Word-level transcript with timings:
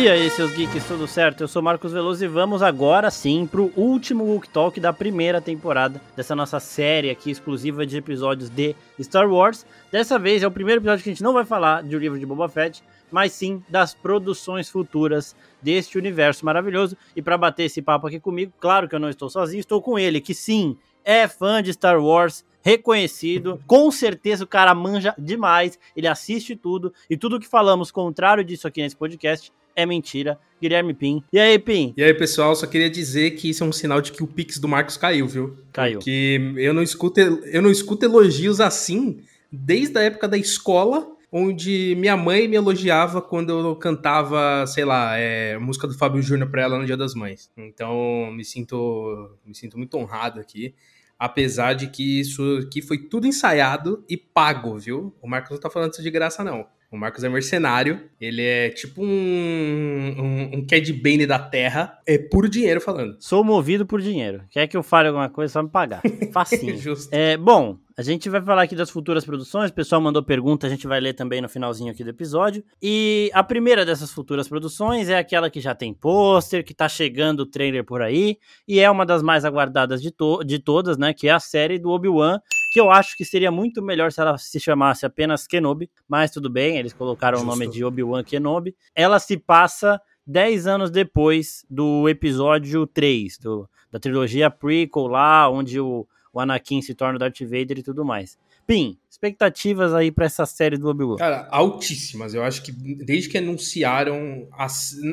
E 0.00 0.08
aí, 0.08 0.30
seus 0.30 0.52
geeks, 0.52 0.86
tudo 0.86 1.08
certo? 1.08 1.40
Eu 1.40 1.48
sou 1.48 1.60
Marcos 1.60 1.92
Veloso 1.92 2.24
e 2.24 2.28
vamos 2.28 2.62
agora 2.62 3.10
sim 3.10 3.48
pro 3.48 3.72
último 3.74 4.22
Wook 4.22 4.48
Talk 4.48 4.78
da 4.78 4.92
primeira 4.92 5.40
temporada 5.40 6.00
dessa 6.14 6.36
nossa 6.36 6.60
série 6.60 7.10
aqui 7.10 7.32
exclusiva 7.32 7.84
de 7.84 7.96
episódios 7.96 8.48
de 8.48 8.76
Star 9.00 9.28
Wars. 9.28 9.66
Dessa 9.90 10.16
vez 10.16 10.44
é 10.44 10.46
o 10.46 10.52
primeiro 10.52 10.80
episódio 10.80 11.02
que 11.02 11.10
a 11.10 11.12
gente 11.12 11.22
não 11.22 11.32
vai 11.32 11.44
falar 11.44 11.82
de 11.82 11.96
O 11.96 11.98
Livro 11.98 12.16
de 12.16 12.24
Boba 12.24 12.48
Fett, 12.48 12.80
mas 13.10 13.32
sim 13.32 13.60
das 13.68 13.92
produções 13.92 14.70
futuras 14.70 15.34
deste 15.60 15.98
universo 15.98 16.46
maravilhoso. 16.46 16.96
E 17.16 17.20
para 17.20 17.36
bater 17.36 17.64
esse 17.64 17.82
papo 17.82 18.06
aqui 18.06 18.20
comigo, 18.20 18.52
claro 18.60 18.88
que 18.88 18.94
eu 18.94 19.00
não 19.00 19.10
estou 19.10 19.28
sozinho, 19.28 19.58
estou 19.58 19.82
com 19.82 19.98
ele, 19.98 20.20
que 20.20 20.32
sim, 20.32 20.76
é 21.04 21.26
fã 21.26 21.60
de 21.60 21.72
Star 21.72 22.00
Wars, 22.00 22.44
reconhecido. 22.62 23.60
Com 23.66 23.90
certeza 23.90 24.44
o 24.44 24.46
cara 24.46 24.72
manja 24.76 25.12
demais, 25.18 25.76
ele 25.96 26.06
assiste 26.06 26.54
tudo 26.54 26.94
e 27.10 27.16
tudo 27.16 27.40
que 27.40 27.48
falamos 27.48 27.90
contrário 27.90 28.44
disso 28.44 28.68
aqui 28.68 28.80
nesse 28.80 28.94
podcast 28.94 29.52
é 29.78 29.86
mentira. 29.86 30.36
Guilherme 30.60 30.92
Pim. 30.92 31.22
E 31.32 31.38
aí, 31.38 31.56
Pim? 31.56 31.94
E 31.96 32.02
aí, 32.02 32.12
pessoal, 32.12 32.56
só 32.56 32.66
queria 32.66 32.90
dizer 32.90 33.30
que 33.36 33.48
isso 33.48 33.62
é 33.62 33.66
um 33.66 33.70
sinal 33.70 34.00
de 34.00 34.10
que 34.10 34.24
o 34.24 34.26
Pix 34.26 34.58
do 34.58 34.66
Marcos 34.66 34.96
caiu, 34.96 35.28
viu? 35.28 35.56
Caiu. 35.72 36.00
Que 36.00 36.52
eu 36.56 36.74
não 36.74 36.82
escuto, 36.82 37.20
eu 37.20 37.62
não 37.62 37.70
escuto 37.70 38.04
elogios 38.04 38.60
assim 38.60 39.20
desde 39.52 39.96
a 39.96 40.02
época 40.02 40.26
da 40.26 40.36
escola 40.36 41.06
onde 41.30 41.94
minha 41.96 42.16
mãe 42.16 42.48
me 42.48 42.56
elogiava 42.56 43.22
quando 43.22 43.50
eu 43.50 43.76
cantava, 43.76 44.66
sei 44.66 44.84
lá, 44.84 45.16
é, 45.16 45.56
música 45.58 45.86
do 45.86 45.96
Fábio 45.96 46.22
Júnior 46.22 46.50
pra 46.50 46.62
ela 46.62 46.78
no 46.78 46.86
Dia 46.86 46.96
das 46.96 47.14
Mães. 47.14 47.50
Então, 47.56 48.32
me 48.32 48.44
sinto, 48.44 49.36
me 49.44 49.54
sinto 49.54 49.76
muito 49.76 49.96
honrado 49.96 50.40
aqui, 50.40 50.74
apesar 51.18 51.74
de 51.74 51.88
que 51.88 52.20
isso 52.20 52.62
aqui 52.66 52.80
foi 52.80 52.98
tudo 52.98 53.26
ensaiado 53.26 54.02
e 54.08 54.16
pago, 54.16 54.78
viu? 54.78 55.14
O 55.20 55.28
Marcos 55.28 55.50
não 55.50 55.60
tá 55.60 55.68
falando 55.68 55.92
isso 55.92 56.02
de 56.02 56.10
graça, 56.10 56.42
não. 56.42 56.66
O 56.90 56.96
Marcos 56.96 57.22
é 57.22 57.28
mercenário, 57.28 58.00
ele 58.18 58.42
é 58.42 58.70
tipo 58.70 59.02
um, 59.02 59.06
um, 59.06 60.56
um 60.56 60.66
Cad 60.66 60.90
Bane 60.94 61.26
da 61.26 61.38
Terra, 61.38 61.98
é 62.06 62.16
puro 62.16 62.48
dinheiro 62.48 62.80
falando. 62.80 63.14
Sou 63.20 63.44
movido 63.44 63.84
por 63.84 64.00
dinheiro. 64.00 64.42
Quer 64.48 64.66
que 64.66 64.74
eu 64.74 64.82
fale 64.82 65.08
alguma 65.08 65.28
coisa, 65.28 65.52
só 65.52 65.62
me 65.62 65.68
pagar. 65.68 66.00
Facinho. 66.32 66.78
Justo. 66.78 67.14
É, 67.14 67.36
bom, 67.36 67.76
a 67.94 68.00
gente 68.00 68.30
vai 68.30 68.40
falar 68.40 68.62
aqui 68.62 68.74
das 68.74 68.88
futuras 68.88 69.22
produções. 69.22 69.70
O 69.70 69.74
pessoal 69.74 70.00
mandou 70.00 70.22
pergunta, 70.22 70.66
a 70.66 70.70
gente 70.70 70.86
vai 70.86 70.98
ler 70.98 71.12
também 71.12 71.42
no 71.42 71.48
finalzinho 71.48 71.92
aqui 71.92 72.02
do 72.02 72.08
episódio. 72.08 72.64
E 72.80 73.30
a 73.34 73.44
primeira 73.44 73.84
dessas 73.84 74.10
futuras 74.10 74.48
produções 74.48 75.10
é 75.10 75.18
aquela 75.18 75.50
que 75.50 75.60
já 75.60 75.74
tem 75.74 75.92
pôster, 75.92 76.64
que 76.64 76.72
tá 76.72 76.88
chegando 76.88 77.40
o 77.40 77.46
trailer 77.46 77.84
por 77.84 78.00
aí, 78.00 78.38
e 78.66 78.80
é 78.80 78.90
uma 78.90 79.04
das 79.04 79.22
mais 79.22 79.44
aguardadas 79.44 80.00
de, 80.00 80.10
to 80.10 80.42
de 80.42 80.58
todas, 80.58 80.96
né? 80.96 81.12
Que 81.12 81.28
é 81.28 81.32
a 81.32 81.40
série 81.40 81.78
do 81.78 81.90
Obi-Wan, 81.90 82.40
que 82.78 82.80
eu 82.80 82.92
acho 82.92 83.16
que 83.16 83.24
seria 83.24 83.50
muito 83.50 83.82
melhor 83.82 84.12
se 84.12 84.20
ela 84.20 84.38
se 84.38 84.60
chamasse 84.60 85.04
apenas 85.04 85.48
Kenobi, 85.48 85.90
mas 86.06 86.30
tudo 86.30 86.48
bem, 86.48 86.78
eles 86.78 86.92
colocaram 86.92 87.38
Justo. 87.38 87.50
o 87.50 87.56
nome 87.56 87.68
de 87.68 87.84
Obi-Wan 87.84 88.22
Kenobi. 88.22 88.76
Ela 88.94 89.18
se 89.18 89.36
passa 89.36 90.00
10 90.24 90.68
anos 90.68 90.88
depois 90.88 91.66
do 91.68 92.08
episódio 92.08 92.86
3, 92.86 93.36
do, 93.38 93.68
da 93.90 93.98
trilogia 93.98 94.48
prequel 94.48 95.08
lá, 95.08 95.50
onde 95.50 95.80
o, 95.80 96.06
o 96.32 96.38
Anakin 96.38 96.80
se 96.80 96.94
torna 96.94 97.16
o 97.16 97.18
Darth 97.18 97.40
Vader 97.40 97.78
e 97.78 97.82
tudo 97.82 98.04
mais. 98.04 98.38
Pim, 98.64 98.96
expectativas 99.10 99.92
aí 99.92 100.12
pra 100.12 100.26
essa 100.26 100.46
série 100.46 100.76
do 100.76 100.86
Obi-Wan? 100.88 101.16
Cara, 101.16 101.48
altíssimas. 101.50 102.32
Eu 102.32 102.44
acho 102.44 102.62
que 102.62 102.70
desde 102.70 103.28
que 103.28 103.38
anunciaram 103.38 104.46
a- 104.52 104.68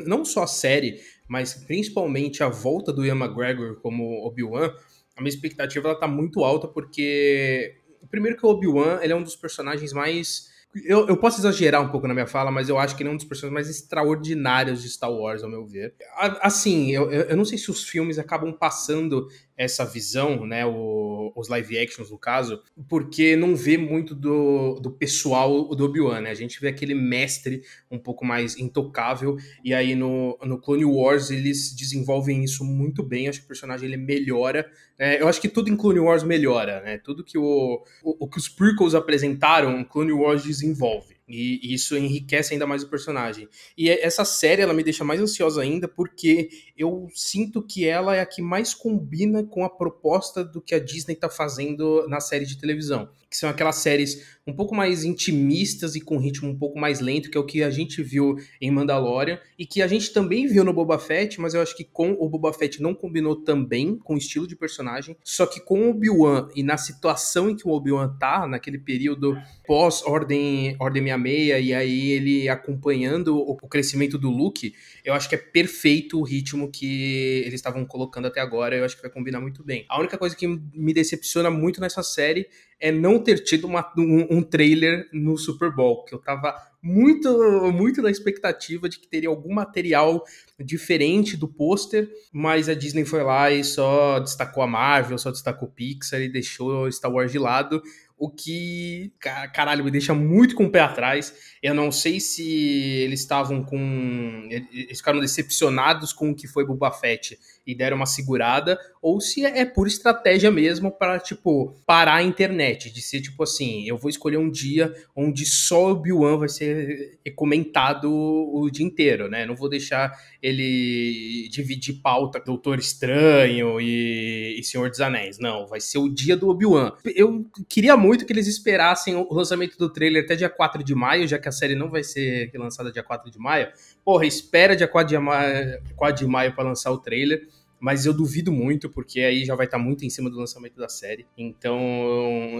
não 0.06 0.24
só 0.24 0.44
a 0.44 0.46
série, 0.46 1.00
mas 1.26 1.54
principalmente 1.54 2.44
a 2.44 2.48
volta 2.48 2.92
do 2.92 3.04
Ian 3.04 3.16
McGregor 3.16 3.80
como 3.80 4.24
Obi-Wan, 4.24 4.70
a 5.16 5.22
minha 5.22 5.32
expectativa 5.32 5.88
ela 5.88 5.98
tá 5.98 6.06
muito 6.06 6.44
alta 6.44 6.68
porque 6.68 7.76
primeiro 8.10 8.36
que 8.36 8.46
o 8.46 8.50
Obi-Wan, 8.50 9.00
ele 9.02 9.12
é 9.12 9.16
um 9.16 9.22
dos 9.22 9.36
personagens 9.36 9.92
mais 9.92 10.54
eu, 10.84 11.08
eu 11.08 11.16
posso 11.16 11.40
exagerar 11.40 11.80
um 11.80 11.88
pouco 11.88 12.06
na 12.06 12.12
minha 12.12 12.26
fala, 12.26 12.50
mas 12.50 12.68
eu 12.68 12.78
acho 12.78 12.94
que 12.94 13.02
ele 13.02 13.08
é 13.08 13.12
um 13.12 13.16
dos 13.16 13.24
personagens 13.24 13.54
mais 13.54 13.74
extraordinários 13.74 14.82
de 14.82 14.90
Star 14.90 15.10
Wars, 15.10 15.42
ao 15.42 15.48
meu 15.48 15.64
ver. 15.64 15.94
Assim, 16.42 16.90
eu 16.92 17.10
eu 17.10 17.36
não 17.36 17.46
sei 17.46 17.56
se 17.56 17.70
os 17.70 17.84
filmes 17.84 18.18
acabam 18.18 18.52
passando 18.52 19.26
essa 19.56 19.84
visão, 19.84 20.46
né, 20.46 20.66
o- 20.66 21.32
os 21.34 21.48
live 21.48 21.78
actions 21.78 22.10
no 22.10 22.18
caso, 22.18 22.62
porque 22.88 23.34
não 23.36 23.56
vê 23.56 23.76
muito 23.78 24.14
do, 24.14 24.74
do 24.80 24.90
pessoal 24.90 25.74
do 25.74 25.84
Obi-Wan, 25.84 26.20
né? 26.22 26.30
A 26.30 26.34
gente 26.34 26.60
vê 26.60 26.68
aquele 26.68 26.94
mestre 26.94 27.62
um 27.90 27.98
pouco 27.98 28.24
mais 28.24 28.56
intocável, 28.58 29.36
e 29.64 29.72
aí 29.74 29.94
no, 29.94 30.38
no 30.44 30.60
Clone 30.60 30.84
Wars 30.84 31.30
eles 31.30 31.74
desenvolvem 31.74 32.44
isso 32.44 32.64
muito 32.64 33.02
bem, 33.02 33.28
acho 33.28 33.40
que 33.40 33.44
o 33.44 33.48
personagem 33.48 33.86
ele 33.88 33.96
melhora. 33.96 34.70
né? 34.98 35.20
eu 35.20 35.28
acho 35.28 35.40
que 35.40 35.48
tudo 35.48 35.70
em 35.70 35.76
Clone 35.76 36.00
Wars 36.00 36.22
melhora, 36.22 36.80
né? 36.82 36.98
Tudo 36.98 37.24
que 37.24 37.38
o, 37.38 37.82
o, 38.04 38.24
o 38.24 38.28
que 38.28 38.38
os 38.38 38.48
prequels 38.48 38.94
apresentaram, 38.94 39.84
Clone 39.84 40.12
Wars 40.12 40.42
desenvolve. 40.42 41.15
E 41.28 41.74
isso 41.74 41.96
enriquece 41.96 42.52
ainda 42.52 42.66
mais 42.66 42.82
o 42.84 42.88
personagem. 42.88 43.48
E 43.76 43.90
é- 43.90 44.04
essa 44.04 44.24
série 44.24 44.62
ela 44.62 44.72
me 44.72 44.84
deixa 44.84 45.02
mais 45.02 45.20
ansiosa 45.20 45.60
ainda 45.60 45.88
porque 45.88 46.48
eu 46.76 47.08
sinto 47.14 47.62
que 47.62 47.84
ela 47.84 48.14
é 48.14 48.20
a 48.20 48.26
que 48.26 48.40
mais 48.40 48.72
combina 48.74 49.42
com 49.42 49.64
a 49.64 49.70
proposta 49.70 50.44
do 50.44 50.60
que 50.60 50.74
a 50.74 50.78
Disney 50.78 51.16
tá 51.16 51.28
fazendo 51.28 52.06
na 52.08 52.20
série 52.20 52.46
de 52.46 52.58
televisão. 52.58 53.08
Que 53.28 53.36
são 53.36 53.50
aquelas 53.50 53.76
séries 53.76 54.36
um 54.46 54.52
pouco 54.52 54.74
mais 54.74 55.02
intimistas 55.02 55.96
e 55.96 56.00
com 56.00 56.16
ritmo 56.16 56.48
um 56.48 56.56
pouco 56.56 56.78
mais 56.78 57.00
lento, 57.00 57.28
que 57.28 57.36
é 57.36 57.40
o 57.40 57.44
que 57.44 57.64
a 57.64 57.70
gente 57.70 58.00
viu 58.00 58.36
em 58.60 58.70
Mandalorian 58.70 59.40
e 59.58 59.66
que 59.66 59.82
a 59.82 59.88
gente 59.88 60.12
também 60.12 60.46
viu 60.46 60.62
no 60.62 60.72
Boba 60.72 60.96
Fett, 60.98 61.40
mas 61.40 61.52
eu 61.52 61.60
acho 61.60 61.76
que 61.76 61.82
com 61.82 62.12
o 62.12 62.28
Boba 62.28 62.52
Fett 62.52 62.80
não 62.80 62.94
combinou 62.94 63.34
também 63.34 63.98
com 63.98 64.14
o 64.14 64.18
estilo 64.18 64.46
de 64.46 64.54
personagem. 64.54 65.16
Só 65.24 65.44
que 65.44 65.60
com 65.60 65.86
o 65.86 65.90
Obi-Wan 65.90 66.48
e 66.54 66.62
na 66.62 66.76
situação 66.76 67.50
em 67.50 67.56
que 67.56 67.66
o 67.66 67.72
Obi-Wan 67.72 68.16
tá, 68.16 68.46
naquele 68.46 68.78
período 68.78 69.36
pós-Ordem 69.66 70.76
Ordem 70.78 71.02
66, 71.16 71.66
e 71.66 71.74
aí 71.74 72.10
ele 72.12 72.48
acompanhando 72.48 73.36
o, 73.36 73.52
o 73.62 73.68
crescimento 73.68 74.16
do 74.18 74.30
Luke, 74.30 74.74
eu 75.04 75.14
acho 75.14 75.28
que 75.28 75.34
é 75.34 75.38
perfeito 75.38 76.18
o 76.18 76.22
ritmo 76.22 76.70
que 76.70 77.42
eles 77.44 77.54
estavam 77.54 77.84
colocando 77.84 78.26
até 78.26 78.40
agora, 78.40 78.76
eu 78.76 78.84
acho 78.84 78.96
que 78.96 79.02
vai 79.02 79.10
combinar 79.10 79.40
muito 79.40 79.64
bem. 79.64 79.84
A 79.88 79.98
única 79.98 80.16
coisa 80.18 80.34
que 80.36 80.46
me 80.46 80.92
decepciona 80.92 81.50
muito 81.50 81.80
nessa 81.80 82.02
série 82.02 82.48
é 82.78 82.92
não 82.92 83.18
ter 83.18 83.38
tido 83.42 83.66
uma- 83.66 83.90
um, 83.96 84.38
um 84.38 84.42
trailer 84.42 85.08
no 85.12 85.36
Super 85.38 85.70
Bowl, 85.74 86.04
que 86.04 86.14
eu 86.14 86.18
tava 86.18 86.54
muito, 86.82 87.30
muito 87.72 88.02
na 88.02 88.10
expectativa 88.10 88.88
de 88.88 88.98
que 89.00 89.08
teria 89.08 89.28
algum 89.30 89.52
material 89.52 90.22
diferente 90.62 91.36
do 91.36 91.48
pôster, 91.48 92.08
mas 92.32 92.68
a 92.68 92.74
Disney 92.74 93.04
foi 93.04 93.22
lá 93.22 93.50
e 93.50 93.64
só 93.64 94.18
destacou 94.20 94.62
a 94.62 94.66
Marvel, 94.66 95.18
só 95.18 95.30
destacou 95.30 95.68
Pixar 95.68 96.20
e 96.20 96.28
deixou 96.28 96.90
Star 96.92 97.10
Wars 97.12 97.32
de 97.32 97.38
lado, 97.38 97.82
o 98.18 98.30
que, 98.30 99.12
ca- 99.20 99.46
caralho, 99.48 99.84
me 99.84 99.90
deixa 99.90 100.14
muito 100.14 100.54
com 100.54 100.64
o 100.64 100.70
pé 100.70 100.80
atrás. 100.80 101.34
Eu 101.62 101.74
não 101.74 101.92
sei 101.92 102.18
se 102.20 102.42
eles 102.48 103.20
estavam 103.20 103.62
com. 103.62 104.48
Eles 104.50 104.98
ficaram 104.98 105.20
decepcionados 105.20 106.12
com 106.12 106.30
o 106.30 106.34
que 106.34 106.48
foi 106.48 106.64
Boba 106.66 106.90
Fett 106.90 107.38
e 107.66 107.74
deram 107.74 107.96
uma 107.96 108.06
segurada, 108.06 108.78
ou 109.02 109.20
se 109.20 109.44
é 109.44 109.64
pura 109.64 109.88
estratégia 109.88 110.50
mesmo 110.50 110.90
para, 110.90 111.18
tipo, 111.18 111.76
parar 111.84 112.16
a 112.16 112.22
internet. 112.22 112.90
De 112.92 113.02
ser 113.02 113.20
tipo 113.20 113.42
assim: 113.42 113.86
eu 113.86 113.96
vou 113.96 114.08
escolher 114.08 114.36
um 114.36 114.50
dia 114.50 114.94
onde 115.14 115.44
só 115.44 115.90
Obi-Wan 115.90 116.38
vai 116.38 116.48
ser 116.48 117.18
comentado 117.34 118.10
o 118.12 118.70
dia 118.70 118.86
inteiro, 118.86 119.28
né? 119.28 119.44
Não 119.44 119.56
vou 119.56 119.68
deixar 119.68 120.12
ele 120.40 121.48
dividir 121.50 122.00
pauta 122.02 122.40
Doutor 122.40 122.78
Estranho 122.78 123.80
e, 123.80 124.58
e 124.58 124.62
Senhor 124.62 124.88
dos 124.88 125.00
Anéis. 125.00 125.38
Não, 125.38 125.66
vai 125.66 125.80
ser 125.80 125.98
o 125.98 126.08
dia 126.08 126.36
do 126.36 126.48
Obi-Wan. 126.48 126.92
Eu 127.04 127.46
queria 127.68 127.96
muito 127.96 128.24
que 128.24 128.32
eles 128.32 128.46
esperassem 128.46 129.14
o 129.16 129.32
lançamento 129.34 129.76
do 129.76 129.92
trailer 129.92 130.24
até 130.24 130.36
dia 130.36 130.48
4 130.48 130.84
de 130.84 130.94
maio, 130.94 131.26
já 131.26 131.38
que 131.38 131.48
a 131.48 131.52
série 131.52 131.74
não 131.74 131.90
vai 131.90 132.04
ser 132.04 132.50
lançada 132.54 132.92
dia 132.92 133.02
4 133.02 133.30
de 133.30 133.38
maio. 133.38 133.68
Porra, 134.04 134.26
espera 134.26 134.76
dia 134.76 134.86
4 134.86 135.08
de 135.08 135.18
maio, 135.18 135.82
4 135.96 136.24
de 136.24 136.30
maio 136.30 136.54
para 136.54 136.64
lançar 136.64 136.92
o 136.92 136.98
trailer. 136.98 137.48
Mas 137.78 138.06
eu 138.06 138.14
duvido 138.14 138.50
muito, 138.50 138.88
porque 138.88 139.20
aí 139.20 139.44
já 139.44 139.54
vai 139.54 139.66
estar 139.66 139.78
muito 139.78 140.04
em 140.04 140.10
cima 140.10 140.30
do 140.30 140.36
lançamento 140.36 140.76
da 140.76 140.88
série. 140.88 141.26
Então, 141.36 141.78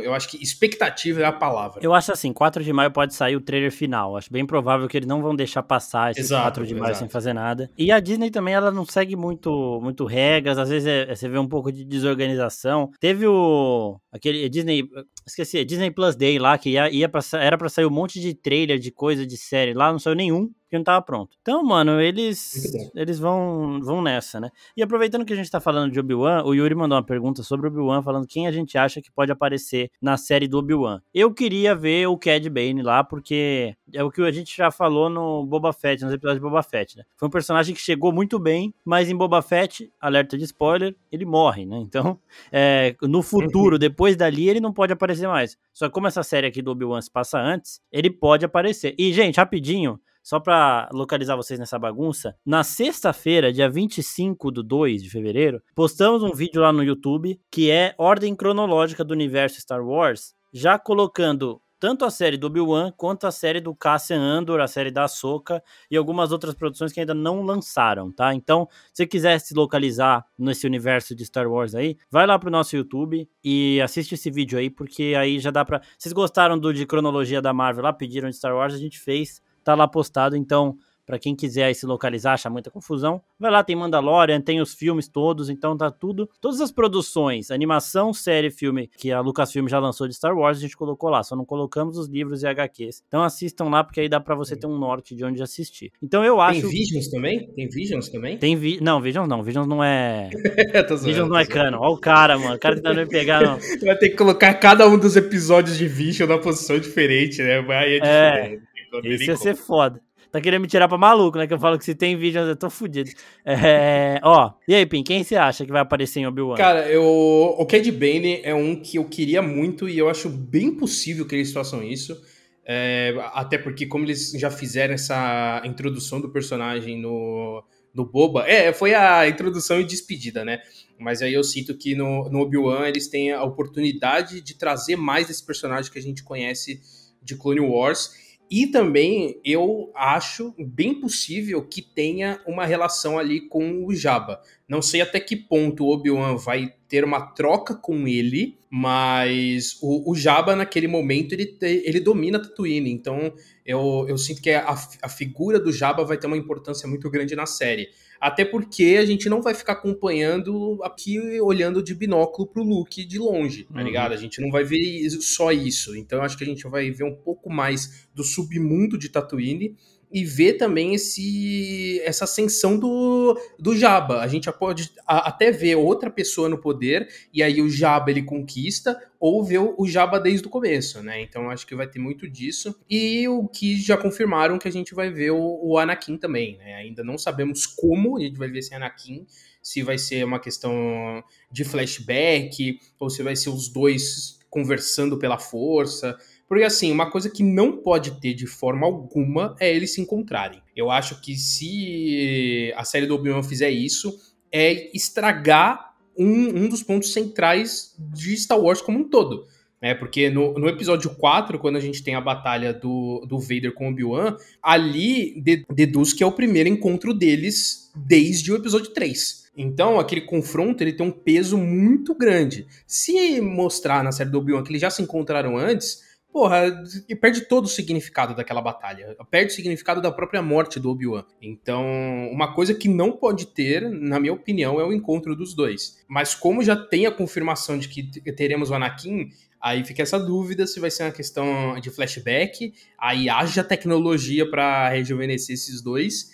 eu 0.02 0.12
acho 0.14 0.28
que 0.28 0.42
expectativa 0.42 1.20
é 1.20 1.24
a 1.24 1.32
palavra. 1.32 1.80
Eu 1.82 1.94
acho 1.94 2.12
assim, 2.12 2.32
4 2.32 2.62
de 2.62 2.72
maio 2.72 2.90
pode 2.90 3.14
sair 3.14 3.36
o 3.36 3.40
trailer 3.40 3.72
final. 3.72 4.16
Acho 4.16 4.32
bem 4.32 4.44
provável 4.46 4.86
que 4.88 4.96
eles 4.96 5.08
não 5.08 5.22
vão 5.22 5.34
deixar 5.34 5.62
passar 5.62 6.10
esse 6.10 6.20
Exato, 6.20 6.42
4 6.60 6.66
de 6.66 6.74
maio 6.74 6.84
exato. 6.90 6.98
sem 6.98 7.08
fazer 7.08 7.32
nada. 7.32 7.70
E 7.76 7.90
a 7.90 7.98
Disney 8.00 8.30
também, 8.30 8.54
ela 8.54 8.70
não 8.70 8.84
segue 8.84 9.16
muito, 9.16 9.80
muito 9.82 10.04
regras. 10.04 10.58
Às 10.58 10.68
vezes 10.68 10.86
é- 10.86 11.14
você 11.14 11.28
vê 11.28 11.38
um 11.38 11.48
pouco 11.48 11.72
de 11.72 11.84
desorganização. 11.84 12.90
Teve 13.00 13.26
o... 13.26 13.98
aquele 14.12 14.48
Disney... 14.48 14.84
Esqueci, 15.26 15.64
Disney 15.64 15.90
Plus 15.90 16.14
Day 16.14 16.38
lá, 16.38 16.56
que 16.56 16.70
ia, 16.70 16.88
ia 16.90 17.08
pra, 17.08 17.20
era 17.34 17.58
pra 17.58 17.68
sair 17.68 17.84
um 17.84 17.90
monte 17.90 18.20
de 18.20 18.32
trailer 18.32 18.78
de 18.78 18.92
coisa 18.92 19.26
de 19.26 19.36
série 19.36 19.74
lá, 19.74 19.90
não 19.90 19.98
saiu 19.98 20.14
nenhum, 20.14 20.48
porque 20.66 20.76
não 20.76 20.84
tava 20.84 21.00
pronto. 21.00 21.36
Então, 21.40 21.62
mano, 21.62 22.00
eles 22.00 22.72
bom. 22.72 22.90
eles 22.94 23.18
vão, 23.18 23.80
vão 23.80 24.02
nessa, 24.02 24.40
né? 24.40 24.50
E 24.76 24.82
aproveitando 24.82 25.24
que 25.24 25.32
a 25.32 25.36
gente 25.36 25.50
tá 25.50 25.60
falando 25.60 25.92
de 25.92 26.00
Obi-Wan, 26.00 26.42
o 26.44 26.54
Yuri 26.54 26.74
mandou 26.74 26.98
uma 26.98 27.04
pergunta 27.04 27.42
sobre 27.42 27.68
Obi-Wan, 27.68 28.02
falando 28.02 28.26
quem 28.26 28.48
a 28.48 28.52
gente 28.52 28.76
acha 28.76 29.00
que 29.00 29.10
pode 29.10 29.30
aparecer 29.30 29.90
na 30.02 30.16
série 30.16 30.48
do 30.48 30.58
Obi-Wan. 30.58 31.00
Eu 31.14 31.32
queria 31.32 31.74
ver 31.74 32.08
o 32.08 32.18
Cad 32.18 32.48
Bane 32.50 32.82
lá, 32.82 33.04
porque 33.04 33.76
é 33.94 34.02
o 34.02 34.10
que 34.10 34.20
a 34.22 34.32
gente 34.32 34.56
já 34.56 34.70
falou 34.70 35.08
no 35.08 35.46
Boba 35.46 35.72
Fett, 35.72 36.02
nos 36.02 36.12
episódios 36.12 36.40
de 36.40 36.48
Boba 36.48 36.62
Fett, 36.62 36.98
né? 36.98 37.04
Foi 37.16 37.28
um 37.28 37.30
personagem 37.30 37.72
que 37.72 37.80
chegou 37.80 38.12
muito 38.12 38.38
bem, 38.38 38.74
mas 38.84 39.08
em 39.08 39.16
Boba 39.16 39.40
Fett, 39.42 39.90
alerta 40.00 40.36
de 40.36 40.44
spoiler, 40.44 40.96
ele 41.12 41.24
morre, 41.24 41.64
né? 41.64 41.78
Então, 41.78 42.18
é, 42.50 42.96
no 43.02 43.22
futuro, 43.22 43.78
depois 43.78 44.16
dali, 44.16 44.48
ele 44.48 44.60
não 44.60 44.72
pode 44.72 44.92
aparecer 44.92 45.28
mais. 45.28 45.56
Só 45.72 45.86
que 45.86 45.94
como 45.94 46.08
essa 46.08 46.24
série 46.24 46.48
aqui 46.48 46.60
do 46.60 46.72
Obi-Wan 46.72 47.00
se 47.00 47.10
passa 47.10 47.38
antes, 47.38 47.80
ele 47.92 48.10
pode 48.10 48.44
aparecer. 48.44 48.94
E, 48.98 49.12
gente, 49.12 49.36
rapidinho, 49.36 50.00
só 50.26 50.40
para 50.40 50.88
localizar 50.92 51.36
vocês 51.36 51.56
nessa 51.56 51.78
bagunça, 51.78 52.34
na 52.44 52.64
sexta-feira, 52.64 53.52
dia 53.52 53.70
25 53.70 54.50
do 54.50 54.60
2 54.60 55.00
de 55.00 55.08
fevereiro, 55.08 55.62
postamos 55.72 56.20
um 56.24 56.32
vídeo 56.32 56.60
lá 56.60 56.72
no 56.72 56.82
YouTube 56.82 57.40
que 57.48 57.70
é 57.70 57.94
ordem 57.96 58.34
cronológica 58.34 59.04
do 59.04 59.12
universo 59.12 59.60
Star 59.60 59.86
Wars, 59.86 60.34
já 60.52 60.80
colocando 60.80 61.62
tanto 61.78 62.04
a 62.04 62.10
série 62.10 62.36
do 62.36 62.48
Obi-Wan 62.48 62.90
quanto 62.96 63.24
a 63.24 63.30
série 63.30 63.60
do 63.60 63.72
Cassian 63.72 64.20
Andor, 64.20 64.58
a 64.58 64.66
série 64.66 64.90
da 64.90 65.04
Ahsoka 65.04 65.62
e 65.88 65.96
algumas 65.96 66.32
outras 66.32 66.54
produções 66.54 66.92
que 66.92 66.98
ainda 66.98 67.14
não 67.14 67.42
lançaram, 67.42 68.10
tá? 68.10 68.34
Então, 68.34 68.68
se 68.92 69.06
quiser 69.06 69.38
se 69.38 69.54
localizar 69.54 70.26
nesse 70.36 70.66
universo 70.66 71.14
de 71.14 71.24
Star 71.24 71.48
Wars 71.48 71.72
aí, 71.72 71.96
vai 72.10 72.26
lá 72.26 72.36
pro 72.36 72.50
nosso 72.50 72.74
YouTube 72.74 73.28
e 73.44 73.80
assiste 73.80 74.16
esse 74.16 74.28
vídeo 74.28 74.58
aí, 74.58 74.70
porque 74.70 75.14
aí 75.16 75.38
já 75.38 75.52
dá 75.52 75.64
pra... 75.64 75.80
Vocês 75.96 76.12
gostaram 76.12 76.58
do 76.58 76.74
de 76.74 76.84
cronologia 76.84 77.40
da 77.40 77.52
Marvel 77.52 77.84
lá, 77.84 77.92
pediram 77.92 78.28
de 78.28 78.34
Star 78.34 78.56
Wars, 78.56 78.74
a 78.74 78.78
gente 78.78 78.98
fez, 78.98 79.40
tá 79.66 79.74
lá 79.74 79.88
postado, 79.88 80.36
então 80.36 80.78
para 81.06 81.20
quem 81.20 81.36
quiser 81.36 81.72
se 81.72 81.86
localizar, 81.86 82.34
achar 82.34 82.50
muita 82.50 82.68
confusão, 82.68 83.22
vai 83.38 83.50
lá, 83.50 83.62
tem 83.62 83.76
Mandalorian, 83.76 84.40
tem 84.40 84.60
os 84.60 84.74
filmes 84.74 85.06
todos, 85.06 85.48
então 85.48 85.76
tá 85.76 85.88
tudo. 85.88 86.28
Todas 86.40 86.60
as 86.60 86.72
produções, 86.72 87.52
animação, 87.52 88.12
série, 88.12 88.50
filme 88.50 88.90
que 88.98 89.12
a 89.12 89.20
Lucasfilm 89.20 89.68
já 89.68 89.78
lançou 89.78 90.08
de 90.08 90.14
Star 90.14 90.36
Wars, 90.36 90.58
a 90.58 90.60
gente 90.60 90.76
colocou 90.76 91.08
lá, 91.08 91.22
só 91.22 91.36
não 91.36 91.44
colocamos 91.44 91.96
os 91.96 92.08
livros 92.08 92.42
e 92.42 92.46
HQs. 92.48 93.04
Então 93.06 93.22
assistam 93.22 93.66
lá, 93.66 93.84
porque 93.84 94.00
aí 94.00 94.08
dá 94.08 94.18
para 94.18 94.34
você 94.34 94.56
ter 94.56 94.66
um 94.66 94.76
norte 94.76 95.14
de 95.14 95.24
onde 95.24 95.40
assistir. 95.40 95.92
Então 96.02 96.24
eu 96.24 96.40
acho. 96.40 96.62
Tem 96.62 96.70
Visions 96.70 97.08
também? 97.08 97.46
Tem 97.52 97.68
Visions 97.68 98.08
também? 98.08 98.38
Tem 98.38 98.56
vi... 98.56 98.80
Não, 98.82 99.00
Visions 99.00 99.28
não. 99.28 99.44
Visions 99.44 99.66
não 99.68 99.84
é. 99.84 100.30
zoando, 100.88 101.04
Visions 101.04 101.28
não 101.28 101.38
é 101.38 101.46
canon. 101.46 101.78
Olha 101.78 101.94
o 101.94 101.98
cara, 102.00 102.36
mano. 102.36 102.56
O 102.56 102.58
cara 102.58 102.74
tentando 102.74 102.96
me 102.96 103.06
pegar, 103.06 103.42
não. 103.42 103.58
Vai 103.86 103.96
ter 103.96 104.10
que 104.10 104.16
colocar 104.16 104.52
cada 104.54 104.88
um 104.88 104.98
dos 104.98 105.14
episódios 105.14 105.78
de 105.78 105.86
Vision 105.86 106.28
na 106.28 106.38
posição 106.38 106.80
diferente, 106.80 107.40
né? 107.42 107.64
Aí 107.68 108.00
é, 108.02 108.06
é... 108.06 108.58
Isso 109.04 109.24
ia 109.24 109.36
ser 109.36 109.54
foda. 109.54 110.00
Tá 110.30 110.40
querendo 110.40 110.62
me 110.62 110.68
tirar 110.68 110.88
pra 110.88 110.98
maluco, 110.98 111.38
né? 111.38 111.46
Que 111.46 111.54
eu 111.54 111.58
falo 111.58 111.78
que 111.78 111.84
se 111.84 111.94
tem 111.94 112.16
vídeo, 112.16 112.40
eu 112.40 112.56
tô 112.56 112.68
fudido. 112.68 113.10
É, 113.44 114.20
ó, 114.22 114.52
e 114.66 114.74
aí, 114.74 114.84
Pim, 114.84 115.02
quem 115.02 115.22
você 115.22 115.36
acha 115.36 115.64
que 115.64 115.72
vai 115.72 115.80
aparecer 115.80 116.20
em 116.20 116.26
Obi-Wan? 116.26 116.56
Cara, 116.56 116.88
eu, 116.90 117.02
o 117.04 117.64
Cad 117.64 117.90
Bane 117.92 118.40
é 118.42 118.54
um 118.54 118.76
que 118.76 118.98
eu 118.98 119.04
queria 119.04 119.40
muito 119.40 119.88
e 119.88 119.96
eu 119.96 120.08
acho 120.08 120.28
bem 120.28 120.74
possível 120.74 121.26
que 121.26 121.34
eles 121.34 121.52
façam 121.52 121.82
isso. 121.82 122.20
É, 122.68 123.14
até 123.32 123.56
porque, 123.56 123.86
como 123.86 124.04
eles 124.04 124.32
já 124.32 124.50
fizeram 124.50 124.94
essa 124.94 125.62
introdução 125.64 126.20
do 126.20 126.28
personagem 126.28 127.00
no, 127.00 127.62
no 127.94 128.04
Boba, 128.04 128.44
é, 128.48 128.72
foi 128.72 128.92
a 128.92 129.28
introdução 129.28 129.80
e 129.80 129.84
despedida, 129.84 130.44
né? 130.44 130.60
Mas 130.98 131.22
aí 131.22 131.32
eu 131.32 131.44
sinto 131.44 131.76
que 131.78 131.94
no, 131.94 132.28
no 132.28 132.40
Obi-Wan 132.40 132.88
eles 132.88 133.06
têm 133.06 133.32
a 133.32 133.44
oportunidade 133.44 134.40
de 134.40 134.54
trazer 134.54 134.96
mais 134.96 135.28
desse 135.28 135.46
personagem 135.46 135.90
que 135.92 135.98
a 135.98 136.02
gente 136.02 136.24
conhece 136.24 136.80
de 137.22 137.36
Clone 137.36 137.60
Wars. 137.60 138.10
E 138.50 138.66
também 138.68 139.40
eu 139.44 139.90
acho 139.94 140.54
bem 140.58 141.00
possível 141.00 141.66
que 141.66 141.82
tenha 141.82 142.40
uma 142.46 142.64
relação 142.64 143.18
ali 143.18 143.40
com 143.48 143.84
o 143.84 143.94
Jabba. 143.94 144.40
Não 144.68 144.82
sei 144.82 145.00
até 145.00 145.20
que 145.20 145.36
ponto 145.36 145.84
o 145.84 145.92
Obi-Wan 145.92 146.36
vai 146.36 146.74
ter 146.88 147.04
uma 147.04 147.20
troca 147.20 147.74
com 147.74 148.08
ele, 148.08 148.58
mas 148.68 149.78
o, 149.80 150.10
o 150.10 150.14
Jabba 150.14 150.56
naquele 150.56 150.88
momento 150.88 151.32
ele, 151.32 151.56
ele 151.60 152.00
domina 152.00 152.40
Tatooine. 152.42 152.90
Então 152.90 153.32
eu, 153.64 154.04
eu 154.08 154.18
sinto 154.18 154.42
que 154.42 154.50
a, 154.50 154.76
a 155.02 155.08
figura 155.08 155.60
do 155.60 155.72
Jabba 155.72 156.04
vai 156.04 156.18
ter 156.18 156.26
uma 156.26 156.36
importância 156.36 156.88
muito 156.88 157.08
grande 157.08 157.36
na 157.36 157.46
série. 157.46 157.88
Até 158.20 158.44
porque 158.44 158.96
a 158.98 159.04
gente 159.04 159.28
não 159.28 159.42
vai 159.42 159.54
ficar 159.54 159.74
acompanhando 159.74 160.80
aqui 160.82 161.40
olhando 161.40 161.82
de 161.82 161.94
binóculo 161.94 162.48
pro 162.48 162.62
Luke 162.62 163.04
de 163.04 163.18
longe, 163.18 163.64
tá 163.64 163.78
uhum. 163.78 163.84
ligado? 163.84 164.12
A 164.12 164.16
gente 164.16 164.40
não 164.40 164.50
vai 164.50 164.64
ver 164.64 165.10
só 165.10 165.52
isso. 165.52 165.94
Então 165.96 166.18
eu 166.18 166.24
acho 166.24 166.36
que 166.36 166.42
a 166.42 166.46
gente 166.46 166.66
vai 166.66 166.90
ver 166.90 167.04
um 167.04 167.14
pouco 167.14 167.50
mais 167.50 168.08
do 168.14 168.24
submundo 168.24 168.98
de 168.98 169.10
Tatooine 169.10 169.76
e 170.10 170.24
ver 170.24 170.54
também 170.54 170.94
esse, 170.94 172.00
essa 172.04 172.24
ascensão 172.24 172.78
do, 172.78 173.38
do 173.58 173.76
Jabba. 173.76 174.20
A 174.20 174.28
gente 174.28 174.50
pode 174.52 174.92
até 175.06 175.50
ver 175.50 175.76
outra 175.76 176.10
pessoa 176.10 176.48
no 176.48 176.58
poder, 176.58 177.08
e 177.32 177.42
aí 177.42 177.60
o 177.60 177.68
Jabba 177.68 178.10
ele 178.10 178.22
conquista, 178.22 178.98
ou 179.18 179.44
ver 179.44 179.58
o 179.58 179.86
Jabba 179.86 180.20
desde 180.20 180.46
o 180.46 180.50
começo, 180.50 181.02
né? 181.02 181.20
Então 181.22 181.50
acho 181.50 181.66
que 181.66 181.74
vai 181.74 181.86
ter 181.86 181.98
muito 181.98 182.28
disso. 182.28 182.74
E 182.88 183.26
o 183.28 183.48
que 183.48 183.76
já 183.76 183.96
confirmaram 183.96 184.58
que 184.58 184.68
a 184.68 184.72
gente 184.72 184.94
vai 184.94 185.10
ver 185.10 185.32
o, 185.32 185.60
o 185.62 185.78
Anakin 185.78 186.16
também, 186.16 186.56
né? 186.58 186.74
Ainda 186.74 187.02
não 187.02 187.18
sabemos 187.18 187.66
como 187.66 188.16
a 188.16 188.20
gente 188.20 188.38
vai 188.38 188.48
ver 188.48 188.60
esse 188.60 188.74
Anakin, 188.74 189.26
se 189.62 189.82
vai 189.82 189.98
ser 189.98 190.24
uma 190.24 190.38
questão 190.38 191.24
de 191.50 191.64
flashback, 191.64 192.78
ou 193.00 193.10
se 193.10 193.22
vai 193.22 193.34
ser 193.34 193.50
os 193.50 193.68
dois 193.68 194.38
conversando 194.48 195.18
pela 195.18 195.38
força. 195.38 196.16
Porque, 196.48 196.64
assim, 196.64 196.92
uma 196.92 197.10
coisa 197.10 197.28
que 197.28 197.42
não 197.42 197.78
pode 197.78 198.20
ter 198.20 198.34
de 198.34 198.46
forma 198.46 198.86
alguma 198.86 199.56
é 199.58 199.74
eles 199.74 199.94
se 199.94 200.00
encontrarem. 200.00 200.62
Eu 200.74 200.90
acho 200.90 201.20
que 201.20 201.36
se 201.36 202.72
a 202.76 202.84
série 202.84 203.06
do 203.06 203.14
Obi-Wan 203.14 203.42
fizer 203.42 203.70
isso, 203.70 204.16
é 204.52 204.96
estragar 204.96 205.94
um, 206.16 206.64
um 206.64 206.68
dos 206.68 206.82
pontos 206.82 207.12
centrais 207.12 207.94
de 207.98 208.36
Star 208.36 208.60
Wars 208.60 208.80
como 208.80 209.00
um 209.00 209.08
todo. 209.08 209.46
É, 209.80 209.94
porque 209.94 210.30
no, 210.30 210.54
no 210.54 210.68
episódio 210.68 211.14
4, 211.14 211.58
quando 211.58 211.76
a 211.76 211.80
gente 211.80 212.02
tem 212.02 212.14
a 212.14 212.20
batalha 212.20 212.72
do, 212.72 213.24
do 213.28 213.38
Vader 213.38 213.74
com 213.74 213.90
Obi-Wan, 213.90 214.36
ali 214.62 215.38
de, 215.40 215.66
deduz 215.70 216.12
que 216.12 216.22
é 216.24 216.26
o 216.26 216.32
primeiro 216.32 216.68
encontro 216.68 217.12
deles 217.12 217.90
desde 217.94 218.50
o 218.50 218.56
episódio 218.56 218.90
3. 218.92 219.46
Então, 219.56 219.98
aquele 219.98 220.22
confronto 220.22 220.82
ele 220.82 220.92
tem 220.92 221.06
um 221.06 221.10
peso 221.10 221.56
muito 221.58 222.14
grande. 222.14 222.66
Se 222.86 223.40
mostrar 223.40 224.02
na 224.02 224.12
série 224.12 224.30
do 224.30 224.38
Obi-Wan 224.38 224.62
que 224.62 224.70
eles 224.70 224.82
já 224.82 224.90
se 224.90 225.02
encontraram 225.02 225.56
antes, 225.56 226.02
porra, 226.36 226.84
e 227.08 227.16
perde 227.16 227.46
todo 227.46 227.64
o 227.64 227.68
significado 227.68 228.36
daquela 228.36 228.60
batalha. 228.60 229.16
Perde 229.30 229.52
o 229.52 229.56
significado 229.56 230.02
da 230.02 230.12
própria 230.12 230.42
morte 230.42 230.78
do 230.78 230.90
Obi-Wan. 230.90 231.24
Então, 231.40 231.82
uma 232.30 232.52
coisa 232.52 232.74
que 232.74 232.90
não 232.90 233.10
pode 233.10 233.46
ter, 233.46 233.88
na 233.90 234.20
minha 234.20 234.34
opinião, 234.34 234.78
é 234.78 234.84
o 234.84 234.92
encontro 234.92 235.34
dos 235.34 235.54
dois. 235.54 236.04
Mas 236.06 236.34
como 236.34 236.62
já 236.62 236.76
tem 236.76 237.06
a 237.06 237.10
confirmação 237.10 237.78
de 237.78 237.88
que 237.88 238.02
teremos 238.32 238.68
o 238.68 238.74
Anakin, 238.74 239.30
aí 239.58 239.82
fica 239.82 240.02
essa 240.02 240.18
dúvida 240.18 240.66
se 240.66 240.78
vai 240.78 240.90
ser 240.90 241.04
uma 241.04 241.10
questão 241.10 241.80
de 241.80 241.88
flashback, 241.88 242.74
aí 242.98 243.30
haja 243.30 243.64
tecnologia 243.64 244.46
para 244.50 244.90
rejuvenescer 244.90 245.54
esses 245.54 245.80
dois. 245.80 246.32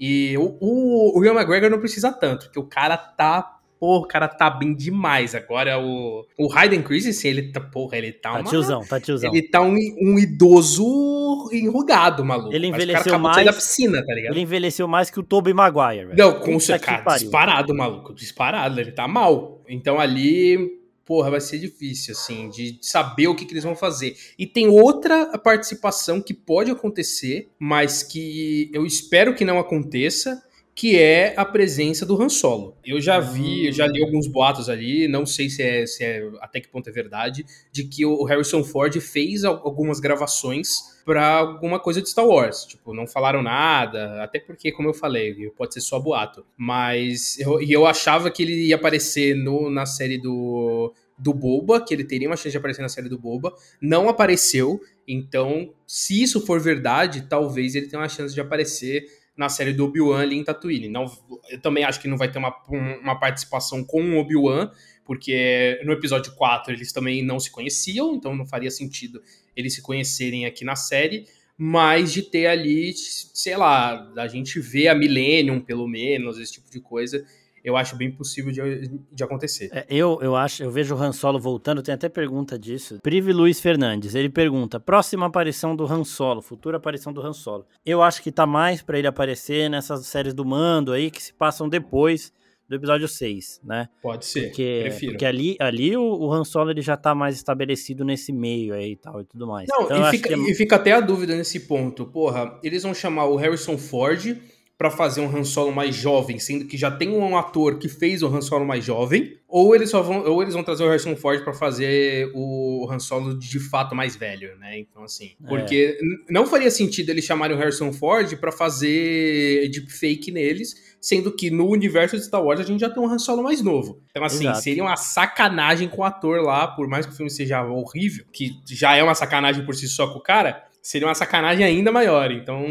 E 0.00 0.36
o, 0.36 0.58
o, 0.60 1.20
o 1.20 1.24
McGregor 1.24 1.70
não 1.70 1.78
precisa 1.78 2.10
tanto, 2.10 2.46
porque 2.46 2.58
o 2.58 2.66
cara 2.66 2.96
tá 2.96 3.53
Pô, 3.84 3.98
o 3.98 4.06
cara 4.06 4.26
tá 4.26 4.48
bem 4.48 4.74
demais. 4.74 5.34
Agora 5.34 5.78
o, 5.78 6.24
o 6.38 6.50
Hayden 6.50 6.80
Christensen, 6.80 7.30
ele 7.30 7.52
tá, 7.52 7.60
porra, 7.60 7.98
ele 7.98 8.12
tá, 8.12 8.32
tá 8.32 8.40
uma, 8.40 8.48
tiozão, 8.48 8.80
tá 8.80 8.98
tiozão. 8.98 9.30
Ele 9.30 9.42
tá 9.42 9.60
um, 9.60 9.76
um 10.00 10.18
idoso 10.18 11.50
enrugado, 11.52 12.24
maluco. 12.24 12.54
Ele 12.54 12.68
envelheceu 12.68 13.18
mais. 13.18 13.44
da 13.44 13.52
piscina, 13.52 14.02
tá 14.02 14.14
ligado? 14.14 14.32
Ele 14.32 14.40
envelheceu 14.40 14.88
mais 14.88 15.10
que 15.10 15.20
o 15.20 15.22
Tobey 15.22 15.52
Maguire, 15.52 16.06
velho. 16.06 16.16
Não, 16.16 16.40
com 16.40 16.58
certeza, 16.58 17.02
disparado, 17.18 17.74
maluco, 17.74 18.14
disparado, 18.14 18.80
ele 18.80 18.90
tá 18.90 19.06
mal. 19.06 19.62
Então 19.68 20.00
ali, 20.00 20.80
porra, 21.04 21.32
vai 21.32 21.42
ser 21.42 21.58
difícil, 21.58 22.12
assim, 22.12 22.48
de 22.48 22.78
saber 22.80 23.26
o 23.26 23.34
que, 23.34 23.44
que, 23.44 23.52
eles 23.52 23.64
vão 23.64 23.76
fazer. 23.76 24.16
E 24.38 24.46
tem 24.46 24.66
outra 24.66 25.36
participação 25.36 26.22
que 26.22 26.32
pode 26.32 26.70
acontecer, 26.70 27.50
mas 27.58 28.02
que 28.02 28.70
eu 28.72 28.86
espero 28.86 29.34
que 29.34 29.44
não 29.44 29.58
aconteça, 29.58 30.42
que 30.74 30.98
é 30.98 31.34
a 31.36 31.44
presença 31.44 32.04
do 32.04 32.20
Han 32.20 32.28
Solo. 32.28 32.76
Eu 32.84 33.00
já 33.00 33.20
vi, 33.20 33.66
eu 33.66 33.72
já 33.72 33.86
li 33.86 34.02
alguns 34.02 34.26
boatos 34.26 34.68
ali, 34.68 35.06
não 35.06 35.24
sei 35.24 35.48
se 35.48 35.62
é, 35.62 35.86
se 35.86 36.02
é 36.02 36.28
até 36.40 36.60
que 36.60 36.68
ponto 36.68 36.88
é 36.88 36.92
verdade, 36.92 37.46
de 37.70 37.84
que 37.84 38.04
o 38.04 38.24
Harrison 38.24 38.64
Ford 38.64 38.98
fez 39.00 39.44
algumas 39.44 40.00
gravações 40.00 40.94
para 41.04 41.36
alguma 41.36 41.78
coisa 41.78 42.02
de 42.02 42.08
Star 42.08 42.26
Wars. 42.26 42.64
Tipo, 42.64 42.92
não 42.92 43.06
falaram 43.06 43.42
nada, 43.42 44.22
até 44.22 44.40
porque, 44.40 44.72
como 44.72 44.88
eu 44.88 44.94
falei, 44.94 45.48
pode 45.50 45.74
ser 45.74 45.80
só 45.80 46.00
boato. 46.00 46.44
Mas 46.56 47.38
eu, 47.38 47.62
e 47.62 47.72
eu 47.72 47.86
achava 47.86 48.30
que 48.30 48.42
ele 48.42 48.66
ia 48.66 48.74
aparecer 48.74 49.36
no, 49.36 49.70
na 49.70 49.86
série 49.86 50.18
do 50.18 50.92
do 51.16 51.32
Boba, 51.32 51.80
que 51.80 51.94
ele 51.94 52.02
teria 52.02 52.28
uma 52.28 52.36
chance 52.36 52.50
de 52.50 52.58
aparecer 52.58 52.82
na 52.82 52.88
série 52.88 53.08
do 53.08 53.16
Boba, 53.16 53.54
não 53.80 54.08
apareceu. 54.08 54.80
Então, 55.06 55.72
se 55.86 56.20
isso 56.20 56.44
for 56.44 56.60
verdade, 56.60 57.28
talvez 57.28 57.76
ele 57.76 57.86
tenha 57.86 58.02
uma 58.02 58.08
chance 58.08 58.34
de 58.34 58.40
aparecer 58.40 59.06
na 59.36 59.48
série 59.48 59.72
do 59.72 59.84
Obi-Wan 59.84 60.20
ali 60.20 60.36
em 60.36 60.44
Tatooine. 60.44 60.88
Não, 60.88 61.10
eu 61.50 61.60
também 61.60 61.84
acho 61.84 62.00
que 62.00 62.08
não 62.08 62.16
vai 62.16 62.30
ter 62.30 62.38
uma, 62.38 62.54
uma 62.68 63.18
participação 63.18 63.84
com 63.84 64.02
o 64.02 64.18
Obi-Wan, 64.18 64.70
porque 65.04 65.80
no 65.84 65.92
episódio 65.92 66.34
4 66.34 66.72
eles 66.72 66.92
também 66.92 67.22
não 67.22 67.38
se 67.40 67.50
conheciam, 67.50 68.14
então 68.14 68.34
não 68.34 68.46
faria 68.46 68.70
sentido 68.70 69.20
eles 69.56 69.74
se 69.74 69.82
conhecerem 69.82 70.46
aqui 70.46 70.64
na 70.64 70.76
série, 70.76 71.26
mas 71.56 72.12
de 72.12 72.22
ter 72.22 72.46
ali, 72.46 72.92
sei 72.94 73.56
lá, 73.56 74.12
a 74.16 74.26
gente 74.26 74.58
vê 74.60 74.88
a 74.88 74.94
Millennium, 74.94 75.60
pelo 75.60 75.86
menos, 75.86 76.38
esse 76.38 76.54
tipo 76.54 76.70
de 76.70 76.80
coisa, 76.80 77.24
eu 77.64 77.76
acho 77.78 77.96
bem 77.96 78.10
possível 78.10 78.52
de, 78.52 78.90
de 79.10 79.24
acontecer. 79.24 79.70
É, 79.72 79.86
eu, 79.88 80.18
eu 80.20 80.36
acho, 80.36 80.62
eu 80.62 80.70
vejo 80.70 80.94
o 80.94 80.98
Han 81.02 81.12
Solo 81.12 81.40
voltando, 81.40 81.82
tem 81.82 81.94
até 81.94 82.10
pergunta 82.10 82.58
disso. 82.58 82.98
Prive 83.02 83.32
Luiz 83.32 83.58
Fernandes, 83.58 84.14
ele 84.14 84.28
pergunta: 84.28 84.78
próxima 84.78 85.26
aparição 85.26 85.74
do 85.74 85.90
Han 85.90 86.04
Solo, 86.04 86.42
futura 86.42 86.76
aparição 86.76 87.12
do 87.12 87.22
Han 87.22 87.32
Solo. 87.32 87.66
Eu 87.84 88.02
acho 88.02 88.22
que 88.22 88.30
tá 88.30 88.44
mais 88.44 88.82
para 88.82 88.98
ele 88.98 89.08
aparecer 89.08 89.70
nessas 89.70 90.06
séries 90.06 90.34
do 90.34 90.44
Mando 90.44 90.92
aí 90.92 91.10
que 91.10 91.22
se 91.22 91.32
passam 91.32 91.66
depois 91.66 92.30
do 92.68 92.76
episódio 92.76 93.06
6, 93.06 93.60
né? 93.62 93.88
Pode 94.02 94.24
ser, 94.24 94.46
porque, 94.46 94.80
prefiro. 94.82 95.12
Porque 95.12 95.26
ali, 95.26 95.56
ali 95.60 95.96
o, 95.96 96.02
o 96.02 96.32
Han 96.32 96.44
Solo 96.44 96.70
ele 96.70 96.80
já 96.80 96.96
tá 96.96 97.14
mais 97.14 97.36
estabelecido 97.36 98.04
nesse 98.04 98.32
meio 98.32 98.74
aí 98.74 98.92
e 98.92 98.96
tal 98.96 99.20
e 99.20 99.24
tudo 99.24 99.46
mais. 99.46 99.68
Não, 99.68 99.84
então, 99.84 100.08
e, 100.08 100.10
fica, 100.10 100.34
é... 100.34 100.36
e 100.36 100.54
fica 100.54 100.76
até 100.76 100.92
a 100.92 101.00
dúvida 101.00 101.36
nesse 101.36 101.60
ponto. 101.60 102.06
Porra, 102.06 102.58
eles 102.62 102.82
vão 102.82 102.94
chamar 102.94 103.26
o 103.26 103.36
Harrison 103.36 103.76
Ford 103.76 104.38
para 104.76 104.90
fazer 104.90 105.20
um 105.20 105.34
Han 105.36 105.44
Solo 105.44 105.72
mais 105.72 105.94
jovem, 105.94 106.38
sendo 106.40 106.64
que 106.66 106.76
já 106.76 106.90
tem 106.90 107.08
um 107.10 107.36
ator 107.38 107.78
que 107.78 107.88
fez 107.88 108.22
o 108.22 108.26
Han 108.26 108.40
Solo 108.40 108.66
mais 108.66 108.84
jovem, 108.84 109.38
ou 109.48 109.72
eles 109.74 109.88
só 109.88 110.02
vão, 110.02 110.24
ou 110.24 110.42
eles 110.42 110.52
vão 110.54 110.64
trazer 110.64 110.82
o 110.82 110.88
Harrison 110.88 111.14
Ford 111.14 111.44
para 111.44 111.52
fazer 111.54 112.28
o 112.34 112.88
Han 112.90 112.98
Solo 112.98 113.38
de 113.38 113.60
fato 113.60 113.94
mais 113.94 114.16
velho, 114.16 114.56
né? 114.58 114.76
Então 114.80 115.04
assim, 115.04 115.32
É. 115.44 115.48
porque 115.48 115.96
não 116.28 116.44
faria 116.44 116.70
sentido 116.72 117.10
eles 117.10 117.24
chamarem 117.24 117.56
o 117.56 117.58
Harrison 117.58 117.92
Ford 117.92 118.36
para 118.38 118.50
fazer 118.50 119.68
deepfake 119.70 120.32
neles, 120.32 120.96
sendo 121.00 121.30
que 121.30 121.50
no 121.50 121.68
universo 121.68 122.16
de 122.16 122.24
Star 122.24 122.42
Wars 122.42 122.58
a 122.58 122.64
gente 122.64 122.80
já 122.80 122.90
tem 122.90 123.00
um 123.02 123.06
Han 123.08 123.18
Solo 123.18 123.44
mais 123.44 123.62
novo. 123.62 124.02
Então 124.10 124.24
assim, 124.24 124.44
Exato. 124.44 124.60
seria 124.62 124.82
uma 124.82 124.96
sacanagem 124.96 125.88
com 125.88 126.02
o 126.02 126.04
ator 126.04 126.42
lá, 126.42 126.66
por 126.66 126.88
mais 126.88 127.06
que 127.06 127.12
o 127.12 127.16
filme 127.16 127.30
seja 127.30 127.62
horrível, 127.62 128.24
que 128.32 128.50
já 128.68 128.96
é 128.96 129.02
uma 129.04 129.14
sacanagem 129.14 129.64
por 129.64 129.74
si 129.76 129.86
só 129.86 130.08
com 130.12 130.18
o 130.18 130.22
cara, 130.22 130.64
seria 130.84 131.08
uma 131.08 131.14
sacanagem 131.14 131.64
ainda 131.64 131.90
maior. 131.90 132.30
Então, 132.30 132.64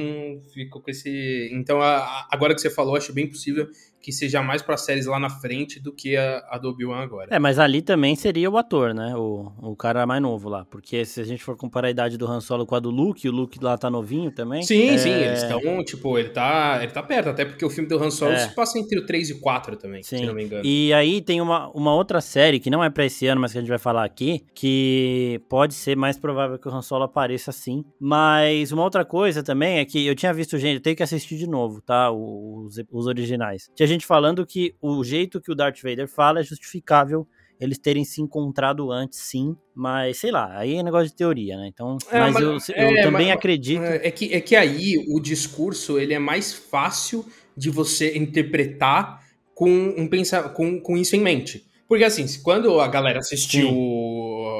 fico 0.53 0.79
com 0.81 0.91
esse. 0.91 1.49
Então, 1.51 1.81
a- 1.81 1.97
a- 1.97 2.27
agora 2.31 2.53
que 2.55 2.61
você 2.61 2.69
falou, 2.69 2.95
acho 2.95 3.11
bem 3.13 3.27
possível 3.27 3.67
que 4.03 4.11
seja 4.11 4.43
mais 4.43 4.61
pra 4.61 4.75
séries 4.75 5.05
lá 5.05 5.17
na 5.17 5.29
frente 5.29 5.79
do 5.79 5.93
que 5.93 6.17
a, 6.17 6.45
a 6.49 6.57
do 6.57 6.67
Obi-Wan 6.67 7.01
agora. 7.01 7.27
É, 7.31 7.39
mas 7.39 7.57
ali 7.57 7.81
também 7.81 8.15
seria 8.17 8.51
o 8.51 8.57
ator, 8.57 8.93
né? 8.93 9.15
O, 9.15 9.49
o 9.61 9.75
cara 9.77 10.05
mais 10.05 10.21
novo 10.21 10.49
lá. 10.49 10.65
Porque 10.65 11.05
se 11.05 11.21
a 11.21 11.23
gente 11.23 11.41
for 11.41 11.55
comparar 11.55 11.87
a 11.87 11.91
idade 11.91 12.17
do 12.17 12.27
Han 12.29 12.41
Solo 12.41 12.65
com 12.65 12.75
a 12.75 12.79
do 12.81 12.89
Luke, 12.89 13.27
o 13.27 13.31
Luke 13.31 13.57
lá 13.63 13.77
tá 13.77 13.89
novinho 13.89 14.29
também. 14.29 14.61
Sim, 14.61 14.89
é... 14.89 14.97
sim, 14.97 15.09
eles 15.09 15.41
estão, 15.41 15.61
tipo, 15.85 16.17
ele 16.19 16.29
tá, 16.29 16.79
ele 16.83 16.91
tá 16.91 17.01
perto, 17.01 17.29
até 17.29 17.45
porque 17.45 17.63
o 17.63 17.69
filme 17.69 17.87
do 17.87 17.97
Han 17.97 18.11
Solo 18.11 18.33
É. 18.33 18.39
se 18.39 18.53
passa 18.53 18.77
entre 18.77 18.99
o 18.99 19.05
3 19.05 19.29
e 19.29 19.33
o 19.33 19.39
4 19.39 19.77
também, 19.77 20.03
se 20.03 20.17
Sim. 20.17 20.25
não 20.25 20.33
me 20.33 20.43
engano. 20.43 20.65
E 20.65 20.93
aí 20.93 21.21
tem 21.21 21.39
uma, 21.39 21.69
uma 21.69 21.95
outra 21.95 22.19
série 22.19 22.59
que 22.59 22.69
não 22.69 22.83
é 22.83 22.89
pra 22.89 23.05
esse 23.05 23.25
ano, 23.27 23.39
mas 23.39 23.53
que 23.53 23.57
a 23.57 23.61
gente 23.61 23.69
vai 23.69 23.79
falar 23.79 24.03
aqui, 24.03 24.43
que 24.53 25.39
pode 25.47 25.73
ser 25.73 25.95
mais 25.95 26.19
provável 26.19 26.59
que 26.59 26.67
o 26.67 26.71
Han 26.71 26.81
Solo 26.81 27.05
apareça 27.05 27.53
sim. 27.53 27.85
Mas 27.97 28.73
uma 28.73 28.83
outra 28.83 29.05
coisa 29.05 29.41
também 29.41 29.79
é 29.79 29.85
que 29.85 30.05
eu 30.05 30.13
tinha 30.13 30.33
visto 30.33 30.57
gente, 30.57 30.75
eu 30.75 30.81
tenho 30.81 30.95
que 30.95 31.03
assistir 31.03 31.37
de 31.37 31.47
novo, 31.47 31.81
tá? 31.81 32.11
Os, 32.11 32.75
os 32.91 33.07
originais. 33.07 33.69
Tinha 33.73 33.87
gente 33.93 34.05
falando 34.05 34.45
que 34.45 34.75
o 34.81 35.03
jeito 35.03 35.39
que 35.41 35.51
o 35.51 35.55
Darth 35.55 35.81
Vader 35.81 36.07
fala 36.07 36.39
é 36.39 36.43
justificável 36.43 37.27
eles 37.59 37.77
terem 37.77 38.03
se 38.03 38.21
encontrado 38.21 38.91
antes, 38.91 39.19
sim. 39.19 39.55
Mas 39.73 40.17
sei 40.17 40.31
lá, 40.31 40.57
aí 40.57 40.75
é 40.75 40.83
negócio 40.83 41.07
de 41.07 41.15
teoria, 41.15 41.55
né? 41.55 41.67
Então, 41.67 41.97
É, 42.11 42.19
mas, 42.19 42.33
mas- 42.33 42.69
eu, 42.69 42.75
eu 42.75 42.97
é, 42.97 43.01
também 43.03 43.27
mas- 43.27 43.37
acredito. 43.37 43.81
É 43.83 44.11
que, 44.11 44.33
é 44.33 44.41
que 44.41 44.55
aí 44.55 44.97
o 45.07 45.19
discurso 45.19 45.97
ele 45.97 46.13
é 46.13 46.19
mais 46.19 46.51
fácil 46.53 47.25
de 47.55 47.69
você 47.69 48.17
interpretar 48.17 49.23
com, 49.55 49.69
um 49.97 50.07
pensa 50.09 50.43
com, 50.49 50.79
com 50.81 50.97
isso 50.97 51.15
em 51.15 51.21
mente. 51.21 51.65
Porque 51.87 52.03
assim, 52.03 52.25
quando 52.41 52.79
a 52.81 52.87
galera 52.87 53.19
assistiu 53.19 53.69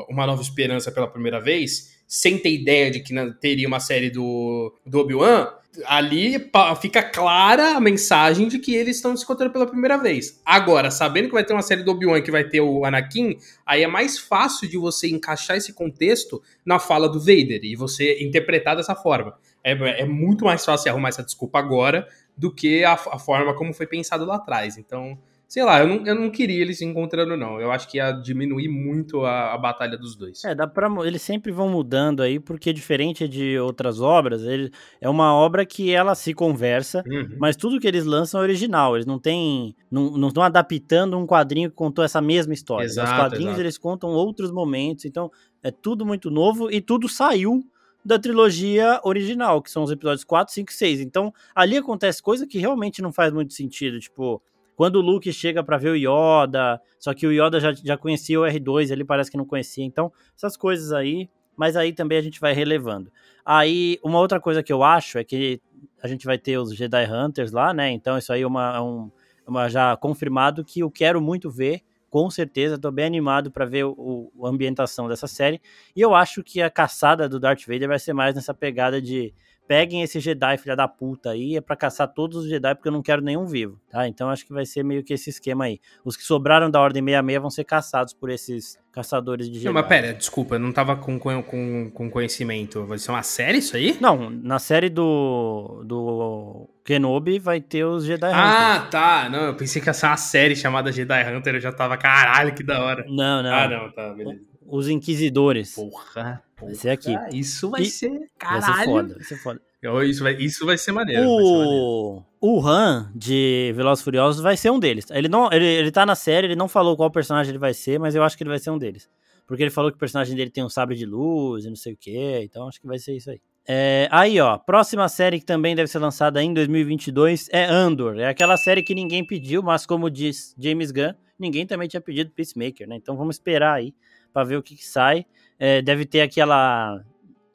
Uma 0.09 0.25
Nova 0.27 0.41
Esperança 0.41 0.91
pela 0.91 1.07
primeira 1.07 1.39
vez, 1.41 1.97
sem 2.07 2.37
ter 2.37 2.51
ideia 2.51 2.91
de 2.91 2.99
que 2.99 3.13
teria 3.41 3.67
uma 3.67 3.79
série 3.79 4.09
do, 4.11 4.73
do 4.85 4.99
Obi-Wan, 4.99 5.47
ali 5.85 6.49
fica 6.81 7.01
clara 7.01 7.75
a 7.75 7.79
mensagem 7.79 8.47
de 8.47 8.59
que 8.59 8.75
eles 8.75 8.97
estão 8.97 9.15
se 9.15 9.23
encontrando 9.23 9.51
pela 9.51 9.65
primeira 9.65 9.97
vez. 9.97 10.41
Agora, 10.45 10.91
sabendo 10.91 11.27
que 11.27 11.33
vai 11.33 11.43
ter 11.43 11.53
uma 11.53 11.61
série 11.61 11.83
do 11.83 11.91
Obi-Wan 11.91 12.21
que 12.21 12.31
vai 12.31 12.43
ter 12.43 12.61
o 12.61 12.85
Anakin, 12.85 13.37
aí 13.65 13.83
é 13.83 13.87
mais 13.87 14.19
fácil 14.19 14.69
de 14.69 14.77
você 14.77 15.09
encaixar 15.09 15.57
esse 15.57 15.73
contexto 15.73 16.41
na 16.65 16.79
fala 16.79 17.09
do 17.09 17.19
Vader 17.19 17.61
e 17.63 17.75
você 17.75 18.23
interpretar 18.23 18.75
dessa 18.75 18.95
forma. 18.95 19.35
É, 19.63 20.01
é 20.01 20.05
muito 20.05 20.45
mais 20.45 20.63
fácil 20.63 20.91
arrumar 20.91 21.09
essa 21.09 21.23
desculpa 21.23 21.57
agora 21.57 22.07
do 22.37 22.53
que 22.53 22.83
a, 22.83 22.93
a 22.93 23.19
forma 23.19 23.55
como 23.55 23.73
foi 23.73 23.87
pensado 23.87 24.25
lá 24.25 24.35
atrás. 24.35 24.77
Então, 24.77 25.17
sei 25.53 25.63
lá, 25.63 25.81
eu 25.81 25.87
não, 25.87 26.03
eu 26.07 26.15
não 26.15 26.31
queria 26.31 26.59
eles 26.63 26.79
se 26.79 26.83
encontrando, 26.83 27.37
não. 27.37 27.61
Eu 27.61 27.71
acho 27.71 27.87
que 27.87 27.97
ia 27.97 28.11
diminuir 28.11 28.67
muito 28.67 29.23
a, 29.23 29.53
a 29.53 29.57
batalha 29.59 29.95
dos 29.95 30.15
dois. 30.15 30.43
É, 30.43 30.55
dá 30.55 30.65
pra, 30.65 30.89
eles 31.05 31.21
sempre 31.21 31.51
vão 31.51 31.69
mudando 31.69 32.23
aí, 32.23 32.39
porque 32.39 32.73
diferente 32.73 33.27
de 33.27 33.59
outras 33.59 34.01
obras, 34.01 34.41
ele, 34.41 34.71
é 34.99 35.07
uma 35.07 35.31
obra 35.31 35.63
que 35.63 35.91
ela 35.93 36.15
se 36.15 36.33
conversa, 36.33 37.03
Uhum. 37.05 37.35
mas 37.37 37.55
tudo 37.55 37.79
que 37.79 37.87
eles 37.87 38.03
lançam 38.03 38.39
é 38.41 38.43
original. 38.43 38.95
Eles 38.95 39.05
não 39.05 39.19
têm. 39.19 39.75
Não, 39.91 40.17
não 40.17 40.29
estão 40.29 40.41
adaptando 40.41 41.19
um 41.19 41.27
quadrinho 41.27 41.69
que 41.69 41.75
contou 41.75 42.03
essa 42.03 42.19
mesma 42.19 42.55
história. 42.55 42.87
Os 42.87 42.93
Exato, 42.93 43.11
quadrinhos 43.15 43.49
exato. 43.49 43.61
eles 43.61 43.77
contam 43.77 44.09
outros 44.09 44.49
momentos, 44.51 45.05
então 45.05 45.29
é 45.61 45.69
tudo 45.69 46.03
muito 46.03 46.31
novo 46.31 46.71
e 46.71 46.81
tudo 46.81 47.07
saiu 47.07 47.61
da 48.03 48.17
trilogia 48.17 48.99
original, 49.03 49.61
que 49.61 49.69
são 49.69 49.83
os 49.83 49.91
episódios 49.91 50.23
4, 50.23 50.51
5 50.51 50.71
e 50.71 50.73
6. 50.73 50.99
Então, 50.99 51.31
ali 51.53 51.77
acontece 51.77 52.23
coisa 52.23 52.47
que 52.47 52.57
realmente 52.57 53.03
não 53.03 53.13
faz 53.13 53.31
muito 53.31 53.53
sentido, 53.53 53.99
tipo, 53.99 54.41
quando 54.75 54.97
o 54.97 55.01
Luke 55.01 55.31
chega 55.31 55.63
pra 55.63 55.77
ver 55.77 55.89
o 55.89 55.95
Yoda, 55.95 56.81
só 56.99 57.13
que 57.13 57.27
o 57.27 57.31
Yoda 57.31 57.59
já, 57.59 57.73
já 57.73 57.97
conhecia 57.97 58.39
o 58.39 58.45
R2, 58.45 58.91
ele 58.91 59.03
parece 59.05 59.29
que 59.31 59.37
não 59.37 59.45
conhecia. 59.45 59.83
Então, 59.85 60.11
essas 60.35 60.57
coisas 60.57 60.91
aí, 60.91 61.29
mas 61.55 61.75
aí 61.75 61.93
também 61.93 62.17
a 62.17 62.21
gente 62.21 62.39
vai 62.39 62.53
relevando. 62.53 63.11
Aí, 63.45 63.99
uma 64.03 64.19
outra 64.19 64.39
coisa 64.39 64.63
que 64.63 64.71
eu 64.73 64.83
acho 64.83 65.17
é 65.17 65.23
que 65.23 65.61
a 66.01 66.07
gente 66.07 66.25
vai 66.25 66.37
ter 66.37 66.57
os 66.57 66.75
Jedi 66.75 67.05
Hunters 67.11 67.51
lá, 67.51 67.73
né? 67.73 67.91
Então, 67.91 68.17
isso 68.17 68.31
aí 68.33 68.41
é 68.41 68.47
uma, 68.47 68.75
é 68.75 68.81
um, 68.81 69.11
uma 69.47 69.69
já 69.69 69.95
confirmado 69.97 70.63
que 70.63 70.79
eu 70.81 70.89
quero 70.91 71.21
muito 71.21 71.49
ver, 71.49 71.81
com 72.09 72.29
certeza, 72.29 72.77
tô 72.77 72.91
bem 72.91 73.05
animado 73.05 73.49
para 73.51 73.65
ver 73.65 73.85
o, 73.85 74.29
o- 74.35 74.45
a 74.45 74.49
ambientação 74.49 75.07
dessa 75.07 75.27
série. 75.27 75.59
E 75.95 76.01
eu 76.01 76.13
acho 76.13 76.43
que 76.43 76.61
a 76.61 76.69
caçada 76.69 77.27
do 77.27 77.39
Darth 77.39 77.65
Vader 77.67 77.87
vai 77.87 77.99
ser 77.99 78.13
mais 78.13 78.35
nessa 78.35 78.53
pegada 78.53 79.01
de 79.01 79.33
peguem 79.67 80.01
esse 80.01 80.19
Jedi, 80.19 80.57
filha 80.57 80.75
da 80.75 80.87
puta 80.87 81.31
aí, 81.31 81.55
é 81.57 81.61
pra 81.61 81.75
caçar 81.75 82.07
todos 82.07 82.43
os 82.43 82.49
Jedi, 82.49 82.75
porque 82.75 82.87
eu 82.87 82.91
não 82.91 83.01
quero 83.01 83.21
nenhum 83.21 83.45
vivo, 83.45 83.79
tá? 83.89 84.07
Então 84.07 84.29
acho 84.29 84.45
que 84.45 84.53
vai 84.53 84.65
ser 84.65 84.83
meio 84.83 85.03
que 85.03 85.13
esse 85.13 85.29
esquema 85.29 85.65
aí. 85.65 85.79
Os 86.03 86.15
que 86.17 86.23
sobraram 86.23 86.69
da 86.69 86.79
Ordem 86.79 87.03
66 87.03 87.41
vão 87.41 87.49
ser 87.49 87.63
caçados 87.63 88.13
por 88.13 88.29
esses 88.29 88.77
caçadores 88.91 89.47
de 89.47 89.55
Jedi. 89.55 89.65
Não, 89.65 89.73
mas 89.73 89.87
pera, 89.87 90.13
desculpa, 90.13 90.55
eu 90.55 90.59
não 90.59 90.71
tava 90.71 90.95
com, 90.95 91.17
com, 91.19 91.91
com, 91.91 92.09
conhecimento. 92.09 92.85
Vai 92.85 92.99
ser 92.99 93.11
uma 93.11 93.23
série 93.23 93.57
isso 93.57 93.75
aí? 93.75 93.97
Não, 93.99 94.29
na 94.29 94.59
série 94.59 94.89
do, 94.89 95.83
do 95.85 96.69
Kenobi 96.83 97.39
vai 97.39 97.59
ter 97.59 97.83
os 97.85 98.05
Jedi 98.05 98.27
Hunters. 98.27 98.43
Ah, 98.43 98.87
tá. 98.91 99.29
Não, 99.29 99.45
eu 99.47 99.55
pensei 99.55 99.81
que 99.81 99.89
ia 99.89 99.93
ser 99.93 100.05
uma 100.05 100.17
série 100.17 100.55
chamada 100.55 100.91
Jedi 100.91 101.33
Hunter. 101.33 101.55
Eu 101.55 101.61
já 101.61 101.71
tava, 101.71 101.97
caralho, 101.97 102.53
que 102.53 102.63
da 102.63 102.83
hora. 102.83 103.03
Não, 103.07 103.41
não. 103.41 103.53
Ah, 103.53 103.67
não, 103.67 103.91
tá, 103.91 104.13
beleza. 104.13 104.52
Os 104.75 104.87
Inquisidores. 104.89 105.75
Porra, 105.75 106.41
Vai 106.59 106.73
ser 106.75 106.89
aqui. 106.91 107.13
Isso 107.33 107.69
vai 107.69 107.81
E- 107.81 107.85
ser, 107.85 108.09
Vai 108.09 108.19
ser 108.19 108.29
caralho. 108.39 108.85
foda, 108.91 109.13
vai 109.15 109.23
ser 109.23 109.35
foda. 109.37 109.61
Isso 110.05 110.23
vai, 110.23 110.33
isso 110.35 110.65
vai 110.65 110.77
ser 110.77 110.91
maneiro. 110.93 111.23
O, 111.27 112.23
o 112.39 112.65
Han 112.65 113.11
de 113.13 113.73
Velozes 113.75 114.01
Furiosos 114.03 114.41
vai 114.41 114.55
ser 114.55 114.71
um 114.71 114.79
deles. 114.79 115.05
Ele, 115.11 115.27
não, 115.27 115.51
ele, 115.51 115.65
ele 115.65 115.91
tá 115.91 116.05
na 116.05 116.15
série, 116.15 116.47
ele 116.47 116.55
não 116.55 116.69
falou 116.69 116.95
qual 116.95 117.11
personagem 117.11 117.51
ele 117.51 117.57
vai 117.59 117.73
ser, 117.73 117.99
mas 117.99 118.15
eu 118.15 118.23
acho 118.23 118.37
que 118.37 118.43
ele 118.43 118.49
vai 118.49 118.59
ser 118.59 118.69
um 118.71 118.77
deles. 118.77 119.09
Porque 119.45 119.61
ele 119.61 119.69
falou 119.69 119.91
que 119.91 119.97
o 119.97 119.99
personagem 119.99 120.35
dele 120.37 120.49
tem 120.49 120.63
um 120.63 120.69
sabre 120.69 120.95
de 120.95 121.05
luz 121.05 121.65
e 121.65 121.69
não 121.69 121.75
sei 121.75 121.93
o 121.93 121.97
que, 121.97 122.39
então 122.43 122.67
acho 122.69 122.79
que 122.79 122.87
vai 122.87 122.97
ser 122.97 123.13
isso 123.17 123.29
aí. 123.29 123.41
É, 123.67 124.07
aí, 124.09 124.39
ó, 124.39 124.57
próxima 124.57 125.07
série 125.09 125.37
que 125.39 125.45
também 125.45 125.75
deve 125.75 125.87
ser 125.89 125.99
lançada 125.99 126.41
em 126.41 126.53
2022 126.53 127.49
é 127.51 127.65
Andor. 127.65 128.17
É 128.19 128.27
aquela 128.27 128.55
série 128.55 128.81
que 128.81 128.95
ninguém 128.95 129.25
pediu, 129.25 129.61
mas 129.61 129.85
como 129.85 130.09
diz 130.09 130.55
James 130.57 130.91
Gunn, 130.91 131.13
ninguém 131.37 131.65
também 131.67 131.89
tinha 131.89 131.99
pedido 132.01 132.31
Peacemaker, 132.31 132.87
né? 132.87 132.95
Então 132.95 133.17
vamos 133.17 133.35
esperar 133.35 133.73
aí 133.75 133.93
pra 134.33 134.43
ver 134.43 134.57
o 134.57 134.63
que, 134.63 134.75
que 134.75 134.85
sai. 134.85 135.25
É, 135.59 135.81
deve 135.81 136.05
ter 136.05 136.21
aquela. 136.21 137.01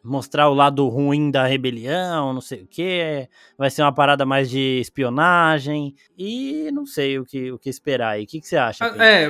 mostrar 0.05 0.49
o 0.49 0.55
lado 0.55 0.89
ruim 0.89 1.31
da 1.31 1.45
rebelião, 1.47 2.33
não 2.33 2.41
sei 2.41 2.63
o 2.63 2.67
que. 2.67 3.29
Vai 3.59 3.69
ser 3.71 3.83
uma 3.83 3.93
parada 3.93 4.25
mais 4.25 4.49
de 4.49 4.79
espionagem. 4.81 5.95
E 6.17 6.71
não 6.73 6.87
sei 6.87 7.19
o 7.19 7.25
que, 7.27 7.51
o 7.53 7.59
que 7.59 7.69
esperar 7.69 8.11
aí. 8.11 8.25
O 8.25 8.27
que, 8.27 8.41
que 8.41 8.47
você 8.49 8.57
acha? 8.57 8.87
Ah? 8.87 9.05
É, 9.05 9.29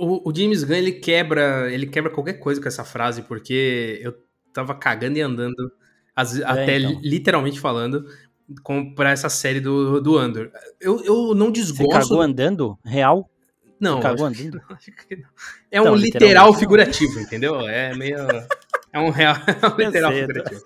o, 0.00 0.28
o 0.28 0.34
James 0.34 0.64
Gunn 0.64 0.74
ele 0.76 0.92
quebra, 0.92 1.70
ele 1.72 1.86
quebra 1.86 2.10
qualquer 2.10 2.34
coisa 2.34 2.60
com 2.60 2.66
essa 2.66 2.82
frase, 2.84 3.22
porque 3.22 4.00
eu 4.02 4.14
tava 4.52 4.74
cagando 4.74 5.18
e 5.18 5.20
andando, 5.20 5.70
as- 6.16 6.40
até 6.42 6.78
então. 6.78 6.90
li- 7.00 7.08
literalmente 7.10 7.60
falando, 7.60 8.06
com, 8.64 8.94
pra 8.94 9.10
essa 9.10 9.28
série 9.28 9.60
do, 9.60 10.00
do 10.00 10.16
Andor. 10.18 10.50
Eu, 10.80 11.04
eu 11.04 11.34
não 11.34 11.46
Você 11.48 11.52
desgosto. 11.52 11.90
cagou 11.92 12.20
andro? 12.22 12.78
Real? 12.84 13.30
Não, 13.80 14.00
cagou 14.00 14.26
é 15.70 15.78
Então, 15.80 15.92
um 15.92 15.96
literalmente 15.96 16.14
literal 16.14 16.54
figurativo, 16.54 17.20
entendeu? 17.20 17.60
É 17.68 17.94
meio. 17.94 18.16
É 18.96 18.98
um 18.98 19.10
real 19.10 19.36
é 19.46 19.66
um 19.66 19.76
literal 19.76 20.12
figurativo. 20.12 20.62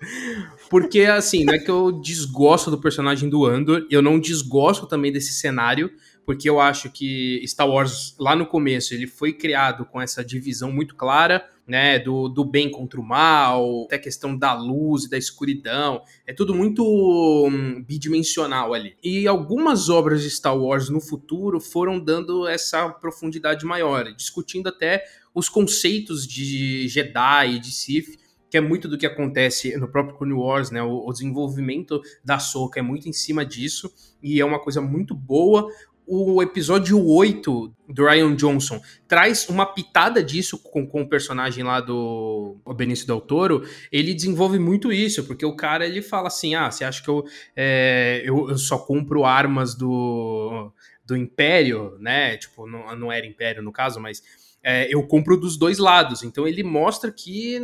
Porque, 0.69 1.01
assim, 1.01 1.43
não 1.43 1.53
é 1.53 1.59
que 1.59 1.69
eu 1.69 1.91
desgosto 1.91 2.71
do 2.71 2.79
personagem 2.79 3.29
do 3.29 3.45
Andor, 3.45 3.85
eu 3.91 4.01
não 4.01 4.17
desgosto 4.17 4.87
também 4.87 5.11
desse 5.11 5.33
cenário, 5.33 5.91
porque 6.25 6.49
eu 6.49 6.61
acho 6.61 6.89
que 6.89 7.43
Star 7.45 7.67
Wars, 7.67 8.15
lá 8.17 8.33
no 8.33 8.45
começo, 8.45 8.93
ele 8.93 9.05
foi 9.05 9.33
criado 9.33 9.83
com 9.83 9.99
essa 9.99 10.23
divisão 10.23 10.71
muito 10.71 10.95
clara, 10.95 11.45
né, 11.67 11.99
do, 11.99 12.29
do 12.29 12.45
bem 12.45 12.71
contra 12.71 13.01
o 13.01 13.03
mal, 13.03 13.83
até 13.85 13.97
a 13.97 13.99
questão 13.99 14.37
da 14.37 14.53
luz 14.53 15.03
e 15.03 15.09
da 15.09 15.17
escuridão, 15.17 16.01
é 16.25 16.33
tudo 16.33 16.55
muito 16.55 16.83
hum, 16.85 17.83
bidimensional 17.83 18.73
ali. 18.73 18.95
E 19.03 19.27
algumas 19.27 19.89
obras 19.89 20.21
de 20.21 20.29
Star 20.29 20.57
Wars 20.57 20.89
no 20.89 21.01
futuro 21.01 21.59
foram 21.59 21.99
dando 21.99 22.47
essa 22.47 22.87
profundidade 22.89 23.65
maior, 23.65 24.13
discutindo 24.13 24.67
até 24.67 25.03
os 25.33 25.49
conceitos 25.49 26.25
de 26.27 26.87
Jedi 26.87 27.55
e 27.55 27.59
de 27.59 27.71
Sith, 27.71 28.20
que 28.51 28.57
é 28.57 28.61
muito 28.61 28.89
do 28.89 28.97
que 28.97 29.05
acontece 29.05 29.77
no 29.77 29.87
próprio 29.87 30.17
Clone 30.17 30.33
Wars, 30.33 30.71
né? 30.71 30.83
O, 30.83 31.07
o 31.07 31.13
desenvolvimento 31.13 32.01
da 32.23 32.37
Soca 32.37 32.81
é 32.81 32.83
muito 32.83 33.07
em 33.07 33.13
cima 33.13 33.45
disso, 33.45 33.89
e 34.21 34.41
é 34.41 34.45
uma 34.45 34.59
coisa 34.59 34.81
muito 34.81 35.15
boa. 35.15 35.71
o 36.05 36.43
episódio 36.43 37.01
8 37.01 37.73
do 37.87 38.05
Ryan 38.05 38.35
Johnson 38.35 38.81
traz 39.07 39.47
uma 39.47 39.65
pitada 39.65 40.21
disso 40.21 40.61
com, 40.61 40.85
com 40.85 41.03
o 41.03 41.07
personagem 41.07 41.63
lá 41.63 41.79
do 41.79 42.57
Benício 42.75 43.07
Del 43.07 43.21
Toro, 43.21 43.63
ele 43.89 44.13
desenvolve 44.13 44.59
muito 44.59 44.91
isso, 44.91 45.23
porque 45.23 45.45
o 45.45 45.55
cara 45.55 45.87
ele 45.87 46.01
fala 46.01 46.27
assim: 46.27 46.53
ah, 46.53 46.69
você 46.69 46.83
acha 46.83 47.01
que 47.01 47.09
eu, 47.09 47.23
é, 47.55 48.21
eu, 48.25 48.49
eu, 48.49 48.57
só 48.57 48.77
compro 48.77 49.23
armas 49.23 49.75
do, 49.75 50.73
do 51.05 51.15
Império, 51.15 51.97
né? 51.99 52.35
Tipo, 52.35 52.67
não, 52.67 52.93
não 52.97 53.11
era 53.11 53.25
Império 53.25 53.63
no 53.63 53.71
caso, 53.71 53.97
mas. 54.01 54.40
É, 54.63 54.93
eu 54.93 55.05
compro 55.07 55.37
dos 55.37 55.57
dois 55.57 55.77
lados. 55.77 56.23
Então 56.23 56.47
ele 56.47 56.63
mostra 56.63 57.11
que 57.11 57.59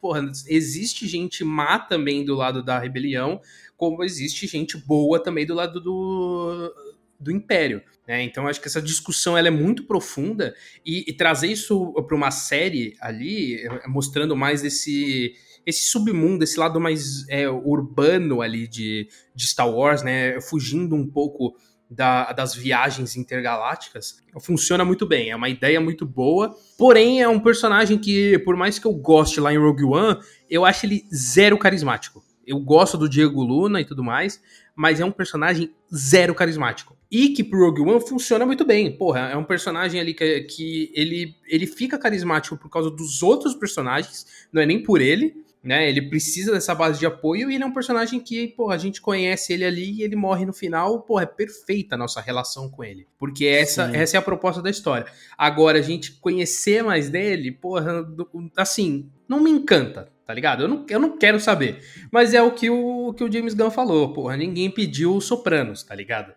porra, 0.00 0.30
existe 0.46 1.06
gente 1.06 1.42
má 1.44 1.78
também 1.78 2.24
do 2.24 2.34
lado 2.34 2.62
da 2.62 2.78
rebelião, 2.78 3.40
como 3.76 4.04
existe 4.04 4.46
gente 4.46 4.76
boa 4.76 5.20
também 5.20 5.44
do 5.44 5.54
lado 5.54 5.80
do, 5.80 6.72
do 7.18 7.30
Império. 7.32 7.82
Né? 8.06 8.22
Então 8.22 8.46
acho 8.46 8.60
que 8.60 8.68
essa 8.68 8.80
discussão 8.80 9.36
ela 9.36 9.48
é 9.48 9.50
muito 9.50 9.84
profunda 9.84 10.54
e, 10.84 11.04
e 11.08 11.12
trazer 11.12 11.48
isso 11.48 11.92
para 12.06 12.16
uma 12.16 12.30
série 12.30 12.94
ali, 13.00 13.56
é, 13.56 13.88
mostrando 13.88 14.36
mais 14.36 14.64
esse 14.64 15.34
esse 15.66 15.86
submundo, 15.86 16.44
esse 16.44 16.60
lado 16.60 16.80
mais 16.80 17.28
é, 17.28 17.50
urbano 17.50 18.40
ali 18.40 18.68
de, 18.68 19.08
de 19.34 19.46
Star 19.48 19.68
Wars, 19.68 20.00
né? 20.00 20.40
Fugindo 20.40 20.94
um 20.94 21.04
pouco 21.04 21.56
da, 21.90 22.32
das 22.32 22.54
viagens 22.54 23.16
intergalácticas, 23.16 24.22
funciona 24.40 24.84
muito 24.84 25.06
bem. 25.06 25.30
É 25.30 25.36
uma 25.36 25.48
ideia 25.48 25.80
muito 25.80 26.04
boa. 26.04 26.54
Porém, 26.76 27.22
é 27.22 27.28
um 27.28 27.40
personagem 27.40 27.98
que, 27.98 28.38
por 28.40 28.56
mais 28.56 28.78
que 28.78 28.86
eu 28.86 28.92
goste 28.92 29.40
lá 29.40 29.52
em 29.52 29.58
Rogue 29.58 29.84
One, 29.84 30.18
eu 30.50 30.64
acho 30.64 30.86
ele 30.86 31.04
zero 31.14 31.58
carismático. 31.58 32.24
Eu 32.46 32.60
gosto 32.60 32.96
do 32.96 33.08
Diego 33.08 33.42
Luna 33.42 33.80
e 33.80 33.84
tudo 33.84 34.04
mais, 34.04 34.40
mas 34.74 35.00
é 35.00 35.04
um 35.04 35.10
personagem 35.10 35.72
zero 35.94 36.34
carismático. 36.34 36.96
E 37.10 37.30
que 37.30 37.42
pro 37.42 37.60
Rogue 37.60 37.82
One 37.82 38.06
funciona 38.06 38.44
muito 38.44 38.64
bem. 38.64 38.96
Porra, 38.96 39.30
é 39.30 39.36
um 39.36 39.44
personagem 39.44 40.00
ali 40.00 40.12
que, 40.12 40.40
que 40.42 40.92
ele, 40.94 41.34
ele 41.46 41.66
fica 41.66 41.98
carismático 41.98 42.56
por 42.56 42.68
causa 42.68 42.90
dos 42.90 43.22
outros 43.22 43.54
personagens, 43.54 44.26
não 44.52 44.60
é 44.60 44.66
nem 44.66 44.82
por 44.82 45.00
ele, 45.00 45.34
né? 45.66 45.88
Ele 45.88 46.00
precisa 46.00 46.52
dessa 46.52 46.72
base 46.74 47.00
de 47.00 47.06
apoio 47.06 47.50
e 47.50 47.56
ele 47.56 47.64
é 47.64 47.66
um 47.66 47.72
personagem 47.72 48.20
que, 48.20 48.46
porra, 48.46 48.76
a 48.76 48.78
gente 48.78 49.00
conhece 49.00 49.52
ele 49.52 49.64
ali 49.64 49.94
e 49.94 50.02
ele 50.02 50.14
morre 50.14 50.46
no 50.46 50.52
final, 50.52 51.02
porra, 51.02 51.24
é 51.24 51.26
perfeita 51.26 51.96
a 51.96 51.98
nossa 51.98 52.20
relação 52.20 52.70
com 52.70 52.84
ele. 52.84 53.08
Porque 53.18 53.46
essa, 53.46 53.90
essa 53.92 54.16
é 54.16 54.18
a 54.18 54.22
proposta 54.22 54.62
da 54.62 54.70
história. 54.70 55.06
Agora, 55.36 55.78
a 55.78 55.82
gente 55.82 56.12
conhecer 56.12 56.84
mais 56.84 57.10
dele, 57.10 57.50
porra, 57.50 58.06
assim, 58.56 59.10
não 59.28 59.40
me 59.40 59.50
encanta, 59.50 60.08
tá 60.24 60.32
ligado? 60.32 60.62
Eu 60.62 60.68
não, 60.68 60.86
eu 60.88 61.00
não 61.00 61.18
quero 61.18 61.40
saber. 61.40 61.80
Mas 62.12 62.32
é 62.32 62.40
o 62.40 62.52
que 62.52 62.70
o, 62.70 63.12
que 63.14 63.24
o 63.24 63.32
James 63.32 63.52
Gunn 63.52 63.70
falou, 63.70 64.12
porra. 64.12 64.36
Ninguém 64.36 64.70
pediu 64.70 65.20
Sopranos, 65.20 65.82
tá 65.82 65.96
ligado? 65.96 66.32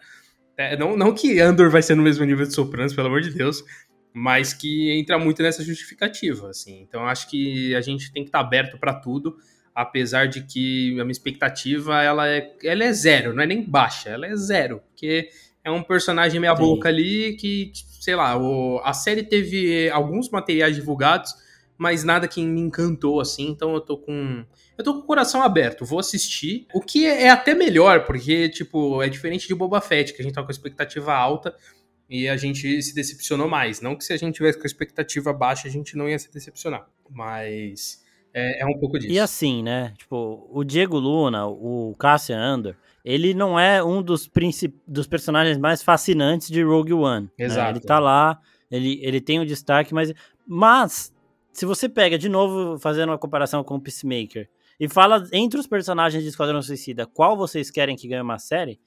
É, 0.57 0.75
não, 0.75 0.97
não 0.97 1.13
que 1.13 1.39
Andor 1.39 1.69
vai 1.69 1.83
ser 1.83 1.93
no 1.93 2.01
mesmo 2.01 2.25
nível 2.25 2.47
de 2.47 2.53
Sopranos, 2.53 2.93
pelo 2.93 3.07
amor 3.07 3.21
de 3.21 3.29
Deus, 3.29 3.63
mas 4.13 4.53
que 4.53 4.91
entra 4.91 5.19
muito 5.19 5.41
nessa 5.41 5.63
justificativa, 5.63 6.49
assim. 6.49 6.81
Então 6.81 7.05
acho 7.05 7.29
que 7.29 7.75
a 7.75 7.81
gente 7.81 8.11
tem 8.11 8.23
que 8.23 8.29
estar 8.29 8.39
tá 8.39 8.45
aberto 8.45 8.77
para 8.77 8.93
tudo, 8.93 9.37
apesar 9.73 10.27
de 10.27 10.43
que 10.43 10.99
a 10.99 11.03
minha 11.03 11.11
expectativa 11.11 12.01
ela 12.01 12.27
é, 12.27 12.55
ela 12.63 12.83
é 12.83 12.91
zero, 12.91 13.33
não 13.33 13.43
é 13.43 13.45
nem 13.45 13.61
baixa, 13.61 14.09
ela 14.09 14.25
é 14.25 14.35
zero, 14.35 14.81
porque 14.89 15.29
é 15.63 15.71
um 15.71 15.83
personagem 15.83 16.39
meia 16.39 16.55
boca 16.55 16.89
ali 16.89 17.35
que, 17.37 17.71
sei 18.01 18.15
lá, 18.15 18.37
o, 18.37 18.81
a 18.83 18.93
série 18.93 19.23
teve 19.23 19.89
alguns 19.89 20.29
materiais 20.29 20.75
divulgados 20.75 21.33
mas 21.79 22.03
nada 22.03 22.27
que 22.27 22.43
me 22.43 22.59
encantou 22.59 23.21
assim, 23.21 23.47
então 23.47 23.73
eu 23.73 23.79
tô 23.79 23.97
com 23.97 24.45
eu 24.77 24.83
tô 24.83 24.95
com 24.95 24.99
o 24.99 25.03
coração 25.03 25.41
aberto, 25.41 25.85
vou 25.85 25.99
assistir. 25.99 26.67
O 26.73 26.81
que 26.81 27.05
é 27.05 27.29
até 27.29 27.55
melhor, 27.55 28.05
porque 28.05 28.49
tipo, 28.49 29.01
é 29.01 29.07
diferente 29.07 29.47
de 29.47 29.55
Boba 29.55 29.79
Fett, 29.79 30.13
que 30.13 30.21
a 30.21 30.23
gente 30.23 30.33
tá 30.33 30.43
com 30.43 30.49
a 30.49 30.51
expectativa 30.51 31.13
alta 31.13 31.55
e 32.09 32.27
a 32.27 32.35
gente 32.35 32.81
se 32.81 32.95
decepcionou 32.95 33.47
mais. 33.47 33.81
Não 33.81 33.95
que 33.95 34.03
se 34.03 34.11
a 34.11 34.17
gente 34.17 34.35
tivesse 34.35 34.57
com 34.57 34.63
a 34.63 34.67
expectativa 34.67 35.31
baixa, 35.31 35.67
a 35.67 35.71
gente 35.71 35.95
não 35.95 36.09
ia 36.09 36.17
se 36.17 36.31
decepcionar, 36.31 36.87
mas 37.09 38.03
é, 38.33 38.61
é 38.61 38.65
um 38.65 38.77
pouco 38.79 38.97
disso. 38.97 39.11
E 39.11 39.19
assim, 39.19 39.61
né? 39.61 39.93
Tipo, 39.97 40.47
o 40.51 40.63
Diego 40.63 40.97
Luna, 40.97 41.47
o 41.47 41.95
Cassian 41.99 42.39
Andor, 42.39 42.75
ele 43.05 43.33
não 43.33 43.59
é 43.59 43.83
um 43.83 44.01
dos, 44.01 44.29
dos 44.87 45.07
personagens 45.07 45.57
mais 45.57 45.83
fascinantes 45.83 46.49
de 46.49 46.63
Rogue 46.63 46.93
One. 46.93 47.29
Exato. 47.37 47.73
Né? 47.73 47.77
Ele 47.77 47.85
tá 47.85 47.99
lá, 47.99 48.39
ele, 48.71 48.99
ele 49.03 49.21
tem 49.21 49.39
o 49.39 49.43
um 49.43 49.45
destaque, 49.45 49.93
mas, 49.93 50.13
mas 50.47 51.13
se 51.51 51.65
você 51.65 51.87
pega, 51.87 52.17
de 52.17 52.29
novo, 52.29 52.79
fazendo 52.79 53.09
uma 53.09 53.17
comparação 53.17 53.63
com 53.63 53.75
o 53.75 53.81
Peacemaker, 53.81 54.49
e 54.79 54.87
fala 54.87 55.27
entre 55.33 55.59
os 55.59 55.67
personagens 55.67 56.23
de 56.23 56.29
Esquadrão 56.29 56.61
Suicida 56.61 57.05
qual 57.05 57.35
vocês 57.35 57.69
querem 57.69 57.97
que 57.97 58.07
ganhe 58.07 58.21
uma 58.21 58.39
série, 58.39 58.79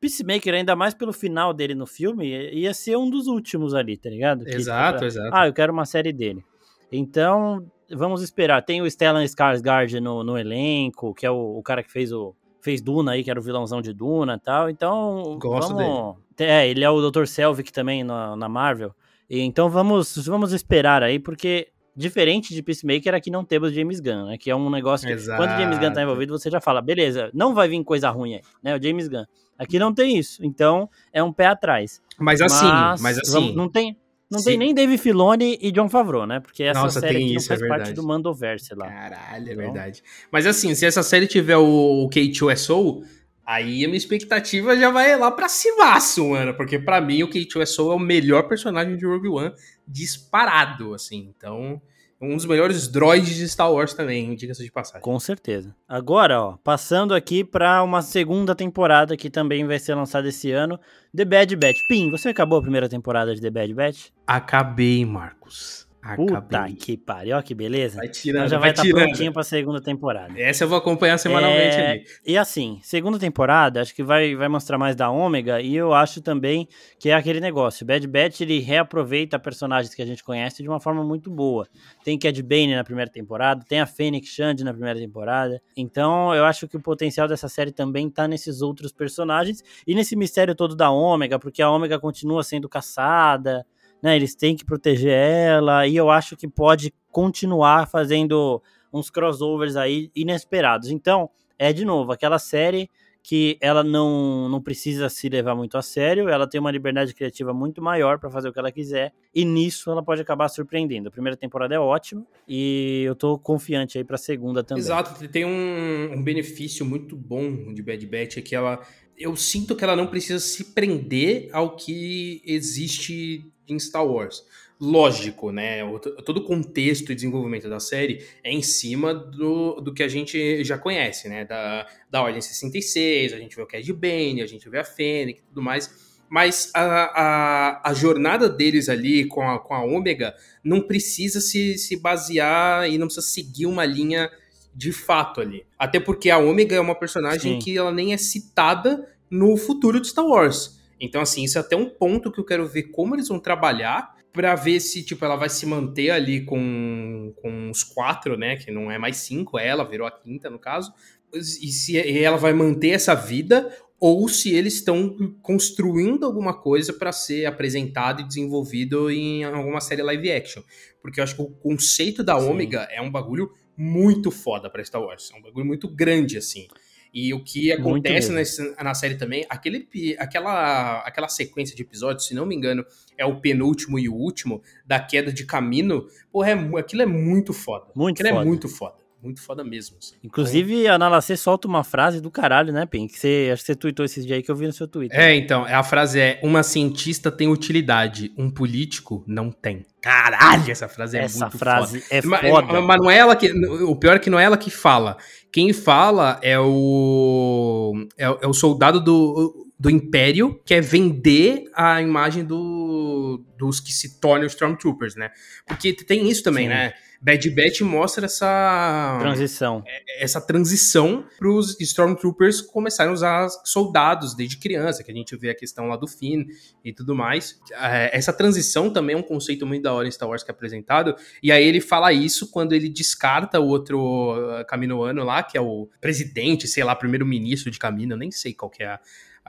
Peacemaker, 0.00 0.54
ainda 0.54 0.74
mais 0.74 0.94
pelo 0.94 1.12
final 1.12 1.52
dele 1.52 1.74
no 1.74 1.86
filme, 1.86 2.26
ia 2.52 2.72
ser 2.72 2.96
um 2.96 3.08
dos 3.08 3.26
últimos 3.26 3.74
ali, 3.74 3.96
tá 3.96 4.08
ligado? 4.08 4.48
Exato, 4.48 5.00
que, 5.00 5.04
exato. 5.04 5.30
Ah, 5.32 5.46
eu 5.46 5.52
quero 5.52 5.72
uma 5.72 5.84
série 5.84 6.12
dele. 6.12 6.42
Então, 6.90 7.64
vamos 7.90 8.22
esperar. 8.22 8.62
Tem 8.62 8.80
o 8.80 8.90
Stellan 8.90 9.24
Skarsgård 9.24 10.00
no, 10.00 10.24
no 10.24 10.38
elenco, 10.38 11.14
que 11.14 11.26
é 11.26 11.30
o, 11.30 11.58
o, 11.58 11.62
cara 11.62 11.82
que 11.82 11.92
fez 11.92 12.12
o 12.12 12.34
fez 12.62 12.80
Duna 12.80 13.12
aí, 13.12 13.24
que 13.24 13.30
era 13.30 13.40
o 13.40 13.42
vilãozão 13.42 13.80
de 13.80 13.92
Duna 13.92 14.34
e 14.34 14.40
tal. 14.40 14.70
Então, 14.70 15.38
Gosto 15.38 15.74
vamos... 15.74 16.16
dele. 16.36 16.50
É, 16.50 16.68
ele 16.68 16.82
é 16.82 16.90
o 16.90 17.10
Dr. 17.10 17.26
Selvig 17.26 17.70
também 17.70 18.02
na, 18.02 18.34
na 18.36 18.48
Marvel. 18.48 18.94
E, 19.28 19.40
então 19.40 19.68
vamos, 19.68 20.16
vamos 20.26 20.52
esperar 20.52 21.02
aí, 21.02 21.18
porque 21.18 21.68
Diferente 22.00 22.54
de 22.54 22.62
Peacemaker, 22.62 23.14
aqui 23.14 23.30
não 23.30 23.44
temos 23.44 23.72
James 23.72 24.00
Gunn, 24.00 24.26
né? 24.26 24.38
Que 24.38 24.50
é 24.50 24.56
um 24.56 24.70
negócio 24.70 25.06
que, 25.06 25.12
Exato. 25.12 25.36
quando 25.36 25.50
o 25.50 25.60
James 25.60 25.78
Gunn 25.78 25.92
tá 25.92 26.02
envolvido, 26.02 26.38
você 26.38 26.50
já 26.50 26.60
fala, 26.60 26.80
beleza, 26.80 27.30
não 27.34 27.52
vai 27.52 27.68
vir 27.68 27.82
coisa 27.82 28.08
ruim 28.10 28.36
aí, 28.36 28.42
né? 28.62 28.76
O 28.76 28.82
James 28.82 29.08
Gunn. 29.08 29.24
Aqui 29.60 29.78
não 29.78 29.92
tem 29.92 30.16
isso, 30.16 30.42
então 30.42 30.88
é 31.12 31.22
um 31.22 31.30
pé 31.30 31.46
atrás. 31.46 32.00
Mas 32.18 32.40
assim, 32.40 32.64
mas, 32.64 33.00
mas 33.02 33.18
assim... 33.18 33.54
Não 33.54 33.68
tem... 33.68 33.94
Não 34.30 34.38
Sim. 34.38 34.44
tem 34.44 34.58
nem 34.58 34.72
Dave 34.72 34.96
Filoni 34.96 35.58
e 35.60 35.72
John 35.72 35.88
Favreau, 35.88 36.24
né? 36.24 36.38
Porque 36.38 36.62
essa 36.62 36.80
Nossa, 36.80 37.00
série 37.00 37.16
aqui 37.16 37.34
isso, 37.34 37.50
não 37.50 37.58
faz 37.58 37.62
é 37.62 37.66
parte 37.68 37.92
do 37.92 38.06
Mandoverse 38.06 38.74
lá. 38.76 38.86
Caralho, 38.86 39.48
é 39.48 39.52
então... 39.52 39.56
verdade. 39.56 40.04
Mas 40.30 40.46
assim, 40.46 40.72
se 40.72 40.86
essa 40.86 41.02
série 41.02 41.26
tiver 41.26 41.56
o 41.56 42.08
K2SO, 42.08 43.02
aí 43.44 43.84
a 43.84 43.88
minha 43.88 43.98
expectativa 43.98 44.76
já 44.76 44.88
vai 44.88 45.18
lá 45.18 45.32
pra 45.32 45.48
cimaço, 45.48 46.28
mano. 46.28 46.54
Porque 46.54 46.78
para 46.78 47.00
mim 47.00 47.24
o 47.24 47.28
K2SO 47.28 47.90
é 47.90 47.94
o 47.96 47.98
melhor 47.98 48.44
personagem 48.46 48.96
de 48.96 49.04
Rogue 49.04 49.28
One 49.28 49.52
disparado, 49.84 50.94
assim. 50.94 51.34
Então, 51.36 51.82
um 52.20 52.36
dos 52.36 52.44
melhores 52.44 52.86
droids 52.86 53.34
de 53.34 53.48
Star 53.48 53.72
Wars 53.72 53.94
também, 53.94 54.34
diga-se 54.34 54.62
de 54.62 54.70
passagem. 54.70 55.00
Com 55.00 55.18
certeza. 55.18 55.74
Agora, 55.88 56.40
ó, 56.40 56.56
passando 56.62 57.14
aqui 57.14 57.42
para 57.42 57.82
uma 57.82 58.02
segunda 58.02 58.54
temporada 58.54 59.16
que 59.16 59.30
também 59.30 59.66
vai 59.66 59.78
ser 59.78 59.94
lançada 59.94 60.28
esse 60.28 60.52
ano, 60.52 60.78
The 61.16 61.24
Bad 61.24 61.56
Batch. 61.56 61.78
Pim, 61.88 62.10
você 62.10 62.28
acabou 62.28 62.58
a 62.58 62.62
primeira 62.62 62.88
temporada 62.88 63.34
de 63.34 63.40
The 63.40 63.50
Bad 63.50 63.74
Batch? 63.74 64.08
Acabei, 64.26 65.04
Marcos. 65.04 65.89
Puta 66.16 66.66
que 66.78 66.96
pariu, 66.96 67.36
ó 67.36 67.42
que 67.42 67.54
beleza. 67.54 67.98
Vai 67.98 68.08
tirando, 68.08 68.46
então 68.46 68.48
já 68.48 68.58
vai 68.58 68.70
estar 68.70 68.82
tá 68.82 68.88
prontinho 68.88 69.32
pra 69.32 69.42
segunda 69.42 69.80
temporada. 69.82 70.32
Essa 70.40 70.64
eu 70.64 70.68
vou 70.68 70.78
acompanhar 70.78 71.18
semanalmente 71.18 71.76
é... 71.76 71.90
ali. 71.90 72.04
E 72.26 72.38
assim, 72.38 72.80
segunda 72.82 73.18
temporada, 73.18 73.82
acho 73.82 73.94
que 73.94 74.02
vai, 74.02 74.34
vai 74.34 74.48
mostrar 74.48 74.78
mais 74.78 74.96
da 74.96 75.10
Ômega, 75.10 75.60
e 75.60 75.76
eu 75.76 75.92
acho 75.92 76.22
também 76.22 76.66
que 76.98 77.10
é 77.10 77.14
aquele 77.14 77.38
negócio. 77.38 77.84
Bad 77.84 78.06
Batch, 78.06 78.40
ele 78.40 78.60
reaproveita 78.60 79.38
personagens 79.38 79.94
que 79.94 80.00
a 80.00 80.06
gente 80.06 80.24
conhece 80.24 80.62
de 80.62 80.68
uma 80.68 80.80
forma 80.80 81.04
muito 81.04 81.30
boa. 81.30 81.68
Tem 82.02 82.18
Cad 82.18 82.42
Bane 82.42 82.74
na 82.74 82.84
primeira 82.84 83.10
temporada, 83.10 83.64
tem 83.68 83.80
a 83.80 83.86
Fênix 83.86 84.28
Shand 84.28 84.56
na 84.64 84.72
primeira 84.72 84.98
temporada. 84.98 85.60
Então, 85.76 86.34
eu 86.34 86.46
acho 86.46 86.66
que 86.66 86.78
o 86.78 86.80
potencial 86.80 87.28
dessa 87.28 87.48
série 87.48 87.72
também 87.72 88.08
tá 88.08 88.26
nesses 88.26 88.62
outros 88.62 88.90
personagens, 88.90 89.62
e 89.86 89.94
nesse 89.94 90.16
mistério 90.16 90.54
todo 90.54 90.74
da 90.74 90.90
Ômega, 90.90 91.38
porque 91.38 91.60
a 91.60 91.70
Ômega 91.70 91.98
continua 91.98 92.42
sendo 92.42 92.68
caçada, 92.68 93.66
né? 94.02 94.16
Eles 94.16 94.34
têm 94.34 94.56
que 94.56 94.64
proteger 94.64 95.12
ela 95.12 95.86
e 95.86 95.96
eu 95.96 96.10
acho 96.10 96.36
que 96.36 96.48
pode 96.48 96.92
continuar 97.10 97.88
fazendo 97.88 98.62
uns 98.92 99.10
crossovers 99.10 99.76
aí 99.76 100.10
inesperados. 100.14 100.90
Então, 100.90 101.30
é 101.58 101.72
de 101.72 101.84
novo 101.84 102.12
aquela 102.12 102.38
série 102.38 102.90
que 103.22 103.58
ela 103.60 103.84
não, 103.84 104.48
não 104.48 104.62
precisa 104.62 105.08
se 105.08 105.28
levar 105.28 105.54
muito 105.54 105.76
a 105.76 105.82
sério, 105.82 106.28
ela 106.28 106.48
tem 106.48 106.60
uma 106.60 106.70
liberdade 106.70 107.14
criativa 107.14 107.52
muito 107.52 107.82
maior 107.82 108.18
para 108.18 108.30
fazer 108.30 108.48
o 108.48 108.52
que 108.52 108.58
ela 108.58 108.72
quiser, 108.72 109.12
e 109.34 109.44
nisso 109.44 109.90
ela 109.90 110.02
pode 110.02 110.22
acabar 110.22 110.48
surpreendendo. 110.48 111.08
A 111.08 111.10
primeira 111.10 111.36
temporada 111.36 111.74
é 111.74 111.78
ótima 111.78 112.26
e 112.48 113.02
eu 113.04 113.14
tô 113.14 113.38
confiante 113.38 113.98
aí 113.98 114.04
para 114.04 114.16
a 114.16 114.18
segunda 114.18 114.64
também. 114.64 114.82
Exato, 114.82 115.28
tem 115.28 115.44
um, 115.44 116.14
um 116.14 116.22
benefício 116.22 116.84
muito 116.84 117.16
bom 117.16 117.72
de 117.72 117.82
Bad 117.82 118.06
Batch 118.06 118.38
é 118.38 118.40
que 118.40 118.54
ela 118.54 118.80
eu 119.20 119.36
sinto 119.36 119.76
que 119.76 119.84
ela 119.84 119.94
não 119.94 120.06
precisa 120.06 120.38
se 120.38 120.72
prender 120.72 121.50
ao 121.52 121.76
que 121.76 122.42
existe 122.44 123.44
em 123.68 123.78
Star 123.78 124.04
Wars. 124.04 124.42
Lógico, 124.80 125.52
né? 125.52 125.80
todo 126.24 126.38
o 126.38 126.44
contexto 126.44 127.12
e 127.12 127.14
desenvolvimento 127.14 127.68
da 127.68 127.78
série 127.78 128.24
é 128.42 128.50
em 128.50 128.62
cima 128.62 129.12
do, 129.12 129.78
do 129.78 129.92
que 129.92 130.02
a 130.02 130.08
gente 130.08 130.64
já 130.64 130.78
conhece, 130.78 131.28
né? 131.28 131.44
Da, 131.44 131.86
da 132.10 132.22
Ordem 132.22 132.40
66, 132.40 133.34
a 133.34 133.38
gente 133.38 133.54
vê 133.54 133.60
o 133.60 133.66
Cad 133.66 133.92
Bane, 133.92 134.40
a 134.40 134.46
gente 134.46 134.66
vê 134.70 134.78
a 134.78 134.84
Fennec 134.84 135.40
e 135.40 135.42
tudo 135.42 135.60
mais. 135.60 136.08
Mas 136.30 136.70
a, 136.72 136.82
a, 136.82 137.90
a, 137.90 137.92
jornada 137.92 138.48
deles 138.48 138.88
ali 138.88 139.26
com 139.26 139.42
a, 139.42 139.58
com 139.58 139.74
a 139.74 139.84
Ômega 139.84 140.34
não 140.64 140.80
precisa 140.80 141.42
se, 141.42 141.76
se 141.76 141.96
basear 141.96 142.88
e 142.88 142.96
não 142.96 143.06
precisa 143.06 143.26
seguir 143.26 143.66
uma 143.66 143.84
linha 143.84 144.30
de 144.74 144.92
fato 144.92 145.40
ali. 145.40 145.66
Até 145.78 145.98
porque 146.00 146.30
a 146.30 146.38
Ômega 146.38 146.76
é 146.76 146.80
uma 146.80 146.94
personagem 146.94 147.54
Sim. 147.54 147.58
que 147.58 147.76
ela 147.76 147.92
nem 147.92 148.12
é 148.12 148.16
citada 148.16 149.08
no 149.30 149.56
futuro 149.56 150.00
de 150.00 150.08
Star 150.08 150.26
Wars. 150.26 150.80
Então, 151.00 151.20
assim, 151.20 151.44
isso 151.44 151.56
é 151.56 151.60
até 151.60 151.76
um 151.76 151.88
ponto 151.88 152.30
que 152.30 152.38
eu 152.38 152.44
quero 152.44 152.66
ver 152.66 152.84
como 152.84 153.14
eles 153.14 153.28
vão 153.28 153.38
trabalhar 153.38 154.14
para 154.32 154.54
ver 154.54 154.80
se, 154.80 155.02
tipo, 155.02 155.24
ela 155.24 155.36
vai 155.36 155.48
se 155.48 155.66
manter 155.66 156.10
ali 156.10 156.44
com, 156.44 157.32
com 157.36 157.70
os 157.70 157.82
quatro, 157.82 158.36
né? 158.36 158.56
Que 158.56 158.70
não 158.70 158.90
é 158.90 158.98
mais 158.98 159.16
cinco, 159.16 159.58
é 159.58 159.66
ela 159.66 159.84
virou 159.84 160.06
a 160.06 160.10
quinta, 160.10 160.48
no 160.50 160.58
caso. 160.58 160.92
E 161.32 161.68
se 161.68 161.96
ela 162.22 162.36
vai 162.36 162.52
manter 162.52 162.90
essa 162.90 163.14
vida 163.14 163.74
ou 163.98 164.28
se 164.28 164.54
eles 164.54 164.74
estão 164.74 165.36
construindo 165.42 166.24
alguma 166.24 166.54
coisa 166.54 166.92
para 166.92 167.12
ser 167.12 167.44
apresentado 167.44 168.22
e 168.22 168.26
desenvolvido 168.26 169.10
em 169.10 169.44
alguma 169.44 169.80
série 169.80 170.02
live 170.02 170.32
action. 170.32 170.62
Porque 171.02 171.20
eu 171.20 171.24
acho 171.24 171.36
que 171.36 171.42
o 171.42 171.50
conceito 171.50 172.24
da 172.24 172.36
Ômega 172.36 172.88
é 172.90 173.00
um 173.02 173.10
bagulho 173.10 173.52
muito 173.80 174.30
foda 174.30 174.68
para 174.68 174.84
Star 174.84 175.00
Wars. 175.00 175.30
É 175.34 175.38
um 175.38 175.40
bagulho 175.40 175.64
muito 175.64 175.88
grande, 175.88 176.36
assim. 176.36 176.68
E 177.14 177.32
o 177.32 177.42
que 177.42 177.72
acontece 177.72 178.30
nesse, 178.30 178.74
na 178.76 178.92
série 178.94 179.16
também, 179.16 179.44
aquele, 179.48 179.88
aquela, 180.18 180.98
aquela 180.98 181.28
sequência 181.28 181.74
de 181.74 181.82
episódios, 181.82 182.26
se 182.26 182.34
não 182.34 182.44
me 182.44 182.54
engano, 182.54 182.84
é 183.16 183.24
o 183.24 183.40
penúltimo 183.40 183.98
e 183.98 184.06
o 184.06 184.14
último, 184.14 184.62
da 184.86 185.00
queda 185.00 185.32
de 185.32 185.44
caminho, 185.44 186.06
porra, 186.30 186.50
é, 186.50 186.78
aquilo 186.78 187.02
é 187.02 187.06
muito 187.06 187.54
foda. 187.54 187.86
Muito 187.96 188.16
aquilo 188.16 188.28
é 188.28 188.32
foda. 188.32 188.44
é 188.44 188.46
muito 188.46 188.68
foda 188.68 188.99
muito 189.22 189.42
foda 189.42 189.62
mesmo. 189.62 189.96
Assim. 189.98 190.14
Inclusive, 190.22 190.86
a 190.88 190.98
Nalacê 190.98 191.36
solta 191.36 191.68
uma 191.68 191.84
frase 191.84 192.20
do 192.20 192.30
caralho, 192.30 192.72
né, 192.72 192.86
Pen? 192.86 193.06
Que 193.06 193.18
você, 193.18 193.50
acho 193.52 193.62
que 193.62 193.66
você 193.66 193.74
tweetou 193.74 194.04
esses 194.04 194.24
dias 194.24 194.36
aí 194.36 194.42
que 194.42 194.50
eu 194.50 194.56
vi 194.56 194.66
no 194.66 194.72
seu 194.72 194.88
Twitter. 194.88 195.18
É, 195.18 195.34
então, 195.34 195.64
a 195.64 195.82
frase 195.82 196.18
é: 196.18 196.40
Uma 196.42 196.62
cientista 196.62 197.30
tem 197.30 197.48
utilidade, 197.48 198.32
um 198.36 198.50
político 198.50 199.22
não 199.26 199.50
tem. 199.50 199.84
Caralho, 200.00 200.70
essa 200.70 200.88
frase 200.88 201.18
é 201.18 201.24
essa 201.24 201.44
muito 201.44 201.58
frase 201.58 202.00
foda. 202.00 202.14
é 202.14 202.22
foda. 202.22 202.72
Mas, 202.72 202.84
mas, 202.84 202.96
não 202.98 203.10
é 203.10 203.18
ela 203.18 203.36
que. 203.36 203.50
O 203.82 203.94
pior 203.96 204.16
é 204.16 204.18
que 204.18 204.30
não 204.30 204.38
é 204.38 204.44
ela 204.44 204.56
que 204.56 204.70
fala. 204.70 205.16
Quem 205.52 205.72
fala 205.72 206.38
é 206.42 206.58
o. 206.58 208.06
É, 208.16 208.24
é 208.24 208.46
o 208.46 208.54
soldado 208.54 209.00
do 209.00 209.69
do 209.80 209.88
Império, 209.88 210.60
que 210.62 210.74
é 210.74 210.80
vender 210.82 211.64
a 211.74 212.02
imagem 212.02 212.44
do, 212.44 213.42
dos 213.56 213.80
que 213.80 213.94
se 213.94 214.20
tornam 214.20 214.46
Stormtroopers, 214.46 215.16
né? 215.16 215.30
Porque 215.66 215.94
tem 215.94 216.28
isso 216.28 216.42
também, 216.42 216.64
Sim. 216.66 216.74
né? 216.74 216.92
Bad 217.22 217.50
Batch 217.50 217.80
mostra 217.82 218.24
essa 218.24 219.18
transição, 219.20 219.82
é, 219.86 220.24
essa 220.24 220.40
transição 220.40 221.26
para 221.38 221.50
os 221.50 221.78
Stormtroopers 221.78 222.62
começarem 222.62 223.10
a 223.10 223.14
usar 223.14 223.48
soldados 223.64 224.34
desde 224.34 224.58
criança, 224.58 225.02
que 225.02 225.10
a 225.10 225.14
gente 225.14 225.36
vê 225.36 225.50
a 225.50 225.54
questão 225.54 225.86
lá 225.86 225.96
do 225.96 226.06
Finn 226.06 226.44
e 226.82 226.92
tudo 226.92 227.14
mais. 227.14 227.58
É, 227.72 228.16
essa 228.16 228.32
transição 228.32 228.90
também 228.90 229.16
é 229.16 229.18
um 229.18 229.22
conceito 229.22 229.66
muito 229.66 229.82
da 229.82 229.92
hora 229.92 230.08
em 230.08 230.10
Star 230.10 230.28
Wars 230.28 230.42
que 230.42 230.50
é 230.50 230.52
apresentado. 230.54 231.14
E 231.42 231.52
aí 231.52 231.64
ele 231.64 231.80
fala 231.80 232.10
isso 232.10 232.50
quando 232.50 232.74
ele 232.74 232.88
descarta 232.88 233.60
o 233.60 233.66
outro 233.66 234.34
uh, 234.34 234.64
Caminoano 234.66 235.22
lá, 235.22 235.42
que 235.42 235.58
é 235.58 235.60
o 235.60 235.88
presidente, 236.00 236.66
sei 236.66 236.84
lá, 236.84 236.94
primeiro-ministro 236.94 237.70
de 237.70 237.78
Camino, 237.78 238.16
nem 238.16 238.30
sei 238.30 238.54
qual 238.54 238.70
que 238.70 238.82
é 238.82 238.88
a, 238.88 239.00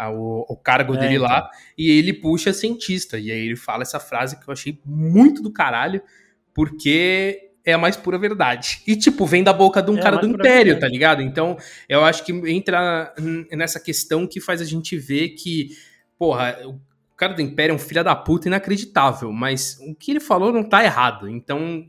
o, 0.09 0.55
cargo 0.55 0.95
é, 0.95 0.97
dele 0.97 1.15
então. 1.15 1.27
lá, 1.27 1.49
e 1.77 1.91
ele 1.91 2.13
puxa 2.13 2.53
cientista. 2.53 3.19
E 3.19 3.31
aí 3.31 3.45
ele 3.45 3.55
fala 3.55 3.83
essa 3.83 3.99
frase 3.99 4.39
que 4.39 4.47
eu 4.47 4.51
achei 4.51 4.79
muito 4.85 5.41
do 5.41 5.51
caralho, 5.51 6.01
porque 6.53 7.51
é 7.63 7.73
a 7.73 7.77
mais 7.77 7.95
pura 7.95 8.17
verdade. 8.17 8.81
E, 8.87 8.95
tipo, 8.95 9.25
vem 9.25 9.43
da 9.43 9.53
boca 9.53 9.81
de 9.81 9.91
um 9.91 9.97
é 9.97 10.01
cara 10.01 10.17
do 10.17 10.27
Império, 10.27 10.79
tá 10.79 10.87
ligado? 10.87 11.21
Então, 11.21 11.57
eu 11.87 12.03
acho 12.03 12.23
que 12.25 12.31
entra 12.31 13.13
nessa 13.51 13.79
questão 13.79 14.25
que 14.25 14.41
faz 14.41 14.61
a 14.61 14.65
gente 14.65 14.97
ver 14.97 15.29
que, 15.29 15.69
porra, 16.17 16.57
cara 17.21 17.33
do 17.33 17.41
Império 17.43 17.73
é 17.73 17.75
um 17.75 17.79
filho 17.79 18.03
da 18.03 18.15
puta 18.15 18.47
inacreditável, 18.47 19.31
mas 19.31 19.77
o 19.87 19.93
que 19.93 20.09
ele 20.09 20.19
falou 20.19 20.51
não 20.51 20.63
tá 20.63 20.83
errado. 20.83 21.29
Então, 21.29 21.85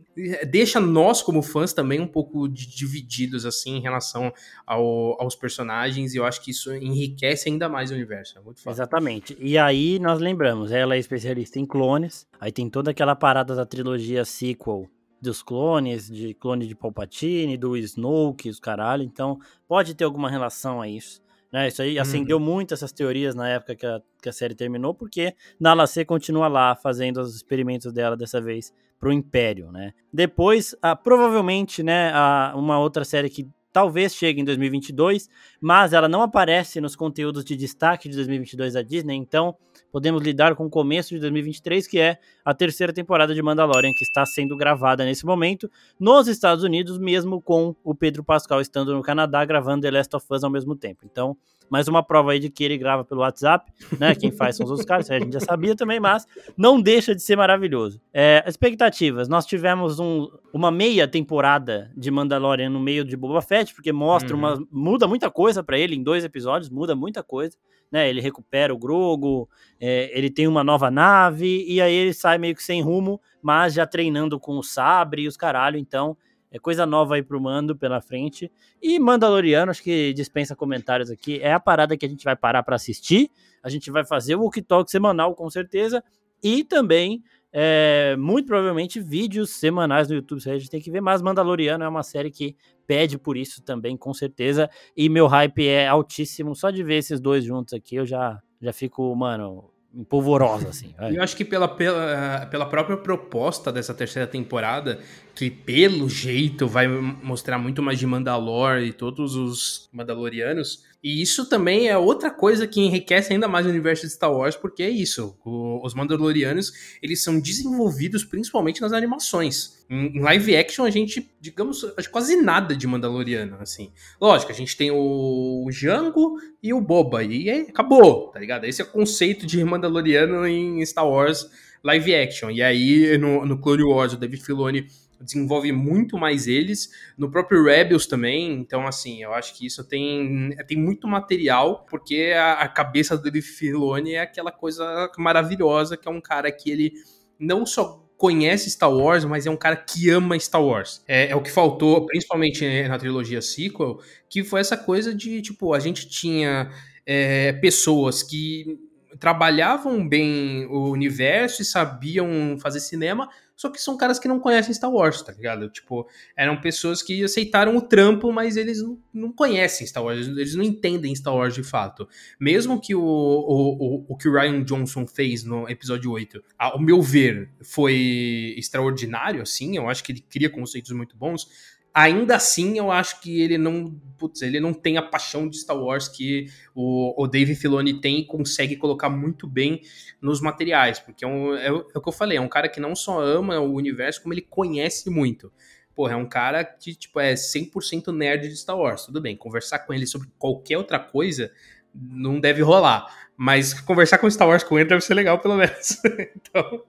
deixa 0.50 0.78
nós, 0.78 1.22
como 1.22 1.40
fãs, 1.40 1.72
também 1.72 1.98
um 1.98 2.06
pouco 2.06 2.46
divididos, 2.46 3.46
assim, 3.46 3.76
em 3.76 3.80
relação 3.80 4.30
ao, 4.66 5.18
aos 5.18 5.34
personagens, 5.34 6.12
e 6.12 6.18
eu 6.18 6.26
acho 6.26 6.44
que 6.44 6.50
isso 6.50 6.74
enriquece 6.74 7.48
ainda 7.48 7.66
mais 7.66 7.90
o 7.90 7.94
universo. 7.94 8.38
É. 8.38 8.70
Exatamente. 8.70 9.34
E 9.40 9.56
aí, 9.56 9.98
nós 9.98 10.20
lembramos, 10.20 10.70
ela 10.70 10.96
é 10.96 10.98
especialista 10.98 11.58
em 11.58 11.64
clones, 11.64 12.26
aí 12.38 12.52
tem 12.52 12.68
toda 12.68 12.90
aquela 12.90 13.16
parada 13.16 13.56
da 13.56 13.64
trilogia 13.64 14.26
sequel 14.26 14.86
dos 15.18 15.42
clones, 15.42 16.10
de 16.10 16.34
clone 16.34 16.66
de 16.66 16.74
Palpatine, 16.74 17.56
do 17.56 17.74
Snoke, 17.74 18.50
os 18.50 18.60
caralho. 18.60 19.02
Então, 19.02 19.40
pode 19.66 19.94
ter 19.94 20.04
alguma 20.04 20.28
relação 20.28 20.82
a 20.82 20.88
isso. 20.88 21.22
Né? 21.52 21.68
Isso 21.68 21.82
aí 21.82 21.98
acendeu 21.98 22.38
uhum. 22.38 22.42
muito 22.42 22.72
essas 22.72 22.92
teorias 22.92 23.34
na 23.34 23.48
época 23.48 23.76
que 23.76 23.84
a, 23.84 24.00
que 24.22 24.28
a 24.28 24.32
série 24.32 24.54
terminou, 24.54 24.94
porque 24.94 25.34
Nala 25.60 25.86
C 25.86 26.04
continua 26.04 26.48
lá 26.48 26.74
fazendo 26.74 27.20
os 27.20 27.36
experimentos 27.36 27.92
dela 27.92 28.16
dessa 28.16 28.40
vez 28.40 28.72
pro 28.98 29.12
Império, 29.12 29.70
né? 29.70 29.92
Depois, 30.12 30.76
ah, 30.80 30.94
provavelmente, 30.94 31.82
né, 31.82 32.12
a, 32.14 32.52
uma 32.56 32.78
outra 32.78 33.04
série 33.04 33.28
que 33.28 33.48
talvez 33.72 34.14
chegue 34.14 34.40
em 34.40 34.44
2022, 34.44 35.28
mas 35.60 35.92
ela 35.92 36.08
não 36.08 36.22
aparece 36.22 36.80
nos 36.80 36.94
conteúdos 36.94 37.44
de 37.44 37.56
destaque 37.56 38.08
de 38.08 38.14
2022 38.16 38.74
da 38.74 38.82
Disney, 38.82 39.16
então 39.16 39.56
podemos 39.92 40.22
lidar 40.22 40.56
com 40.56 40.64
o 40.64 40.70
começo 40.70 41.10
de 41.10 41.20
2023, 41.20 41.86
que 41.86 42.00
é 42.00 42.18
a 42.44 42.54
terceira 42.54 42.92
temporada 42.92 43.34
de 43.34 43.42
Mandalorian, 43.42 43.92
que 43.92 44.02
está 44.02 44.24
sendo 44.24 44.56
gravada 44.56 45.04
nesse 45.04 45.26
momento 45.26 45.70
nos 46.00 46.26
Estados 46.26 46.64
Unidos, 46.64 46.98
mesmo 46.98 47.40
com 47.40 47.76
o 47.84 47.94
Pedro 47.94 48.24
Pascal 48.24 48.60
estando 48.60 48.94
no 48.94 49.02
Canadá 49.02 49.44
gravando 49.44 49.82
The 49.82 49.90
Last 49.90 50.16
of 50.16 50.26
Us 50.30 50.42
ao 50.42 50.50
mesmo 50.50 50.74
tempo. 50.74 51.02
Então, 51.04 51.36
mais 51.72 51.88
uma 51.88 52.02
prova 52.02 52.32
aí 52.32 52.38
de 52.38 52.50
que 52.50 52.62
ele 52.62 52.76
grava 52.76 53.02
pelo 53.02 53.22
WhatsApp, 53.22 53.72
né? 53.98 54.14
Quem 54.14 54.30
faz 54.30 54.56
são 54.56 54.64
os 54.64 54.70
outros 54.70 54.86
caras, 54.86 55.10
a 55.10 55.18
gente 55.18 55.32
já 55.32 55.40
sabia 55.40 55.74
também, 55.74 55.98
mas 55.98 56.26
não 56.54 56.78
deixa 56.78 57.14
de 57.14 57.22
ser 57.22 57.34
maravilhoso. 57.34 57.98
É, 58.12 58.44
expectativas, 58.46 59.26
nós 59.26 59.46
tivemos 59.46 59.98
um, 59.98 60.28
uma 60.52 60.70
meia 60.70 61.08
temporada 61.08 61.90
de 61.96 62.10
Mandalorian 62.10 62.68
no 62.68 62.78
meio 62.78 63.06
de 63.06 63.16
Boba 63.16 63.40
Fett, 63.40 63.74
porque 63.74 63.90
mostra 63.90 64.34
uhum. 64.34 64.38
uma. 64.38 64.66
muda 64.70 65.08
muita 65.08 65.30
coisa 65.30 65.62
para 65.62 65.78
ele 65.78 65.96
em 65.96 66.02
dois 66.02 66.24
episódios, 66.24 66.68
muda 66.68 66.94
muita 66.94 67.22
coisa. 67.22 67.56
Né, 67.90 68.08
ele 68.08 68.22
recupera 68.22 68.72
o 68.72 68.78
Grogo, 68.78 69.46
é, 69.78 70.10
ele 70.14 70.30
tem 70.30 70.46
uma 70.46 70.64
nova 70.64 70.90
nave, 70.90 71.62
e 71.68 71.78
aí 71.78 71.94
ele 71.94 72.14
sai 72.14 72.38
meio 72.38 72.54
que 72.54 72.62
sem 72.62 72.80
rumo, 72.80 73.20
mas 73.42 73.74
já 73.74 73.86
treinando 73.86 74.40
com 74.40 74.56
o 74.56 74.62
sabre 74.62 75.22
e 75.22 75.28
os 75.28 75.36
caralho, 75.36 75.76
então 75.76 76.16
é 76.52 76.58
coisa 76.58 76.84
nova 76.84 77.14
aí 77.14 77.22
pro 77.22 77.40
Mando 77.40 77.74
pela 77.74 77.98
frente. 78.00 78.52
E 78.80 78.98
Mandaloriano, 78.98 79.70
acho 79.70 79.82
que 79.82 80.12
dispensa 80.12 80.54
comentários 80.54 81.10
aqui. 81.10 81.40
É 81.40 81.54
a 81.54 81.58
parada 81.58 81.96
que 81.96 82.04
a 82.04 82.08
gente 82.08 82.22
vai 82.24 82.36
parar 82.36 82.62
para 82.62 82.76
assistir. 82.76 83.30
A 83.62 83.70
gente 83.70 83.90
vai 83.90 84.04
fazer 84.04 84.36
o 84.36 84.42
Walk 84.42 84.60
Talk 84.60 84.90
semanal, 84.90 85.34
com 85.34 85.48
certeza. 85.48 86.04
E 86.42 86.62
também, 86.62 87.22
é, 87.50 88.14
muito 88.18 88.46
provavelmente, 88.46 89.00
vídeos 89.00 89.48
semanais 89.50 90.08
no 90.08 90.14
YouTube. 90.14 90.42
A 90.46 90.58
gente 90.58 90.68
tem 90.68 90.80
que 90.80 90.90
ver. 90.90 91.00
Mas 91.00 91.22
Mandaloriano 91.22 91.84
é 91.84 91.88
uma 91.88 92.02
série 92.02 92.30
que 92.30 92.54
pede 92.86 93.16
por 93.16 93.38
isso 93.38 93.62
também, 93.62 93.96
com 93.96 94.12
certeza. 94.12 94.68
E 94.94 95.08
meu 95.08 95.26
hype 95.28 95.66
é 95.66 95.88
altíssimo. 95.88 96.54
Só 96.54 96.70
de 96.70 96.84
ver 96.84 96.96
esses 96.96 97.18
dois 97.18 97.44
juntos 97.44 97.72
aqui, 97.72 97.96
eu 97.96 98.04
já, 98.04 98.38
já 98.60 98.74
fico, 98.74 99.14
mano, 99.16 99.72
empolvorosa, 99.94 100.68
assim. 100.68 100.94
Vai. 100.98 101.16
Eu 101.16 101.22
acho 101.22 101.36
que 101.36 101.44
pela, 101.44 101.68
pela, 101.68 102.46
pela 102.46 102.66
própria 102.66 102.96
proposta 102.96 103.70
dessa 103.70 103.92
terceira 103.92 104.26
temporada, 104.26 105.00
que 105.34 105.50
pelo 105.50 106.08
jeito 106.08 106.66
vai 106.66 106.86
mostrar 106.86 107.58
muito 107.58 107.82
mais 107.82 107.98
de 107.98 108.06
Mandalor 108.06 108.78
e 108.78 108.92
todos 108.92 109.34
os 109.34 109.88
Mandalorianos, 109.92 110.84
e 111.02 111.20
isso 111.20 111.48
também 111.48 111.88
é 111.88 111.98
outra 111.98 112.30
coisa 112.30 112.64
que 112.64 112.80
enriquece 112.80 113.32
ainda 113.32 113.48
mais 113.48 113.66
o 113.66 113.68
universo 113.68 114.06
de 114.06 114.12
Star 114.12 114.32
Wars, 114.32 114.54
porque 114.54 114.84
é 114.84 114.88
isso. 114.88 115.36
O, 115.44 115.84
os 115.84 115.94
Mandalorianos, 115.94 116.72
eles 117.02 117.24
são 117.24 117.40
desenvolvidos 117.40 118.24
principalmente 118.24 118.80
nas 118.80 118.92
animações. 118.92 119.84
Em, 119.90 120.16
em, 120.16 120.20
live 120.20 120.56
action, 120.56 120.84
a 120.84 120.90
gente, 120.90 121.28
digamos, 121.40 121.84
quase 122.12 122.36
nada 122.36 122.76
de 122.76 122.86
Mandaloriano, 122.86 123.56
assim. 123.58 123.90
Lógico, 124.20 124.52
a 124.52 124.54
gente 124.54 124.76
tem 124.76 124.92
o, 124.92 125.64
o 125.66 125.72
Jango 125.72 126.36
e 126.62 126.72
o 126.72 126.80
Boba, 126.80 127.24
e 127.24 127.50
acabou, 127.50 128.28
tá 128.28 128.38
ligado? 128.38 128.64
Esse 128.64 128.82
é 128.82 128.84
o 128.84 128.88
conceito 128.88 129.44
de 129.44 129.64
Mandaloriano 129.64 130.46
em 130.46 130.86
Star 130.86 131.08
Wars 131.08 131.50
live 131.82 132.14
action. 132.14 132.50
E 132.50 132.62
aí, 132.62 133.18
no, 133.18 133.44
no 133.44 133.58
Clone 133.58 133.82
Wars, 133.82 134.12
o 134.12 134.16
David 134.16 134.42
Filoni 134.42 134.86
desenvolve 135.22 135.72
muito 135.72 136.18
mais 136.18 136.46
eles, 136.46 136.90
no 137.16 137.30
próprio 137.30 137.64
Rebels 137.64 138.06
também, 138.06 138.52
então 138.52 138.86
assim, 138.86 139.22
eu 139.22 139.32
acho 139.32 139.56
que 139.56 139.66
isso 139.66 139.84
tem, 139.84 140.56
tem 140.66 140.76
muito 140.76 141.06
material, 141.06 141.86
porque 141.88 142.32
a, 142.36 142.54
a 142.54 142.68
cabeça 142.68 143.16
do 143.16 143.22
Dave 143.22 143.42
Filoni 143.42 144.14
é 144.14 144.20
aquela 144.20 144.52
coisa 144.52 145.10
maravilhosa, 145.18 145.96
que 145.96 146.08
é 146.08 146.10
um 146.10 146.20
cara 146.20 146.50
que 146.50 146.70
ele 146.70 146.92
não 147.38 147.66
só 147.66 148.02
conhece 148.22 148.70
Star 148.70 148.92
Wars, 148.92 149.24
mas 149.24 149.46
é 149.46 149.50
um 149.50 149.56
cara 149.56 149.74
que 149.74 150.08
ama 150.08 150.38
Star 150.38 150.62
Wars. 150.62 151.02
É, 151.08 151.30
é, 151.30 151.34
o 151.34 151.42
que 151.42 151.50
faltou, 151.50 152.06
principalmente 152.06 152.64
na 152.86 152.96
trilogia 152.96 153.42
sequel, 153.42 153.98
que 154.30 154.44
foi 154.44 154.60
essa 154.60 154.76
coisa 154.76 155.12
de, 155.12 155.42
tipo, 155.42 155.74
a 155.74 155.80
gente 155.80 156.08
tinha 156.08 156.70
é, 157.04 157.52
pessoas 157.54 158.22
que 158.22 158.78
trabalhavam 159.18 160.08
bem 160.08 160.66
o 160.66 160.90
universo 160.90 161.62
e 161.62 161.64
sabiam 161.64 162.56
fazer 162.60 162.78
cinema, 162.78 163.28
só 163.62 163.70
que 163.70 163.80
são 163.80 163.96
caras 163.96 164.18
que 164.18 164.26
não 164.26 164.40
conhecem 164.40 164.74
Star 164.74 164.90
Wars, 164.90 165.22
tá 165.22 165.30
ligado? 165.30 165.70
Tipo, 165.70 166.08
eram 166.36 166.60
pessoas 166.60 167.00
que 167.00 167.22
aceitaram 167.22 167.76
o 167.76 167.80
trampo, 167.80 168.32
mas 168.32 168.56
eles 168.56 168.82
não, 168.82 168.98
não 169.14 169.32
conhecem 169.32 169.86
Star 169.86 170.02
Wars, 170.02 170.26
eles 170.26 170.56
não 170.56 170.64
entendem 170.64 171.14
Star 171.14 171.32
Wars 171.32 171.54
de 171.54 171.62
fato. 171.62 172.08
Mesmo 172.40 172.80
que 172.80 172.92
o, 172.92 173.00
o, 173.00 174.00
o, 174.00 174.06
o 174.08 174.16
que 174.16 174.28
o 174.28 174.32
Ryan 174.32 174.64
Johnson 174.64 175.06
fez 175.06 175.44
no 175.44 175.68
episódio 175.68 176.10
8, 176.10 176.42
ao 176.58 176.80
meu 176.80 177.00
ver, 177.00 177.50
foi 177.62 178.52
extraordinário, 178.58 179.40
assim, 179.40 179.76
eu 179.76 179.88
acho 179.88 180.02
que 180.02 180.10
ele 180.10 180.24
cria 180.28 180.50
conceitos 180.50 180.90
muito 180.90 181.16
bons. 181.16 181.46
Ainda 181.94 182.36
assim 182.36 182.78
eu 182.78 182.90
acho 182.90 183.20
que 183.20 183.40
ele 183.40 183.58
não, 183.58 183.94
putz, 184.18 184.42
ele 184.42 184.60
não 184.60 184.72
tem 184.72 184.96
a 184.96 185.02
paixão 185.02 185.48
de 185.48 185.58
Star 185.58 185.76
Wars 185.76 186.08
que 186.08 186.46
o, 186.74 187.22
o 187.22 187.26
Dave 187.26 187.54
Filoni 187.54 188.00
tem 188.00 188.20
e 188.20 188.24
consegue 188.24 188.76
colocar 188.76 189.08
muito 189.08 189.46
bem 189.46 189.82
nos 190.20 190.40
materiais, 190.40 190.98
porque 190.98 191.24
é, 191.24 191.28
um, 191.28 191.54
é, 191.54 191.66
é, 191.66 191.72
o 191.72 192.00
que 192.00 192.08
eu 192.08 192.12
falei, 192.12 192.38
é 192.38 192.40
um 192.40 192.48
cara 192.48 192.68
que 192.68 192.80
não 192.80 192.94
só 192.94 193.20
ama 193.20 193.58
o 193.60 193.74
universo, 193.74 194.22
como 194.22 194.32
ele 194.32 194.42
conhece 194.42 195.10
muito. 195.10 195.52
Porra, 195.94 196.14
é 196.14 196.16
um 196.16 196.26
cara 196.26 196.64
que, 196.64 196.94
tipo, 196.94 197.20
é 197.20 197.34
100% 197.34 198.14
nerd 198.14 198.48
de 198.48 198.56
Star 198.56 198.78
Wars, 198.78 199.04
tudo 199.04 199.20
bem, 199.20 199.36
conversar 199.36 199.80
com 199.80 199.92
ele 199.92 200.06
sobre 200.06 200.28
qualquer 200.38 200.78
outra 200.78 200.98
coisa 200.98 201.52
não 201.94 202.40
deve 202.40 202.62
rolar, 202.62 203.06
mas 203.36 203.74
conversar 203.74 204.18
com 204.18 204.30
Star 204.30 204.48
Wars 204.48 204.62
com 204.62 204.78
ele 204.78 204.88
deve 204.88 205.00
ser 205.00 205.14
legal, 205.14 205.38
pelo 205.38 205.56
menos. 205.56 205.98
então... 206.36 206.82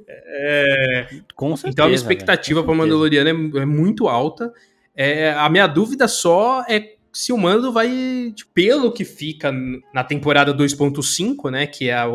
É... 0.00 1.08
Com 1.34 1.56
certeza, 1.56 1.72
então 1.72 1.84
a 1.86 1.88
minha 1.88 1.96
expectativa 1.96 2.62
para 2.62 2.74
Mandaloriano 2.74 3.58
é, 3.58 3.62
é, 3.62 3.64
muito 3.64 4.06
alta. 4.06 4.52
É, 4.94 5.30
a 5.30 5.48
minha 5.48 5.66
dúvida 5.66 6.06
só 6.06 6.62
é 6.68 6.98
se 7.12 7.32
o 7.32 7.38
Mando 7.38 7.72
vai, 7.72 8.32
tipo, 8.34 8.50
pelo 8.52 8.92
que 8.92 9.04
fica 9.04 9.52
na 9.92 10.04
temporada 10.04 10.54
2.5, 10.54 11.50
né, 11.50 11.66
que 11.66 11.88
é 11.88 11.94
a, 11.94 12.06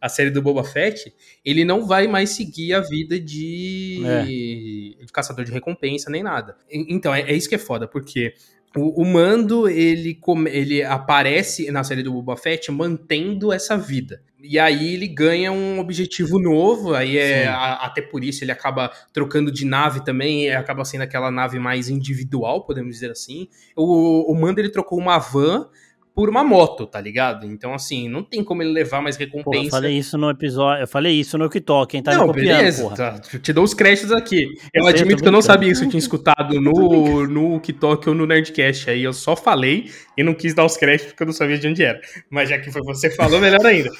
a 0.00 0.08
série 0.08 0.30
do 0.30 0.40
Boba 0.40 0.64
Fett, 0.64 1.12
ele 1.44 1.64
não 1.64 1.86
vai 1.86 2.06
mais 2.06 2.30
seguir 2.30 2.72
a 2.72 2.80
vida 2.80 3.18
de, 3.18 4.02
é. 4.04 4.22
de 4.22 4.96
caçador 5.12 5.44
de 5.44 5.52
recompensa 5.52 6.08
nem 6.10 6.22
nada. 6.22 6.56
Então, 6.70 7.14
é, 7.14 7.22
é 7.22 7.34
isso 7.34 7.48
que 7.48 7.54
é 7.54 7.58
foda, 7.58 7.86
porque 7.88 8.34
o, 8.76 9.02
o, 9.02 9.04
Mando, 9.04 9.68
ele, 9.68 10.18
ele 10.46 10.82
aparece 10.82 11.70
na 11.70 11.82
série 11.82 12.02
do 12.02 12.12
Boba 12.12 12.36
Fett 12.36 12.70
mantendo 12.70 13.52
essa 13.52 13.76
vida. 13.76 14.22
E 14.42 14.58
aí 14.58 14.94
ele 14.94 15.06
ganha 15.06 15.52
um 15.52 15.78
objetivo 15.78 16.38
novo, 16.38 16.94
aí 16.94 17.18
é 17.18 17.46
a, 17.46 17.74
até 17.84 18.00
por 18.00 18.24
isso 18.24 18.42
ele 18.42 18.52
acaba 18.52 18.90
trocando 19.12 19.50
de 19.50 19.66
nave 19.66 20.02
também, 20.02 20.50
acaba 20.50 20.84
sendo 20.84 21.02
aquela 21.02 21.30
nave 21.30 21.58
mais 21.58 21.88
individual, 21.88 22.64
podemos 22.64 22.94
dizer 22.94 23.10
assim. 23.10 23.48
O, 23.76 24.32
o 24.32 24.40
Mando 24.40 24.60
ele 24.60 24.70
trocou 24.70 24.98
uma 24.98 25.18
van 25.18 25.68
por 26.14 26.28
uma 26.28 26.42
moto, 26.42 26.86
tá 26.86 27.00
ligado? 27.00 27.46
Então, 27.46 27.72
assim, 27.72 28.08
não 28.08 28.22
tem 28.22 28.42
como 28.42 28.62
ele 28.62 28.72
levar 28.72 29.00
mais 29.00 29.16
recompensa. 29.16 29.66
Eu 29.66 29.70
falei 29.70 29.96
isso 29.96 30.18
no 30.18 30.30
episódio, 30.30 30.82
eu 30.82 30.88
falei 30.88 31.12
isso 31.14 31.38
no 31.38 31.48
TikTok, 31.48 31.92
quem 31.92 32.02
tá 32.02 32.14
não, 32.14 32.26
copiando, 32.26 32.56
beleza. 32.56 32.90
Tá, 32.90 33.18
te 33.18 33.52
dou 33.52 33.64
os 33.64 33.74
créditos 33.74 34.12
aqui. 34.12 34.44
Eu, 34.74 34.82
eu 34.82 34.86
admito 34.86 35.10
sei, 35.10 35.22
que 35.22 35.28
eu 35.28 35.32
não 35.32 35.42
sabia 35.42 35.70
isso, 35.70 35.84
eu 35.84 35.88
tinha 35.88 35.98
escutado 35.98 36.60
no, 36.60 37.26
no 37.26 37.58
TikTok 37.60 38.08
ou 38.08 38.14
no 38.14 38.26
Nerdcast, 38.26 38.90
aí 38.90 39.02
eu 39.02 39.12
só 39.12 39.36
falei 39.36 39.90
e 40.16 40.22
não 40.22 40.34
quis 40.34 40.54
dar 40.54 40.64
os 40.64 40.76
créditos 40.76 41.12
porque 41.12 41.22
eu 41.22 41.26
não 41.26 41.34
sabia 41.34 41.58
de 41.58 41.68
onde 41.68 41.82
era. 41.82 42.00
Mas 42.28 42.48
já 42.48 42.58
que 42.58 42.70
foi 42.70 42.82
você 42.82 43.08
que 43.08 43.16
falou, 43.16 43.40
melhor 43.40 43.64
ainda. 43.64 43.90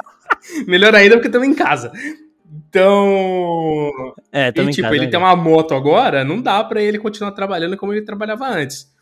melhor 0.66 0.94
ainda 0.94 1.16
porque 1.16 1.28
estamos 1.28 1.48
em 1.48 1.54
casa. 1.54 1.90
Então. 2.68 3.90
É, 4.30 4.48
e, 4.48 4.52
tipo, 4.52 4.82
casa, 4.82 4.94
ele 4.94 5.06
né? 5.06 5.10
tem 5.10 5.18
uma 5.18 5.34
moto 5.34 5.74
agora, 5.74 6.24
não 6.24 6.40
dá 6.40 6.62
para 6.62 6.80
ele 6.82 6.98
continuar 6.98 7.32
trabalhando 7.32 7.76
como 7.76 7.92
ele 7.92 8.02
trabalhava 8.02 8.46
antes. 8.46 8.94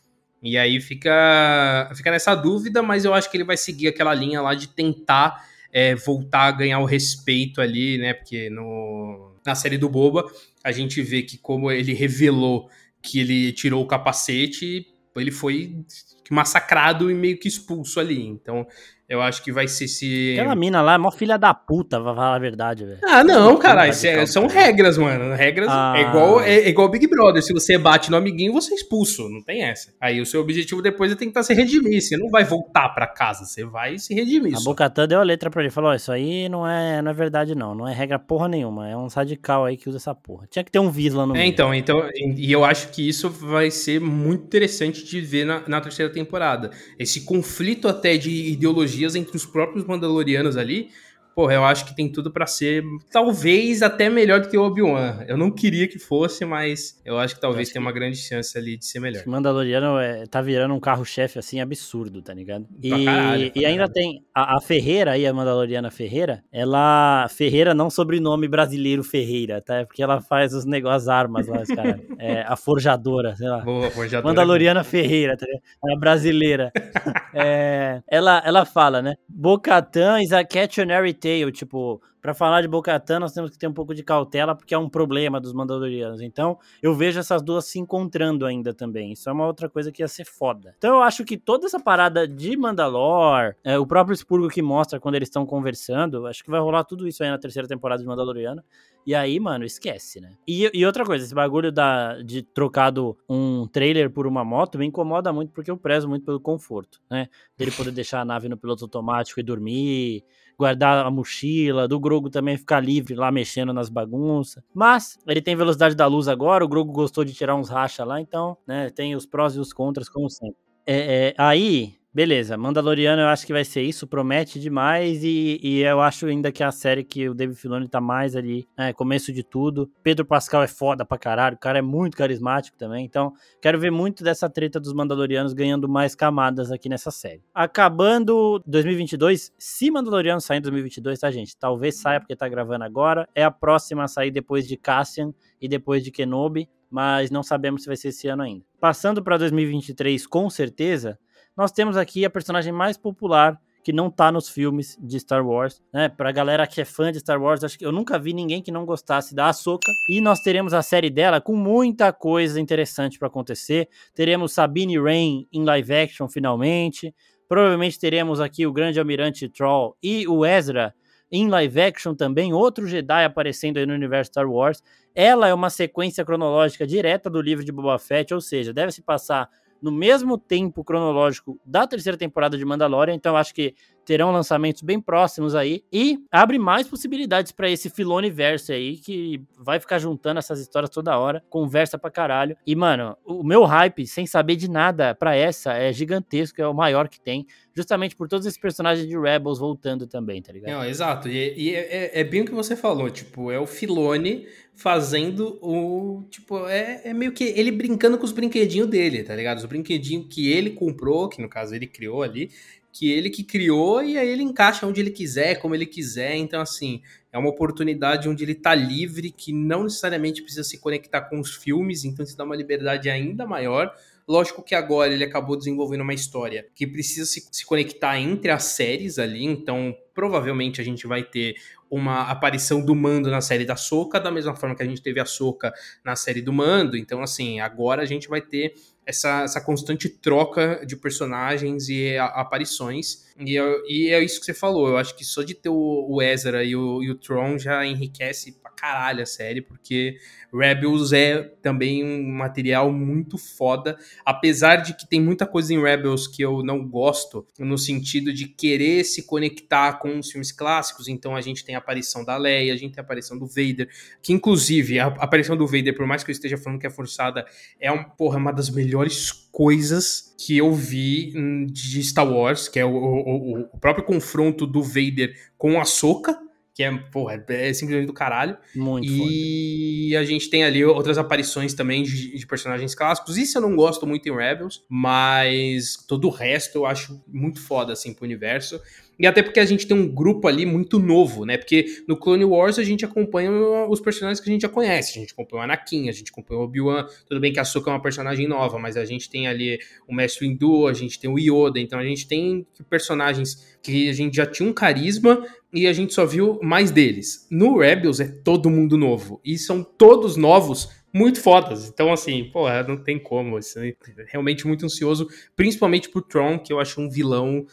E 0.45 0.59
aí 0.59 0.79
fica, 0.79 1.91
fica 1.97 2.11
nessa 2.11 2.35
dúvida, 2.35 2.83
mas 2.83 3.07
eu 3.07 3.15
acho 3.15 3.31
que 3.31 3.37
ele 3.39 3.45
vai 3.45 3.57
seguir 3.57 3.89
aquela 3.89 4.13
linha 4.13 4.43
lá 4.43 4.55
de 4.55 4.69
tentar 4.69 5.43
é, 5.73 5.95
voltar 5.95 6.43
a 6.43 6.51
ganhar 6.53 6.81
o 6.81 6.85
respeito 6.85 7.63
ali, 7.63 7.97
né? 7.97 8.13
Porque 8.13 8.51
no, 8.51 9.35
na 9.45 9.55
série 9.55 9.79
do 9.79 9.89
Boba, 9.89 10.31
a 10.63 10.71
gente 10.71 11.01
vê 11.01 11.23
que 11.23 11.39
como 11.39 11.73
ele 11.73 11.95
revelou 11.95 12.69
que 13.01 13.21
ele 13.21 13.53
tirou 13.53 13.83
o 13.83 13.87
capacete, 13.87 14.87
ele 15.17 15.31
foi 15.31 15.83
massacrado 16.31 17.11
e 17.11 17.15
meio 17.15 17.39
que 17.39 17.49
expulso 17.49 17.99
ali. 17.99 18.23
Então, 18.23 18.67
eu 19.07 19.21
acho 19.21 19.43
que 19.43 19.53
vai 19.53 19.69
ser 19.69 19.87
se. 19.87 20.37
Aquela 20.39 20.55
mina 20.55 20.81
lá 20.81 20.95
é 20.95 20.99
mó 20.99 21.11
filha 21.11 21.37
da 21.37 21.53
puta, 21.53 22.01
pra 22.01 22.15
falar 22.15 22.37
a 22.37 22.39
verdade, 22.39 22.87
velho. 22.87 22.99
Ah, 23.05 23.23
não, 23.23 23.59
caralho. 23.59 23.93
É, 23.93 24.27
são 24.27 24.47
regras, 24.47 24.97
mano. 24.97 25.35
Regras 25.35 25.69
ah. 25.71 25.95
é, 25.97 26.01
igual, 26.03 26.41
é, 26.41 26.55
é, 26.55 26.69
igual 26.69 26.89
Big 26.89 27.07
Brother. 27.07 27.43
Se 27.43 27.53
você 27.53 27.77
bate 27.77 28.11
no 28.11 28.17
amiguinho, 28.17 28.53
você 28.53 28.73
é 28.73 28.77
expulso. 28.77 29.29
Não 29.29 29.43
tem 29.43 29.63
essa. 29.63 29.93
Aí 30.01 30.21
o 30.23 30.27
seu 30.27 30.41
objetivo 30.41 30.81
depois 30.81 31.13
é 31.13 31.15
tentar 31.15 31.43
se 31.43 31.53
redimir. 31.53 32.01
Você 32.01 32.17
não 32.17 32.31
vai 32.31 32.45
voltar 32.45 32.89
pra 32.91 33.07
casa, 33.07 33.45
você 33.45 33.65
vai 33.65 33.99
se 33.99 34.15
redimir. 34.15 34.57
A 34.57 34.61
Bocatã 34.61 35.07
deu 35.07 35.21
a 35.21 35.23
letra 35.23 35.51
pra 35.51 35.61
ele. 35.61 35.71
Falou: 35.71 35.91
oh, 35.91 35.95
Isso 35.95 36.11
aí 36.11 36.49
não 36.49 36.67
é, 36.67 37.03
não 37.03 37.11
é 37.11 37.15
verdade, 37.15 37.55
não. 37.55 37.75
Não 37.75 37.87
é 37.87 37.93
regra 37.93 38.19
porra 38.19 38.49
nenhuma. 38.49 38.89
É 38.89 38.97
um 38.97 39.09
radical 39.09 39.67
aí 39.67 39.77
que 39.77 39.89
usa 39.89 39.99
essa 39.99 40.15
porra. 40.15 40.47
Tinha 40.51 40.65
que 40.65 40.71
ter 40.71 40.79
um 40.79 40.91
vis 40.91 41.13
lá 41.13 41.27
no 41.27 41.37
é, 41.37 41.41
meio. 41.41 41.49
Então, 41.51 41.75
então, 41.75 42.09
e 42.15 42.51
eu 42.51 42.65
acho 42.65 42.89
que 42.89 43.07
isso 43.07 43.29
vai 43.29 43.71
ser 43.71 44.01
muito 44.01 44.45
interessante 44.45 45.05
de 45.05 45.21
ver 45.21 45.45
na, 45.45 45.63
na 45.69 45.81
terceira 45.83 46.11
temporada. 46.11 46.71
Esse 46.99 47.21
conflito 47.27 47.87
até 47.87 48.17
de 48.17 48.51
ideologias 48.95 49.15
entre 49.15 49.37
os 49.37 49.45
próprios 49.45 49.85
Mandalorianos 49.85 50.57
ali, 50.57 50.91
porra, 51.35 51.55
eu 51.55 51.65
acho 51.65 51.85
que 51.85 51.95
tem 51.95 52.11
tudo 52.11 52.31
para 52.31 52.47
ser 52.47 52.85
talvez 53.11 53.83
até 53.83 54.09
melhor 54.09 54.41
do 54.41 54.49
que 54.49 54.57
o 54.57 54.63
Obi-Wan. 54.63 55.25
Eu 55.27 55.37
não 55.37 55.51
queria 55.51 55.89
que 55.89 55.99
fosse, 55.99 56.45
mas 56.45 57.01
eu 57.05 57.19
acho 57.19 57.35
que 57.35 57.41
talvez 57.41 57.71
tenha 57.71 57.81
uma 57.81 57.93
grande 57.93 58.17
chance 58.17 58.57
ali 58.57 58.77
de 58.77 58.87
ser 58.87 59.01
melhor. 59.01 59.23
Mandaloriano 59.27 59.99
é, 59.99 60.27
tá 60.27 60.41
virando 60.41 60.75
um 60.75 60.81
carro-chefe 60.81 61.39
assim 61.39 61.61
absurdo, 61.61 62.23
tá 62.23 62.33
ligado? 62.33 62.67
E, 62.83 63.05
caralho, 63.05 63.53
e 63.55 63.67
ainda 63.67 63.89
tem 63.89 64.25
a, 64.35 64.57
a, 64.57 64.61
Ferreira 64.61 65.13
aí, 65.13 65.27
a 65.27 65.33
Mandaloriana 65.33 65.91
Ferreira, 65.91 66.43
ela 66.53 67.27
Ferreira 67.29 67.75
não 67.75 67.91
sobrenome 67.91 68.47
brasileiro 68.47 69.03
Ferreira, 69.03 69.61
tá? 69.61 69.77
É 69.77 69.85
porque 69.85 70.03
ela 70.03 70.21
faz 70.21 70.55
os 70.55 70.65
negócios, 70.65 70.95
as 70.95 71.09
armas 71.09 71.47
lá, 71.47 71.63
cara. 71.75 72.01
É 72.19 72.43
a 72.43 72.57
forjadora, 72.57 73.35
sei 73.35 73.49
lá. 73.49 73.59
Boa, 73.61 73.91
forjadora. 73.91 74.29
Mandaloriana 74.29 74.85
Ferreira, 74.85 75.37
tá 75.37 75.47
ligado? 75.47 75.63
É 75.93 75.99
brasileira. 75.99 76.73
é, 77.35 78.03
ela, 78.09 78.43
ela 78.45 78.65
fala, 78.65 79.03
né? 79.03 79.15
Bocatan 79.29 80.23
is 80.23 80.33
a 80.33 80.45
cautionary 80.45 81.15
tale, 81.25 81.51
tipo, 81.51 82.03
para 82.21 82.35
falar 82.35 82.61
de 82.61 82.69
Bocatan 82.69 83.21
nós 83.21 83.33
temos 83.33 83.51
que 83.51 83.59
ter 83.59 83.67
um 83.67 83.73
pouco 83.73 83.95
de 83.95 84.03
cautela 84.03 84.55
porque 84.55 84.75
é 84.75 84.79
um 84.79 84.89
problema 84.89 85.41
dos 85.41 85.55
Mandalorianos. 85.55 86.21
Então, 86.21 86.59
eu 86.83 86.95
vejo 86.95 87.19
essas 87.19 87.41
duas 87.41 87.65
se 87.65 87.79
encontrando 87.79 88.45
ainda 88.45 88.75
também. 88.75 89.13
Isso 89.13 89.31
é 89.31 89.33
uma 89.33 89.47
outra 89.47 89.69
coisa 89.69 89.91
que 89.91 90.03
ia 90.03 90.09
ser 90.09 90.27
foda. 90.27 90.75
Então, 90.77 90.97
eu 90.97 91.03
acho 91.03 91.25
que 91.25 91.39
toda 91.39 91.67
essa 91.67 91.81
parada 91.81 92.29
de 92.29 92.57
Mandalor, 92.57 93.55
é, 93.65 93.79
o 93.79 93.87
próprio 93.87 94.15
Spurgo 94.15 94.49
que 94.49 94.61
mostra 94.61 95.01
quando 95.01 95.15
eles 95.15 95.29
estão 95.29 95.47
conversando, 95.47 96.27
acho 96.27 96.45
que 96.45 96.51
vai 96.51 96.61
rolar 96.61 96.85
tudo 96.85 97.09
isso 97.09 97.23
aí 97.23 97.31
na 97.31 97.39
terceira 97.39 97.67
temporada 97.67 98.03
de 98.03 98.09
Mandaloriano. 98.09 98.63
E 99.07 99.15
aí, 99.15 99.39
mano, 99.39 99.67
esquece, 99.67 100.19
né? 100.19 100.31
E, 100.49 100.71
e, 100.73 100.87
outra 100.87 101.05
coisa, 101.05 101.25
esse 101.25 101.35
bagulho 101.35 101.71
da, 101.71 102.23
de 102.23 102.43
trocado 102.43 103.19
um 103.29 103.67
trailer 103.67 104.11
por 104.11 104.27
uma 104.27 104.43
moto 104.43 104.79
me 104.79 104.87
incomoda 104.87 105.31
muito 105.31 105.53
porque 105.53 105.71
eu 105.71 105.77
prezo 105.77 106.09
muito 106.09 106.25
pelo 106.25 106.41
conforto, 106.41 107.03
né? 107.11 107.29
Dele 107.57 107.71
poder 107.71 107.91
deixar 107.93 108.21
a 108.21 108.25
nave 108.25 108.49
no 108.49 108.57
piloto 108.57 108.85
automático 108.85 109.39
e 109.39 109.43
dormir, 109.43 110.25
guardar 110.59 111.05
a 111.05 111.11
mochila, 111.11 111.89
do 111.89 111.99
Grogo 111.99 112.31
também 112.31 112.57
ficar 112.57 112.81
livre 112.81 113.15
lá 113.15 113.31
mexendo 113.31 113.73
nas 113.73 113.89
bagunças. 113.89 114.63
Mas 114.75 115.19
ele 115.27 115.43
tem 115.43 115.57
velocidade 115.57 115.95
da 115.95 116.07
luz 116.07 116.29
agora, 116.29 116.65
o 116.65 116.69
Grogo 116.69 116.93
gostou 116.93 117.25
de 117.25 117.33
tirar 117.35 117.55
uns 117.57 117.69
racha 117.69 118.05
lá, 118.05 118.21
então, 118.21 118.57
né, 118.67 118.91
tem 118.91 119.15
os 119.17 119.27
prós 119.27 119.55
e 119.57 119.61
os 119.61 119.73
contras 119.73 120.09
como 120.09 120.29
sempre. 120.31 120.57
É, 120.87 121.29
é, 121.29 121.35
aí, 121.39 121.95
Beleza, 122.15 122.57
Mandaloriano 122.57 123.23
eu 123.23 123.27
acho 123.27 123.45
que 123.45 123.53
vai 123.53 123.65
ser 123.65 123.83
isso, 123.83 124.07
promete 124.07 124.61
demais 124.61 125.25
e, 125.25 125.59
e 125.61 125.81
eu 125.81 126.01
acho 126.01 126.27
ainda 126.27 126.53
que 126.53 126.63
é 126.63 126.67
a 126.67 126.71
série 126.71 127.03
que 127.03 127.29
o 127.29 127.35
David 127.35 127.59
Filoni 127.59 127.89
tá 127.89 128.01
mais 128.01 128.37
ali, 128.37 128.69
né, 128.79 128.93
começo 128.93 129.33
de 129.33 129.43
tudo. 129.43 129.91
Pedro 130.01 130.25
Pascal 130.25 130.63
é 130.63 130.69
foda 130.69 131.05
pra 131.05 131.19
caralho, 131.19 131.57
o 131.57 131.59
cara 131.59 131.81
é 131.81 131.83
muito 131.83 132.17
carismático 132.17 132.79
também, 132.79 133.05
então 133.05 133.33
quero 133.61 133.81
ver 133.81 133.91
muito 133.91 134.23
dessa 134.23 134.49
treta 134.49 134.79
dos 134.79 134.93
Mandalorianos 134.93 135.53
ganhando 135.53 135.89
mais 135.89 136.15
camadas 136.15 136.71
aqui 136.71 136.89
nessa 136.89 137.11
série. 137.11 137.43
Acabando 137.53 138.63
2022, 138.65 139.53
se 139.59 139.91
Mandaloriano 139.91 140.41
sair 140.41 140.59
em 140.59 140.63
2022, 140.63 141.19
tá 141.19 141.33
gente? 141.33 141.57
Talvez 141.57 141.97
saia 141.97 142.21
porque 142.21 142.37
tá 142.37 142.49
gravando 142.49 142.85
agora, 142.85 143.29
é 143.35 143.43
a 143.43 143.51
próxima 143.51 144.05
a 144.05 144.09
sair 144.09 144.31
depois 144.31 144.69
de 144.69 144.77
Cassian 144.77 145.35
e 145.61 145.67
depois 145.67 146.05
de 146.05 146.13
Kenobi, 146.13 146.69
mas 146.89 147.29
não 147.29 147.43
sabemos 147.43 147.83
se 147.83 147.89
vai 147.89 147.97
ser 147.97 148.11
esse 148.11 148.29
ano 148.29 148.45
ainda. 148.45 148.65
Passando 148.79 149.21
para 149.21 149.37
2023, 149.37 150.29
com 150.29 150.49
certeza, 150.49 151.19
nós 151.57 151.73
temos 151.73 151.97
aqui 151.97 152.25
a 152.25 152.31
personagem 152.31 152.73
mais 152.73 152.97
popular 152.97 153.61
que 153.85 153.93
não 153.93 154.11
tá 154.11 154.33
nos 154.33 154.49
filmes 154.49 154.97
de 154.99 155.21
Star 155.21 155.47
Wars, 155.47 155.83
né? 155.93 156.09
Pra 156.09 156.33
galera 156.33 156.67
que 156.67 156.81
é 156.81 156.87
fã 156.87 157.13
de 157.13 157.21
Star 157.21 157.41
Wars, 157.41 157.63
acho 157.63 157.79
que 157.79 157.85
eu 157.85 157.93
nunca 157.93 158.19
vi 158.19 158.33
ninguém 158.33 158.63
que 158.63 158.73
não 158.73 158.87
gostasse 158.87 159.35
da 159.35 159.51
Ahsoka. 159.51 159.93
E 160.09 160.23
nós 160.23 160.41
teremos 160.41 160.73
a 160.73 160.81
série 160.81 161.11
dela 161.11 161.39
com 161.39 161.55
muita 161.55 162.11
coisa 162.11 162.59
interessante 162.59 163.19
para 163.19 163.29
acontecer. 163.29 163.89
Teremos 164.15 164.55
Sabine 164.55 164.99
Wren 164.99 165.47
em 165.53 165.65
live 165.65 165.95
action 165.95 166.27
finalmente. 166.29 167.15
Provavelmente 167.47 168.01
teremos 168.01 168.41
aqui 168.41 168.67
o 168.67 168.73
Grande 168.73 168.99
Almirante 168.99 169.51
Troll 169.51 169.95
e 170.03 170.27
o 170.27 170.47
Ezra 170.47 170.95
em 171.31 171.49
live 171.49 171.81
action 171.81 172.15
também, 172.15 172.53
outro 172.55 172.87
Jedi 172.87 173.25
aparecendo 173.25 173.77
aí 173.79 173.85
no 173.85 173.93
universo 173.93 174.31
Star 174.31 174.49
Wars. 174.49 174.83
Ela 175.15 175.49
é 175.49 175.55
uma 175.55 175.69
sequência 175.69 176.25
cronológica 176.25 176.87
direta 176.87 177.29
do 177.29 177.41
livro 177.41 177.65
de 177.65 177.73
Boba 177.73 177.99
Fett, 177.99 178.33
ou 178.33 178.41
seja, 178.41 178.73
deve 178.73 178.93
se 178.93 179.03
passar 179.03 179.49
no 179.85 179.93
mesmo 179.93 180.39
tempo 180.39 180.83
cronológico 180.83 181.61
da 181.63 181.87
terceira 181.87 182.17
temporada 182.17 182.57
de 182.57 182.65
Mandalorian, 182.65 183.15
então 183.15 183.37
acho 183.37 183.55
que 183.55 183.75
terão 184.05 184.31
lançamentos 184.31 184.83
bem 184.83 185.01
próximos 185.01 185.55
aí 185.55 185.83
e 185.93 186.19
abre 186.31 186.59
mais 186.59 186.87
possibilidades 186.87 187.53
para 187.53 187.71
esse 187.71 187.89
Filone 187.89 188.31
verso 188.31 188.73
aí 188.73 188.97
que 188.97 189.41
vai 189.59 189.81
ficar 189.81 189.99
juntando 189.99 190.39
essas 190.39 190.61
histórias 190.61 190.91
toda 190.91 191.19
hora, 191.19 191.43
conversa 191.49 191.99
pra 191.99 192.11
caralho. 192.11 192.57
E 192.67 192.77
mano, 192.77 193.17
o 193.25 193.43
meu 193.43 193.65
hype 193.65 194.07
sem 194.07 194.27
saber 194.27 194.57
de 194.57 194.69
nada 194.69 195.15
para 195.15 195.35
essa 195.35 195.73
é 195.73 195.93
gigantesco, 195.93 196.61
é 196.61 196.69
o 196.69 196.75
maior 196.75 197.09
que 197.09 197.21
tem, 197.21 197.47
justamente 197.75 198.15
por 198.15 198.29
todos 198.29 198.47
esses 198.47 198.59
personagens 198.59 199.09
de 199.09 199.19
Rebels 199.19 199.59
voltando 199.59 200.07
também, 200.07 200.41
tá 200.41 200.53
ligado? 200.53 200.85
Exato. 200.85 201.29
E, 201.29 201.55
e 201.57 201.75
é, 201.75 201.81
é, 201.81 202.21
é, 202.21 202.25
bem 202.25 202.43
o 202.43 202.45
que 202.45 202.53
você 202.53 202.77
falou, 202.77 203.11
tipo, 203.11 203.51
é 203.51 203.59
o 203.59 203.67
Filone 203.67 204.47
fazendo 204.75 205.59
o. 205.63 206.25
Tipo, 206.31 206.67
é, 206.69 207.03
é 207.05 207.15
meio 207.15 207.33
que 207.33 207.45
ele 207.45 207.71
brincando 207.71 208.19
com 208.19 208.25
os 208.25 208.33
brinquedinhos 208.33 208.89
dele, 208.89 209.23
tá 209.23 209.35
ligado? 209.35 209.59
Os 209.59 209.65
brinquedinhos 209.65 210.27
que 210.29 210.51
ele 210.51 210.71
comprou, 210.71 211.29
que 211.29 211.41
no 211.41 211.49
caso 211.49 211.75
ele 211.75 211.87
criou 211.87 212.23
ali, 212.23 212.51
que 212.95 213.11
ele 213.11 213.29
que 213.29 213.43
criou 213.43 214.05
e 214.05 214.17
aí 214.17 214.29
ele 214.29 214.45
encaixa 214.45 214.87
onde 214.87 215.01
ele 215.01 215.11
quiser, 215.11 215.57
como 215.57 215.75
ele 215.75 215.85
quiser. 215.85 216.37
Então, 216.37 216.61
assim, 216.61 217.03
é 217.33 217.37
uma 217.37 217.51
oportunidade 217.51 218.29
onde 218.29 218.45
ele 218.45 218.55
tá 218.55 218.73
livre, 218.73 219.33
que 219.33 219.53
não 219.53 219.83
necessariamente 219.83 220.41
precisa 220.41 220.63
se 220.63 220.79
conectar 220.79 221.23
com 221.23 221.41
os 221.41 221.57
filmes, 221.57 222.05
então 222.05 222.25
se 222.25 222.37
dá 222.37 222.45
uma 222.45 222.55
liberdade 222.55 223.11
ainda 223.11 223.45
maior. 223.45 223.93
Lógico 224.29 224.63
que 224.63 224.77
agora 224.77 225.13
ele 225.13 225.25
acabou 225.25 225.57
desenvolvendo 225.57 226.03
uma 226.03 226.15
história 226.15 226.69
que 226.73 226.87
precisa 226.87 227.27
se, 227.27 227.47
se 227.51 227.67
conectar 227.67 228.19
entre 228.19 228.53
as 228.53 228.63
séries 228.63 229.19
ali, 229.19 229.45
então 229.45 229.93
provavelmente 230.15 230.81
a 230.81 230.85
gente 230.85 231.05
vai 231.05 231.25
ter 231.25 231.57
uma 231.91 232.23
aparição 232.23 232.85
do 232.85 232.95
Mando 232.95 233.31
na 233.31 233.41
série 233.41 233.65
da 233.65 233.77
Soca, 233.77 234.21
da 234.21 234.31
mesma 234.31 234.55
forma 234.55 234.75
que 234.75 234.83
a 234.83 234.87
gente 234.87 235.03
teve 235.03 235.21
a 235.21 235.25
Soca 235.25 235.73
na 236.05 236.17
série 236.17 236.41
do 236.41 236.53
Mando. 236.53 236.97
Então, 236.97 237.23
assim, 237.23 237.61
agora 237.61 238.03
a 238.03 238.07
gente 238.07 238.29
vai 238.29 238.41
ter 238.41 238.75
essa, 239.07 239.43
essa 239.43 239.61
constante 239.61 240.09
troca 240.09 240.85
de 240.87 240.97
personagens 240.97 241.89
e 241.89 242.17
a, 242.17 242.27
aparições. 242.27 243.25
E, 243.39 243.59
e, 243.89 244.11
é 244.11 244.23
isso 244.23 244.39
que 244.39 244.47
você 244.47 244.55
falou. 244.55 244.89
Eu 244.89 244.97
acho 244.97 245.17
que 245.17 245.25
só 245.25 245.43
de 245.43 245.55
ter 245.55 245.69
o, 245.69 246.07
o 246.09 246.23
Ezra 246.23 246.63
e 246.63 246.77
o, 246.77 247.03
e 247.03 247.11
o 247.11 247.17
Tron 247.17 247.59
já 247.59 247.85
enriquece 247.85 248.53
pra 248.53 248.71
caralho 248.71 249.23
a 249.23 249.27
série, 249.27 249.61
porque 249.61 250.19
Rebels 250.53 251.13
é 251.13 251.43
também 251.61 252.05
um 252.05 252.31
material 252.31 252.93
muito 252.93 253.37
foda, 253.37 253.99
apesar 254.25 254.77
de 254.77 254.95
que 254.95 255.09
tem 255.09 255.21
muita 255.21 255.47
coisa 255.47 255.75
em 255.75 255.83
Rebels 255.83 256.29
que 256.29 256.43
eu 256.43 256.63
não 256.63 256.87
gosto, 256.87 257.45
no 257.59 257.77
sentido 257.77 258.33
de 258.33 258.47
querer 258.47 259.03
se 259.05 259.25
conectar 259.25 259.95
com 259.95 260.19
os 260.19 260.31
filmes 260.31 260.53
clássicos, 260.53 261.09
então 261.09 261.35
a 261.35 261.41
gente 261.41 261.65
tem 261.65 261.75
a 261.75 261.79
aparição 261.79 262.25
da 262.25 262.37
Leia, 262.37 262.73
a 262.73 262.77
gente 262.77 262.95
tem 262.95 263.01
a 263.01 263.05
aparição 263.05 263.37
do 263.37 263.47
Vader, 263.47 263.89
que 264.23 264.33
inclusive 264.33 265.01
a 265.01 265.07
aparição 265.07 265.57
do 265.57 265.67
Vader, 265.67 265.97
por 265.97 266.07
mais 266.07 266.23
que 266.23 266.31
eu 266.31 266.33
esteja 266.33 266.57
falando 266.57 266.79
que 266.79 266.87
é 266.87 266.91
forçada, 266.91 267.45
é 267.81 267.91
um, 267.91 268.05
porra, 268.05 268.39
uma 268.39 268.53
das 268.53 268.71
melhores 268.71 269.33
coisas 269.51 270.34
que 270.37 270.59
eu 270.59 270.73
vi 270.73 271.33
de 271.71 272.03
Star 272.03 272.31
Wars, 272.31 272.69
que 272.69 272.79
é 272.79 272.85
o, 272.85 272.91
o, 272.91 273.61
o 273.73 273.79
próprio 273.79 274.05
confronto 274.05 274.67
do 274.67 274.83
Vader 274.83 275.35
com 275.57 275.81
a 275.81 275.85
Soca, 275.85 276.39
que 276.75 276.83
é, 276.83 276.93
porra, 276.93 277.43
é 277.49 277.73
simplesmente 277.73 278.09
do 278.09 278.13
caralho. 278.13 278.57
Muito 278.75 279.07
E 279.07 280.09
foda. 280.11 280.21
a 280.21 280.25
gente 280.25 280.51
tem 280.51 280.65
ali 280.65 280.85
outras 280.85 281.17
aparições 281.17 281.73
também 281.73 282.03
de, 282.03 282.37
de, 282.37 282.47
personagens 282.47 282.97
clássicos. 282.97 283.39
Isso 283.39 283.57
eu 283.57 283.63
não 283.63 283.77
gosto 283.77 284.05
muito 284.05 284.29
em 284.29 284.37
Rebels, 284.37 284.83
mas 284.89 285.97
todo 286.09 286.27
o 286.27 286.31
resto 286.31 286.79
eu 286.79 286.87
acho 286.87 287.23
muito 287.29 287.61
foda, 287.61 287.93
assim, 287.93 288.13
pro 288.13 288.25
universo. 288.25 288.81
E 289.19 289.27
até 289.27 289.43
porque 289.43 289.61
a 289.61 289.65
gente 289.65 289.87
tem 289.87 289.97
um 289.97 290.09
grupo 290.09 290.49
ali 290.49 290.67
muito 290.67 290.99
novo, 290.99 291.45
né? 291.45 291.57
Porque 291.57 292.03
no 292.09 292.17
Clone 292.17 292.45
Wars 292.45 292.79
a 292.79 292.85
gente 292.85 293.05
acompanha 293.05 293.51
os 293.89 294.01
personagens 294.01 294.41
que 294.41 294.49
a 294.49 294.53
gente 294.53 294.63
já 294.63 294.69
conhece. 294.69 295.19
A 295.19 295.21
gente 295.21 295.33
acompanha 295.33 295.61
o 295.61 295.65
Anakin, 295.65 296.09
a 296.09 296.13
gente 296.13 296.31
acompanha 296.31 296.61
o 296.61 296.65
Obi-Wan. 296.65 297.07
Tudo 297.29 297.41
bem 297.41 297.53
que 297.53 297.61
a 297.61 297.65
Soka 297.65 297.91
é 297.91 297.93
uma 297.93 298.03
personagem 298.03 298.49
nova, 298.49 298.79
mas 298.79 298.97
a 298.97 299.05
gente 299.05 299.31
tem 299.31 299.47
ali 299.47 299.79
o 300.09 300.15
Mestre 300.15 300.47
Windu, 300.47 300.87
a 300.87 300.93
gente 300.93 301.19
tem 301.19 301.31
o 301.31 301.39
Yoda. 301.39 301.79
Então 301.79 301.99
a 301.99 302.05
gente 302.05 302.27
tem 302.27 302.67
personagens 302.91 303.79
que 303.83 304.09
a 304.09 304.13
gente 304.13 304.37
já 304.37 304.47
tinha 304.47 304.69
um 304.69 304.73
carisma 304.73 305.45
e 305.73 305.87
a 305.87 305.93
gente 305.93 306.15
só 306.15 306.25
viu 306.25 306.59
mais 306.63 306.91
deles. 306.91 307.47
No 307.51 307.79
Rebels 307.79 308.21
é 308.21 308.29
todo 308.29 308.71
mundo 308.71 308.97
novo. 308.97 309.41
E 309.45 309.59
são 309.59 309.83
todos 309.83 310.37
novos 310.37 310.89
muito 311.15 311.41
fodas. 311.41 311.89
Então, 311.89 312.13
assim, 312.13 312.51
pô, 312.53 312.69
não 312.89 312.97
tem 312.97 313.21
como. 313.21 313.57
Assim, 313.57 313.95
realmente 314.27 314.67
muito 314.67 314.85
ansioso, 314.85 315.29
principalmente 315.55 316.11
pro 316.11 316.21
Tron, 316.21 316.59
que 316.59 316.73
eu 316.73 316.81
acho 316.81 317.01
um 317.01 317.09
vilão 317.09 317.65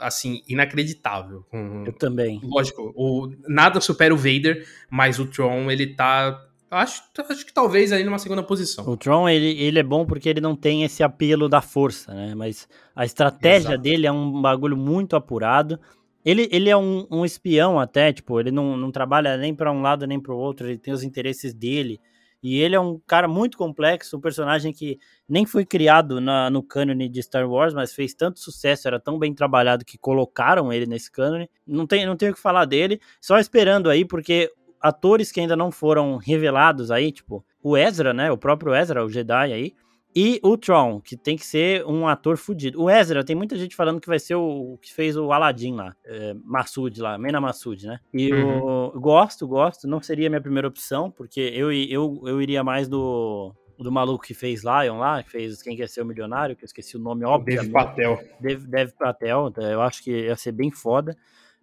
assim, 0.00 0.42
inacreditável. 0.48 1.44
Eu 1.86 1.92
também. 1.92 2.40
Lógico, 2.42 2.92
o, 2.96 3.30
nada 3.48 3.80
supera 3.80 4.14
o 4.14 4.16
Vader, 4.16 4.66
mas 4.90 5.18
o 5.18 5.26
Tron, 5.26 5.70
ele 5.70 5.94
tá. 5.94 6.40
Acho, 6.70 7.02
acho 7.30 7.46
que 7.46 7.52
talvez 7.52 7.92
aí 7.92 8.02
numa 8.02 8.18
segunda 8.18 8.42
posição. 8.42 8.88
O 8.88 8.96
Tron, 8.96 9.28
ele, 9.28 9.60
ele 9.60 9.78
é 9.78 9.82
bom 9.82 10.04
porque 10.04 10.28
ele 10.28 10.40
não 10.40 10.56
tem 10.56 10.82
esse 10.82 11.02
apelo 11.02 11.48
da 11.48 11.60
força, 11.60 12.12
né? 12.12 12.34
Mas 12.34 12.68
a 12.96 13.04
estratégia 13.04 13.68
Exato. 13.68 13.82
dele 13.82 14.06
é 14.06 14.12
um 14.12 14.42
bagulho 14.42 14.76
muito 14.76 15.14
apurado. 15.14 15.78
Ele, 16.24 16.48
ele 16.50 16.70
é 16.70 16.76
um, 16.76 17.06
um 17.10 17.24
espião 17.24 17.78
até, 17.78 18.12
tipo, 18.12 18.40
ele 18.40 18.50
não, 18.50 18.76
não 18.76 18.90
trabalha 18.90 19.36
nem 19.36 19.54
para 19.54 19.70
um 19.70 19.82
lado 19.82 20.06
nem 20.06 20.18
para 20.18 20.32
o 20.32 20.38
outro, 20.38 20.66
ele 20.66 20.78
tem 20.78 20.92
os 20.92 21.02
interesses 21.02 21.52
dele. 21.52 22.00
E 22.46 22.60
ele 22.60 22.76
é 22.76 22.80
um 22.80 23.00
cara 23.06 23.26
muito 23.26 23.56
complexo, 23.56 24.18
um 24.18 24.20
personagem 24.20 24.70
que 24.70 24.98
nem 25.26 25.46
foi 25.46 25.64
criado 25.64 26.20
na, 26.20 26.50
no 26.50 26.62
cânone 26.62 27.08
de 27.08 27.22
Star 27.22 27.48
Wars, 27.50 27.72
mas 27.72 27.94
fez 27.94 28.12
tanto 28.12 28.38
sucesso, 28.38 28.86
era 28.86 29.00
tão 29.00 29.18
bem 29.18 29.34
trabalhado 29.34 29.82
que 29.82 29.96
colocaram 29.96 30.70
ele 30.70 30.84
nesse 30.84 31.10
cânone. 31.10 31.48
Não, 31.66 31.86
tem, 31.86 32.04
não 32.04 32.16
tenho 32.16 32.32
o 32.32 32.34
que 32.34 32.40
falar 32.40 32.66
dele, 32.66 33.00
só 33.18 33.38
esperando 33.38 33.88
aí, 33.88 34.04
porque 34.04 34.52
atores 34.78 35.32
que 35.32 35.40
ainda 35.40 35.56
não 35.56 35.72
foram 35.72 36.18
revelados 36.18 36.90
aí, 36.90 37.10
tipo, 37.10 37.42
o 37.62 37.78
Ezra, 37.78 38.12
né? 38.12 38.30
O 38.30 38.36
próprio 38.36 38.74
Ezra, 38.74 39.02
o 39.02 39.08
Jedi 39.08 39.50
aí, 39.50 39.72
e 40.14 40.38
o 40.44 40.56
Tron, 40.56 41.00
que 41.00 41.16
tem 41.16 41.36
que 41.36 41.44
ser 41.44 41.84
um 41.86 42.06
ator 42.06 42.36
fudido. 42.36 42.80
O 42.80 42.88
Ezra, 42.88 43.24
tem 43.24 43.34
muita 43.34 43.56
gente 43.56 43.74
falando 43.74 44.00
que 44.00 44.06
vai 44.06 44.20
ser 44.20 44.36
o, 44.36 44.74
o 44.74 44.78
que 44.78 44.92
fez 44.94 45.16
o 45.16 45.32
Aladdin 45.32 45.74
lá, 45.74 45.96
é, 46.04 46.34
Massoud 46.44 47.00
lá, 47.00 47.18
Mena 47.18 47.40
Massoud, 47.40 47.84
né? 47.84 47.98
E 48.12 48.32
uhum. 48.32 48.92
eu 48.94 49.00
gosto, 49.00 49.48
gosto, 49.48 49.88
não 49.88 50.00
seria 50.00 50.28
a 50.28 50.30
minha 50.30 50.40
primeira 50.40 50.68
opção, 50.68 51.10
porque 51.10 51.40
eu, 51.40 51.72
eu, 51.72 52.22
eu 52.26 52.40
iria 52.40 52.62
mais 52.62 52.86
do, 52.88 53.52
do 53.76 53.90
maluco 53.90 54.24
que 54.24 54.34
fez 54.34 54.62
Lion 54.62 54.98
lá, 54.98 55.20
que 55.20 55.30
fez 55.30 55.60
Quem 55.60 55.76
Quer 55.76 55.88
Ser 55.88 56.02
o 56.02 56.06
Milionário, 56.06 56.54
que 56.54 56.62
eu 56.62 56.66
esqueci 56.66 56.96
o 56.96 57.00
nome, 57.00 57.24
óbvio. 57.24 57.56
Dave 57.56 57.70
Patel. 57.72 58.20
Dave 58.40 58.92
Patel, 58.96 59.52
eu 59.56 59.82
acho 59.82 60.00
que 60.04 60.12
ia 60.12 60.36
ser 60.36 60.52
bem 60.52 60.70
foda. 60.70 61.16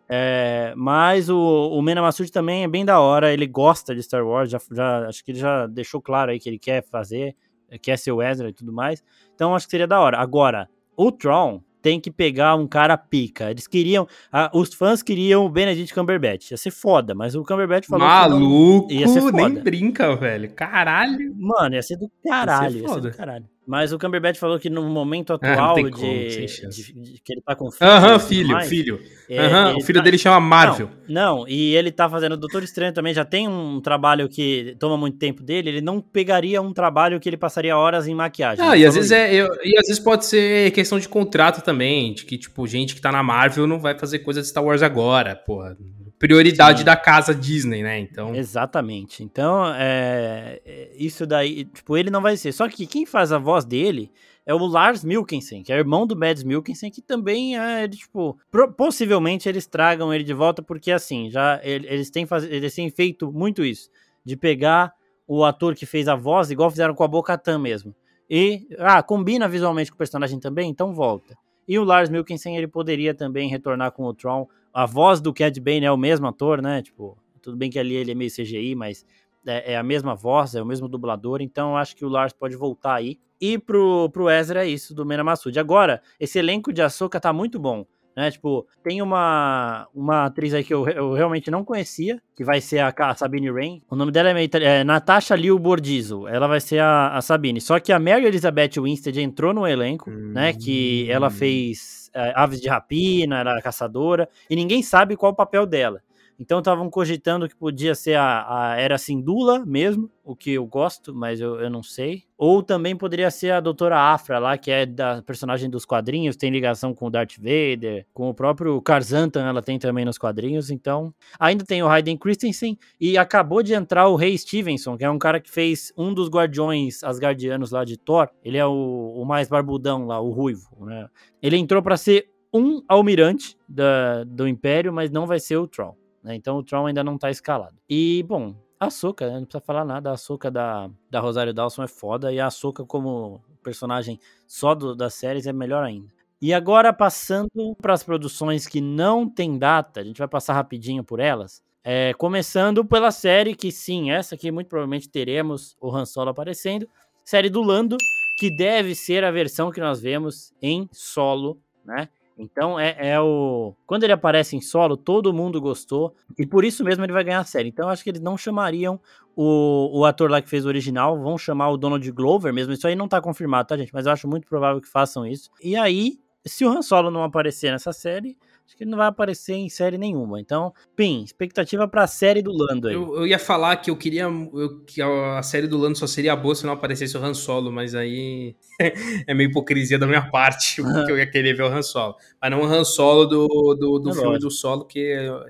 É, 0.09 0.73
mas 0.75 1.29
o, 1.29 1.37
o 1.37 1.81
Mena 1.81 2.01
Massoud 2.01 2.29
também 2.33 2.65
é 2.65 2.67
bem 2.67 2.83
da 2.83 2.99
hora, 2.99 3.31
ele 3.31 3.47
gosta 3.47 3.95
de 3.95 4.03
Star 4.03 4.27
Wars, 4.27 4.49
já, 4.49 4.59
já, 4.69 5.07
acho 5.07 5.23
que 5.23 5.31
ele 5.31 5.39
já 5.39 5.67
deixou 5.67 6.01
claro 6.01 6.31
aí 6.31 6.39
que 6.39 6.49
ele 6.49 6.59
quer 6.59 6.83
fazer 6.83 7.33
quer 7.77 7.97
ser 7.97 8.11
o 8.11 8.21
Ezra 8.21 8.49
e 8.49 8.53
tudo 8.53 8.73
mais. 8.73 9.03
Então 9.35 9.55
acho 9.55 9.65
que 9.67 9.71
seria 9.71 9.87
da 9.87 9.99
hora. 9.99 10.17
Agora, 10.17 10.69
o 10.95 11.11
Tron 11.11 11.61
tem 11.81 11.99
que 11.99 12.11
pegar 12.11 12.55
um 12.55 12.67
cara 12.67 12.95
pica. 12.97 13.49
Eles 13.49 13.67
queriam. 13.67 14.07
os 14.53 14.73
fãs 14.73 15.01
queriam 15.01 15.45
o 15.45 15.49
Benedict 15.49 15.93
Cumberbatch. 15.93 16.51
Ia 16.51 16.57
ser 16.57 16.71
foda, 16.71 17.15
mas 17.15 17.35
o 17.35 17.43
Cumberbatch 17.43 17.87
falou 17.87 18.07
Maluco, 18.07 18.87
que 18.87 18.93
não, 18.93 19.01
ia 19.01 19.07
ser 19.07 19.21
foda. 19.21 19.37
nem 19.37 19.53
brinca, 19.55 20.15
velho. 20.15 20.53
Caralho. 20.53 21.35
Mano, 21.35 21.75
ia 21.75 21.81
ser 21.81 21.97
do 21.97 22.09
caralho. 22.23 22.77
Ia 22.77 22.81
ser, 22.81 22.87
ia 22.87 22.93
ser 22.93 23.01
do 23.01 23.11
caralho. 23.11 23.45
Mas 23.65 23.93
o 23.93 23.99
Cumberbatch 23.99 24.39
falou 24.39 24.59
que 24.59 24.69
no 24.69 24.83
momento 24.89 25.33
ah, 25.33 25.35
atual 25.35 25.77
ah, 25.77 25.83
de, 25.83 25.91
como, 25.91 26.05
de, 26.05 26.45
de, 26.45 27.21
que 27.23 27.33
ele 27.33 27.41
tá 27.41 27.55
com 27.55 27.71
filho. 27.71 27.89
Aham, 27.89 28.19
filho, 28.19 28.49
mais, 28.49 28.67
filho. 28.67 28.99
É, 29.29 29.73
o 29.75 29.81
filho 29.81 29.99
tá... 29.99 30.03
dele 30.03 30.17
chama 30.17 30.39
Marvel. 30.39 30.89
Não, 31.07 31.37
não, 31.37 31.47
e 31.47 31.75
ele 31.75 31.91
tá 31.91 32.09
fazendo 32.09 32.35
Doutor 32.35 32.63
Estranho 32.63 32.93
também, 32.93 33.13
já 33.13 33.23
tem 33.23 33.47
um 33.47 33.79
trabalho 33.79 34.27
que 34.27 34.75
toma 34.79 34.97
muito 34.97 35.17
tempo 35.17 35.43
dele, 35.43 35.69
ele 35.69 35.81
não 35.81 36.01
pegaria 36.01 36.61
um 36.61 36.73
trabalho 36.73 37.19
que 37.19 37.29
ele 37.29 37.37
passaria 37.37 37.77
horas 37.77 38.07
em 38.07 38.15
maquiagem. 38.15 38.65
Ah, 38.65 38.75
e 38.75 38.85
às 38.85 38.95
vezes 38.95 39.11
é, 39.11 39.33
eu, 39.33 39.47
e 39.63 39.77
às 39.77 39.87
vezes 39.87 39.99
pode 39.99 40.25
ser 40.25 40.71
questão 40.71 40.99
de 40.99 41.07
contrato 41.07 41.61
também, 41.63 42.13
de 42.13 42.25
que, 42.25 42.37
tipo, 42.37 42.65
gente 42.67 42.95
que 42.95 43.01
tá 43.01 43.11
na 43.11 43.21
Marvel 43.21 43.67
não 43.67 43.79
vai 43.79 43.97
fazer 43.97 44.19
coisa 44.19 44.41
de 44.41 44.47
Star 44.47 44.63
Wars 44.63 44.81
agora, 44.81 45.35
porra 45.35 45.77
prioridade 46.21 46.79
Sim. 46.79 46.85
da 46.85 46.95
casa 46.95 47.33
Disney, 47.33 47.81
né? 47.81 47.99
Então. 47.99 48.35
Exatamente. 48.35 49.23
Então, 49.23 49.65
é, 49.73 50.61
é, 50.63 50.91
isso 50.95 51.25
daí, 51.25 51.65
tipo, 51.65 51.97
ele 51.97 52.11
não 52.11 52.21
vai 52.21 52.37
ser. 52.37 52.51
Só 52.51 52.69
que 52.69 52.85
quem 52.85 53.07
faz 53.07 53.31
a 53.31 53.39
voz 53.39 53.65
dele 53.65 54.11
é 54.45 54.53
o 54.53 54.59
Lars 54.59 55.03
Milkensen, 55.03 55.63
que 55.63 55.73
é 55.73 55.77
irmão 55.77 56.05
do 56.05 56.15
Mads 56.15 56.43
Milkensen, 56.43 56.91
que 56.91 57.01
também 57.01 57.57
é, 57.57 57.87
tipo, 57.87 58.37
possivelmente 58.77 59.49
eles 59.49 59.65
tragam 59.65 60.13
ele 60.13 60.23
de 60.23 60.33
volta, 60.33 60.61
porque 60.61 60.91
assim, 60.91 61.31
já 61.31 61.59
eles 61.63 62.11
têm, 62.11 62.27
faz, 62.27 62.43
eles 62.43 62.73
têm 62.75 62.89
feito 62.91 63.31
muito 63.31 63.65
isso, 63.65 63.89
de 64.23 64.37
pegar 64.37 64.93
o 65.27 65.43
ator 65.43 65.73
que 65.73 65.87
fez 65.87 66.07
a 66.07 66.15
voz, 66.15 66.51
igual 66.51 66.69
fizeram 66.69 66.93
com 66.93 67.03
a 67.03 67.07
Bocatan 67.07 67.57
mesmo. 67.57 67.95
E, 68.29 68.67
ah, 68.77 69.01
combina 69.01 69.47
visualmente 69.47 69.89
com 69.89 69.95
o 69.95 69.97
personagem 69.97 70.39
também, 70.39 70.69
então 70.69 70.93
volta. 70.93 71.35
E 71.67 71.79
o 71.79 71.83
Lars 71.83 72.09
Milkensen, 72.09 72.57
ele 72.57 72.67
poderia 72.67 73.13
também 73.15 73.49
retornar 73.49 73.91
com 73.91 74.03
o 74.03 74.13
Tron 74.13 74.47
a 74.73 74.85
voz 74.85 75.21
do 75.21 75.33
Cad 75.33 75.59
Bane 75.59 75.85
é 75.85 75.91
o 75.91 75.97
mesmo 75.97 76.27
ator, 76.27 76.61
né? 76.61 76.81
Tipo, 76.81 77.17
tudo 77.41 77.57
bem 77.57 77.69
que 77.69 77.79
ali 77.79 77.95
ele 77.95 78.11
é 78.11 78.15
meio 78.15 78.31
CGI, 78.31 78.75
mas 78.75 79.05
é, 79.45 79.73
é 79.73 79.77
a 79.77 79.83
mesma 79.83 80.15
voz, 80.15 80.55
é 80.55 80.61
o 80.61 80.65
mesmo 80.65 80.87
dublador, 80.87 81.41
então 81.41 81.71
eu 81.71 81.77
acho 81.77 81.95
que 81.95 82.05
o 82.05 82.09
Lars 82.09 82.33
pode 82.33 82.55
voltar 82.55 82.95
aí. 82.95 83.19
E 83.39 83.57
pro, 83.57 84.09
pro 84.11 84.29
Ezra 84.29 84.65
é 84.65 84.69
isso, 84.69 84.93
do 84.93 85.05
Mena 85.05 85.23
Massoud. 85.23 85.57
Agora, 85.59 86.01
esse 86.19 86.37
elenco 86.37 86.71
de 86.71 86.81
Ahsoka 86.81 87.19
tá 87.19 87.33
muito 87.33 87.59
bom. 87.59 87.85
Né, 88.13 88.29
tipo, 88.29 88.67
tem 88.83 89.01
uma, 89.01 89.87
uma 89.95 90.25
atriz 90.25 90.53
aí 90.53 90.65
que 90.65 90.73
eu, 90.73 90.85
eu 90.89 91.13
realmente 91.13 91.49
não 91.49 91.63
conhecia, 91.63 92.21
que 92.35 92.43
vai 92.43 92.59
ser 92.59 92.79
a, 92.79 92.93
a 92.93 93.15
Sabine 93.15 93.49
Rain. 93.49 93.81
O 93.89 93.95
nome 93.95 94.11
dela 94.11 94.37
é, 94.37 94.49
é 94.61 94.83
Natasha 94.83 95.33
Liu 95.33 95.57
Bordizo. 95.57 96.27
Ela 96.27 96.45
vai 96.45 96.59
ser 96.59 96.79
a, 96.79 97.15
a 97.15 97.21
Sabine. 97.21 97.61
Só 97.61 97.79
que 97.79 97.93
a 97.93 97.97
Mary 97.97 98.25
Elizabeth 98.25 98.81
Winstead 98.81 99.17
entrou 99.21 99.53
no 99.53 99.65
elenco, 99.65 100.09
hum. 100.09 100.33
né? 100.33 100.51
Que 100.51 101.09
ela 101.09 101.27
hum. 101.27 101.31
fez 101.31 102.00
aves 102.13 102.61
de 102.61 102.69
rapina, 102.69 103.39
era 103.39 103.61
caçadora, 103.61 104.29
e 104.49 104.55
ninguém 104.55 104.81
sabe 104.83 105.15
qual 105.15 105.31
o 105.31 105.35
papel 105.35 105.65
dela. 105.65 106.01
Então 106.41 106.57
estavam 106.57 106.89
cogitando 106.89 107.47
que 107.47 107.55
podia 107.55 107.93
ser 107.93 108.15
a, 108.15 108.71
a 108.71 108.75
Era 108.75 108.97
Sindula 108.97 109.63
mesmo, 109.63 110.09
o 110.23 110.35
que 110.35 110.53
eu 110.53 110.65
gosto, 110.65 111.13
mas 111.13 111.39
eu, 111.39 111.59
eu 111.59 111.69
não 111.69 111.83
sei. 111.83 112.23
Ou 112.35 112.63
também 112.63 112.95
poderia 112.95 113.29
ser 113.29 113.51
a 113.51 113.59
Doutora 113.59 113.95
Afra 113.95 114.39
lá, 114.39 114.57
que 114.57 114.71
é 114.71 114.83
da 114.83 115.21
personagem 115.21 115.69
dos 115.69 115.85
quadrinhos, 115.85 116.35
tem 116.35 116.49
ligação 116.49 116.95
com 116.95 117.05
o 117.05 117.09
Darth 117.11 117.37
Vader, 117.37 118.07
com 118.11 118.27
o 118.27 118.33
próprio 118.33 118.81
Karzantan, 118.81 119.45
ela 119.45 119.61
tem 119.61 119.77
também 119.77 120.03
nos 120.03 120.17
quadrinhos. 120.17 120.71
Então, 120.71 121.13
ainda 121.39 121.63
tem 121.63 121.83
o 121.83 121.87
Hayden 121.87 122.17
Christensen 122.17 122.75
e 122.99 123.19
acabou 123.19 123.61
de 123.61 123.75
entrar 123.75 124.07
o 124.07 124.15
Ray 124.15 124.35
Stevenson, 124.35 124.97
que 124.97 125.05
é 125.05 125.09
um 125.11 125.19
cara 125.19 125.39
que 125.39 125.51
fez 125.51 125.93
um 125.95 126.11
dos 126.11 126.27
guardiões 126.27 127.03
asgardianos 127.03 127.69
lá 127.69 127.85
de 127.85 127.97
Thor. 127.97 128.27
Ele 128.43 128.57
é 128.57 128.65
o, 128.65 129.13
o 129.15 129.23
mais 129.25 129.47
barbudão 129.47 130.07
lá, 130.07 130.19
o 130.19 130.31
ruivo, 130.31 130.87
né? 130.87 131.07
Ele 131.39 131.57
entrou 131.57 131.83
para 131.83 131.97
ser 131.97 132.31
um 132.51 132.81
almirante 132.87 133.55
da, 133.69 134.23
do 134.23 134.47
Império, 134.47 134.91
mas 134.91 135.11
não 135.11 135.27
vai 135.27 135.39
ser 135.39 135.57
o 135.57 135.67
Troll. 135.67 136.00
Né? 136.23 136.35
Então 136.35 136.57
o 136.57 136.63
Tron 136.63 136.87
ainda 136.87 137.03
não 137.03 137.17
tá 137.17 137.29
escalado. 137.29 137.75
E, 137.89 138.23
bom, 138.27 138.55
a 138.79 138.89
Soca, 138.89 139.27
né? 139.27 139.33
não 139.33 139.45
precisa 139.45 139.61
falar 139.61 139.85
nada, 139.85 140.11
a 140.11 140.17
Soca 140.17 140.49
da, 140.49 140.89
da 141.09 141.19
Rosário 141.19 141.53
Dawson 141.53 141.83
é 141.83 141.87
foda, 141.87 142.31
e 142.33 142.39
a 142.39 142.49
Soca 142.49 142.85
como 142.85 143.41
personagem 143.63 144.19
só 144.47 144.73
do, 144.73 144.95
das 144.95 145.13
séries 145.13 145.45
é 145.45 145.53
melhor 145.53 145.83
ainda. 145.83 146.07
E 146.41 146.53
agora, 146.53 146.91
passando 146.91 147.75
para 147.79 147.93
as 147.93 148.03
produções 148.03 148.65
que 148.65 148.81
não 148.81 149.29
tem 149.29 149.59
data, 149.59 149.99
a 149.99 150.03
gente 150.03 150.17
vai 150.17 150.27
passar 150.27 150.53
rapidinho 150.53 151.03
por 151.03 151.19
elas. 151.19 151.61
É, 151.83 152.13
começando 152.15 152.83
pela 152.83 153.11
série 153.11 153.55
que, 153.55 153.71
sim, 153.71 154.11
essa 154.11 154.33
aqui 154.33 154.51
muito 154.51 154.67
provavelmente 154.67 155.07
teremos 155.07 155.75
o 155.79 155.95
Han 155.95 156.05
Solo 156.05 156.31
aparecendo. 156.31 156.87
Série 157.23 157.49
do 157.49 157.61
Lando, 157.61 157.97
que 158.39 158.49
deve 158.55 158.95
ser 158.95 159.23
a 159.23 159.29
versão 159.29 159.71
que 159.71 159.79
nós 159.79 160.01
vemos 160.01 160.51
em 160.59 160.89
solo, 160.91 161.61
né? 161.85 162.09
Então 162.41 162.79
é, 162.79 162.95
é, 162.97 163.21
o. 163.21 163.75
Quando 163.85 164.03
ele 164.03 164.13
aparece 164.13 164.55
em 164.55 164.61
solo, 164.61 164.97
todo 164.97 165.31
mundo 165.31 165.61
gostou. 165.61 166.15
E 166.37 166.45
por 166.45 166.65
isso 166.65 166.83
mesmo 166.83 167.05
ele 167.05 167.13
vai 167.13 167.23
ganhar 167.23 167.39
a 167.39 167.43
série. 167.43 167.69
Então 167.69 167.85
eu 167.85 167.91
acho 167.91 168.03
que 168.03 168.09
eles 168.09 168.19
não 168.19 168.35
chamariam 168.35 168.99
o, 169.35 169.99
o 169.99 170.05
ator 170.05 170.29
lá 170.29 170.41
que 170.41 170.49
fez 170.49 170.65
o 170.65 170.67
original. 170.67 171.21
Vão 171.21 171.37
chamar 171.37 171.69
o 171.69 171.77
Donald 171.77 172.11
Glover 172.11 172.51
mesmo. 172.51 172.73
Isso 172.73 172.87
aí 172.87 172.95
não 172.95 173.07
tá 173.07 173.21
confirmado, 173.21 173.67
tá, 173.67 173.77
gente? 173.77 173.93
Mas 173.93 174.07
eu 174.07 174.11
acho 174.11 174.27
muito 174.27 174.47
provável 174.47 174.81
que 174.81 174.87
façam 174.87 175.25
isso. 175.25 175.51
E 175.63 175.75
aí, 175.75 176.19
se 176.43 176.65
o 176.65 176.69
Han 176.69 176.81
Solo 176.81 177.11
não 177.11 177.23
aparecer 177.23 177.71
nessa 177.71 177.93
série, 177.93 178.35
acho 178.65 178.77
que 178.77 178.83
ele 178.83 178.91
não 178.91 178.97
vai 178.97 179.07
aparecer 179.07 179.53
em 179.53 179.67
série 179.69 179.97
nenhuma. 179.97 180.39
Então, 180.39 180.73
Pim, 180.95 181.23
expectativa 181.23 181.87
pra 181.87 182.07
série 182.07 182.41
do 182.41 182.51
Lando 182.51 182.87
aí. 182.87 182.93
Eu, 182.93 183.15
eu 183.15 183.27
ia 183.27 183.37
falar 183.37 183.75
que 183.77 183.91
eu 183.91 183.97
queria 183.97 184.23
eu, 184.23 184.83
que 184.85 185.01
a 185.01 185.43
série 185.43 185.67
do 185.67 185.77
Lando 185.77 185.97
só 185.97 186.07
seria 186.07 186.35
boa 186.35 186.55
se 186.55 186.65
não 186.65 186.73
aparecesse 186.73 187.17
o 187.17 187.23
Han 187.23 187.33
Solo, 187.33 187.71
mas 187.71 187.93
aí 187.93 188.55
é 189.27 189.33
meio 189.33 189.49
hipocrisia 189.49 189.99
da 189.99 190.07
minha 190.07 190.29
parte, 190.29 190.81
porque 190.81 191.11
eu 191.11 191.17
ia 191.17 191.29
querer 191.29 191.53
ver 191.53 191.63
o 191.63 191.67
Han 191.67 191.81
Solo. 191.81 192.15
Mas 192.41 192.51
não 192.51 192.61
o 192.61 192.65
Han 192.65 192.83
Solo 192.83 193.25
do, 193.25 193.47
do, 193.75 193.99
do 193.99 194.09
é 194.09 194.13
filme 194.13 194.27
lógico. 194.29 194.47
do 194.47 194.51
Solo, 194.51 194.85
que 194.85 194.99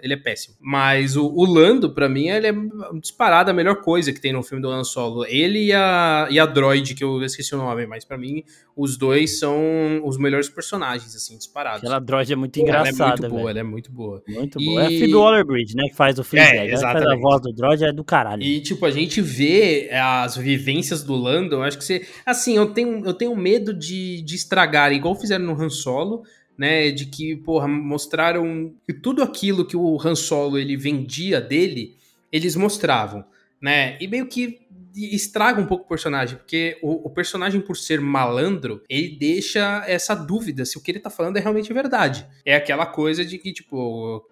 ele 0.02 0.14
é 0.14 0.18
péssimo. 0.18 0.56
Mas 0.60 1.16
o, 1.16 1.28
o 1.28 1.46
Lando, 1.46 1.94
pra 1.94 2.10
mim, 2.10 2.28
ele 2.28 2.48
é 2.48 2.54
disparado 3.00 3.52
a 3.52 3.54
melhor 3.54 3.82
coisa 3.82 4.12
que 4.12 4.20
tem 4.20 4.34
no 4.34 4.42
filme 4.42 4.62
do 4.62 4.70
Han 4.70 4.84
Solo. 4.84 5.26
Ele 5.26 5.66
e 5.66 5.74
a, 5.74 6.28
e 6.30 6.40
a 6.40 6.46
Droid, 6.46 6.96
que 6.96 7.04
eu 7.04 7.22
esqueci 7.24 7.54
o 7.54 7.58
nome, 7.58 7.86
mas 7.86 8.04
pra 8.04 8.18
mim, 8.18 8.44
os 8.76 8.98
dois 8.98 9.38
são 9.38 10.02
os 10.04 10.18
melhores 10.18 10.50
personagens, 10.50 11.16
assim, 11.16 11.38
disparados. 11.38 11.84
Aquela 11.84 12.00
Droid 12.00 12.34
é 12.34 12.36
muito 12.36 12.60
engraçada 12.60 13.11
muito 13.12 13.30
boa, 13.30 13.50
ela 13.50 13.60
é 13.60 13.64
muito 13.64 13.92
boa. 13.92 14.24
Muito 14.28 14.62
e... 14.62 14.66
boa. 14.66 14.84
É 14.84 14.86
a 14.86 14.90
Phoebe 14.90 15.16
Waller-Bridge, 15.16 15.76
né, 15.76 15.90
que 15.90 15.96
faz 15.96 16.18
o 16.20 16.24
Fleabag. 16.24 16.58
É, 16.58 16.74
exatamente. 16.74 17.14
a 17.14 17.16
voz 17.18 17.42
do 17.42 17.52
Droid 17.52 17.84
é 17.84 17.92
do 17.92 18.04
caralho. 18.04 18.42
E, 18.42 18.62
tipo, 18.62 18.86
a 18.86 18.92
gente 18.92 19.22
vê 19.22 19.90
as 19.92 20.38
vivências 20.38 21.04
do 21.04 21.16
Lando, 21.16 21.62
acho 21.62 21.78
que 21.78 21.84
você... 21.84 22.08
Assim, 22.26 22.56
eu 22.56 22.74
tenho, 22.74 23.06
eu 23.06 23.14
tenho 23.14 23.36
medo 23.36 23.74
de, 23.74 24.22
de 24.22 24.36
estragar, 24.36 24.94
igual 24.94 25.16
fizeram 25.16 25.46
no 25.46 25.62
Han 25.62 25.70
Solo, 25.70 26.24
né, 26.58 26.92
de 26.92 27.08
que, 27.08 27.36
porra, 27.36 27.68
mostraram 27.68 28.74
que 28.88 28.94
tudo 28.94 29.24
aquilo 29.24 29.66
que 29.66 29.76
o 29.76 30.00
Han 30.00 30.16
Solo, 30.16 30.58
ele 30.58 30.78
vendia 30.78 31.42
dele, 31.42 31.96
eles 32.32 32.56
mostravam, 32.56 33.26
né, 33.62 33.98
e 34.00 34.08
meio 34.08 34.28
que 34.28 34.61
estraga 34.96 35.62
um 35.62 35.66
pouco 35.66 35.86
o 35.86 35.88
personagem, 35.88 36.38
porque 36.38 36.78
o, 36.82 37.08
o, 37.08 37.10
personagem, 37.10 37.62
por 37.62 37.78
ser 37.78 38.02
malandro, 38.02 38.84
ele 38.90 39.18
deixa 39.18 39.84
essa 39.88 40.16
dúvida 40.16 40.66
se 40.66 40.78
o 40.78 40.82
que 40.82 40.92
ele 40.92 41.00
tá 41.00 41.10
falando 41.10 41.38
é 41.38 41.40
realmente 41.40 41.74
verdade. 41.74 42.28
É 42.46 42.56
aquela 42.56 42.86
coisa 42.86 43.24
de 43.24 43.38
que, 43.38 43.54
tipo, 43.54 44.26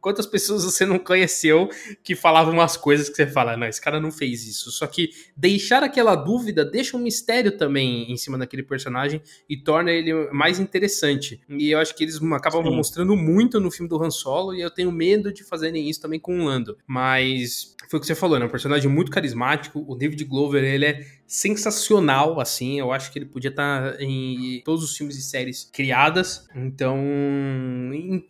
quantas 0.00 0.26
pessoas 0.26 0.64
você 0.64 0.86
não 0.86 0.98
conheceu 0.98 1.68
que 2.02 2.14
falavam 2.14 2.54
umas 2.54 2.76
coisas 2.76 3.08
que 3.08 3.16
você 3.16 3.26
fala, 3.26 3.56
não, 3.56 3.66
esse 3.66 3.80
cara 3.80 4.00
não 4.00 4.12
fez 4.12 4.46
isso. 4.46 4.70
Só 4.70 4.86
que 4.86 5.10
deixar 5.36 5.82
aquela 5.82 6.14
dúvida 6.14 6.64
deixa 6.64 6.96
um 6.96 7.00
mistério 7.00 7.56
também 7.56 8.10
em 8.10 8.16
cima 8.16 8.38
daquele 8.38 8.62
personagem 8.62 9.20
e 9.48 9.56
torna 9.56 9.90
ele 9.90 10.30
mais 10.32 10.60
interessante. 10.60 11.40
E 11.48 11.70
eu 11.70 11.78
acho 11.80 11.94
que 11.94 12.04
eles 12.04 12.20
acabam 12.32 12.62
Sim. 12.62 12.76
mostrando 12.76 13.16
muito 13.16 13.58
no 13.58 13.70
filme 13.70 13.88
do 13.88 14.02
Han 14.02 14.10
Solo 14.10 14.54
e 14.54 14.60
eu 14.60 14.70
tenho 14.70 14.92
medo 14.92 15.32
de 15.32 15.42
fazerem 15.42 15.88
isso 15.88 16.00
também 16.00 16.20
com 16.20 16.40
o 16.40 16.44
Lando. 16.44 16.78
Mas 16.86 17.74
foi 17.88 17.98
o 17.98 18.00
que 18.00 18.06
você 18.06 18.14
falou, 18.14 18.38
né? 18.38 18.46
Um 18.46 18.50
personagem 18.50 18.88
muito 18.88 19.10
carismático. 19.10 19.84
O 19.88 19.96
David 19.96 20.24
Glover, 20.24 20.62
ele 20.62 20.84
é 20.84 21.04
sensacional, 21.30 22.40
assim. 22.40 22.80
Eu 22.80 22.90
acho 22.90 23.12
que 23.12 23.18
ele 23.20 23.26
podia 23.26 23.50
estar 23.50 23.92
tá 23.92 24.02
em 24.02 24.60
todos 24.64 24.82
os 24.82 24.96
filmes 24.96 25.16
e 25.16 25.22
séries 25.22 25.62
criadas. 25.72 26.48
Então, 26.52 26.98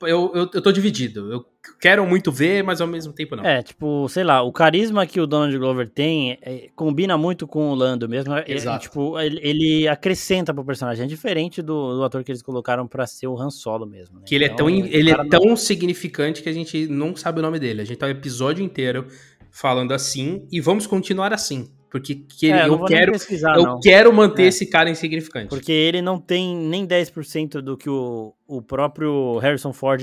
eu, 0.03 0.31
eu, 0.35 0.51
eu 0.53 0.61
tô 0.63 0.71
dividido. 0.71 1.33
Eu 1.33 1.47
quero 1.81 2.07
muito 2.07 2.31
ver, 2.31 2.63
mas 2.63 2.79
ao 2.79 2.87
mesmo 2.87 3.15
tempo 3.15 3.37
não. 3.37 3.43
É, 3.47 3.63
tipo, 3.63 4.07
sei 4.11 4.23
lá, 4.23 4.43
o 4.43 4.53
carisma 4.53 5.07
que 5.07 5.19
o 5.19 5.27
Donald 5.27 5.57
Glover 5.57 5.89
tem 5.89 6.37
é, 6.43 6.69
combina 6.77 7.17
muito 7.17 7.47
com 7.47 7.71
o 7.71 7.75
Lando 7.75 8.07
mesmo. 8.07 8.35
É, 8.35 8.45
Exato. 8.47 8.77
É, 8.77 8.79
tipo, 8.81 9.19
ele, 9.19 9.41
ele, 9.43 9.89
acrescenta 9.89 10.53
pro 10.53 10.63
personagem. 10.63 11.07
É 11.07 11.09
diferente 11.09 11.63
do, 11.63 11.97
do 11.97 12.05
ator 12.05 12.23
que 12.23 12.31
eles 12.31 12.43
colocaram 12.43 12.87
para 12.87 13.07
ser 13.07 13.29
o 13.29 13.41
Han 13.41 13.49
Solo 13.49 13.87
mesmo. 13.87 14.17
Né? 14.17 14.25
Que 14.27 14.35
ele 14.35 14.45
é 14.45 14.49
então, 14.49 14.69
é 14.69 14.79
tão, 14.79 14.87
ele 14.87 15.11
é 15.11 15.25
tão 15.25 15.57
significante 15.57 16.43
que 16.43 16.51
a 16.51 16.53
gente 16.53 16.87
não 16.87 17.17
sabe 17.17 17.39
o 17.39 17.43
nome 17.43 17.59
dele. 17.59 17.81
A 17.81 17.85
gente 17.85 17.97
tá 17.97 18.05
o 18.05 18.11
episódio 18.11 18.63
inteiro 18.63 19.07
falando 19.51 19.93
assim 19.93 20.47
e 20.53 20.61
vamos 20.61 20.87
continuar 20.87 21.33
assim. 21.33 21.71
Porque 21.91 22.14
que 22.14 22.53
é, 22.53 22.68
eu, 22.68 22.84
quero, 22.84 23.12
eu 23.57 23.62
não. 23.64 23.80
quero 23.80 24.12
manter 24.12 24.45
é. 24.45 24.47
esse 24.47 24.64
cara 24.64 24.88
insignificante. 24.88 25.49
Porque 25.49 25.72
ele 25.72 26.01
não 26.01 26.20
tem 26.20 26.57
nem 26.57 26.86
10% 26.86 27.61
do 27.61 27.76
que 27.76 27.91
o, 27.91 28.32
o 28.47 28.62
próprio 28.62 29.38
Harrison 29.38 29.72
Ford 29.72 30.01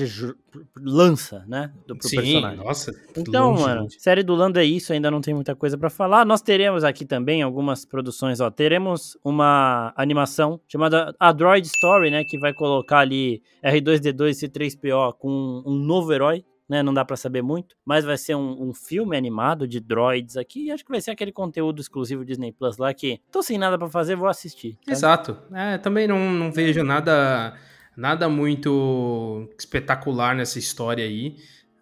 lança, 0.75 1.45
né? 1.47 1.71
Do 1.88 1.95
pro 1.95 2.09
Sim, 2.09 2.17
personagem. 2.17 2.57
nossa. 2.57 2.93
Então, 3.15 3.51
longe, 3.51 3.63
mano, 3.63 3.81
longe. 3.83 3.99
série 4.01 4.21
do 4.21 4.35
Lando 4.35 4.59
é 4.59 4.65
isso, 4.65 4.91
ainda 4.91 5.09
não 5.09 5.21
tem 5.21 5.33
muita 5.33 5.55
coisa 5.55 5.77
para 5.77 5.89
falar. 5.89 6.25
Nós 6.25 6.41
teremos 6.41 6.83
aqui 6.83 7.05
também 7.05 7.41
algumas 7.41 7.85
produções, 7.85 8.41
ó. 8.41 8.51
Teremos 8.51 9.17
uma 9.23 9.93
animação 9.95 10.59
chamada 10.67 11.15
A 11.17 11.31
Droid 11.31 11.65
Story, 11.67 12.11
né? 12.11 12.23
Que 12.25 12.38
vai 12.38 12.53
colocar 12.53 12.99
ali 12.99 13.41
R2D2 13.63 14.43
e 14.43 14.47
C3PO 14.47 15.13
com 15.17 15.63
um 15.65 15.73
novo 15.73 16.11
herói 16.11 16.43
né? 16.68 16.84
Não 16.84 16.93
dá 16.93 17.05
para 17.05 17.15
saber 17.15 17.41
muito, 17.41 17.76
mas 17.86 18.03
vai 18.03 18.18
ser 18.18 18.36
um, 18.36 18.70
um, 18.70 18.74
filme 18.74 19.15
animado 19.15 19.68
de 19.68 19.80
droids 19.80 20.38
aqui. 20.38 20.65
E 20.65 20.72
acho 20.72 20.84
que 20.84 20.91
vai 20.91 21.01
ser 21.01 21.11
aquele 21.11 21.32
conteúdo 21.32 21.82
exclusivo 21.82 22.26
Disney 22.26 22.51
Plus 22.51 22.78
lá 22.78 22.93
que 22.93 23.22
tô 23.32 23.41
sem 23.41 23.57
nada 23.57 23.78
para 23.78 23.89
fazer, 23.89 24.15
vou 24.15 24.28
assistir. 24.28 24.78
Tá? 24.86 24.91
Exato. 24.91 25.38
É, 25.53 25.78
também 25.78 26.07
não, 26.07 26.32
não 26.32 26.51
vejo 26.51 26.84
nada, 26.84 27.55
nada 27.95 28.28
muito 28.28 29.47
espetacular 29.57 30.36
nessa 30.36 30.59
história 30.59 31.05
aí. 31.05 31.36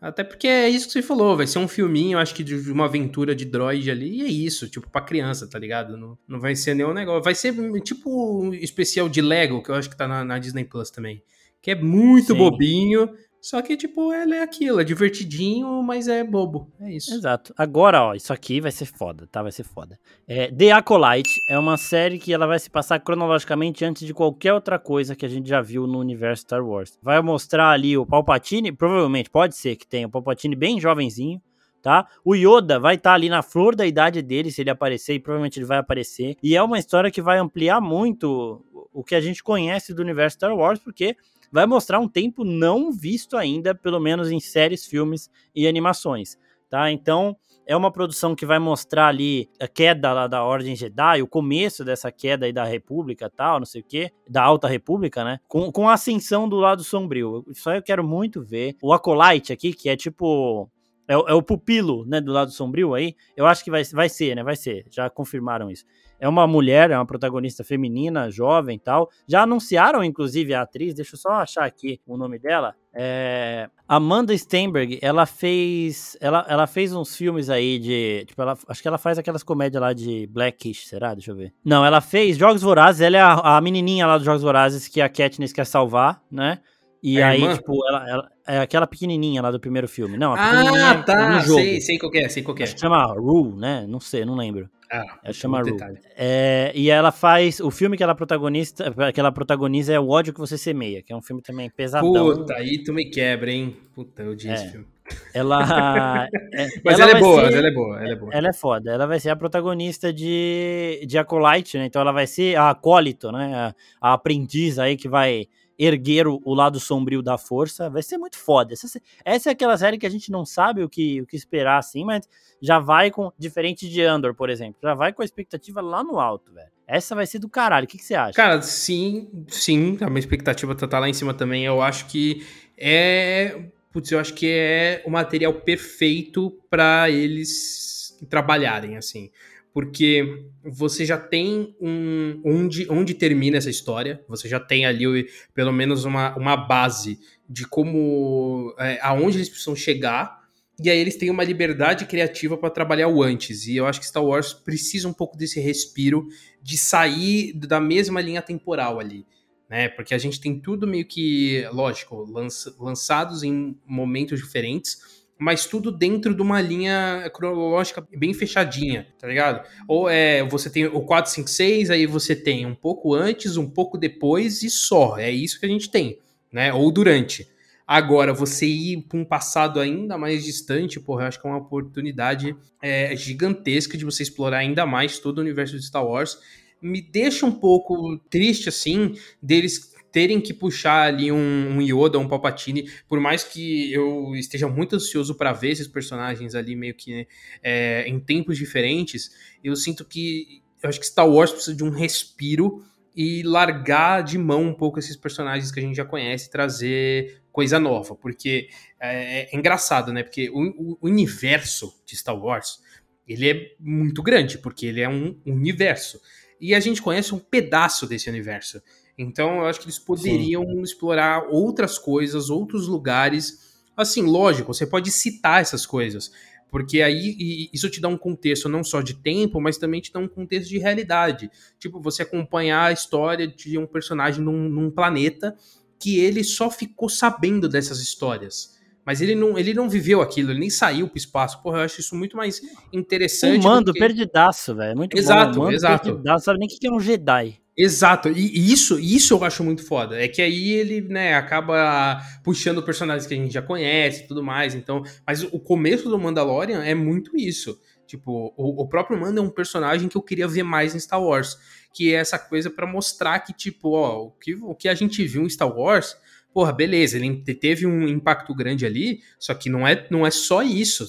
Até 0.05 0.23
porque 0.23 0.47
é 0.47 0.69
isso 0.69 0.85
que 0.85 0.93
você 0.93 1.01
falou, 1.01 1.35
vai 1.35 1.47
ser 1.47 1.57
um 1.57 1.67
filminho, 1.67 2.19
acho 2.19 2.35
que 2.35 2.43
de 2.43 2.71
uma 2.71 2.85
aventura 2.85 3.33
de 3.33 3.43
droid 3.43 3.89
ali, 3.89 4.19
e 4.19 4.21
é 4.21 4.27
isso, 4.27 4.69
tipo, 4.69 4.87
pra 4.87 5.01
criança, 5.01 5.49
tá 5.49 5.57
ligado? 5.57 5.97
Não, 5.97 6.15
não 6.27 6.39
vai 6.39 6.55
ser 6.55 6.75
nenhum 6.75 6.93
negócio. 6.93 7.23
Vai 7.23 7.33
ser 7.33 7.55
tipo 7.81 8.43
um 8.43 8.53
especial 8.53 9.09
de 9.09 9.19
Lego, 9.19 9.63
que 9.63 9.71
eu 9.71 9.75
acho 9.75 9.89
que 9.89 9.97
tá 9.97 10.07
na, 10.07 10.23
na 10.23 10.37
Disney 10.37 10.63
Plus 10.63 10.91
também. 10.91 11.23
Que 11.59 11.71
é 11.71 11.75
muito 11.75 12.33
Sim. 12.33 12.37
bobinho, 12.37 13.09
só 13.45 13.61
que, 13.61 13.77
tipo, 13.77 14.11
ela 14.11 14.37
é 14.37 14.41
aquilo, 14.41 14.81
é 14.81 14.83
divertidinho, 14.83 15.83
mas 15.83 16.07
é 16.07 16.23
bobo. 16.23 16.67
É 16.81 16.91
isso. 16.91 17.13
Exato. 17.13 17.53
Agora, 17.55 18.01
ó, 18.01 18.15
isso 18.15 18.33
aqui 18.33 18.59
vai 18.59 18.71
ser 18.71 18.85
foda, 18.85 19.27
tá? 19.31 19.43
Vai 19.43 19.51
ser 19.51 19.63
foda. 19.63 19.99
É, 20.27 20.51
The 20.51 20.71
Acolyte 20.71 21.29
é 21.47 21.59
uma 21.59 21.77
série 21.77 22.17
que 22.17 22.33
ela 22.33 22.47
vai 22.47 22.57
se 22.57 22.71
passar 22.71 22.99
cronologicamente 23.01 23.85
antes 23.85 24.03
de 24.03 24.15
qualquer 24.15 24.51
outra 24.51 24.79
coisa 24.79 25.15
que 25.15 25.27
a 25.27 25.29
gente 25.29 25.47
já 25.47 25.61
viu 25.61 25.85
no 25.85 25.99
universo 25.99 26.41
Star 26.41 26.65
Wars. 26.65 26.97
Vai 27.03 27.21
mostrar 27.21 27.69
ali 27.69 27.95
o 27.95 28.03
Palpatine, 28.03 28.71
provavelmente, 28.71 29.29
pode 29.29 29.55
ser 29.55 29.75
que 29.75 29.85
tenha 29.85 30.07
o 30.07 30.09
Palpatine 30.09 30.55
bem 30.55 30.81
jovenzinho, 30.81 31.39
tá? 31.83 32.07
O 32.23 32.33
Yoda 32.33 32.79
vai 32.79 32.95
estar 32.95 33.11
tá 33.11 33.13
ali 33.13 33.29
na 33.29 33.43
flor 33.43 33.75
da 33.75 33.85
idade 33.85 34.23
dele, 34.23 34.49
se 34.49 34.61
ele 34.61 34.71
aparecer, 34.71 35.13
e 35.13 35.19
provavelmente 35.19 35.59
ele 35.59 35.67
vai 35.67 35.77
aparecer. 35.77 36.35
E 36.41 36.55
é 36.55 36.63
uma 36.63 36.79
história 36.79 37.11
que 37.11 37.21
vai 37.21 37.37
ampliar 37.37 37.79
muito 37.79 38.65
o 38.91 39.03
que 39.03 39.13
a 39.13 39.21
gente 39.21 39.43
conhece 39.43 39.93
do 39.93 40.01
universo 40.01 40.35
Star 40.35 40.55
Wars, 40.55 40.79
porque 40.79 41.15
vai 41.55 41.65
mostrar 41.65 42.01
um 42.01 42.07
tempo 42.09 42.43
não 42.43 42.91
visto 42.91 43.37
ainda, 43.37 43.73
pelo 43.73 43.97
menos 43.97 44.29
em 44.29 44.41
séries, 44.41 44.85
filmes 44.85 45.29
e 45.55 45.65
animações, 45.65 46.37
tá? 46.69 46.91
Então, 46.91 47.33
é 47.65 47.73
uma 47.77 47.89
produção 47.89 48.35
que 48.35 48.45
vai 48.45 48.59
mostrar 48.59 49.07
ali 49.07 49.49
a 49.57 49.65
queda 49.65 50.11
lá 50.11 50.27
da 50.27 50.43
Ordem 50.43 50.75
Jedi, 50.75 51.21
o 51.21 51.27
começo 51.27 51.85
dessa 51.85 52.11
queda 52.11 52.45
aí 52.45 52.51
da 52.51 52.65
República 52.65 53.29
tal, 53.29 53.59
não 53.59 53.65
sei 53.65 53.79
o 53.79 53.85
que, 53.85 54.11
da 54.29 54.43
Alta 54.43 54.67
República, 54.67 55.23
né? 55.23 55.39
Com, 55.47 55.71
com 55.71 55.87
a 55.87 55.93
ascensão 55.93 56.49
do 56.49 56.57
lado 56.57 56.83
sombrio. 56.83 57.45
Aí 57.67 57.77
eu 57.77 57.81
quero 57.81 58.05
muito 58.05 58.43
ver. 58.43 58.75
O 58.83 58.91
Acolyte 58.91 59.53
aqui, 59.53 59.71
que 59.71 59.87
é 59.87 59.95
tipo 59.95 60.69
é, 61.07 61.13
é, 61.13 61.33
o 61.33 61.41
pupilo, 61.41 62.05
né, 62.05 62.19
do 62.19 62.31
lado 62.31 62.51
sombrio 62.51 62.93
aí. 62.93 63.15
Eu 63.35 63.45
acho 63.45 63.63
que 63.63 63.71
vai, 63.71 63.83
vai 63.83 64.09
ser, 64.09 64.35
né? 64.35 64.43
Vai 64.43 64.55
ser. 64.55 64.85
Já 64.89 65.09
confirmaram 65.09 65.69
isso. 65.69 65.85
É 66.19 66.27
uma 66.27 66.47
mulher, 66.47 66.91
é 66.91 66.97
uma 66.97 67.05
protagonista 67.05 67.63
feminina, 67.63 68.31
jovem 68.31 68.79
tal. 68.79 69.09
Já 69.27 69.43
anunciaram, 69.43 70.03
inclusive, 70.03 70.53
a 70.53 70.61
atriz. 70.61 70.93
Deixa 70.93 71.15
eu 71.15 71.19
só 71.19 71.29
achar 71.33 71.65
aqui 71.65 71.99
o 72.07 72.17
nome 72.17 72.39
dela. 72.39 72.73
É... 72.93 73.69
Amanda 73.87 74.35
Steinberg, 74.35 74.97
ela 75.01 75.25
fez. 75.25 76.17
Ela, 76.21 76.45
ela 76.47 76.65
fez 76.65 76.93
uns 76.93 77.15
filmes 77.15 77.49
aí 77.49 77.77
de. 77.77 78.23
Tipo, 78.27 78.41
ela, 78.41 78.57
acho 78.67 78.81
que 78.81 78.87
ela 78.87 78.97
faz 78.97 79.17
aquelas 79.17 79.43
comédias 79.43 79.81
lá 79.81 79.91
de 79.91 80.25
Blackish, 80.27 80.87
será? 80.87 81.13
Deixa 81.13 81.31
eu 81.31 81.35
ver. 81.35 81.53
Não, 81.63 81.85
ela 81.85 81.99
fez 81.99 82.37
Jogos 82.37 82.61
Vorazes. 82.61 83.01
Ela 83.01 83.17
é 83.17 83.21
a, 83.21 83.57
a 83.57 83.61
menininha 83.61 84.07
lá 84.07 84.17
dos 84.17 84.25
Jogos 84.25 84.41
Vorazes 84.41 84.87
que 84.87 85.01
a 85.01 85.09
Katniss 85.09 85.51
quer 85.51 85.65
salvar, 85.65 86.21
né? 86.31 86.59
E 87.05 87.19
é 87.19 87.23
aí, 87.23 87.39
irmã? 87.39 87.53
tipo, 87.55 87.87
ela, 87.87 88.09
ela, 88.09 88.31
é 88.47 88.59
aquela 88.61 88.87
pequenininha 88.87 89.39
lá 89.39 89.51
do 89.51 89.59
primeiro 89.59 89.87
filme. 89.87 90.17
Não, 90.17 90.33
a 90.33 90.89
Ah, 90.89 91.03
tá, 91.03 91.39
sei, 91.41 91.79
sei 91.79 91.99
qual 91.99 92.11
é, 92.15 92.27
sei 92.27 92.41
qual 92.41 92.57
é. 92.59 92.65
Chama 92.65 93.05
Rue, 93.13 93.55
né? 93.55 93.85
Não 93.87 93.99
sei, 93.99 94.25
não 94.25 94.35
lembro. 94.35 94.67
Ah, 94.91 95.19
ela 95.23 95.33
chama 95.33 95.61
Rue. 95.61 95.77
É, 96.17 96.71
e 96.73 96.89
ela 96.89 97.11
faz, 97.11 97.59
o 97.59 97.69
filme 97.69 97.95
que 97.95 98.01
ela 98.01 98.15
protagonista, 98.15 98.91
que 99.13 99.19
ela 99.19 99.31
protagoniza 99.31 99.93
é 99.93 99.99
O 99.99 100.09
ódio 100.09 100.33
que 100.33 100.39
você 100.39 100.57
semeia, 100.57 101.03
que 101.03 101.13
é 101.13 101.15
um 101.15 101.21
filme 101.21 101.43
também 101.43 101.69
pesadão. 101.69 102.11
Puta, 102.11 102.55
aí 102.55 102.83
tu 102.83 102.91
me 102.91 103.05
quebra, 103.05 103.51
hein? 103.51 103.77
Puta, 103.93 104.23
eu 104.23 104.33
disse 104.33 104.65
é. 104.65 104.69
filme. 104.69 104.87
Ela. 105.31 106.27
É, 106.57 106.67
mas 106.85 106.97
ela, 106.97 107.11
ela 107.11 107.19
é 107.19 107.21
boa, 107.21 107.51
ser, 107.51 107.57
ela 107.57 107.67
é 107.67 107.71
boa, 107.71 108.01
ela 108.01 108.11
é 108.11 108.15
boa. 108.15 108.33
Ela 108.33 108.47
é 108.47 108.53
foda. 108.53 108.91
Ela 108.91 109.05
vai 109.05 109.19
ser 109.19 109.29
a 109.29 109.35
protagonista 109.35 110.11
de, 110.11 111.05
de 111.05 111.17
Acolyte, 111.17 111.77
né? 111.77 111.85
Então 111.85 112.01
ela 112.01 112.13
vai 112.13 112.25
ser 112.25 112.55
a 112.55 112.69
acólito, 112.69 113.29
né? 113.29 113.53
A, 113.53 113.75
a 114.09 114.13
aprendiz 114.13 114.79
aí 114.79 114.95
que 114.95 115.09
vai 115.09 115.47
erguer 115.77 116.27
o, 116.27 116.41
o, 116.43 116.53
lado 116.53 116.79
sombrio 116.79 117.21
da 117.21 117.37
força. 117.37 117.89
Vai 117.89 118.01
ser 118.01 118.17
muito 118.17 118.37
foda. 118.37 118.73
Essa, 118.73 119.01
essa, 119.23 119.49
é 119.49 119.51
aquela 119.51 119.77
série 119.77 119.97
que 119.97 120.05
a 120.05 120.09
gente 120.09 120.31
não 120.31 120.45
sabe 120.45 120.83
o 120.83 120.89
que, 120.89 121.21
o 121.21 121.25
que 121.25 121.35
esperar, 121.35 121.77
assim, 121.77 122.03
mas 122.03 122.27
já 122.61 122.79
vai 122.79 123.11
com. 123.11 123.31
Diferente 123.37 123.89
de 123.89 124.01
Andor, 124.01 124.33
por 124.33 124.49
exemplo. 124.49 124.77
Já 124.81 124.93
vai 124.93 125.13
com 125.13 125.21
a 125.21 125.25
expectativa 125.25 125.81
lá 125.81 126.03
no 126.03 126.19
alto, 126.19 126.53
velho. 126.53 126.69
Essa 126.87 127.15
vai 127.15 127.25
ser 127.25 127.39
do 127.39 127.49
caralho. 127.49 127.85
O 127.85 127.87
que, 127.87 127.97
que 127.97 128.03
você 128.03 128.15
acha? 128.15 128.33
Cara, 128.33 128.61
sim, 128.61 129.29
sim. 129.47 129.97
A 130.01 130.07
minha 130.07 130.19
expectativa 130.19 130.75
tá, 130.75 130.87
tá 130.87 130.99
lá 130.99 131.09
em 131.09 131.13
cima 131.13 131.33
também. 131.33 131.65
Eu 131.65 131.81
acho 131.81 132.05
que 132.07 132.45
é. 132.77 133.69
Putz, 133.91 134.11
eu 134.11 134.19
acho 134.19 134.33
que 134.33 134.47
é 134.49 135.01
o 135.05 135.09
material 135.09 135.53
perfeito 135.53 136.51
para 136.69 137.09
eles 137.09 138.17
trabalharem, 138.29 138.97
assim 138.97 139.31
porque 139.75 140.47
você 140.63 141.03
já 141.03 141.17
tem 141.17 141.75
um 141.81 142.39
onde, 142.45 142.89
onde 142.89 143.13
termina 143.13 143.57
essa 143.57 143.69
história, 143.69 144.23
você 144.25 144.47
já 144.47 144.57
tem 144.57 144.85
ali 144.85 145.27
pelo 145.53 145.73
menos 145.73 146.05
uma, 146.05 146.33
uma 146.37 146.55
base 146.55 147.19
de 147.47 147.67
como 147.67 148.73
é, 148.79 148.97
aonde 149.01 149.35
eles 149.35 149.49
precisam 149.49 149.75
chegar, 149.75 150.45
e 150.81 150.89
aí 150.89 150.97
eles 150.97 151.17
têm 151.17 151.29
uma 151.29 151.43
liberdade 151.43 152.05
criativa 152.05 152.57
para 152.57 152.69
trabalhar 152.69 153.09
o 153.09 153.21
antes. 153.21 153.67
E 153.67 153.75
eu 153.75 153.85
acho 153.85 153.99
que 153.99 154.07
Star 154.07 154.23
Wars 154.23 154.53
precisa 154.53 155.09
um 155.09 155.13
pouco 155.13 155.37
desse 155.37 155.59
respiro 155.59 156.25
de 156.63 156.77
sair 156.77 157.51
da 157.51 157.81
mesma 157.81 158.21
linha 158.21 158.41
temporal 158.41 158.97
ali. 158.97 159.25
Né? 159.69 159.89
Porque 159.89 160.13
a 160.13 160.17
gente 160.17 160.39
tem 160.39 160.57
tudo 160.57 160.87
meio 160.87 161.05
que, 161.05 161.67
lógico, 161.73 162.23
lança, 162.23 162.73
lançados 162.79 163.43
em 163.43 163.77
momentos 163.85 164.39
diferentes, 164.39 165.14
mas 165.37 165.65
tudo 165.65 165.91
dentro 165.91 166.33
de 166.33 166.41
uma 166.41 166.61
linha 166.61 167.29
cronológica 167.33 168.05
bem 168.15 168.33
fechadinha, 168.33 169.07
tá 169.19 169.27
ligado? 169.27 169.67
Ou 169.87 170.09
é, 170.09 170.43
você 170.43 170.69
tem 170.69 170.85
o 170.85 171.01
4, 171.01 171.31
5, 171.31 171.49
6, 171.49 171.89
aí 171.89 172.05
você 172.05 172.35
tem 172.35 172.65
um 172.65 172.75
pouco 172.75 173.13
antes, 173.13 173.57
um 173.57 173.69
pouco 173.69 173.97
depois 173.97 174.63
e 174.63 174.69
só. 174.69 175.17
É 175.17 175.29
isso 175.29 175.59
que 175.59 175.65
a 175.65 175.69
gente 175.69 175.89
tem, 175.89 176.19
né? 176.51 176.73
Ou 176.73 176.91
durante. 176.91 177.47
Agora, 177.87 178.33
você 178.33 178.65
ir 178.65 179.03
para 179.03 179.19
um 179.19 179.25
passado 179.25 179.79
ainda 179.79 180.17
mais 180.17 180.43
distante, 180.43 180.99
porra, 180.99 181.23
eu 181.23 181.27
acho 181.27 181.39
que 181.39 181.45
é 181.45 181.49
uma 181.49 181.59
oportunidade 181.59 182.55
é, 182.81 183.15
gigantesca 183.15 183.95
de 183.97 184.03
você 184.03 184.23
explorar 184.23 184.57
ainda 184.57 184.85
mais 184.85 185.19
todo 185.19 185.37
o 185.37 185.41
universo 185.41 185.77
de 185.77 185.85
Star 185.85 186.05
Wars. 186.05 186.39
Me 186.81 187.01
deixa 187.01 187.45
um 187.45 187.51
pouco 187.51 188.17
triste, 188.29 188.69
assim, 188.69 189.15
deles 189.41 189.94
terem 190.15 190.39
que 190.39 190.53
puxar 190.53 191.07
ali 191.07 191.29
um, 191.29 191.75
um 191.75 191.81
Yoda, 191.81 192.17
um 192.17 192.25
Palpatine, 192.25 192.89
por 193.05 193.19
mais 193.19 193.43
que 193.43 193.91
eu 193.91 194.33
esteja 194.33 194.65
muito 194.65 194.95
ansioso 194.95 195.35
para 195.35 195.51
ver 195.51 195.71
esses 195.71 195.89
personagens 195.89 196.55
ali 196.55 196.73
meio 196.73 196.93
que 196.93 197.27
é, 197.61 198.07
em 198.07 198.17
tempos 198.17 198.57
diferentes, 198.57 199.31
eu 199.61 199.75
sinto 199.75 200.05
que 200.05 200.63
eu 200.81 200.87
acho 200.87 201.01
que 201.01 201.05
Star 201.05 201.29
Wars 201.29 201.51
precisa 201.51 201.75
de 201.75 201.83
um 201.83 201.89
respiro 201.89 202.81
e 203.13 203.43
largar 203.43 204.23
de 204.23 204.37
mão 204.37 204.63
um 204.63 204.73
pouco 204.73 204.99
esses 204.99 205.17
personagens 205.17 205.69
que 205.69 205.81
a 205.81 205.83
gente 205.83 205.97
já 205.97 206.05
conhece, 206.05 206.49
trazer 206.49 207.41
coisa 207.51 207.77
nova, 207.77 208.15
porque 208.15 208.69
é, 208.97 209.53
é 209.53 209.57
engraçado, 209.57 210.13
né? 210.13 210.23
Porque 210.23 210.49
o, 210.49 210.93
o, 210.93 210.97
universo 211.01 211.93
de 212.05 212.15
Star 212.15 212.41
Wars 212.41 212.79
ele 213.27 213.49
é 213.49 213.75
muito 213.81 214.23
grande, 214.23 214.59
porque 214.59 214.85
ele 214.85 215.01
é 215.01 215.09
um 215.09 215.37
universo 215.45 216.21
e 216.61 216.73
a 216.73 216.79
gente 216.79 217.01
conhece 217.01 217.35
um 217.35 217.39
pedaço 217.39 218.07
desse 218.07 218.29
universo. 218.29 218.81
Então, 219.17 219.57
eu 219.59 219.65
acho 219.65 219.79
que 219.79 219.85
eles 219.85 219.99
poderiam 219.99 220.63
Sim. 220.63 220.81
explorar 220.81 221.47
outras 221.49 221.97
coisas, 221.97 222.49
outros 222.49 222.87
lugares. 222.87 223.75
Assim, 223.95 224.23
lógico, 224.23 224.73
você 224.73 224.85
pode 224.85 225.09
citar 225.11 225.61
essas 225.61 225.85
coisas, 225.85 226.31
porque 226.69 227.01
aí 227.01 227.69
isso 227.71 227.89
te 227.89 228.01
dá 228.01 228.09
um 228.09 228.17
contexto 228.17 228.67
não 228.67 228.83
só 228.83 229.01
de 229.01 229.13
tempo, 229.13 229.61
mas 229.61 229.77
também 229.77 230.01
te 230.01 230.11
dá 230.11 230.19
um 230.19 230.27
contexto 230.27 230.69
de 230.69 230.77
realidade. 230.77 231.49
Tipo, 231.79 232.01
você 232.01 232.23
acompanhar 232.23 232.87
a 232.87 232.91
história 232.91 233.47
de 233.47 233.77
um 233.77 233.87
personagem 233.87 234.43
num, 234.43 234.67
num 234.67 234.91
planeta 234.91 235.55
que 235.97 236.19
ele 236.19 236.43
só 236.43 236.69
ficou 236.69 237.07
sabendo 237.07 237.69
dessas 237.69 237.99
histórias. 237.99 238.75
Mas 239.05 239.21
ele 239.21 239.35
não, 239.35 239.57
ele 239.57 239.73
não 239.73 239.87
viveu 239.87 240.19
aquilo, 240.19 240.51
ele 240.51 240.59
nem 240.59 240.69
saiu 240.69 241.07
pro 241.07 241.17
espaço. 241.17 241.61
Porra, 241.61 241.77
eu 241.77 241.83
acho 241.83 242.01
isso 242.01 242.15
muito 242.15 242.35
mais 242.35 242.59
interessante. 242.91 243.61
O 243.61 243.63
mando 243.63 243.93
que... 243.93 243.99
perdidaço, 243.99 244.75
velho. 244.75 244.97
Muito 244.97 245.15
exato, 245.15 245.59
bom. 245.59 245.71
Exato, 245.71 245.75
exato. 245.75 246.03
Perdidaço, 246.05 246.45
sabe 246.45 246.59
nem 246.59 246.67
o 246.67 246.71
que 246.71 246.87
é 246.87 246.91
um 246.91 246.99
Jedi. 246.99 247.61
Exato, 247.77 248.29
e 248.29 248.71
isso, 248.71 248.97
isso 248.97 249.33
eu 249.33 249.43
acho 249.43 249.61
muito 249.61 249.85
foda. 249.85 250.21
É 250.21 250.29
que 250.29 250.41
aí 250.41 250.69
ele, 250.71 251.01
né, 251.01 251.35
acaba 251.35 252.21
puxando 252.41 252.81
personagens 252.81 253.27
que 253.27 253.33
a 253.33 253.37
gente 253.37 253.53
já 253.53 253.61
conhece 253.61 254.23
e 254.23 254.27
tudo 254.27 254.41
mais. 254.41 254.73
Então, 254.73 255.03
mas 255.27 255.43
o 255.43 255.59
começo 255.59 256.09
do 256.09 256.17
Mandalorian 256.17 256.83
é 256.83 256.95
muito 256.95 257.35
isso. 257.35 257.77
Tipo, 258.07 258.53
o, 258.55 258.83
o 258.83 258.87
próprio 258.87 259.19
Mando 259.19 259.39
é 259.39 259.43
um 259.43 259.49
personagem 259.49 260.07
que 260.07 260.15
eu 260.15 260.21
queria 260.21 260.47
ver 260.47 260.63
mais 260.63 260.95
em 260.95 260.99
Star 260.99 261.21
Wars. 261.21 261.57
Que 261.93 262.13
é 262.13 262.17
essa 262.17 262.39
coisa 262.39 262.69
para 262.69 262.87
mostrar 262.87 263.39
que, 263.39 263.51
tipo, 263.51 263.91
ó, 263.91 264.27
o 264.27 264.31
que, 264.31 264.55
o 264.55 264.73
que 264.73 264.87
a 264.87 264.95
gente 264.95 265.25
viu 265.25 265.43
em 265.43 265.49
Star 265.49 265.73
Wars, 265.75 266.15
porra, 266.53 266.71
beleza, 266.71 267.17
ele 267.17 267.43
teve 267.55 267.85
um 267.85 268.07
impacto 268.07 268.55
grande 268.55 268.85
ali, 268.85 269.19
só 269.37 269.53
que 269.53 269.69
não 269.69 269.85
é, 269.85 270.07
não 270.09 270.25
é 270.25 270.31
só 270.31 270.63
isso, 270.63 271.05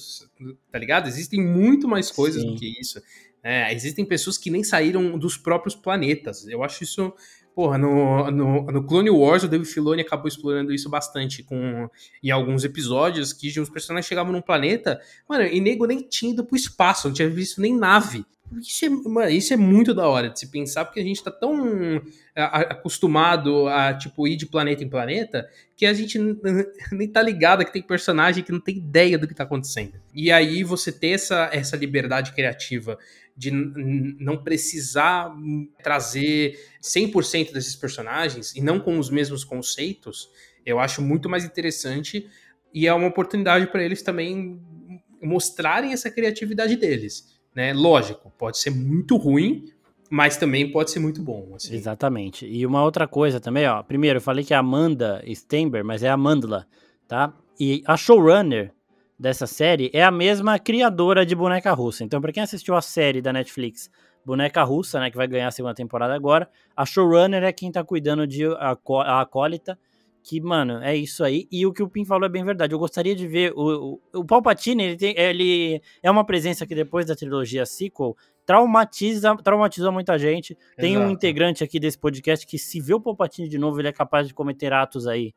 tá 0.69 0.77
ligado? 0.77 1.07
Existem 1.07 1.41
muito 1.41 1.87
mais 1.87 2.11
coisas 2.11 2.41
Sim. 2.41 2.49
do 2.49 2.55
que 2.59 2.79
isso. 2.79 3.01
É, 3.49 3.73
existem 3.73 4.03
pessoas 4.03 4.37
que 4.37 4.51
nem 4.51 4.61
saíram 4.61 5.17
dos 5.17 5.37
próprios 5.37 5.73
planetas. 5.73 6.45
Eu 6.47 6.65
acho 6.65 6.83
isso. 6.83 7.13
Porra, 7.55 7.77
no, 7.77 8.29
no, 8.29 8.61
no 8.63 8.83
Clone 8.83 9.09
Wars, 9.09 9.43
o 9.43 9.47
David 9.47 9.67
Filoni 9.67 10.01
acabou 10.01 10.27
explorando 10.27 10.71
isso 10.71 10.89
bastante 10.89 11.41
com, 11.41 11.89
em 12.21 12.29
alguns 12.29 12.63
episódios, 12.63 13.33
que 13.33 13.47
os 13.59 13.69
personagens 13.69 14.05
chegavam 14.05 14.31
num 14.31 14.41
planeta, 14.41 14.99
mano, 15.27 15.43
e 15.43 15.59
nego 15.59 15.87
nem 15.87 16.01
tinha 16.01 16.33
ido 16.33 16.45
pro 16.45 16.55
espaço, 16.55 17.07
não 17.07 17.15
tinha 17.15 17.27
visto 17.27 17.59
nem 17.59 17.75
nave. 17.75 18.23
Isso 18.61 18.85
é, 18.85 18.89
mano, 18.89 19.29
isso 19.29 19.53
é 19.53 19.57
muito 19.57 19.93
da 19.93 20.07
hora 20.07 20.29
de 20.29 20.39
se 20.39 20.51
pensar, 20.51 20.85
porque 20.85 20.99
a 20.99 21.03
gente 21.03 21.23
tá 21.23 21.31
tão 21.31 22.01
acostumado 22.35 23.67
a, 23.67 23.93
tipo, 23.93 24.27
ir 24.27 24.35
de 24.35 24.45
planeta 24.45 24.83
em 24.83 24.89
planeta, 24.89 25.49
que 25.75 25.85
a 25.85 25.93
gente 25.93 26.19
nem 26.91 27.07
tá 27.07 27.21
ligado 27.21 27.65
que 27.65 27.73
tem 27.73 27.81
personagem 27.81 28.43
que 28.43 28.51
não 28.51 28.59
tem 28.59 28.77
ideia 28.77 29.17
do 29.17 29.27
que 29.27 29.33
tá 29.33 29.43
acontecendo. 29.43 29.93
E 30.13 30.31
aí 30.31 30.63
você 30.63 30.91
ter 30.91 31.09
essa, 31.09 31.49
essa 31.51 31.75
liberdade 31.75 32.33
criativa 32.33 32.97
de 33.37 33.51
não 33.51 34.43
precisar 34.43 35.31
trazer 35.83 36.59
100% 36.81 37.53
desses 37.53 37.75
personagens 37.75 38.55
e 38.55 38.61
não 38.61 38.79
com 38.79 38.97
os 38.97 39.09
mesmos 39.09 39.43
conceitos, 39.43 40.27
eu 40.65 40.79
acho 40.79 41.01
muito 41.01 41.29
mais 41.29 41.45
interessante 41.45 42.27
e 42.73 42.87
é 42.87 42.93
uma 42.93 43.07
oportunidade 43.07 43.67
para 43.67 43.83
eles 43.83 44.01
também 44.01 44.59
mostrarem 45.21 45.93
essa 45.93 46.09
criatividade 46.09 46.75
deles 46.75 47.37
né? 47.57 47.73
Lógico, 47.73 48.31
pode 48.37 48.59
ser 48.59 48.69
muito 48.69 49.17
ruim, 49.17 49.65
mas 50.11 50.37
também 50.37 50.71
pode 50.71 50.91
ser 50.91 50.99
muito 50.99 51.23
bom. 51.23 51.53
Assim. 51.55 51.73
Exatamente. 51.73 52.45
E 52.45 52.63
uma 52.63 52.83
outra 52.83 53.07
coisa 53.07 53.39
também, 53.39 53.65
ó. 53.67 53.81
Primeiro, 53.81 54.17
eu 54.17 54.21
falei 54.21 54.45
que 54.45 54.53
é 54.53 54.57
Amanda 54.57 55.23
Stenberg, 55.33 55.83
mas 55.83 56.03
é 56.03 56.09
Amandla, 56.09 56.67
tá? 57.07 57.33
E 57.59 57.81
a 57.87 57.97
showrunner 57.97 58.71
dessa 59.19 59.47
série 59.47 59.89
é 59.93 60.03
a 60.03 60.11
mesma 60.11 60.59
criadora 60.59 61.25
de 61.25 61.35
Boneca 61.35 61.73
Russa. 61.73 62.03
Então, 62.03 62.21
para 62.21 62.31
quem 62.31 62.43
assistiu 62.43 62.75
a 62.75 62.81
série 62.81 63.21
da 63.21 63.33
Netflix 63.33 63.89
Boneca 64.25 64.63
Russa, 64.63 64.99
né, 64.99 65.09
que 65.09 65.17
vai 65.17 65.27
ganhar 65.27 65.47
a 65.47 65.51
segunda 65.51 65.73
temporada 65.73 66.13
agora, 66.13 66.49
a 66.75 66.85
showrunner 66.85 67.43
é 67.43 67.51
quem 67.53 67.71
tá 67.71 67.83
cuidando 67.83 68.27
de 68.27 68.45
a, 68.45 68.77
acólita 69.21 69.77
que, 70.27 70.41
mano, 70.41 70.83
é 70.83 70.93
isso 70.93 71.23
aí. 71.23 71.47
E 71.49 71.65
o 71.65 71.71
que 71.71 71.81
o 71.81 71.87
Pim 71.87 72.03
falou 72.03 72.25
é 72.25 72.29
bem 72.29 72.43
verdade. 72.43 72.73
Eu 72.73 72.79
gostaria 72.79 73.15
de 73.15 73.25
ver. 73.25 73.53
O, 73.55 74.01
o, 74.13 74.19
o 74.19 74.25
Palpatine, 74.25 74.83
ele, 74.83 74.97
tem, 74.97 75.17
ele 75.17 75.81
é 76.03 76.11
uma 76.11 76.25
presença 76.25 76.67
que 76.67 76.75
depois 76.75 77.05
da 77.05 77.15
trilogia 77.15 77.65
sequel 77.65 78.13
traumatiza, 78.47 79.35
traumatizou 79.43 79.91
muita 79.91 80.17
gente. 80.17 80.57
Tem 80.77 80.93
Exato. 80.93 81.05
um 81.05 81.11
integrante 81.11 81.65
aqui 81.65 81.81
desse 81.81 81.99
podcast 81.99 82.47
que, 82.47 82.57
se 82.57 82.79
vê 82.79 82.93
o 82.93 83.01
Palpatine 83.01 83.49
de 83.49 83.57
novo, 83.57 83.79
ele 83.79 83.89
é 83.89 83.91
capaz 83.91 84.25
de 84.25 84.33
cometer 84.33 84.71
atos 84.71 85.05
aí 85.05 85.33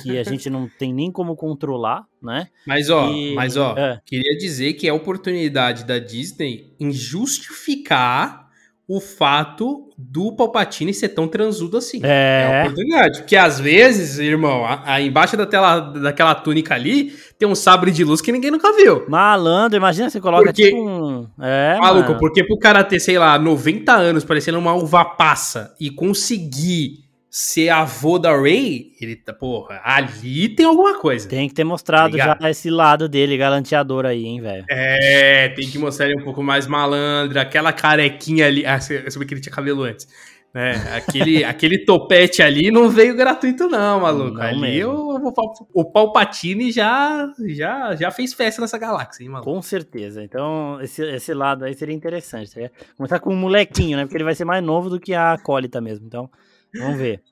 que 0.00 0.16
a 0.16 0.22
gente 0.22 0.48
não 0.48 0.70
tem 0.78 0.94
nem 0.94 1.10
como 1.10 1.34
controlar, 1.34 2.06
né? 2.22 2.48
Mas, 2.64 2.88
ó, 2.88 3.10
e... 3.10 3.34
mas, 3.34 3.56
ó, 3.56 3.76
é. 3.76 4.00
queria 4.06 4.38
dizer 4.38 4.74
que 4.74 4.86
é 4.86 4.90
a 4.90 4.94
oportunidade 4.94 5.84
da 5.84 5.98
Disney 5.98 6.72
em 6.78 6.92
justificar 6.92 8.43
o 8.86 9.00
fato 9.00 9.88
do 9.96 10.32
Palpatine 10.36 10.92
ser 10.92 11.10
tão 11.10 11.26
transudo 11.26 11.78
assim. 11.78 12.00
É. 12.02 12.48
é 12.50 12.62
oportunidade. 12.62 13.20
Porque 13.20 13.36
às 13.36 13.58
vezes, 13.58 14.18
irmão, 14.18 14.64
a, 14.64 14.82
a, 14.84 15.00
embaixo 15.00 15.36
da 15.36 15.46
tela, 15.46 15.80
daquela 15.80 16.34
túnica 16.34 16.74
ali, 16.74 17.14
tem 17.38 17.48
um 17.48 17.54
sabre 17.54 17.90
de 17.90 18.04
luz 18.04 18.20
que 18.20 18.30
ninguém 18.30 18.50
nunca 18.50 18.72
viu. 18.76 19.04
Malandro, 19.08 19.76
imagina 19.76 20.10
você 20.10 20.20
coloca 20.20 20.46
porque, 20.46 20.70
tipo 20.70 20.76
um. 20.76 21.26
É, 21.40 21.78
maluco, 21.80 22.08
mano. 22.08 22.20
porque 22.20 22.44
pro 22.44 22.58
cara 22.58 22.84
ter, 22.84 23.00
sei 23.00 23.18
lá, 23.18 23.38
90 23.38 23.92
anos 23.92 24.24
parecendo 24.24 24.58
uma 24.58 24.74
uva 24.74 25.04
passa 25.04 25.74
e 25.80 25.90
conseguir 25.90 27.03
ser 27.36 27.68
avô 27.68 28.16
da 28.16 28.30
Ray, 28.30 28.92
ele 29.00 29.16
tá, 29.16 29.32
porra, 29.32 29.80
ali 29.82 30.48
tem 30.50 30.64
alguma 30.64 31.00
coisa. 31.00 31.28
Tem 31.28 31.48
que 31.48 31.54
ter 31.54 31.64
mostrado 31.64 32.16
tá 32.16 32.38
já 32.40 32.48
esse 32.48 32.70
lado 32.70 33.08
dele, 33.08 33.36
galanteador 33.36 34.06
aí, 34.06 34.24
hein, 34.24 34.40
velho. 34.40 34.64
É, 34.70 35.48
tem 35.48 35.68
que 35.68 35.76
mostrar 35.76 36.06
ele 36.06 36.20
um 36.20 36.22
pouco 36.22 36.44
mais 36.44 36.68
malandro, 36.68 37.40
aquela 37.40 37.72
carequinha 37.72 38.46
ali. 38.46 38.64
Ah, 38.64 38.78
eu 38.88 39.10
soube 39.10 39.26
que 39.26 39.34
ele 39.34 39.40
tinha 39.40 39.52
cabelo 39.52 39.82
antes. 39.82 40.06
Né? 40.54 40.74
Aquele, 40.94 41.42
aquele 41.42 41.78
topete 41.84 42.40
ali 42.40 42.70
não 42.70 42.88
veio 42.88 43.16
gratuito, 43.16 43.68
não, 43.68 43.98
maluco. 43.98 44.34
Não 44.34 44.40
ali 44.40 44.84
o, 44.84 45.16
o, 45.16 45.34
o 45.72 45.84
Palpatine 45.84 46.70
já, 46.70 47.28
já, 47.48 47.96
já 47.96 48.12
fez 48.12 48.32
festa 48.32 48.62
nessa 48.62 48.78
galáxia, 48.78 49.24
hein, 49.24 49.30
maluco? 49.30 49.50
Com 49.50 49.60
certeza. 49.60 50.22
Então, 50.22 50.80
esse, 50.80 51.02
esse 51.02 51.34
lado 51.34 51.64
aí 51.64 51.74
seria 51.74 51.96
interessante. 51.96 52.54
Tá 52.54 52.70
Começar 52.96 53.18
com 53.18 53.34
um 53.34 53.36
molequinho, 53.36 53.96
né? 53.96 54.04
Porque 54.04 54.16
ele 54.16 54.22
vai 54.22 54.36
ser 54.36 54.44
mais 54.44 54.62
novo 54.62 54.88
do 54.88 55.00
que 55.00 55.12
a 55.14 55.32
acólita 55.32 55.80
mesmo. 55.80 56.06
Então. 56.06 56.30
Vamos 56.78 56.98
ver. 56.98 57.22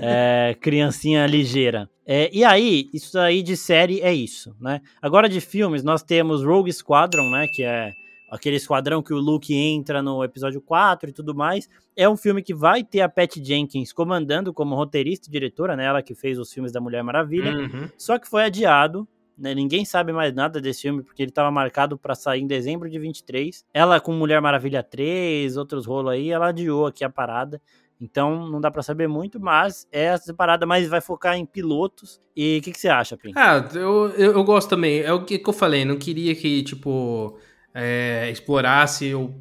É, 0.00 0.56
criancinha 0.60 1.26
ligeira. 1.26 1.88
É, 2.06 2.30
e 2.32 2.42
aí, 2.42 2.88
isso 2.92 3.18
aí 3.18 3.42
de 3.42 3.56
série 3.56 4.00
é 4.00 4.12
isso, 4.12 4.56
né? 4.60 4.80
Agora 5.00 5.28
de 5.28 5.40
filmes, 5.40 5.82
nós 5.82 6.02
temos 6.02 6.42
Rogue 6.42 6.72
Squadron, 6.72 7.30
né? 7.30 7.46
Que 7.46 7.62
é 7.62 7.92
aquele 8.30 8.56
esquadrão 8.56 9.02
que 9.02 9.12
o 9.12 9.18
Luke 9.18 9.54
entra 9.54 10.02
no 10.02 10.22
episódio 10.22 10.60
4 10.60 11.10
e 11.10 11.12
tudo 11.12 11.34
mais. 11.34 11.68
É 11.96 12.08
um 12.08 12.16
filme 12.16 12.42
que 12.42 12.54
vai 12.54 12.84
ter 12.84 13.00
a 13.00 13.08
Pat 13.08 13.36
Jenkins 13.36 13.92
comandando 13.92 14.52
como 14.52 14.74
roteirista 14.74 15.28
e 15.28 15.32
diretora, 15.32 15.76
né? 15.76 15.84
Ela 15.84 16.02
que 16.02 16.14
fez 16.14 16.38
os 16.38 16.52
filmes 16.52 16.72
da 16.72 16.80
Mulher 16.80 17.02
Maravilha. 17.02 17.52
Uhum. 17.52 17.88
Só 17.96 18.18
que 18.18 18.28
foi 18.28 18.44
adiado. 18.44 19.06
Né? 19.36 19.54
Ninguém 19.54 19.84
sabe 19.84 20.12
mais 20.12 20.34
nada 20.34 20.60
desse 20.60 20.82
filme, 20.82 21.02
porque 21.02 21.22
ele 21.22 21.30
estava 21.30 21.50
marcado 21.50 21.96
para 21.96 22.14
sair 22.14 22.40
em 22.40 22.46
dezembro 22.46 22.90
de 22.90 22.98
23. 22.98 23.64
Ela 23.72 24.00
com 24.00 24.12
Mulher 24.12 24.40
Maravilha 24.40 24.82
3, 24.82 25.56
outros 25.56 25.86
rolos 25.86 26.12
aí, 26.12 26.30
ela 26.30 26.48
adiou 26.48 26.86
aqui 26.86 27.04
a 27.04 27.10
parada. 27.10 27.62
Então 28.00 28.48
não 28.48 28.60
dá 28.60 28.70
para 28.70 28.82
saber 28.82 29.08
muito, 29.08 29.40
mas 29.40 29.86
é 29.90 30.04
essa 30.04 30.32
parada, 30.32 30.64
mas 30.64 30.88
vai 30.88 31.00
focar 31.00 31.36
em 31.36 31.44
pilotos. 31.44 32.20
E 32.36 32.58
o 32.58 32.62
que, 32.62 32.72
que, 32.72 32.78
você 32.78 32.88
acha, 32.88 33.16
Pim? 33.16 33.32
Ah, 33.34 33.68
eu, 33.74 34.10
eu, 34.16 34.32
eu, 34.32 34.44
gosto 34.44 34.70
também. 34.70 35.00
É 35.00 35.12
o 35.12 35.24
que, 35.24 35.38
que 35.38 35.48
eu 35.48 35.52
falei, 35.52 35.84
não 35.84 35.96
queria 35.96 36.34
que, 36.34 36.62
tipo, 36.62 37.36
é, 37.74 38.30
explorasse 38.30 39.12
o, 39.14 39.34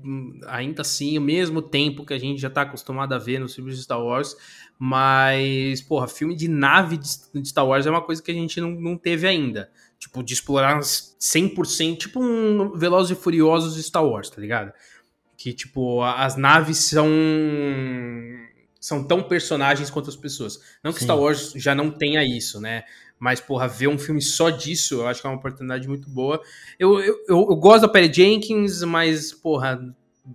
ainda 0.48 0.82
assim 0.82 1.18
o 1.18 1.22
mesmo 1.22 1.62
tempo 1.62 2.06
que 2.06 2.14
a 2.14 2.20
gente 2.20 2.42
já 2.42 2.50
tá 2.50 2.64
acostumado 2.64 3.14
a 3.14 3.20
ver 3.20 3.40
nos 3.40 3.54
filmes 3.54 3.78
de 3.78 3.84
Star 3.84 4.04
Wars. 4.04 4.36
Mas, 4.80 5.82
porra, 5.82 6.08
filme 6.08 6.36
de 6.36 6.48
nave 6.48 6.98
de 6.98 7.48
Star 7.48 7.68
Wars 7.68 7.86
é 7.86 7.92
uma 7.92 8.02
coisa 8.02 8.22
que 8.22 8.32
a 8.32 8.34
gente 8.34 8.60
não, 8.62 8.72
não 8.72 8.98
teve 8.98 9.28
ainda. 9.28 9.70
Tipo, 10.00 10.22
de 10.22 10.34
explorar 10.34 10.80
100%, 10.80 11.98
tipo 11.98 12.22
um 12.22 12.78
Velozes 12.78 13.18
e 13.18 13.20
Furiosos 13.20 13.76
de 13.76 13.82
Star 13.82 14.06
Wars, 14.06 14.30
tá 14.30 14.40
ligado? 14.40 14.72
Que, 15.38 15.54
tipo, 15.54 16.02
as 16.02 16.36
naves 16.36 16.80
são 16.80 17.08
são 18.80 19.04
tão 19.04 19.22
personagens 19.22 19.90
quanto 19.90 20.10
as 20.10 20.16
pessoas. 20.16 20.60
Não 20.84 20.92
que 20.92 21.00
Sim. 21.00 21.06
Star 21.06 21.20
Wars 21.20 21.54
já 21.56 21.76
não 21.76 21.92
tenha 21.92 22.24
isso, 22.24 22.60
né? 22.60 22.84
Mas, 23.20 23.40
porra, 23.40 23.68
ver 23.68 23.88
um 23.88 23.98
filme 23.98 24.22
só 24.22 24.50
disso, 24.50 24.96
eu 24.96 25.08
acho 25.08 25.22
que 25.22 25.28
é 25.28 25.30
uma 25.30 25.38
oportunidade 25.38 25.88
muito 25.88 26.10
boa. 26.10 26.40
Eu, 26.80 27.00
eu, 27.00 27.16
eu, 27.28 27.48
eu 27.50 27.56
gosto 27.56 27.82
da 27.82 27.88
Perry 27.88 28.14
Jenkins, 28.14 28.84
mas, 28.84 29.34
porra, 29.34 29.80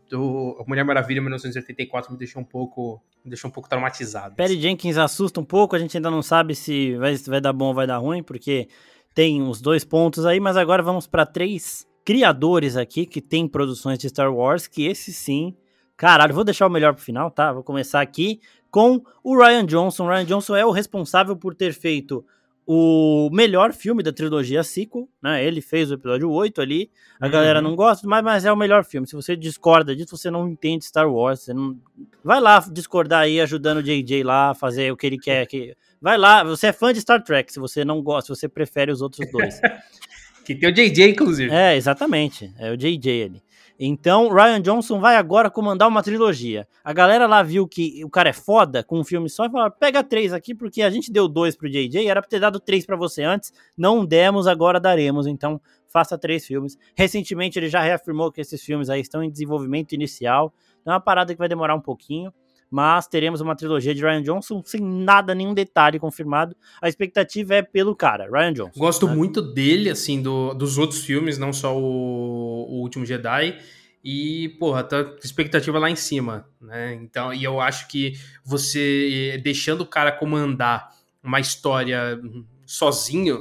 do 0.08 0.64
Mulher 0.66 0.84
Maravilha 0.84 1.20
1984 1.20 2.12
me 2.12 2.18
deixou 2.18 2.42
um 2.42 2.44
pouco 2.44 3.00
me 3.24 3.30
deixou 3.30 3.48
um 3.48 3.52
pouco 3.52 3.68
traumatizado. 3.68 4.34
Perry 4.34 4.60
Jenkins 4.60 4.98
assusta 4.98 5.40
um 5.40 5.44
pouco, 5.44 5.76
a 5.76 5.78
gente 5.78 5.96
ainda 5.96 6.10
não 6.10 6.22
sabe 6.22 6.56
se 6.56 6.96
vai, 6.96 7.14
vai 7.16 7.40
dar 7.40 7.52
bom 7.52 7.66
ou 7.66 7.74
vai 7.74 7.86
dar 7.86 7.98
ruim, 7.98 8.20
porque 8.20 8.68
tem 9.14 9.40
os 9.42 9.60
dois 9.60 9.84
pontos 9.84 10.26
aí, 10.26 10.40
mas 10.40 10.56
agora 10.56 10.82
vamos 10.82 11.06
para 11.06 11.24
três 11.24 11.86
criadores 12.04 12.76
aqui 12.76 13.06
que 13.06 13.20
tem 13.20 13.46
produções 13.46 13.98
de 13.98 14.08
Star 14.08 14.34
Wars, 14.34 14.66
que 14.66 14.86
esse 14.86 15.12
sim 15.12 15.54
Caralho, 16.02 16.34
vou 16.34 16.42
deixar 16.42 16.66
o 16.66 16.70
melhor 16.70 16.94
pro 16.94 17.04
final, 17.04 17.30
tá? 17.30 17.52
Vou 17.52 17.62
começar 17.62 18.00
aqui 18.00 18.40
com 18.72 19.00
o 19.22 19.36
Ryan 19.38 19.64
Johnson. 19.64 20.04
O 20.04 20.08
Ryan 20.08 20.24
Johnson 20.24 20.56
é 20.56 20.66
o 20.66 20.72
responsável 20.72 21.36
por 21.36 21.54
ter 21.54 21.72
feito 21.72 22.24
o 22.66 23.30
melhor 23.32 23.72
filme 23.72 24.02
da 24.02 24.12
trilogia 24.12 24.64
sequel, 24.64 25.08
né? 25.22 25.44
Ele 25.44 25.60
fez 25.60 25.92
o 25.92 25.94
episódio 25.94 26.28
8 26.28 26.60
ali. 26.60 26.90
A 27.20 27.26
uhum. 27.26 27.30
galera 27.30 27.62
não 27.62 27.76
gosta, 27.76 28.04
mas, 28.08 28.24
mas 28.24 28.44
é 28.44 28.50
o 28.50 28.56
melhor 28.56 28.84
filme. 28.84 29.06
Se 29.06 29.14
você 29.14 29.36
discorda 29.36 29.94
disso, 29.94 30.16
você 30.16 30.28
não 30.28 30.48
entende 30.48 30.84
Star 30.84 31.08
Wars. 31.08 31.42
Você 31.42 31.54
não... 31.54 31.78
Vai 32.24 32.40
lá 32.40 32.58
discordar 32.72 33.20
aí, 33.20 33.40
ajudando 33.40 33.78
o 33.78 33.82
JJ 33.82 34.24
lá 34.24 34.50
a 34.50 34.54
fazer 34.54 34.92
o 34.92 34.96
que 34.96 35.06
ele 35.06 35.18
quer. 35.18 35.46
Que... 35.46 35.76
Vai 36.00 36.18
lá, 36.18 36.42
você 36.42 36.66
é 36.66 36.72
fã 36.72 36.92
de 36.92 37.00
Star 37.00 37.22
Trek, 37.22 37.52
se 37.52 37.60
você 37.60 37.84
não 37.84 38.02
gosta, 38.02 38.34
se 38.34 38.40
você 38.40 38.48
prefere 38.48 38.90
os 38.90 39.02
outros 39.02 39.30
dois. 39.30 39.60
que 40.44 40.54
tem 40.54 40.68
o 40.68 40.72
JJ, 40.72 41.10
inclusive. 41.10 41.52
É, 41.52 41.76
exatamente. 41.76 42.52
É 42.58 42.70
o 42.70 42.76
JJ 42.76 43.24
ali. 43.24 43.42
Então, 43.84 44.28
Ryan 44.32 44.60
Johnson 44.60 45.00
vai 45.00 45.16
agora 45.16 45.50
comandar 45.50 45.88
uma 45.88 46.02
trilogia. 46.02 46.68
A 46.84 46.92
galera 46.92 47.26
lá 47.26 47.42
viu 47.42 47.66
que 47.66 48.04
o 48.04 48.10
cara 48.10 48.28
é 48.28 48.32
foda 48.32 48.84
com 48.84 49.00
um 49.00 49.04
filme 49.04 49.28
só 49.28 49.46
e 49.46 49.50
falou: 49.50 49.70
pega 49.70 50.04
três 50.04 50.32
aqui, 50.32 50.54
porque 50.54 50.82
a 50.82 50.90
gente 50.90 51.10
deu 51.10 51.26
dois 51.26 51.56
pro 51.56 51.68
JJ, 51.68 52.06
era 52.08 52.20
pra 52.20 52.28
ter 52.28 52.38
dado 52.38 52.60
três 52.60 52.86
para 52.86 52.96
você 52.96 53.22
antes, 53.22 53.52
não 53.76 54.04
demos, 54.04 54.46
agora 54.46 54.78
daremos. 54.78 55.26
Então, 55.26 55.60
faça 55.88 56.16
três 56.16 56.46
filmes. 56.46 56.78
Recentemente, 56.94 57.58
ele 57.58 57.68
já 57.68 57.80
reafirmou 57.80 58.30
que 58.30 58.40
esses 58.40 58.62
filmes 58.62 58.88
aí 58.88 59.00
estão 59.00 59.22
em 59.22 59.30
desenvolvimento 59.30 59.92
inicial. 59.92 60.54
Então, 60.80 60.92
é 60.92 60.94
uma 60.94 61.02
parada 61.02 61.32
que 61.32 61.38
vai 61.38 61.48
demorar 61.48 61.74
um 61.74 61.80
pouquinho 61.80 62.32
mas 62.72 63.06
teremos 63.06 63.42
uma 63.42 63.54
trilogia 63.54 63.94
de 63.94 64.00
Ryan 64.00 64.22
Johnson 64.22 64.62
sem 64.64 64.80
nada, 64.80 65.34
nenhum 65.34 65.52
detalhe 65.52 65.98
confirmado. 65.98 66.56
A 66.80 66.88
expectativa 66.88 67.56
é 67.56 67.62
pelo 67.62 67.94
cara, 67.94 68.26
Ryan 68.32 68.52
Johnson. 68.54 68.80
Gosto 68.80 69.06
né? 69.06 69.14
muito 69.14 69.42
dele, 69.42 69.90
assim, 69.90 70.22
do, 70.22 70.54
dos 70.54 70.78
outros 70.78 71.04
filmes, 71.04 71.36
não 71.36 71.52
só 71.52 71.78
o, 71.78 71.82
o 71.82 72.80
Último 72.80 73.04
Jedi. 73.04 73.58
E, 74.02 74.56
porra, 74.58 74.82
tá 74.82 75.04
expectativa 75.22 75.78
lá 75.78 75.90
em 75.90 75.96
cima, 75.96 76.48
né? 76.58 76.94
Então, 76.94 77.32
e 77.34 77.44
eu 77.44 77.60
acho 77.60 77.86
que 77.88 78.14
você 78.42 79.38
deixando 79.44 79.82
o 79.82 79.86
cara 79.86 80.10
comandar 80.10 80.88
uma 81.22 81.40
história 81.40 82.18
sozinho, 82.64 83.38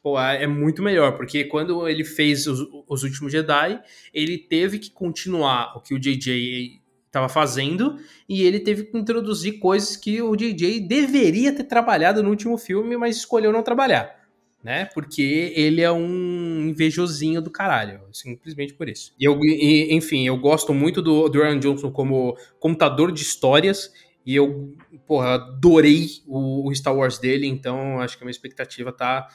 pô, 0.00 0.18
é 0.20 0.46
muito 0.46 0.82
melhor, 0.82 1.16
porque 1.16 1.44
quando 1.44 1.86
ele 1.88 2.04
fez 2.04 2.46
os, 2.46 2.60
os 2.86 3.02
últimos 3.02 3.32
Jedi, 3.32 3.78
ele 4.14 4.38
teve 4.38 4.78
que 4.78 4.88
continuar 4.88 5.76
o 5.76 5.80
que 5.80 5.94
o 5.94 5.98
JJ 5.98 6.77
estava 7.08 7.28
fazendo 7.28 7.96
e 8.28 8.42
ele 8.42 8.60
teve 8.60 8.84
que 8.84 8.96
introduzir 8.96 9.58
coisas 9.58 9.96
que 9.96 10.22
o 10.22 10.36
JJ 10.36 10.80
deveria 10.80 11.52
ter 11.52 11.64
trabalhado 11.64 12.22
no 12.22 12.30
último 12.30 12.56
filme, 12.56 12.96
mas 12.96 13.16
escolheu 13.16 13.52
não 13.52 13.62
trabalhar, 13.62 14.14
né? 14.62 14.84
Porque 14.94 15.52
ele 15.56 15.80
é 15.80 15.90
um 15.90 16.68
invejosinho 16.68 17.42
do 17.42 17.50
caralho, 17.50 18.00
simplesmente 18.12 18.74
por 18.74 18.88
isso. 18.88 19.14
E 19.18 19.24
eu, 19.24 19.38
e, 19.42 19.94
enfim, 19.94 20.26
eu 20.26 20.36
gosto 20.36 20.72
muito 20.72 21.02
do, 21.02 21.28
do 21.28 21.40
Ryan 21.40 21.58
Johnson 21.58 21.90
como 21.90 22.36
contador 22.60 23.10
de 23.10 23.22
histórias 23.22 23.92
e 24.24 24.36
eu, 24.36 24.76
porra, 25.06 25.36
adorei 25.36 26.06
o, 26.26 26.68
o 26.68 26.74
Star 26.74 26.94
Wars 26.94 27.18
dele, 27.18 27.46
então 27.46 28.00
acho 28.00 28.18
que 28.18 28.22
a 28.22 28.26
minha 28.26 28.30
expectativa 28.30 28.92
tá 28.92 29.26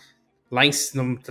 lá 0.51 0.63
em 0.67 0.71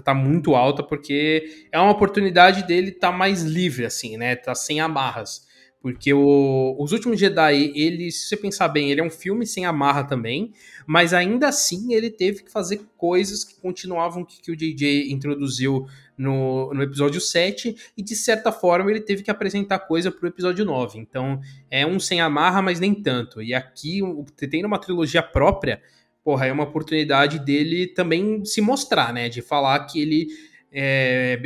tá 0.03 0.13
muito 0.13 0.57
alta 0.57 0.83
porque 0.83 1.69
é 1.71 1.79
uma 1.79 1.93
oportunidade 1.93 2.67
dele 2.67 2.91
tá 2.91 3.13
mais 3.13 3.45
livre 3.45 3.87
assim, 3.87 4.17
né? 4.17 4.35
Tá 4.35 4.53
sem 4.53 4.81
amarras. 4.81 5.47
Porque 5.83 6.15
o, 6.15 6.77
Os 6.79 6.93
Últimos 6.93 7.19
Jedi, 7.19 7.73
ele, 7.75 8.13
se 8.13 8.29
você 8.29 8.37
pensar 8.37 8.69
bem, 8.69 8.93
ele 8.93 9.01
é 9.01 9.05
um 9.05 9.11
filme 9.11 9.45
sem 9.45 9.67
amarra 9.67 10.05
também, 10.05 10.53
mas 10.87 11.13
ainda 11.13 11.49
assim 11.49 11.93
ele 11.93 12.09
teve 12.09 12.45
que 12.45 12.53
fazer 12.53 12.83
coisas 12.97 13.43
que 13.43 13.61
continuavam 13.61 14.25
que, 14.25 14.41
que 14.41 14.53
o 14.53 14.57
JJ 14.57 15.13
introduziu 15.13 15.87
no, 16.17 16.73
no 16.73 16.83
episódio 16.85 17.21
7, 17.21 17.75
e 17.97 18.03
de 18.03 18.15
certa 18.15 18.53
forma 18.53 18.93
ele 18.93 19.01
teve 19.01 19.25
que 19.25 19.31
apresentar 19.31 19.81
coisa 19.81 20.13
pro 20.13 20.29
episódio 20.29 20.65
9. 20.65 21.01
Então 21.01 21.41
é 21.69 21.85
um 21.85 21.99
sem 21.99 22.21
amarra, 22.21 22.63
mas 22.63 22.79
nem 22.79 22.95
tanto. 22.95 23.43
E 23.43 23.53
aqui, 23.53 24.01
tendo 24.37 24.67
uma 24.67 24.79
trilogia 24.79 25.23
própria, 25.23 25.83
porra, 26.23 26.47
é 26.47 26.53
uma 26.53 26.63
oportunidade 26.63 27.41
dele 27.41 27.89
também 27.89 28.45
se 28.45 28.61
mostrar, 28.61 29.13
né? 29.13 29.29
De 29.29 29.43
falar 29.43 29.81
que 29.87 30.01
ele 30.01 30.29
é, 30.71 31.39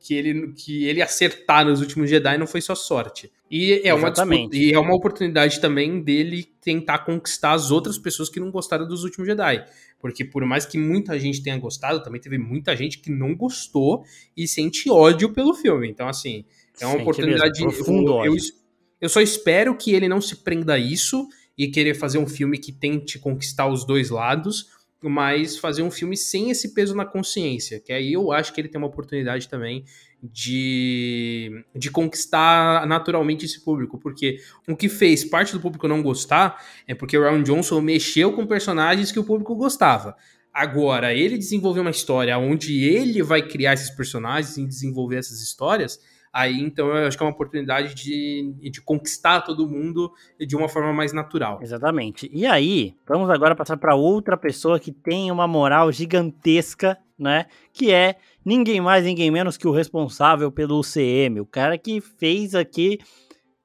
que, 0.00 0.14
ele, 0.14 0.52
que 0.52 0.84
ele 0.84 1.00
acertar 1.00 1.64
nos 1.64 1.80
últimos 1.80 2.10
Jedi 2.10 2.36
não 2.36 2.46
foi 2.46 2.60
só 2.60 2.74
sorte. 2.74 3.30
E 3.50 3.80
é, 3.84 3.94
uma 3.94 4.12
e 4.52 4.72
é 4.72 4.78
uma 4.78 4.94
oportunidade 4.94 5.60
também 5.60 6.02
dele 6.02 6.44
tentar 6.60 6.98
conquistar 6.98 7.52
as 7.52 7.70
outras 7.70 7.96
pessoas 7.96 8.28
que 8.28 8.40
não 8.40 8.50
gostaram 8.50 8.86
dos 8.86 9.04
últimos 9.04 9.28
Jedi. 9.28 9.64
Porque 10.00 10.24
por 10.24 10.44
mais 10.44 10.66
que 10.66 10.76
muita 10.76 11.18
gente 11.18 11.42
tenha 11.42 11.56
gostado, 11.56 12.02
também 12.02 12.20
teve 12.20 12.38
muita 12.38 12.76
gente 12.76 12.98
que 12.98 13.10
não 13.10 13.34
gostou 13.36 14.04
e 14.36 14.48
sente 14.48 14.90
ódio 14.90 15.32
pelo 15.32 15.54
filme. 15.54 15.88
Então, 15.88 16.08
assim, 16.08 16.44
É 16.80 16.86
uma 16.86 16.96
oportunidade. 16.96 17.62
Profundo 17.62 18.24
eu, 18.24 18.34
eu, 18.34 18.40
eu 19.00 19.08
só 19.08 19.20
espero 19.20 19.76
que 19.76 19.94
ele 19.94 20.08
não 20.08 20.20
se 20.20 20.36
prenda 20.36 20.74
a 20.74 20.78
isso 20.78 21.26
e 21.56 21.68
querer 21.68 21.94
fazer 21.94 22.18
um 22.18 22.26
filme 22.26 22.58
que 22.58 22.72
tente 22.72 23.18
conquistar 23.18 23.68
os 23.68 23.86
dois 23.86 24.10
lados, 24.10 24.66
mas 25.02 25.56
fazer 25.56 25.82
um 25.82 25.90
filme 25.90 26.16
sem 26.16 26.50
esse 26.50 26.74
peso 26.74 26.94
na 26.94 27.04
consciência, 27.04 27.80
que 27.80 27.92
aí 27.92 28.12
eu 28.12 28.32
acho 28.32 28.52
que 28.52 28.60
ele 28.60 28.68
tem 28.68 28.78
uma 28.78 28.88
oportunidade 28.88 29.48
também 29.48 29.84
de, 30.22 31.64
de 31.74 31.90
conquistar 31.90 32.86
naturalmente 32.86 33.44
esse 33.44 33.62
público, 33.64 33.98
porque 33.98 34.38
o 34.68 34.76
que 34.76 34.88
fez 34.88 35.24
parte 35.24 35.52
do 35.52 35.60
público 35.60 35.86
não 35.86 36.02
gostar 36.02 36.62
é 36.86 36.94
porque 36.94 37.16
o 37.16 37.22
Ryan 37.22 37.42
Johnson 37.42 37.80
mexeu 37.80 38.32
com 38.32 38.46
personagens 38.46 39.12
que 39.12 39.18
o 39.18 39.24
público 39.24 39.54
gostava. 39.54 40.16
Agora, 40.52 41.12
ele 41.12 41.36
desenvolveu 41.36 41.82
uma 41.82 41.90
história 41.90 42.36
onde 42.38 42.82
ele 42.82 43.22
vai 43.22 43.42
criar 43.42 43.74
esses 43.74 43.90
personagens 43.90 44.56
e 44.56 44.66
desenvolver 44.66 45.16
essas 45.16 45.42
histórias, 45.42 46.00
aí 46.32 46.58
então 46.60 46.88
eu 46.88 47.06
acho 47.06 47.16
que 47.16 47.22
é 47.22 47.26
uma 47.26 47.32
oportunidade 47.32 47.94
de, 47.94 48.54
de 48.70 48.80
conquistar 48.80 49.42
todo 49.42 49.68
mundo 49.68 50.10
de 50.40 50.56
uma 50.56 50.68
forma 50.68 50.94
mais 50.94 51.12
natural. 51.12 51.60
Exatamente. 51.62 52.30
E 52.32 52.46
aí, 52.46 52.94
vamos 53.06 53.28
agora 53.28 53.54
passar 53.54 53.76
para 53.76 53.94
outra 53.94 54.36
pessoa 54.36 54.80
que 54.80 54.92
tem 54.92 55.30
uma 55.30 55.46
moral 55.46 55.92
gigantesca, 55.92 56.96
né? 57.18 57.46
Que 57.72 57.92
é 57.92 58.16
ninguém 58.46 58.80
mais, 58.80 59.04
ninguém 59.04 59.30
menos 59.30 59.56
que 59.56 59.66
o 59.66 59.72
responsável 59.72 60.52
pelo 60.52 60.78
UCM, 60.78 61.40
o 61.40 61.46
cara 61.46 61.76
que 61.76 62.00
fez 62.00 62.54
aqui 62.54 62.98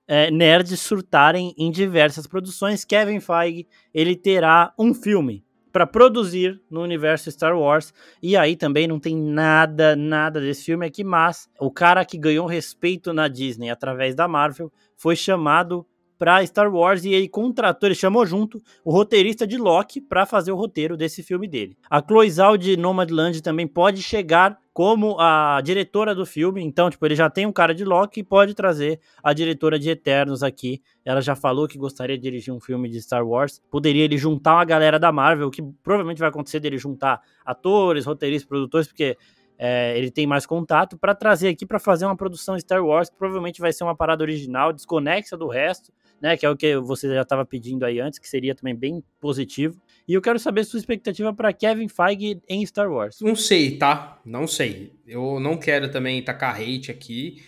é, 0.08 0.32
nerds 0.32 0.82
surtarem 0.82 1.54
em 1.56 1.70
diversas 1.70 2.26
produções. 2.26 2.84
Kevin 2.84 3.20
Feige, 3.20 3.68
ele 3.94 4.16
terá 4.16 4.74
um 4.78 4.94
filme 4.94 5.46
para 5.72 5.88
produzir 5.88 6.60
no 6.70 6.82
universo 6.82 7.32
Star 7.32 7.58
Wars. 7.58 7.94
E 8.22 8.36
aí 8.36 8.56
também 8.56 8.88
não 8.88 9.00
tem 9.00 9.16
nada, 9.16 9.96
nada 9.96 10.42
desse 10.42 10.66
filme 10.66 10.86
aqui, 10.86 11.04
mas 11.04 11.48
o 11.60 11.72
cara 11.72 12.04
que 12.04 12.18
ganhou 12.18 12.46
respeito 12.46 13.14
na 13.14 13.28
Disney 13.28 13.70
através 13.70 14.16
da 14.16 14.28
Marvel 14.28 14.72
foi 14.98 15.16
chamado 15.16 15.86
para 16.22 16.46
Star 16.46 16.72
Wars 16.72 17.04
e 17.04 17.12
ele 17.12 17.28
contratou, 17.28 17.88
ele 17.88 17.96
chamou 17.96 18.24
junto 18.28 18.62
o 18.86 18.92
roteirista 18.92 19.48
de 19.48 19.58
Loki 19.58 20.00
para 20.00 20.24
fazer 20.24 20.52
o 20.52 20.56
roteiro 20.56 20.96
desse 20.96 21.24
filme 21.24 21.48
dele. 21.48 21.76
A 21.90 22.00
Chloe 22.00 22.30
Zhao 22.30 22.58
de 22.60 22.78
Nomadland 22.78 23.42
também 23.42 23.66
pode 23.66 24.04
chegar 24.04 24.56
como 24.72 25.20
a 25.20 25.60
diretora 25.64 26.14
do 26.14 26.24
filme, 26.24 26.62
então, 26.62 26.92
tipo, 26.92 27.04
ele 27.08 27.16
já 27.16 27.28
tem 27.28 27.48
um 27.48 27.52
cara 27.52 27.74
de 27.74 27.84
Loki 27.84 28.20
e 28.20 28.24
pode 28.24 28.54
trazer 28.54 29.00
a 29.24 29.34
diretora 29.34 29.80
de 29.80 29.90
Eternos 29.90 30.44
aqui. 30.44 30.80
Ela 31.04 31.22
já 31.22 31.36
falou 31.36 31.68
que 31.68 31.76
gostaria 31.76 32.16
de 32.16 32.22
dirigir 32.22 32.54
um 32.54 32.60
filme 32.60 32.88
de 32.88 33.02
Star 33.02 33.28
Wars. 33.28 33.60
Poderia 33.72 34.04
ele 34.04 34.16
juntar 34.16 34.58
uma 34.58 34.66
galera 34.66 35.00
da 35.00 35.12
Marvel, 35.12 35.50
que 35.50 35.64
provavelmente 35.82 36.20
vai 36.20 36.30
acontecer 36.30 36.60
dele 36.60 36.78
juntar 36.78 37.20
atores, 37.44 38.06
roteiristas, 38.06 38.48
produtores, 38.48 38.88
porque 38.88 39.18
é, 39.58 39.98
ele 39.98 40.10
tem 40.10 40.26
mais 40.26 40.46
contato 40.46 40.98
para 40.98 41.14
trazer 41.14 41.48
aqui 41.48 41.68
para 41.68 41.80
fazer 41.80 42.06
uma 42.06 42.16
produção 42.16 42.60
Star 42.60 42.84
Wars 42.84 43.10
que 43.10 43.16
provavelmente 43.16 43.60
vai 43.60 43.74
ser 43.74 43.84
uma 43.84 43.96
parada 43.96 44.24
original, 44.24 44.72
desconexa 44.72 45.36
do 45.36 45.48
resto, 45.48 45.92
né? 46.22 46.38
Que 46.38 46.46
é 46.46 46.50
o 46.50 46.56
que 46.56 46.78
você 46.78 47.08
já 47.14 47.22
estava 47.22 47.46
pedindo 47.46 47.84
aí 47.84 48.00
antes, 48.00 48.20
que 48.20 48.30
seria 48.30 48.54
também 48.54 48.76
bem 48.76 49.04
positivo. 49.20 49.82
E 50.08 50.14
eu 50.14 50.22
quero 50.22 50.38
saber 50.38 50.64
sua 50.64 50.80
expectativa 50.80 51.34
para 51.34 51.52
Kevin 51.52 51.88
Feige 51.88 52.40
em 52.48 52.66
Star 52.66 52.92
Wars. 52.92 53.18
Não 53.22 53.36
sei, 53.36 53.78
tá? 53.78 54.20
Não 54.26 54.48
sei. 54.48 54.94
Eu 55.08 55.40
não 55.40 55.58
quero 55.58 55.90
também 55.90 56.22
tacar 56.24 56.56
hate 56.56 56.92
aqui, 56.92 57.42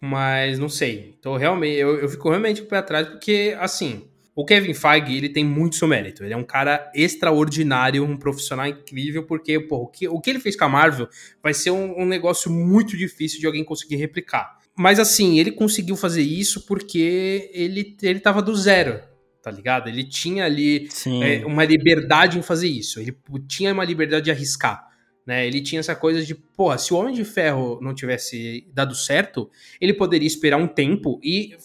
mas 0.00 0.58
não 0.58 0.68
sei. 0.68 1.14
Então, 1.18 1.36
realmente, 1.36 1.76
eu, 1.76 1.98
eu 1.98 2.08
fico 2.08 2.28
realmente 2.28 2.60
com 2.62 2.66
o 2.66 2.70
pé 2.70 2.78
atrás, 2.78 3.08
porque, 3.08 3.56
assim, 3.58 4.08
o 4.34 4.44
Kevin 4.44 4.74
Feige, 4.74 5.16
ele 5.16 5.28
tem 5.30 5.44
muito 5.44 5.76
seu 5.76 5.88
mérito. 5.88 6.22
Ele 6.22 6.34
é 6.34 6.36
um 6.36 6.44
cara 6.44 6.90
extraordinário, 6.94 8.04
um 8.04 8.16
profissional 8.16 8.66
incrível, 8.66 9.24
porque, 9.24 9.58
pô, 9.58 9.76
o 9.78 9.86
que, 9.86 10.06
o 10.06 10.20
que 10.20 10.30
ele 10.30 10.40
fez 10.40 10.54
com 10.54 10.64
a 10.64 10.68
Marvel 10.68 11.08
vai 11.42 11.54
ser 11.54 11.70
um, 11.70 12.02
um 12.02 12.06
negócio 12.06 12.50
muito 12.50 12.96
difícil 12.96 13.40
de 13.40 13.46
alguém 13.46 13.64
conseguir 13.64 13.96
replicar. 13.96 14.58
Mas 14.76 14.98
assim, 14.98 15.38
ele 15.38 15.50
conseguiu 15.52 15.96
fazer 15.96 16.22
isso 16.22 16.66
porque 16.66 17.50
ele, 17.54 17.96
ele 18.02 18.20
tava 18.20 18.42
do 18.42 18.54
zero, 18.54 19.00
tá 19.42 19.50
ligado? 19.50 19.88
Ele 19.88 20.04
tinha 20.04 20.44
ali 20.44 20.88
é, 21.22 21.46
uma 21.46 21.64
liberdade 21.64 22.38
em 22.38 22.42
fazer 22.42 22.68
isso. 22.68 23.00
Ele 23.00 23.16
tinha 23.48 23.72
uma 23.72 23.84
liberdade 23.84 24.26
de 24.26 24.30
arriscar. 24.30 24.86
Né? 25.26 25.46
Ele 25.46 25.60
tinha 25.60 25.80
essa 25.80 25.96
coisa 25.96 26.22
de, 26.22 26.34
porra, 26.34 26.78
se 26.78 26.92
o 26.92 26.96
Homem 26.96 27.14
de 27.14 27.24
Ferro 27.24 27.80
não 27.80 27.94
tivesse 27.94 28.68
dado 28.72 28.94
certo, 28.94 29.50
ele 29.80 29.94
poderia 29.94 30.26
esperar 30.26 30.56
um 30.58 30.68
tempo 30.68 31.18
e, 31.22 31.56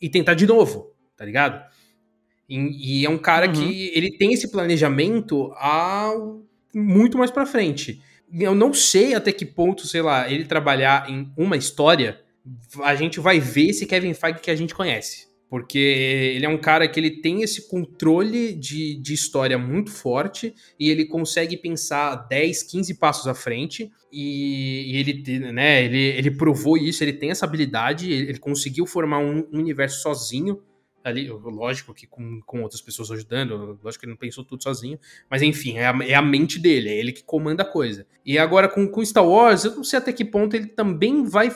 e 0.00 0.08
tentar 0.08 0.34
de 0.34 0.46
novo, 0.46 0.92
tá 1.16 1.24
ligado? 1.24 1.62
E, 2.48 3.02
e 3.02 3.06
é 3.06 3.10
um 3.10 3.18
cara 3.18 3.46
uhum. 3.46 3.52
que 3.52 3.92
ele 3.94 4.16
tem 4.16 4.32
esse 4.32 4.50
planejamento 4.50 5.52
a 5.56 6.12
muito 6.74 7.16
mais 7.16 7.30
para 7.30 7.46
frente. 7.46 8.02
Eu 8.32 8.54
não 8.54 8.72
sei 8.72 9.14
até 9.14 9.30
que 9.30 9.46
ponto, 9.46 9.86
sei 9.86 10.02
lá, 10.02 10.28
ele 10.28 10.44
trabalhar 10.44 11.08
em 11.08 11.30
uma 11.36 11.56
história 11.56 12.20
a 12.82 12.94
gente 12.94 13.20
vai 13.20 13.40
ver 13.40 13.70
esse 13.70 13.86
Kevin 13.86 14.14
Feige 14.14 14.40
que 14.40 14.50
a 14.50 14.56
gente 14.56 14.74
conhece. 14.74 15.32
Porque 15.48 15.78
ele 15.78 16.46
é 16.46 16.48
um 16.48 16.58
cara 16.58 16.88
que 16.88 16.98
ele 16.98 17.20
tem 17.20 17.42
esse 17.42 17.68
controle 17.68 18.54
de, 18.54 18.96
de 18.96 19.14
história 19.14 19.56
muito 19.56 19.90
forte 19.90 20.52
e 20.80 20.90
ele 20.90 21.04
consegue 21.04 21.56
pensar 21.56 22.16
10, 22.28 22.64
15 22.64 22.94
passos 22.94 23.28
à 23.28 23.34
frente. 23.34 23.90
E, 24.10 24.92
e 24.92 24.96
ele, 24.96 25.52
né, 25.52 25.84
ele, 25.84 25.98
ele 25.98 26.30
provou 26.32 26.76
isso, 26.76 27.04
ele 27.04 27.12
tem 27.12 27.30
essa 27.30 27.44
habilidade, 27.44 28.10
ele, 28.10 28.30
ele 28.30 28.38
conseguiu 28.38 28.86
formar 28.86 29.18
um, 29.18 29.46
um 29.52 29.58
universo 29.58 30.02
sozinho 30.02 30.60
ali, 31.04 31.28
lógico 31.28 31.92
que 31.92 32.06
com, 32.06 32.40
com 32.46 32.62
outras 32.62 32.80
pessoas 32.80 33.10
ajudando, 33.10 33.78
lógico 33.82 34.00
que 34.00 34.06
ele 34.06 34.12
não 34.12 34.18
pensou 34.18 34.42
tudo 34.42 34.62
sozinho, 34.62 34.98
mas 35.30 35.42
enfim, 35.42 35.76
é 35.76 35.86
a, 35.86 35.98
é 36.02 36.14
a 36.14 36.22
mente 36.22 36.58
dele, 36.58 36.88
é 36.88 36.98
ele 36.98 37.12
que 37.12 37.22
comanda 37.22 37.62
a 37.62 37.66
coisa. 37.66 38.06
E 38.24 38.38
agora 38.38 38.68
com, 38.68 38.88
com 38.88 39.04
Star 39.04 39.26
Wars, 39.26 39.64
eu 39.64 39.76
não 39.76 39.84
sei 39.84 39.98
até 39.98 40.12
que 40.12 40.24
ponto 40.24 40.56
ele 40.56 40.66
também 40.66 41.22
vai 41.24 41.50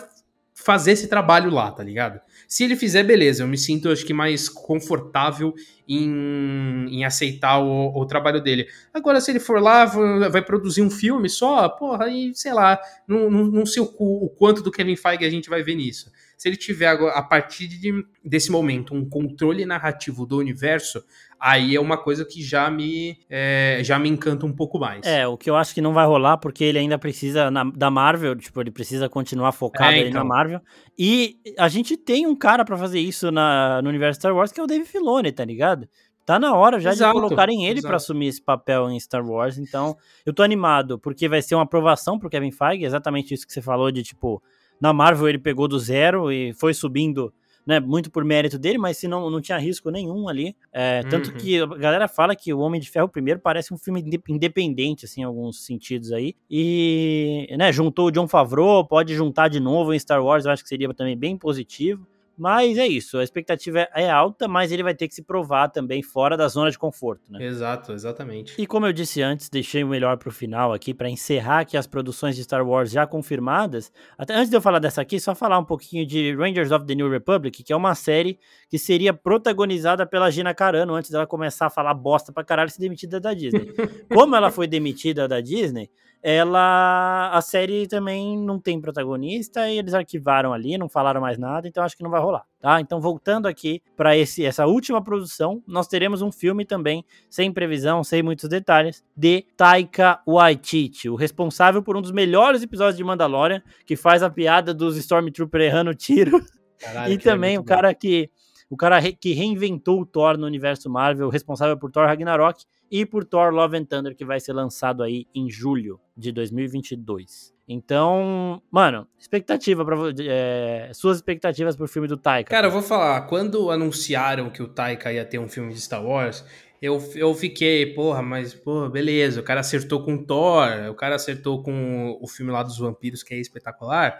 fazer 0.64 0.92
esse 0.92 1.06
trabalho 1.06 1.50
lá, 1.50 1.70
tá 1.70 1.84
ligado? 1.84 2.20
Se 2.48 2.64
ele 2.64 2.74
fizer, 2.74 3.04
beleza, 3.04 3.42
eu 3.42 3.48
me 3.48 3.56
sinto, 3.56 3.88
acho 3.88 4.04
que, 4.04 4.12
mais 4.12 4.48
confortável 4.48 5.54
em, 5.88 6.86
em 6.90 7.04
aceitar 7.04 7.58
o, 7.60 7.96
o 7.96 8.04
trabalho 8.06 8.42
dele. 8.42 8.66
Agora, 8.92 9.20
se 9.20 9.30
ele 9.30 9.38
for 9.38 9.62
lá, 9.62 9.84
vai 9.84 10.42
produzir 10.42 10.82
um 10.82 10.90
filme 10.90 11.28
só, 11.28 11.68
porra, 11.68 12.06
aí, 12.06 12.32
sei 12.34 12.52
lá, 12.52 12.78
não, 13.06 13.30
não, 13.30 13.44
não 13.44 13.66
sei 13.66 13.82
o, 13.82 13.86
o 13.98 14.28
quanto 14.30 14.60
do 14.60 14.72
Kevin 14.72 14.96
Feige 14.96 15.24
a 15.24 15.30
gente 15.30 15.48
vai 15.48 15.62
ver 15.62 15.76
nisso. 15.76 16.10
Se 16.38 16.48
ele 16.48 16.56
tiver, 16.56 16.86
a 16.86 17.20
partir 17.20 17.66
de, 17.66 17.92
desse 18.24 18.48
momento, 18.48 18.94
um 18.94 19.04
controle 19.04 19.66
narrativo 19.66 20.24
do 20.24 20.38
universo, 20.38 21.02
aí 21.38 21.74
é 21.74 21.80
uma 21.80 21.98
coisa 21.98 22.24
que 22.24 22.40
já 22.40 22.70
me, 22.70 23.18
é, 23.28 23.80
já 23.82 23.98
me 23.98 24.08
encanta 24.08 24.46
um 24.46 24.52
pouco 24.52 24.78
mais. 24.78 25.04
É, 25.04 25.26
o 25.26 25.36
que 25.36 25.50
eu 25.50 25.56
acho 25.56 25.74
que 25.74 25.80
não 25.80 25.92
vai 25.92 26.06
rolar, 26.06 26.36
porque 26.36 26.62
ele 26.62 26.78
ainda 26.78 26.96
precisa 26.96 27.50
na, 27.50 27.64
da 27.64 27.90
Marvel, 27.90 28.36
tipo, 28.36 28.60
ele 28.60 28.70
precisa 28.70 29.08
continuar 29.08 29.50
focado 29.50 29.96
é, 29.96 29.98
então. 29.98 30.12
na 30.12 30.24
Marvel. 30.24 30.60
E 30.96 31.38
a 31.58 31.68
gente 31.68 31.96
tem 31.96 32.24
um 32.24 32.36
cara 32.36 32.64
para 32.64 32.78
fazer 32.78 33.00
isso 33.00 33.32
na, 33.32 33.82
no 33.82 33.88
universo 33.88 34.20
Star 34.20 34.32
Wars, 34.32 34.52
que 34.52 34.60
é 34.60 34.62
o 34.62 34.66
Dave 34.68 34.84
Filoni, 34.84 35.32
tá 35.32 35.44
ligado? 35.44 35.88
Tá 36.24 36.38
na 36.38 36.54
hora 36.54 36.78
já 36.78 36.92
exato, 36.92 37.14
de 37.14 37.20
colocarem 37.20 37.66
ele 37.66 37.82
para 37.82 37.96
assumir 37.96 38.28
esse 38.28 38.40
papel 38.40 38.88
em 38.90 39.00
Star 39.00 39.26
Wars, 39.26 39.58
então 39.58 39.96
eu 40.24 40.32
tô 40.32 40.44
animado, 40.44 41.00
porque 41.00 41.28
vai 41.28 41.42
ser 41.42 41.56
uma 41.56 41.64
aprovação 41.64 42.16
pro 42.16 42.30
Kevin 42.30 42.52
Feige, 42.52 42.84
exatamente 42.84 43.34
isso 43.34 43.44
que 43.44 43.52
você 43.52 43.62
falou 43.62 43.90
de, 43.90 44.04
tipo, 44.04 44.40
na 44.80 44.92
Marvel 44.92 45.28
ele 45.28 45.38
pegou 45.38 45.68
do 45.68 45.78
zero 45.78 46.30
e 46.32 46.52
foi 46.54 46.72
subindo 46.74 47.32
né, 47.68 47.78
muito 47.78 48.10
por 48.10 48.24
mérito 48.24 48.58
dele, 48.58 48.78
mas 48.78 48.96
se 48.96 49.06
não, 49.06 49.28
não 49.28 49.42
tinha 49.42 49.58
risco 49.58 49.90
nenhum 49.90 50.26
ali. 50.26 50.56
É, 50.72 51.02
uhum. 51.04 51.10
Tanto 51.10 51.34
que 51.34 51.60
a 51.60 51.66
galera 51.66 52.08
fala 52.08 52.34
que 52.34 52.50
o 52.50 52.60
Homem 52.60 52.80
de 52.80 52.90
Ferro 52.90 53.10
primeiro 53.10 53.40
parece 53.40 53.74
um 53.74 53.76
filme 53.76 54.02
independente, 54.26 55.04
assim, 55.04 55.20
em 55.20 55.24
alguns 55.24 55.66
sentidos 55.66 56.10
aí. 56.10 56.34
E, 56.50 57.46
né, 57.58 57.70
juntou 57.70 58.06
o 58.06 58.10
John 58.10 58.26
Favreau, 58.26 58.86
pode 58.86 59.14
juntar 59.14 59.48
de 59.48 59.60
novo 59.60 59.92
em 59.92 59.98
Star 59.98 60.24
Wars, 60.24 60.46
eu 60.46 60.50
acho 60.50 60.62
que 60.62 60.68
seria 60.70 60.92
também 60.94 61.14
bem 61.14 61.36
positivo. 61.36 62.06
Mas 62.38 62.78
é 62.78 62.86
isso, 62.86 63.18
a 63.18 63.24
expectativa 63.24 63.88
é 63.94 64.08
alta, 64.08 64.46
mas 64.46 64.70
ele 64.70 64.82
vai 64.82 64.94
ter 64.94 65.08
que 65.08 65.14
se 65.14 65.22
provar 65.22 65.68
também 65.68 66.02
fora 66.02 66.36
da 66.36 66.46
zona 66.46 66.70
de 66.70 66.78
conforto, 66.78 67.22
né? 67.28 67.44
Exato, 67.44 67.92
exatamente. 67.92 68.54
E 68.56 68.66
como 68.66 68.86
eu 68.86 68.92
disse 68.92 69.20
antes, 69.20 69.48
deixei 69.48 69.82
o 69.82 69.88
melhor 69.88 70.16
pro 70.16 70.30
final 70.30 70.72
aqui 70.72 70.94
para 70.94 71.10
encerrar 71.10 71.60
aqui 71.60 71.76
as 71.76 71.86
produções 71.86 72.36
de 72.36 72.44
Star 72.44 72.66
Wars 72.66 72.90
já 72.92 73.06
confirmadas. 73.06 73.92
Até 74.16 74.34
antes 74.34 74.48
de 74.48 74.56
eu 74.56 74.60
falar 74.60 74.78
dessa 74.78 75.00
aqui, 75.02 75.18
só 75.18 75.34
falar 75.34 75.58
um 75.58 75.64
pouquinho 75.64 76.06
de 76.06 76.34
Rangers 76.36 76.70
of 76.70 76.86
the 76.86 76.94
New 76.94 77.10
Republic, 77.10 77.64
que 77.64 77.72
é 77.72 77.76
uma 77.76 77.94
série 77.94 78.38
que 78.68 78.78
seria 78.78 79.12
protagonizada 79.12 80.06
pela 80.06 80.30
Gina 80.30 80.54
Carano 80.54 80.94
antes 80.94 81.10
dela 81.10 81.26
começar 81.26 81.66
a 81.66 81.70
falar 81.70 81.94
bosta 81.94 82.32
pra 82.32 82.44
caralho 82.44 82.68
e 82.68 82.70
ser 82.70 82.80
demitida 82.80 83.18
da 83.18 83.34
Disney. 83.34 83.72
como 84.14 84.36
ela 84.36 84.50
foi 84.50 84.66
demitida 84.68 85.26
da 85.26 85.40
Disney, 85.40 85.90
ela 86.22 87.30
a 87.32 87.40
série 87.40 87.86
também 87.86 88.36
não 88.38 88.58
tem 88.58 88.80
protagonista 88.80 89.68
e 89.68 89.78
eles 89.78 89.94
arquivaram 89.94 90.52
ali, 90.52 90.76
não 90.76 90.88
falaram 90.88 91.20
mais 91.20 91.38
nada, 91.38 91.68
então 91.68 91.82
acho 91.82 91.96
que 91.96 92.02
não 92.02 92.10
vai 92.10 92.20
rolar, 92.20 92.44
tá? 92.60 92.80
Então 92.80 93.00
voltando 93.00 93.46
aqui 93.46 93.82
para 93.96 94.16
esse 94.16 94.44
essa 94.44 94.66
última 94.66 95.02
produção, 95.02 95.62
nós 95.66 95.86
teremos 95.86 96.22
um 96.22 96.32
filme 96.32 96.64
também 96.64 97.04
sem 97.28 97.52
previsão, 97.52 98.02
sem 98.02 98.22
muitos 98.22 98.48
detalhes, 98.48 99.04
de 99.16 99.44
Taika 99.56 100.20
Waititi, 100.26 101.08
o 101.08 101.14
responsável 101.14 101.82
por 101.82 101.96
um 101.96 102.02
dos 102.02 102.12
melhores 102.12 102.62
episódios 102.62 102.96
de 102.96 103.04
Mandalorian, 103.04 103.62
que 103.86 103.96
faz 103.96 104.22
a 104.22 104.30
piada 104.30 104.74
dos 104.74 104.96
Stormtrooper 104.96 105.60
errando 105.60 105.94
tiro. 105.94 106.40
Caralho, 106.78 107.12
e 107.12 107.18
também 107.18 107.56
é 107.56 107.60
o 107.60 107.64
cara 107.64 107.92
que 107.92 108.30
o 108.70 108.76
cara 108.76 109.00
que 109.12 109.32
reinventou 109.32 110.00
o 110.00 110.06
Thor 110.06 110.36
no 110.36 110.46
universo 110.46 110.90
Marvel, 110.90 111.28
responsável 111.28 111.76
por 111.76 111.90
Thor 111.90 112.06
Ragnarok 112.06 112.64
e 112.90 113.06
por 113.06 113.24
Thor 113.24 113.52
Love 113.52 113.78
and 113.78 113.84
Thunder, 113.84 114.14
que 114.14 114.24
vai 114.24 114.40
ser 114.40 114.52
lançado 114.52 115.02
aí 115.02 115.26
em 115.34 115.50
julho 115.50 116.00
de 116.16 116.32
2022. 116.32 117.54
Então, 117.68 118.62
mano, 118.70 119.06
expectativa 119.18 119.84
para 119.84 119.96
é, 120.20 120.90
suas 120.94 121.18
expectativas 121.18 121.76
pro 121.76 121.86
filme 121.86 122.08
do 122.08 122.16
Taika. 122.16 122.50
Cara, 122.50 122.66
eu 122.66 122.70
vou 122.70 122.80
falar, 122.80 123.22
quando 123.22 123.70
anunciaram 123.70 124.48
que 124.48 124.62
o 124.62 124.68
Taika 124.68 125.12
ia 125.12 125.24
ter 125.24 125.38
um 125.38 125.48
filme 125.48 125.72
de 125.74 125.80
Star 125.80 126.04
Wars, 126.04 126.44
eu, 126.80 126.98
eu 127.14 127.34
fiquei, 127.34 127.92
porra, 127.92 128.22
mas, 128.22 128.54
porra, 128.54 128.88
beleza, 128.88 129.40
o 129.40 129.42
cara 129.42 129.60
acertou 129.60 130.02
com 130.02 130.24
Thor, 130.24 130.68
o 130.90 130.94
cara 130.94 131.16
acertou 131.16 131.62
com 131.62 132.16
o 132.20 132.26
filme 132.26 132.50
lá 132.50 132.62
dos 132.62 132.78
vampiros, 132.78 133.22
que 133.22 133.34
é 133.34 133.38
espetacular. 133.38 134.18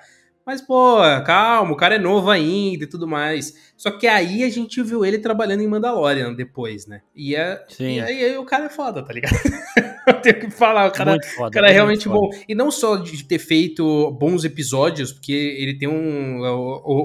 Mas, 0.49 0.62
pô, 0.62 0.96
calma, 1.26 1.72
o 1.72 1.76
cara 1.76 1.96
é 1.96 1.99
novo 1.99 2.30
ainda 2.30 2.84
e 2.84 2.86
tudo 2.86 3.07
mais. 3.07 3.53
Só 3.76 3.90
que 3.90 4.07
aí 4.07 4.42
a 4.42 4.49
gente 4.49 4.82
viu 4.82 5.05
ele 5.05 5.18
trabalhando 5.18 5.61
em 5.61 5.66
Mandalorian 5.66 6.32
depois, 6.32 6.86
né? 6.86 7.03
E, 7.14 7.36
é, 7.36 7.66
e 7.78 8.01
aí, 8.01 8.24
aí, 8.24 8.38
o 8.38 8.46
cara 8.46 8.64
é 8.64 8.68
foda, 8.70 9.03
tá 9.03 9.12
ligado? 9.12 9.34
Eu 10.09 10.22
tenho 10.22 10.40
que 10.40 10.51
falar, 10.51 10.88
o 10.88 10.90
cara, 10.90 11.18
foda, 11.22 11.49
o 11.49 11.51
cara 11.51 11.68
é 11.68 11.72
realmente 11.72 12.09
bom. 12.09 12.30
E 12.49 12.55
não 12.55 12.70
só 12.70 12.96
de 12.96 13.22
ter 13.24 13.38
feito 13.38 14.11
bons 14.12 14.42
episódios, 14.42 15.12
porque 15.12 15.32
ele 15.32 15.76
tem 15.76 15.86
um. 15.86 16.40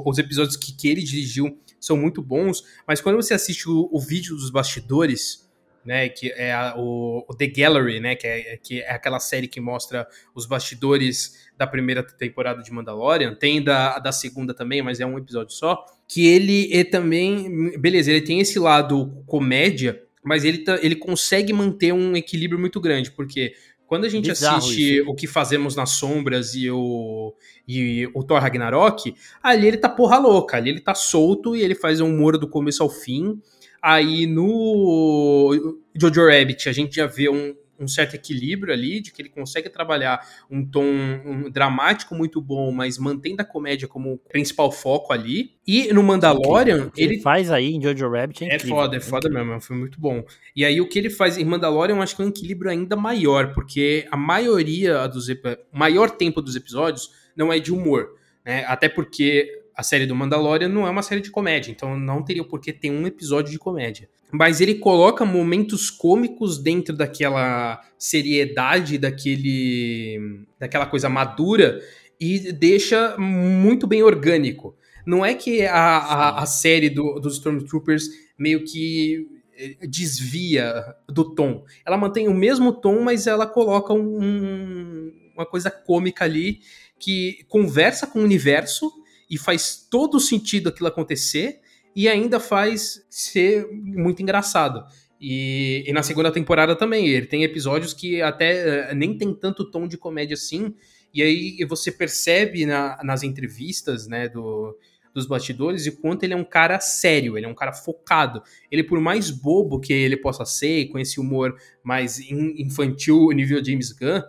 Os 0.06 0.18
episódios 0.18 0.56
que, 0.56 0.72
que 0.72 0.88
ele 0.88 1.04
dirigiu 1.04 1.60
são 1.82 1.98
muito 1.98 2.22
bons, 2.22 2.64
mas 2.88 3.02
quando 3.02 3.18
você 3.18 3.34
assiste 3.34 3.70
o, 3.70 3.90
o 3.92 4.00
vídeo 4.00 4.38
dos 4.38 4.52
bastidores 4.52 5.43
né, 5.86 6.10
que 6.10 6.32
é 6.32 6.54
a, 6.54 6.76
o, 6.78 7.26
o, 7.28 7.36
The 7.36 7.48
Gallery, 7.48 8.00
né, 8.00 8.16
que 8.16 8.28
é, 8.28 8.58
que 8.58 8.82
é 8.82 8.92
aquela 8.92 9.20
série 9.20 9.48
que 9.48 9.60
mostra 9.60 10.08
os 10.34 10.46
bastidores 10.46 11.50
da 11.58 11.68
primeira 11.68 12.04
temporada 12.04 12.62
de 12.62 12.72
Mandalorian, 12.72 13.36
tem 13.36 13.64
da, 13.64 14.00
da 14.00 14.12
segunda 14.12 14.54
também, 14.54 14.82
mas 14.82 15.00
é 15.00 15.06
um 15.06 15.18
episódio 15.18 15.54
só, 15.54 15.84
que 16.08 16.28
ele 16.28 16.70
é 16.74 16.84
também, 16.84 17.78
beleza, 17.80 18.12
ele 18.12 18.22
tem 18.22 18.40
esse 18.40 18.60
lado 18.60 19.24
comédia, 19.26 20.02
mas 20.24 20.46
ele, 20.46 20.64
ele 20.82 20.96
consegue 20.96 21.52
manter 21.52 21.94
um 21.94 22.16
equilíbrio 22.16 22.60
muito 22.60 22.80
grande, 22.80 23.12
porque 23.12 23.54
quando 23.86 24.06
a 24.06 24.10
gente 24.10 24.30
Bizarro 24.30 24.58
assiste 24.58 24.98
isso. 24.98 25.10
o 25.10 25.14
que 25.14 25.28
fazemos 25.28 25.76
nas 25.76 25.92
sombras 25.92 26.56
e 26.56 26.72
o, 26.72 27.34
e 27.68 28.10
o 28.14 28.24
Thor 28.24 28.42
Ragnarok, 28.42 29.14
ali 29.42 29.68
ele 29.68 29.78
tá 29.78 29.88
porra 29.88 30.18
louca, 30.18 30.58
ali 30.58 30.70
ele 30.70 30.80
tá 30.80 30.96
solto 30.96 31.56
e 31.56 31.62
ele 31.62 31.76
faz 31.76 32.02
um 32.02 32.08
humor 32.08 32.38
do 32.38 32.48
começo 32.48 32.82
ao 32.82 32.90
fim, 32.90 33.40
Aí 33.84 34.26
no 34.26 35.78
Jojo 35.94 36.26
Rabbit 36.26 36.70
a 36.70 36.72
gente 36.72 36.96
já 36.96 37.06
vê 37.06 37.28
um, 37.28 37.54
um 37.78 37.86
certo 37.86 38.16
equilíbrio 38.16 38.74
ali, 38.74 39.02
de 39.02 39.12
que 39.12 39.22
ele 39.22 39.28
consegue 39.28 39.70
trabalhar 39.70 40.26
um 40.50 40.66
tom 40.66 40.86
um 40.86 41.50
dramático 41.50 42.16
muito 42.16 42.40
bom, 42.40 42.72
mas 42.72 42.98
mantendo 42.98 43.42
a 43.42 43.46
comédia 43.46 43.86
como 43.86 44.18
principal 44.32 44.72
foco 44.72 45.12
ali. 45.12 45.52
E 45.68 45.92
no 45.92 46.02
Mandalorian, 46.02 46.90
ele, 46.96 47.16
ele 47.16 47.20
faz 47.22 47.52
aí 47.52 47.74
em 47.74 47.82
Jojo 47.82 48.10
Rabbit 48.10 48.46
é, 48.46 48.56
é 48.56 48.60
foda, 48.60 48.96
é 48.96 49.00
foda 49.02 49.30
mesmo, 49.30 49.52
é 49.52 49.60
foi 49.60 49.76
muito 49.76 50.00
bom. 50.00 50.24
E 50.56 50.64
aí 50.64 50.80
o 50.80 50.88
que 50.88 50.98
ele 50.98 51.10
faz 51.10 51.38
em 51.38 51.44
Mandalorian, 51.44 51.96
eu 51.96 52.02
acho 52.02 52.16
que 52.16 52.22
é 52.22 52.26
um 52.26 52.30
equilíbrio 52.30 52.72
ainda 52.72 52.96
maior, 52.96 53.54
porque 53.54 54.08
a 54.10 54.16
maioria 54.16 55.08
dos 55.08 55.28
o 55.28 55.34
maior 55.74 56.10
tempo 56.10 56.42
dos 56.42 56.56
episódios 56.56 57.12
não 57.36 57.52
é 57.52 57.60
de 57.60 57.74
humor, 57.74 58.16
né? 58.46 58.64
Até 58.66 58.88
porque 58.88 59.63
a 59.76 59.84
série 59.84 60.06
do 60.06 60.16
Mandalorian 60.16 60.70
não 60.70 60.86
é 60.86 60.90
uma 60.90 61.02
série 61.02 61.22
de 61.22 61.32
comédia, 61.32 61.72
então 61.72 61.98
não 61.98 62.24
teria 62.24 62.44
por 62.44 62.60
que 62.60 62.72
ter 62.72 62.92
um 62.92 63.08
episódio 63.08 63.52
de 63.52 63.60
comédia. 63.60 64.10
Mas 64.32 64.62
ele 64.62 64.76
coloca 64.76 65.26
momentos 65.26 65.90
cômicos 65.90 66.58
dentro 66.58 66.96
daquela 66.96 67.82
seriedade, 67.98 68.98
daquele, 68.98 70.46
daquela 70.60 70.86
coisa 70.86 71.10
madura 71.10 71.80
e 72.20 72.52
deixa 72.52 73.16
muito 73.18 73.86
bem 73.86 74.02
orgânico. 74.04 74.76
Não 75.06 75.26
é 75.26 75.34
que 75.34 75.66
a, 75.66 75.76
a, 75.76 76.44
a 76.44 76.46
série 76.46 76.90
do, 76.90 77.20
dos 77.20 77.36
Stormtroopers 77.36 78.10
meio 78.38 78.64
que 78.64 79.28
eh, 79.58 79.88
desvia 79.88 80.96
do 81.08 81.36
tom. 81.36 81.66
Ela 81.86 81.98
mantém 81.98 82.28
o 82.28 82.34
mesmo 82.34 82.74
tom, 82.74 83.02
mas 83.02 83.28
ela 83.28 83.46
coloca 83.46 83.94
um, 83.94 85.12
uma 85.36 85.46
coisa 85.46 85.70
cômica 85.70 86.26
ali 86.26 86.62
que 86.98 87.44
conversa 87.50 88.08
com 88.08 88.20
o 88.20 88.24
universo 88.24 88.92
e 89.30 89.38
faz 89.38 89.88
todo 89.90 90.20
sentido 90.20 90.70
aquilo 90.70 90.88
acontecer 90.88 91.60
e 91.96 92.08
ainda 92.08 92.40
faz 92.40 93.06
ser 93.10 93.68
muito 93.72 94.22
engraçado. 94.22 94.84
E, 95.20 95.86
e, 95.88 95.94
na 95.94 96.04
segunda 96.04 96.32
temporada 96.32 96.76
também, 96.76 97.08
ele 97.08 97.26
tem 97.26 97.44
episódios 97.44 97.94
que 97.94 98.22
até 98.22 98.92
uh, 98.92 98.96
nem 98.96 99.18
tem 99.18 99.34
tanto 99.34 99.70
tom 99.70 99.88
de 99.88 99.98
comédia 99.98 100.34
assim, 100.34 100.76
e 101.14 101.22
aí 101.22 101.66
você 101.66 101.92
percebe 101.92 102.66
na, 102.66 103.00
nas 103.04 103.24
entrevistas, 103.24 104.08
né, 104.08 104.28
do, 104.28 104.78
dos 105.14 105.28
bastidores, 105.28 105.86
o 105.86 106.02
quanto 106.02 106.24
ele 106.24 106.34
é 106.34 106.36
um 106.36 106.44
cara 106.44 106.80
sério, 106.80 107.38
ele 107.38 107.46
é 107.46 107.50
um 107.50 107.54
cara 107.54 107.72
focado. 107.72 108.42
Ele, 108.72 108.84
por 108.84 109.00
mais 109.00 109.30
bobo 109.30 109.80
que 109.80 109.94
ele 109.94 110.18
possa 110.18 110.44
ser, 110.44 110.88
com 110.88 110.98
esse 110.98 111.20
humor 111.20 111.56
mais 111.84 112.20
infantil, 112.20 113.30
nível 113.32 113.64
James 113.64 113.92
Gunn, 113.92 114.22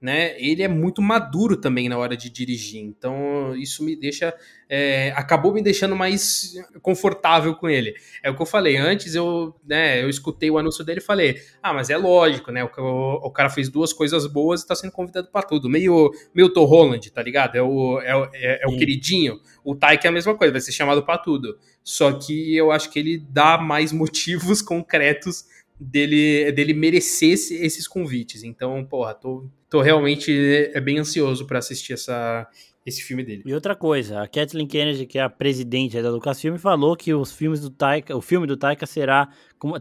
né? 0.00 0.40
Ele 0.40 0.62
é 0.62 0.68
muito 0.68 1.02
maduro 1.02 1.56
também 1.56 1.88
na 1.88 1.98
hora 1.98 2.16
de 2.16 2.30
dirigir. 2.30 2.80
Então, 2.80 3.54
isso 3.56 3.84
me 3.84 3.96
deixa. 3.96 4.34
É, 4.70 5.12
acabou 5.16 5.52
me 5.52 5.62
deixando 5.62 5.96
mais 5.96 6.54
confortável 6.82 7.54
com 7.54 7.68
ele. 7.68 7.94
É 8.22 8.30
o 8.30 8.36
que 8.36 8.42
eu 8.42 8.46
falei. 8.46 8.76
Antes 8.76 9.14
eu, 9.14 9.54
né, 9.66 10.02
eu 10.02 10.08
escutei 10.08 10.50
o 10.50 10.58
anúncio 10.58 10.84
dele 10.84 11.00
e 11.00 11.02
falei: 11.04 11.36
Ah, 11.62 11.72
mas 11.72 11.90
é 11.90 11.96
lógico, 11.96 12.52
né? 12.52 12.62
O, 12.64 12.70
o, 12.78 13.26
o 13.26 13.30
cara 13.30 13.50
fez 13.50 13.68
duas 13.68 13.92
coisas 13.92 14.26
boas 14.26 14.62
e 14.62 14.66
tá 14.66 14.74
sendo 14.74 14.92
convidado 14.92 15.28
para 15.32 15.46
tudo. 15.46 15.68
Meio 15.68 16.10
Milton 16.34 16.64
Holland, 16.64 17.10
tá 17.10 17.22
ligado? 17.22 17.56
É 17.56 17.62
o, 17.62 18.00
é, 18.00 18.30
é, 18.34 18.64
é 18.64 18.66
o 18.68 18.76
queridinho. 18.76 19.40
O 19.64 19.74
Taika 19.74 20.06
é 20.06 20.10
a 20.10 20.12
mesma 20.12 20.34
coisa, 20.34 20.52
vai 20.52 20.60
ser 20.60 20.72
chamado 20.72 21.02
para 21.02 21.18
tudo. 21.18 21.58
Só 21.82 22.12
que 22.12 22.54
eu 22.54 22.70
acho 22.70 22.90
que 22.90 22.98
ele 22.98 23.18
dá 23.30 23.58
mais 23.58 23.92
motivos 23.92 24.62
concretos 24.62 25.44
dele, 25.80 26.50
dele 26.52 26.74
merecer 26.74 27.32
esses 27.32 27.86
convites. 27.86 28.42
Então, 28.42 28.84
porra, 28.84 29.14
tô, 29.14 29.48
tô 29.68 29.80
realmente 29.80 30.70
é 30.74 30.80
bem 30.80 30.98
ansioso 30.98 31.46
para 31.46 31.58
assistir 31.58 31.92
essa, 31.92 32.48
esse 32.84 33.02
filme 33.02 33.22
dele. 33.24 33.42
E 33.46 33.54
outra 33.54 33.76
coisa, 33.76 34.22
a 34.22 34.28
Kathleen 34.28 34.66
Kennedy, 34.66 35.06
que 35.06 35.18
é 35.18 35.22
a 35.22 35.30
presidente 35.30 36.00
da 36.00 36.10
Lucasfilm, 36.10 36.56
falou 36.56 36.96
que 36.96 37.14
os 37.14 37.32
filmes 37.32 37.60
do 37.60 37.70
Taika, 37.70 38.16
o 38.16 38.20
filme 38.20 38.46
do 38.46 38.56
Taika 38.56 38.86
será 38.86 39.28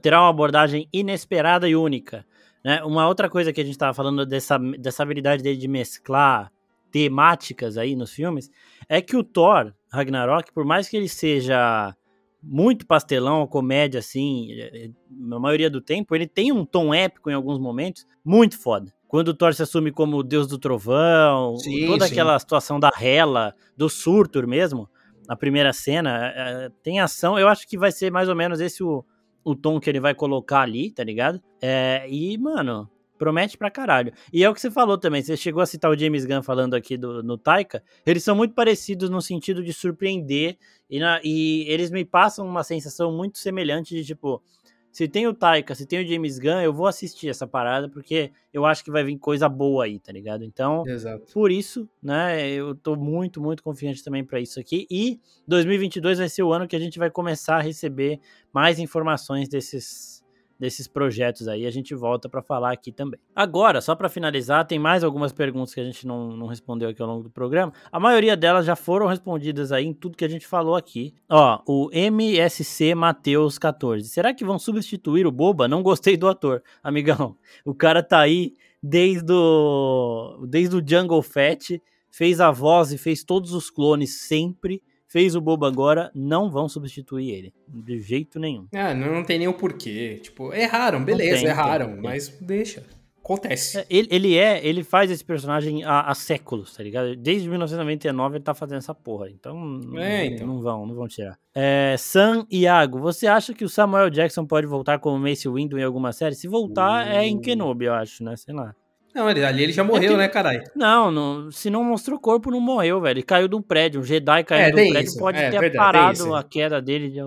terá 0.02 0.22
uma 0.22 0.30
abordagem 0.30 0.88
inesperada 0.92 1.68
e 1.68 1.76
única. 1.76 2.26
Né? 2.64 2.84
Uma 2.84 3.08
outra 3.08 3.30
coisa 3.30 3.54
que 3.54 3.62
a 3.62 3.64
gente 3.64 3.74
estava 3.74 3.94
falando 3.94 4.26
dessa, 4.26 4.58
dessa 4.60 5.04
habilidade 5.04 5.42
dele 5.42 5.58
de 5.58 5.68
mesclar 5.68 6.52
temáticas 6.92 7.78
aí 7.78 7.96
nos 7.96 8.12
filmes 8.14 8.50
é 8.88 9.02
que 9.02 9.16
o 9.16 9.24
Thor 9.24 9.74
Ragnarok, 9.92 10.52
por 10.54 10.66
mais 10.66 10.90
que 10.90 10.98
ele 10.98 11.10
seja 11.10 11.96
muito 12.42 12.86
pastelão, 12.86 13.48
comédia, 13.48 14.00
assim, 14.00 14.52
é, 14.54 14.86
é, 14.86 14.90
na 15.10 15.40
maioria 15.40 15.70
do 15.70 15.82
tempo, 15.82 16.16
ele 16.16 16.28
tem 16.28 16.52
um 16.52 16.66
tom 16.66 16.94
épico 16.94 17.30
em 17.30 17.34
alguns 17.34 17.60
momentos, 17.60 18.06
muito 18.24 18.58
foda. 18.60 18.94
Quando 19.08 19.30
o 19.30 19.34
Thor 19.34 19.54
se 19.54 19.64
assume 19.64 19.92
como 19.92 20.18
o 20.18 20.24
deus 20.24 20.48
do 20.48 20.58
trovão, 20.58 21.58
sim, 21.58 21.86
toda 21.88 22.06
sim. 22.06 22.12
aquela 22.12 22.38
situação 22.38 22.80
da 22.80 22.92
Hela, 23.00 23.56
do 23.76 23.90
Surtur 23.90 24.46
mesmo, 24.46 24.90
na 25.28 25.36
primeira 25.36 25.74
cena, 25.74 26.28
é, 26.36 26.70
tem 26.84 27.00
ação, 27.00 27.38
eu 27.40 27.48
acho 27.48 27.68
que 27.68 27.78
vai 27.78 27.92
ser 27.92 28.12
mais 28.12 28.30
ou 28.30 28.36
menos 28.36 28.60
esse 28.60 28.84
o, 28.84 29.04
o 29.44 29.56
tom 29.56 29.80
que 29.80 29.90
ele 29.90 30.00
vai 30.00 30.14
colocar 30.14 30.62
ali, 30.62 30.92
tá 30.92 31.04
ligado? 31.04 31.42
É, 31.62 32.06
e, 32.10 32.38
mano, 32.38 32.90
Promete 33.18 33.58
pra 33.58 33.72
caralho. 33.72 34.14
E 34.32 34.44
é 34.44 34.50
o 34.50 34.54
que 34.54 34.62
você 34.62 34.70
falou 34.70 34.98
também. 34.98 35.22
Você 35.22 35.36
chegou 35.36 35.62
a 35.62 35.66
citar 35.66 35.92
o 35.92 35.98
James 35.98 36.26
Gunn 36.26 36.44
falando 36.44 36.76
aqui 36.76 36.98
do, 36.98 37.24
no 37.24 37.38
Taika. 37.38 37.84
Eles 38.06 38.24
são 38.24 38.36
muito 38.36 38.54
parecidos 38.54 39.10
no 39.10 39.22
sentido 39.22 39.64
de 39.64 39.74
surpreender. 39.74 40.58
E, 40.90 41.00
na, 41.00 41.20
e 41.24 41.66
eles 41.68 41.92
me 41.92 42.06
passam 42.06 42.48
uma 42.48 42.64
sensação 42.64 43.12
muito 43.12 43.38
semelhante 43.38 43.96
de 43.96 44.06
tipo. 44.06 44.42
Se 44.90 45.08
tem 45.08 45.28
o 45.28 45.34
Taika, 45.34 45.76
se 45.76 45.86
tem 45.86 46.04
o 46.04 46.08
James 46.08 46.40
Gunn, 46.40 46.62
eu 46.62 46.74
vou 46.74 46.88
assistir 46.88 47.30
essa 47.30 47.46
parada, 47.46 47.88
porque 47.88 48.32
eu 48.52 48.66
acho 48.66 48.84
que 48.84 48.90
vai 48.90 49.04
vir 49.04 49.20
coisa 49.20 49.48
boa 49.48 49.86
aí, 49.86 50.00
tá 50.00 50.12
ligado? 50.12 50.44
Então, 50.44 50.88
Exato. 50.88 51.32
por 51.32 51.52
isso, 51.52 51.88
né, 52.02 52.50
eu 52.50 52.74
tô 52.74 52.96
muito, 52.96 53.40
muito 53.40 53.62
confiante 53.62 54.04
também 54.04 54.24
para 54.24 54.40
isso 54.40 54.60
aqui. 54.60 54.88
E 54.90 55.20
2022 55.48 56.18
vai 56.18 56.30
ser 56.30 56.42
o 56.42 56.52
ano 56.52 56.68
que 56.68 56.76
a 56.76 56.80
gente 56.80 56.98
vai 56.98 57.12
começar 57.12 57.58
a 57.58 57.62
receber 57.62 58.20
mais 58.52 58.80
informações 58.80 59.48
desses 59.48 60.17
desses 60.60 60.88
projetos 60.88 61.48
aí, 61.48 61.66
a 61.66 61.72
gente 61.72 61.94
volta 61.94 62.28
para 62.28 62.42
falar 62.42 62.72
aqui 62.72 62.92
também. 62.92 63.20
Agora, 63.36 63.82
só 63.82 63.96
para 63.96 64.10
finalizar, 64.10 64.66
tem 64.66 64.80
mais 64.80 65.04
algumas 65.04 65.32
perguntas 65.32 65.74
que 65.74 65.80
a 65.80 65.84
gente 65.84 66.06
não, 66.08 66.36
não 66.36 66.48
respondeu 66.48 66.90
aqui 66.90 67.02
ao 67.02 67.08
longo 67.08 67.24
do 67.24 67.30
programa. 67.30 67.72
A 67.92 68.00
maioria 68.00 68.36
delas 68.36 68.66
já 68.66 68.76
foram 68.76 69.08
respondidas 69.08 69.72
aí 69.72 69.86
em 69.86 69.94
tudo 69.94 70.18
que 70.18 70.26
a 70.26 70.30
gente 70.30 70.48
falou 70.48 70.76
aqui. 70.76 71.14
Ó, 71.30 71.62
o 71.68 71.90
MSC 71.92 72.96
Mateus 72.96 73.58
14. 73.58 74.08
Será 74.10 74.34
que 74.34 74.46
vão 74.46 74.58
substituir 74.58 75.28
o 75.28 75.32
Boba? 75.32 75.68
Não 75.68 75.84
gostei 75.84 76.18
do 76.18 76.28
ator, 76.28 76.64
amigão. 76.84 77.38
O 77.64 77.74
cara 77.74 78.02
tá 78.02 78.20
aí 78.20 78.56
desde 78.82 79.32
o 79.32 80.46
desde 80.48 80.76
o 80.76 80.84
Jungle 80.86 81.22
Fett, 81.22 81.82
fez 82.10 82.40
a 82.40 82.52
voz 82.52 82.92
e 82.92 82.98
fez 82.98 83.24
todos 83.24 83.54
os 83.54 83.70
clones 83.70 84.22
sempre 84.22 84.82
fez 85.08 85.36
o 85.36 85.42
bobo 85.42 85.66
agora, 85.66 86.12
não 86.14 86.50
vão 86.50 86.68
substituir 86.68 87.32
ele. 87.32 87.54
De 87.68 88.00
jeito 88.00 88.40
nenhum. 88.40 88.68
Ah, 88.74 88.94
não, 88.94 89.24
tem 89.24 89.40
nem 89.40 89.48
o 89.48 89.54
porquê. 89.54 90.20
Tipo, 90.22 90.54
erraram, 90.54 91.04
beleza, 91.04 91.42
tem, 91.42 91.50
erraram, 91.50 91.94
tem, 91.94 92.02
mas 92.02 92.30
deixa. 92.42 92.84
Acontece. 93.28 93.80
É, 93.80 93.86
ele, 93.90 94.08
ele 94.10 94.38
é, 94.38 94.66
ele 94.66 94.86
faz 94.86 95.12
esse 95.12 95.24
personagem 95.24 95.84
há, 95.84 96.10
há, 96.10 96.16
séculos, 96.16 96.74
tá 96.74 96.82
ligado? 96.82 97.14
Desde 97.14 97.50
1999 97.50 98.38
ele 98.38 98.44
tá 98.44 98.54
fazendo 98.54 98.78
essa 98.78 98.96
porra. 98.96 99.30
Então, 99.30 99.82
é, 99.98 100.28
então. 100.28 100.48
não 100.48 100.62
vão, 100.62 100.86
não 100.86 100.96
vão 100.96 101.10
tirar. 101.10 101.38
É, 101.54 101.96
Sam 101.98 102.48
Iago, 102.50 103.00
você 103.00 103.28
acha 103.28 103.54
que 103.54 103.66
o 103.66 103.70
Samuel 103.70 104.10
Jackson 104.10 104.46
pode 104.46 104.66
voltar 104.66 105.00
como 105.00 105.20
Mace 105.20 105.50
Windu 105.50 105.78
em 105.78 105.84
alguma 105.84 106.14
série? 106.14 106.36
Se 106.36 106.48
voltar, 106.48 107.06
uh. 107.06 107.10
é 107.10 107.28
em 107.28 107.36
uh. 107.36 107.42
Kenobi, 107.42 107.86
eu 107.86 107.94
acho, 107.94 108.24
né? 108.24 108.34
Sei 108.38 108.54
lá. 108.54 108.74
Não, 109.14 109.28
ali 109.28 109.64
ele 109.64 109.74
já 109.74 109.84
morreu, 109.84 110.12
é 110.12 110.14
que... 110.14 110.18
né, 110.18 110.28
caralho? 110.28 110.64
Não, 110.76 111.10
não, 111.10 111.52
se 111.52 111.70
não 111.70 111.84
mostrou 111.84 112.20
corpo, 112.20 112.52
não 112.52 112.62
morreu, 112.62 113.02
velho. 113.02 113.18
Ele 113.18 113.24
caiu 113.24 113.48
de 113.48 113.56
um 113.56 113.62
prédio. 113.62 114.02
Um 114.02 114.04
Jedi 114.04 114.44
caiu 114.44 114.62
é, 114.62 114.72
de 114.72 114.82
um 114.82 114.90
prédio, 114.92 115.10
isso. 115.10 115.18
pode 115.18 115.38
é, 115.40 115.50
ter 115.50 115.60
verdade, 115.60 115.78
parado 115.78 116.36
a 116.36 116.44
queda 116.44 116.82
dele. 116.82 117.10
De... 117.10 117.20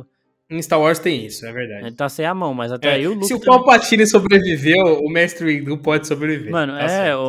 Em 0.50 0.60
Star 0.60 0.80
Wars 0.80 0.98
tem 0.98 1.24
isso, 1.24 1.46
é 1.46 1.52
verdade. 1.52 1.86
Ele 1.86 1.94
tá 1.94 2.08
sem 2.08 2.26
a 2.26 2.34
mão, 2.34 2.52
mas 2.52 2.72
até 2.72 2.88
é, 2.88 2.92
aí 2.94 3.06
o 3.06 3.14
Luke. 3.14 3.26
Se 3.26 3.34
o 3.34 3.40
Palpatine 3.40 4.04
sobreviveu, 4.04 4.98
o 5.00 5.08
Mestre 5.08 5.46
Windu 5.46 5.78
pode 5.78 6.08
sobreviver. 6.08 6.50
Mano, 6.50 6.72
tá 6.72 6.90
é, 6.90 7.14
o, 7.14 7.20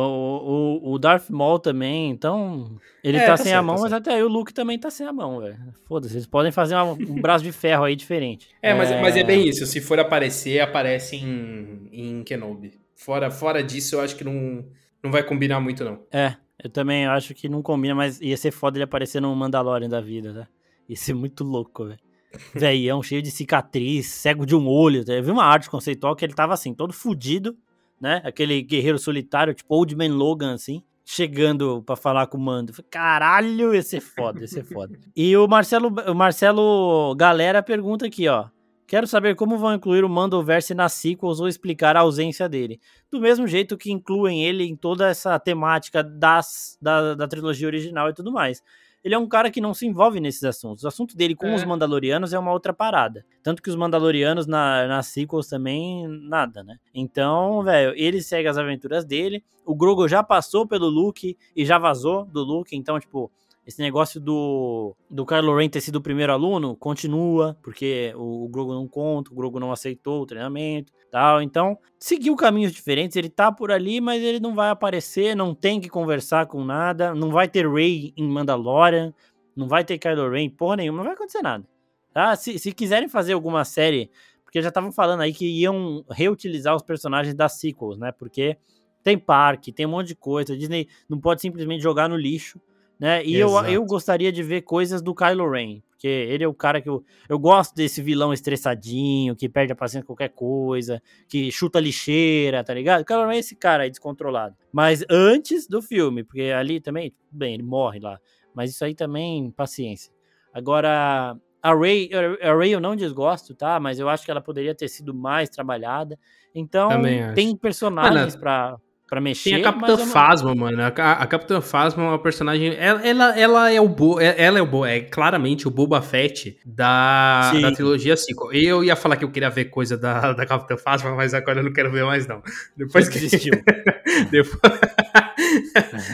o, 0.82 0.92
o 0.92 0.98
Darth 0.98 1.30
Maul 1.30 1.60
também, 1.60 2.10
então. 2.10 2.68
Ele 3.02 3.18
é, 3.18 3.20
tá, 3.20 3.26
tá, 3.28 3.36
sem 3.36 3.46
certo, 3.46 3.58
a 3.58 3.62
mão, 3.62 3.76
tá 3.76 3.82
mas 3.82 3.92
até 3.92 4.14
aí 4.14 4.22
o 4.24 4.28
Luke 4.28 4.52
também 4.52 4.76
tá 4.76 4.90
sem 4.90 5.06
a 5.06 5.12
mão, 5.12 5.40
velho. 5.40 5.56
Foda-se, 5.86 6.14
eles 6.14 6.26
podem 6.26 6.50
fazer 6.50 6.74
uma, 6.74 6.94
um 6.94 7.20
braço 7.20 7.44
de 7.44 7.52
ferro 7.52 7.84
aí 7.84 7.94
diferente. 7.94 8.48
É, 8.60 8.74
mas 8.74 8.90
é... 8.90 9.00
mas 9.00 9.16
é 9.16 9.22
bem 9.22 9.48
isso. 9.48 9.66
Se 9.66 9.80
for 9.80 10.00
aparecer, 10.00 10.58
aparece 10.60 11.14
em, 11.14 11.88
em 11.92 12.24
Kenobi. 12.24 12.81
Fora, 13.04 13.30
fora 13.30 13.62
disso, 13.62 13.96
eu 13.96 14.00
acho 14.00 14.16
que 14.16 14.24
não, 14.24 14.64
não 15.02 15.10
vai 15.10 15.22
combinar 15.22 15.60
muito, 15.60 15.84
não. 15.84 16.04
É, 16.12 16.36
eu 16.62 16.70
também 16.70 17.06
acho 17.06 17.34
que 17.34 17.48
não 17.48 17.62
combina, 17.62 17.94
mas 17.94 18.20
ia 18.20 18.36
ser 18.36 18.50
foda 18.50 18.76
ele 18.76 18.84
aparecer 18.84 19.20
no 19.20 19.34
Mandalorian 19.34 19.88
da 19.88 20.00
vida, 20.00 20.32
tá? 20.32 20.48
Ia 20.88 20.96
ser 20.96 21.14
muito 21.14 21.42
louco, 21.42 21.86
velho 21.86 21.98
velhão, 22.54 23.02
cheio 23.02 23.22
de 23.22 23.30
cicatriz, 23.30 24.06
cego 24.06 24.46
de 24.46 24.54
um 24.54 24.66
olho. 24.66 25.04
Eu 25.06 25.22
vi 25.22 25.30
uma 25.30 25.44
arte 25.44 25.68
conceitual 25.68 26.16
que 26.16 26.24
ele 26.24 26.34
tava 26.34 26.54
assim, 26.54 26.74
todo 26.74 26.92
fudido, 26.92 27.56
né? 28.00 28.20
Aquele 28.24 28.62
guerreiro 28.62 28.98
solitário, 28.98 29.54
tipo 29.54 29.74
Old 29.74 29.94
Man 29.96 30.14
Logan, 30.14 30.54
assim, 30.54 30.82
chegando 31.04 31.82
para 31.82 31.96
falar 31.96 32.26
com 32.26 32.38
o 32.38 32.40
Mando. 32.40 32.72
Caralho, 32.90 33.74
ia 33.74 33.82
ser 33.82 34.00
foda, 34.00 34.40
ia 34.40 34.48
ser 34.48 34.64
foda. 34.64 34.98
e 35.14 35.36
o 35.36 35.46
Marcelo, 35.46 35.88
o 35.88 36.14
Marcelo 36.14 37.14
Galera 37.16 37.62
pergunta 37.62 38.06
aqui, 38.06 38.28
ó. 38.28 38.46
Quero 38.92 39.06
saber 39.06 39.34
como 39.36 39.56
vão 39.56 39.72
incluir 39.72 40.04
o 40.04 40.08
Mandoverse 40.08 40.74
nas 40.74 40.92
sequels 40.92 41.40
ou 41.40 41.48
explicar 41.48 41.96
a 41.96 42.00
ausência 42.00 42.46
dele. 42.46 42.78
Do 43.10 43.22
mesmo 43.22 43.46
jeito 43.46 43.78
que 43.78 43.90
incluem 43.90 44.44
ele 44.44 44.64
em 44.64 44.76
toda 44.76 45.08
essa 45.08 45.38
temática 45.38 46.04
das, 46.04 46.76
da, 46.78 47.14
da 47.14 47.26
trilogia 47.26 47.68
original 47.68 48.10
e 48.10 48.12
tudo 48.12 48.30
mais 48.30 48.62
ele 49.02 49.14
é 49.14 49.18
um 49.18 49.26
cara 49.26 49.50
que 49.50 49.60
não 49.60 49.74
se 49.74 49.86
envolve 49.86 50.20
nesses 50.20 50.44
assuntos. 50.44 50.84
O 50.84 50.88
assunto 50.88 51.16
dele 51.16 51.34
com 51.34 51.48
é. 51.48 51.54
os 51.54 51.64
Mandalorianos 51.64 52.32
é 52.32 52.38
uma 52.38 52.52
outra 52.52 52.72
parada. 52.72 53.24
Tanto 53.42 53.60
que 53.60 53.68
os 53.68 53.74
Mandalorianos 53.74 54.46
na, 54.46 54.86
nas 54.86 55.06
sequels 55.06 55.48
também, 55.48 56.06
nada, 56.06 56.62
né? 56.62 56.76
Então, 56.94 57.64
velho, 57.64 57.94
ele 57.96 58.22
segue 58.22 58.46
as 58.46 58.56
aventuras 58.56 59.04
dele. 59.04 59.42
O 59.64 59.74
Grogo 59.74 60.06
já 60.06 60.22
passou 60.22 60.68
pelo 60.68 60.86
Luke 60.86 61.36
e 61.56 61.64
já 61.64 61.78
vazou 61.78 62.24
do 62.26 62.44
Luke. 62.44 62.76
Então, 62.76 63.00
tipo, 63.00 63.28
esse 63.66 63.80
negócio 63.80 64.20
do, 64.20 64.96
do 65.08 65.24
Kylo 65.24 65.56
Ren 65.56 65.68
ter 65.68 65.80
sido 65.80 65.96
o 65.96 66.02
primeiro 66.02 66.32
aluno 66.32 66.74
continua, 66.74 67.56
porque 67.62 68.12
o, 68.16 68.44
o 68.44 68.48
Grogu 68.48 68.74
não 68.74 68.88
conta, 68.88 69.30
o 69.30 69.34
Grogu 69.34 69.60
não 69.60 69.70
aceitou 69.70 70.22
o 70.22 70.26
treinamento 70.26 70.92
tal. 71.12 71.42
Então, 71.42 71.78
seguiu 71.98 72.34
caminhos 72.34 72.72
diferentes. 72.72 73.16
Ele 73.16 73.28
tá 73.28 73.52
por 73.52 73.70
ali, 73.70 74.00
mas 74.00 74.22
ele 74.22 74.40
não 74.40 74.54
vai 74.54 74.70
aparecer, 74.70 75.36
não 75.36 75.54
tem 75.54 75.80
que 75.80 75.88
conversar 75.88 76.46
com 76.46 76.64
nada, 76.64 77.14
não 77.14 77.30
vai 77.30 77.46
ter 77.46 77.70
Rey 77.70 78.12
em 78.16 78.26
Mandalorian, 78.26 79.14
não 79.54 79.68
vai 79.68 79.84
ter 79.84 79.98
Kylo 79.98 80.30
Ren, 80.30 80.48
porra 80.48 80.76
nenhuma, 80.76 80.98
não 80.98 81.04
vai 81.04 81.14
acontecer 81.14 81.42
nada. 81.42 81.64
Tá? 82.12 82.34
Se, 82.34 82.58
se 82.58 82.72
quiserem 82.72 83.08
fazer 83.08 83.34
alguma 83.34 83.64
série, 83.64 84.10
porque 84.42 84.60
já 84.60 84.68
estavam 84.68 84.90
falando 84.90 85.20
aí 85.20 85.32
que 85.32 85.46
iam 85.46 86.04
reutilizar 86.10 86.74
os 86.74 86.82
personagens 86.82 87.34
das 87.34 87.58
sequels, 87.60 87.98
né? 87.98 88.10
Porque 88.10 88.56
tem 89.02 89.18
parque, 89.18 89.72
tem 89.72 89.86
um 89.86 89.90
monte 89.90 90.08
de 90.08 90.14
coisa. 90.14 90.52
A 90.52 90.56
Disney 90.56 90.88
não 91.08 91.20
pode 91.20 91.40
simplesmente 91.40 91.82
jogar 91.82 92.08
no 92.08 92.16
lixo 92.16 92.60
né? 93.02 93.20
E 93.24 93.34
eu, 93.34 93.50
eu 93.64 93.84
gostaria 93.84 94.30
de 94.30 94.44
ver 94.44 94.62
coisas 94.62 95.02
do 95.02 95.12
Kylo 95.12 95.50
Ren, 95.50 95.82
porque 95.90 96.06
ele 96.06 96.44
é 96.44 96.46
o 96.46 96.54
cara 96.54 96.80
que 96.80 96.88
eu, 96.88 97.02
eu 97.28 97.36
gosto 97.36 97.74
desse 97.74 98.00
vilão 98.00 98.32
estressadinho, 98.32 99.34
que 99.34 99.48
perde 99.48 99.72
a 99.72 99.74
paciência 99.74 100.06
com 100.06 100.14
qualquer 100.14 100.28
coisa, 100.28 101.02
que 101.28 101.50
chuta 101.50 101.80
lixeira, 101.80 102.62
tá 102.62 102.72
ligado? 102.72 103.00
O 103.00 103.04
Kylo 103.04 103.26
Ren 103.26 103.34
é 103.34 103.38
esse 103.38 103.56
cara 103.56 103.82
aí 103.82 103.90
descontrolado. 103.90 104.54
Mas 104.72 105.04
antes 105.10 105.66
do 105.66 105.82
filme, 105.82 106.22
porque 106.22 106.42
ali 106.42 106.80
também, 106.80 107.12
bem, 107.28 107.54
ele 107.54 107.64
morre 107.64 107.98
lá. 107.98 108.20
Mas 108.54 108.70
isso 108.70 108.84
aí 108.84 108.94
também, 108.94 109.50
paciência. 109.50 110.12
Agora, 110.54 111.36
a 111.60 111.74
Ray, 111.74 112.08
a 112.40 112.54
Ray 112.54 112.70
eu 112.70 112.80
não 112.80 112.94
desgosto, 112.94 113.52
tá? 113.52 113.80
Mas 113.80 113.98
eu 113.98 114.08
acho 114.08 114.24
que 114.24 114.30
ela 114.30 114.40
poderia 114.40 114.76
ter 114.76 114.86
sido 114.86 115.12
mais 115.12 115.48
trabalhada. 115.48 116.16
Então, 116.54 116.88
tem 117.34 117.56
personagens 117.56 118.36
para 118.36 118.78
para 119.12 119.20
mexer. 119.20 119.50
Tem 119.50 119.60
a 119.60 119.64
Capitã 119.64 119.94
não... 119.94 120.06
Phasma, 120.06 120.54
mano. 120.54 120.82
A, 120.82 120.86
a 120.86 121.26
Capitã 121.26 121.60
Phasma 121.60 122.02
é 122.02 122.06
uma 122.06 122.18
personagem. 122.18 122.74
Ela, 122.78 123.06
ela, 123.06 123.38
ela 123.38 123.70
é 123.70 123.78
o 123.78 123.86
Bo, 123.86 124.18
é, 124.18 124.34
ela 124.38 124.58
é 124.58 124.62
o 124.62 124.64
Bo, 124.64 124.86
é 124.86 125.00
claramente 125.00 125.68
o 125.68 125.70
Boba 125.70 126.00
Fett 126.00 126.58
da, 126.64 127.52
da 127.60 127.72
trilogia 127.72 128.16
5. 128.16 128.54
Eu 128.54 128.82
ia 128.82 128.96
falar 128.96 129.16
que 129.16 129.24
eu 129.26 129.30
queria 129.30 129.50
ver 129.50 129.66
coisa 129.66 129.98
da, 129.98 130.32
da 130.32 130.46
Capitã 130.46 130.78
Phasma, 130.78 131.14
mas 131.14 131.34
agora 131.34 131.60
eu 131.60 131.64
não 131.64 131.74
quero 131.74 131.92
ver 131.92 132.06
mais, 132.06 132.26
não. 132.26 132.42
Depois 132.74 133.06
que. 133.10 133.20
Depois... 134.32 134.80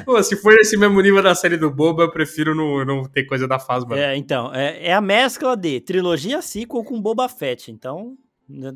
Pô, 0.05 0.21
se 0.21 0.35
for 0.35 0.55
esse 0.55 0.77
mesmo 0.77 1.01
nível 1.01 1.23
da 1.23 1.37
série 1.37 1.57
do 1.57 1.71
Boba, 1.71 2.03
eu 2.03 2.11
prefiro 2.11 2.53
não, 2.53 2.85
não 2.85 3.05
ter 3.05 3.23
coisa 3.27 3.47
da 3.47 3.61
Phasma. 3.61 3.97
É, 3.97 4.17
então, 4.17 4.53
é, 4.53 4.89
é 4.89 4.93
a 4.93 5.01
mescla 5.01 5.57
de 5.57 5.81
trilogia 5.81 6.43
sequel 6.43 6.83
com 6.83 7.01
Boba 7.01 7.29
Fett. 7.29 7.71
Então, 7.71 8.17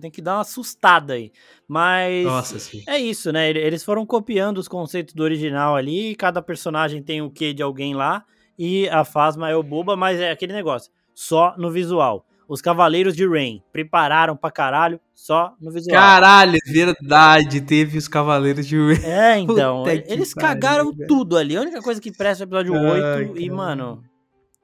tem 0.01 0.11
que 0.11 0.21
dar 0.21 0.35
uma 0.35 0.41
assustada 0.43 1.15
aí. 1.15 1.33
Mas 1.67 2.25
Nossa, 2.25 2.79
é 2.87 2.99
isso, 2.99 3.33
né? 3.33 3.49
Eles 3.49 3.83
foram 3.83 4.05
copiando 4.05 4.59
os 4.59 4.69
conceitos 4.69 5.15
do 5.15 5.23
original 5.23 5.75
ali. 5.75 6.15
Cada 6.15 6.43
personagem 6.43 7.03
tem 7.03 7.23
o 7.23 7.31
quê 7.31 7.55
de 7.55 7.63
alguém 7.63 7.95
lá. 7.95 8.25
E 8.59 8.89
a 8.91 9.05
Fasma 9.05 9.49
é 9.49 9.57
o 9.57 9.63
boba, 9.63 9.97
mas 9.97 10.21
é 10.21 10.31
aquele 10.31 10.53
negócio. 10.53 10.91
Só 11.15 11.55
no 11.57 11.71
visual. 11.71 12.27
Os 12.49 12.61
Cavaleiros 12.61 13.17
de 13.17 13.27
Rain 13.27 13.63
prepararam 13.73 14.37
pra 14.37 14.51
caralho 14.51 15.01
só 15.15 15.55
no 15.59 15.71
visual. 15.71 15.97
Caralho, 15.97 16.59
verdade, 16.67 17.63
teve 17.63 17.97
os 17.97 18.09
Cavaleiros 18.09 18.67
de 18.67 18.77
Rain. 18.77 19.05
É, 19.05 19.39
então. 19.41 19.85
eles 19.89 20.35
cagaram 20.35 20.93
tudo 21.09 21.39
ali. 21.39 21.57
A 21.57 21.63
única 21.63 21.81
coisa 21.81 22.01
que 22.01 22.13
presta 22.13 22.45
é 22.45 22.45
o 22.45 22.49
episódio 22.49 22.75
Ai, 22.75 23.27
8. 23.27 23.39
E, 23.39 23.49
mano, 23.49 24.05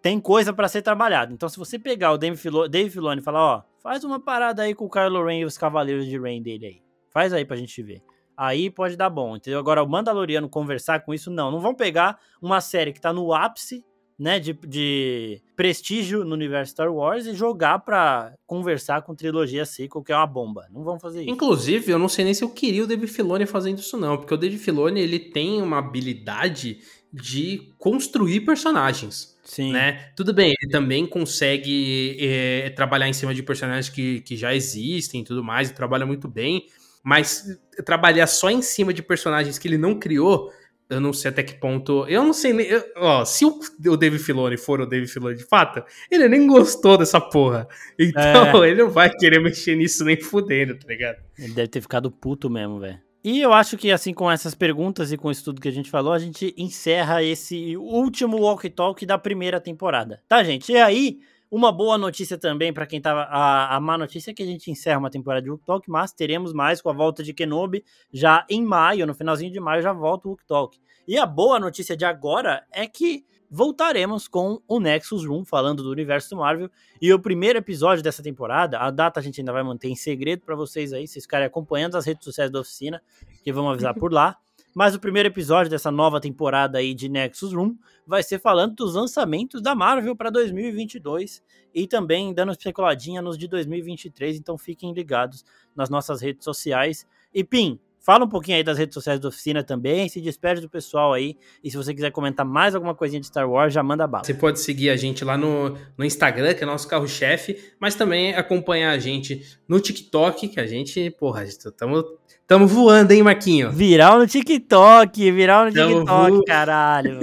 tem 0.02 0.20
coisa 0.20 0.52
para 0.52 0.68
ser 0.68 0.82
trabalhada. 0.82 1.32
Então, 1.32 1.48
se 1.48 1.58
você 1.58 1.78
pegar 1.78 2.12
o 2.12 2.18
Dave, 2.18 2.36
Filo 2.36 2.68
Dave 2.68 2.90
Filoni 2.90 3.20
e 3.20 3.24
falar, 3.24 3.40
ó, 3.40 3.62
faz 3.82 4.04
uma 4.04 4.20
parada 4.20 4.62
aí 4.62 4.74
com 4.74 4.86
o 4.86 4.90
Kylo 4.90 5.24
Ren 5.24 5.40
e 5.40 5.44
os 5.44 5.58
Cavaleiros 5.58 6.06
de 6.06 6.18
Rain 6.18 6.42
dele 6.42 6.66
aí. 6.66 6.82
Faz 7.10 7.32
aí 7.32 7.44
pra 7.44 7.56
gente 7.56 7.82
ver. 7.82 8.02
Aí 8.36 8.70
pode 8.70 8.96
dar 8.96 9.10
bom, 9.10 9.36
entendeu? 9.36 9.58
Agora, 9.58 9.82
o 9.82 9.88
Mandaloriano 9.88 10.48
conversar 10.48 11.00
com 11.04 11.12
isso, 11.12 11.30
não. 11.30 11.50
Não 11.50 11.60
vão 11.60 11.74
pegar 11.74 12.20
uma 12.40 12.60
série 12.60 12.92
que 12.92 13.00
tá 13.00 13.12
no 13.12 13.32
ápice, 13.32 13.84
né, 14.18 14.40
de, 14.40 14.52
de 14.52 15.40
prestígio 15.56 16.24
no 16.24 16.34
universo 16.34 16.72
Star 16.72 16.92
Wars 16.92 17.26
e 17.26 17.34
jogar 17.34 17.78
pra 17.80 18.34
conversar 18.46 19.02
com 19.02 19.14
trilogia 19.14 19.64
sequel, 19.64 20.02
que 20.02 20.12
é 20.12 20.16
uma 20.16 20.26
bomba. 20.26 20.66
Não 20.72 20.82
vão 20.82 20.98
fazer 20.98 21.22
isso. 21.22 21.30
Inclusive, 21.30 21.92
eu 21.92 21.98
não 21.98 22.08
sei 22.08 22.24
nem 22.24 22.34
se 22.34 22.42
eu 22.42 22.50
queria 22.50 22.82
o 22.82 22.86
Dave 22.86 23.06
Filoni 23.06 23.46
fazendo 23.46 23.78
isso, 23.78 23.96
não. 23.96 24.16
Porque 24.16 24.34
o 24.34 24.36
Dave 24.36 24.58
Filoni, 24.58 25.00
ele 25.00 25.18
tem 25.18 25.62
uma 25.62 25.78
habilidade 25.78 26.78
de 27.12 27.72
construir 27.78 28.40
personagens. 28.40 29.37
Sim. 29.48 29.72
Né? 29.72 30.10
Tudo 30.14 30.34
bem, 30.34 30.54
ele 30.60 30.70
também 30.70 31.06
consegue 31.06 32.18
é, 32.20 32.70
trabalhar 32.70 33.08
em 33.08 33.14
cima 33.14 33.34
de 33.34 33.42
personagens 33.42 33.88
que, 33.88 34.20
que 34.20 34.36
já 34.36 34.54
existem 34.54 35.22
e 35.22 35.24
tudo 35.24 35.42
mais, 35.42 35.70
e 35.70 35.74
trabalha 35.74 36.04
muito 36.04 36.28
bem, 36.28 36.66
mas 37.02 37.58
trabalhar 37.84 38.26
só 38.26 38.50
em 38.50 38.60
cima 38.60 38.92
de 38.92 39.02
personagens 39.02 39.58
que 39.58 39.66
ele 39.66 39.78
não 39.78 39.98
criou, 39.98 40.52
eu 40.90 41.00
não 41.00 41.14
sei 41.14 41.30
até 41.30 41.42
que 41.42 41.54
ponto. 41.54 42.06
Eu 42.08 42.22
não 42.22 42.32
sei. 42.32 42.52
Eu, 42.60 42.84
ó, 42.96 43.24
se 43.24 43.44
o, 43.44 43.58
o 43.88 43.96
David 43.96 44.22
Filoni 44.22 44.56
for 44.58 44.80
o 44.80 44.86
David 44.86 45.10
Filoni 45.10 45.36
de 45.36 45.44
fato, 45.44 45.82
ele 46.10 46.28
nem 46.28 46.46
gostou 46.46 46.98
dessa 46.98 47.20
porra. 47.20 47.66
Então 47.98 48.64
é. 48.64 48.68
ele 48.68 48.82
não 48.82 48.90
vai 48.90 49.10
querer 49.10 49.38
mexer 49.38 49.76
nisso 49.76 50.04
nem 50.04 50.20
fudendo, 50.20 50.78
tá 50.78 50.88
ligado? 50.88 51.18
Ele 51.38 51.54
deve 51.54 51.68
ter 51.68 51.80
ficado 51.80 52.10
puto 52.10 52.50
mesmo, 52.50 52.80
velho. 52.80 53.07
E 53.30 53.42
eu 53.42 53.52
acho 53.52 53.76
que, 53.76 53.92
assim, 53.92 54.14
com 54.14 54.30
essas 54.30 54.54
perguntas 54.54 55.12
e 55.12 55.18
com 55.18 55.30
isso 55.30 55.44
tudo 55.44 55.60
que 55.60 55.68
a 55.68 55.70
gente 55.70 55.90
falou, 55.90 56.14
a 56.14 56.18
gente 56.18 56.54
encerra 56.56 57.22
esse 57.22 57.76
último 57.76 58.38
Walk 58.38 58.70
Talk 58.70 59.04
da 59.04 59.18
primeira 59.18 59.60
temporada. 59.60 60.22
Tá, 60.26 60.42
gente? 60.42 60.72
E 60.72 60.78
aí, 60.78 61.18
uma 61.50 61.70
boa 61.70 61.98
notícia 61.98 62.38
também 62.38 62.72
para 62.72 62.86
quem 62.86 63.02
tava. 63.02 63.24
A, 63.24 63.76
a 63.76 63.80
má 63.80 63.98
notícia 63.98 64.30
é 64.30 64.34
que 64.34 64.42
a 64.42 64.46
gente 64.46 64.70
encerra 64.70 64.98
uma 64.98 65.10
temporada 65.10 65.42
de 65.42 65.50
Walk 65.50 65.62
Talk, 65.66 65.90
mas 65.90 66.10
teremos 66.10 66.54
mais 66.54 66.80
com 66.80 66.88
a 66.88 66.92
volta 66.94 67.22
de 67.22 67.34
Kenobi 67.34 67.84
já 68.10 68.46
em 68.48 68.64
maio, 68.64 69.06
no 69.06 69.12
finalzinho 69.12 69.52
de 69.52 69.60
maio 69.60 69.82
já 69.82 69.92
volta 69.92 70.26
o 70.26 70.30
Walk 70.30 70.46
Talk. 70.46 70.80
E 71.06 71.18
a 71.18 71.26
boa 71.26 71.60
notícia 71.60 71.94
de 71.94 72.06
agora 72.06 72.64
é 72.72 72.86
que 72.86 73.26
voltaremos 73.50 74.28
com 74.28 74.60
o 74.66 74.80
Nexus 74.80 75.24
Room, 75.24 75.44
falando 75.44 75.82
do 75.82 75.90
universo 75.90 76.30
do 76.30 76.36
Marvel. 76.36 76.70
E 77.00 77.12
o 77.12 77.18
primeiro 77.18 77.58
episódio 77.58 78.02
dessa 78.02 78.22
temporada, 78.22 78.78
a 78.78 78.90
data 78.90 79.20
a 79.20 79.22
gente 79.22 79.40
ainda 79.40 79.52
vai 79.52 79.62
manter 79.62 79.88
em 79.88 79.96
segredo 79.96 80.42
para 80.44 80.54
vocês 80.54 80.92
aí, 80.92 81.06
vocês 81.06 81.24
ficarem 81.24 81.46
acompanhando 81.46 81.96
as 81.96 82.06
redes 82.06 82.24
sociais 82.24 82.50
da 82.50 82.60
oficina, 82.60 83.02
que 83.42 83.52
vamos 83.52 83.72
avisar 83.72 83.94
por 83.94 84.12
lá. 84.12 84.36
Mas 84.74 84.94
o 84.94 85.00
primeiro 85.00 85.28
episódio 85.28 85.70
dessa 85.70 85.90
nova 85.90 86.20
temporada 86.20 86.78
aí 86.78 86.94
de 86.94 87.08
Nexus 87.08 87.52
Room 87.52 87.76
vai 88.06 88.22
ser 88.22 88.38
falando 88.38 88.74
dos 88.76 88.94
lançamentos 88.94 89.60
da 89.60 89.74
Marvel 89.74 90.14
para 90.14 90.30
2022 90.30 91.42
e 91.74 91.86
também 91.86 92.32
dando 92.32 92.52
especuladinha 92.52 93.20
nos 93.20 93.36
de 93.36 93.48
2023, 93.48 94.36
então 94.36 94.56
fiquem 94.56 94.92
ligados 94.92 95.44
nas 95.74 95.90
nossas 95.90 96.20
redes 96.20 96.44
sociais. 96.44 97.06
E 97.34 97.42
Pim, 97.42 97.80
Fala 98.08 98.24
um 98.24 98.28
pouquinho 98.28 98.56
aí 98.56 98.64
das 98.64 98.78
redes 98.78 98.94
sociais 98.94 99.20
da 99.20 99.28
oficina 99.28 99.62
também, 99.62 100.08
se 100.08 100.18
despede 100.18 100.62
do 100.62 100.70
pessoal 100.70 101.12
aí. 101.12 101.36
E 101.62 101.70
se 101.70 101.76
você 101.76 101.92
quiser 101.92 102.10
comentar 102.10 102.46
mais 102.46 102.74
alguma 102.74 102.94
coisinha 102.94 103.20
de 103.20 103.26
Star 103.26 103.46
Wars, 103.46 103.74
já 103.74 103.82
manda 103.82 104.06
bala. 104.06 104.24
Você 104.24 104.32
pode 104.32 104.60
seguir 104.60 104.88
a 104.88 104.96
gente 104.96 105.22
lá 105.26 105.36
no, 105.36 105.76
no 105.94 106.02
Instagram, 106.06 106.54
que 106.54 106.62
é 106.62 106.66
nosso 106.66 106.88
carro-chefe, 106.88 107.58
mas 107.78 107.94
também 107.94 108.34
acompanhar 108.34 108.92
a 108.92 108.98
gente 108.98 109.42
no 109.68 109.78
TikTok, 109.78 110.48
que 110.48 110.58
a 110.58 110.66
gente, 110.66 111.10
porra, 111.20 111.44
estamos 111.44 112.02
Tamo 112.46 112.66
voando, 112.66 113.12
hein, 113.12 113.22
Marquinho? 113.22 113.70
Viral 113.70 114.20
no 114.20 114.26
TikTok, 114.26 115.30
viral 115.30 115.66
no 115.66 115.72
tamo 115.74 115.96
TikTok, 115.96 116.30
vo... 116.30 116.44
caralho. 116.44 117.18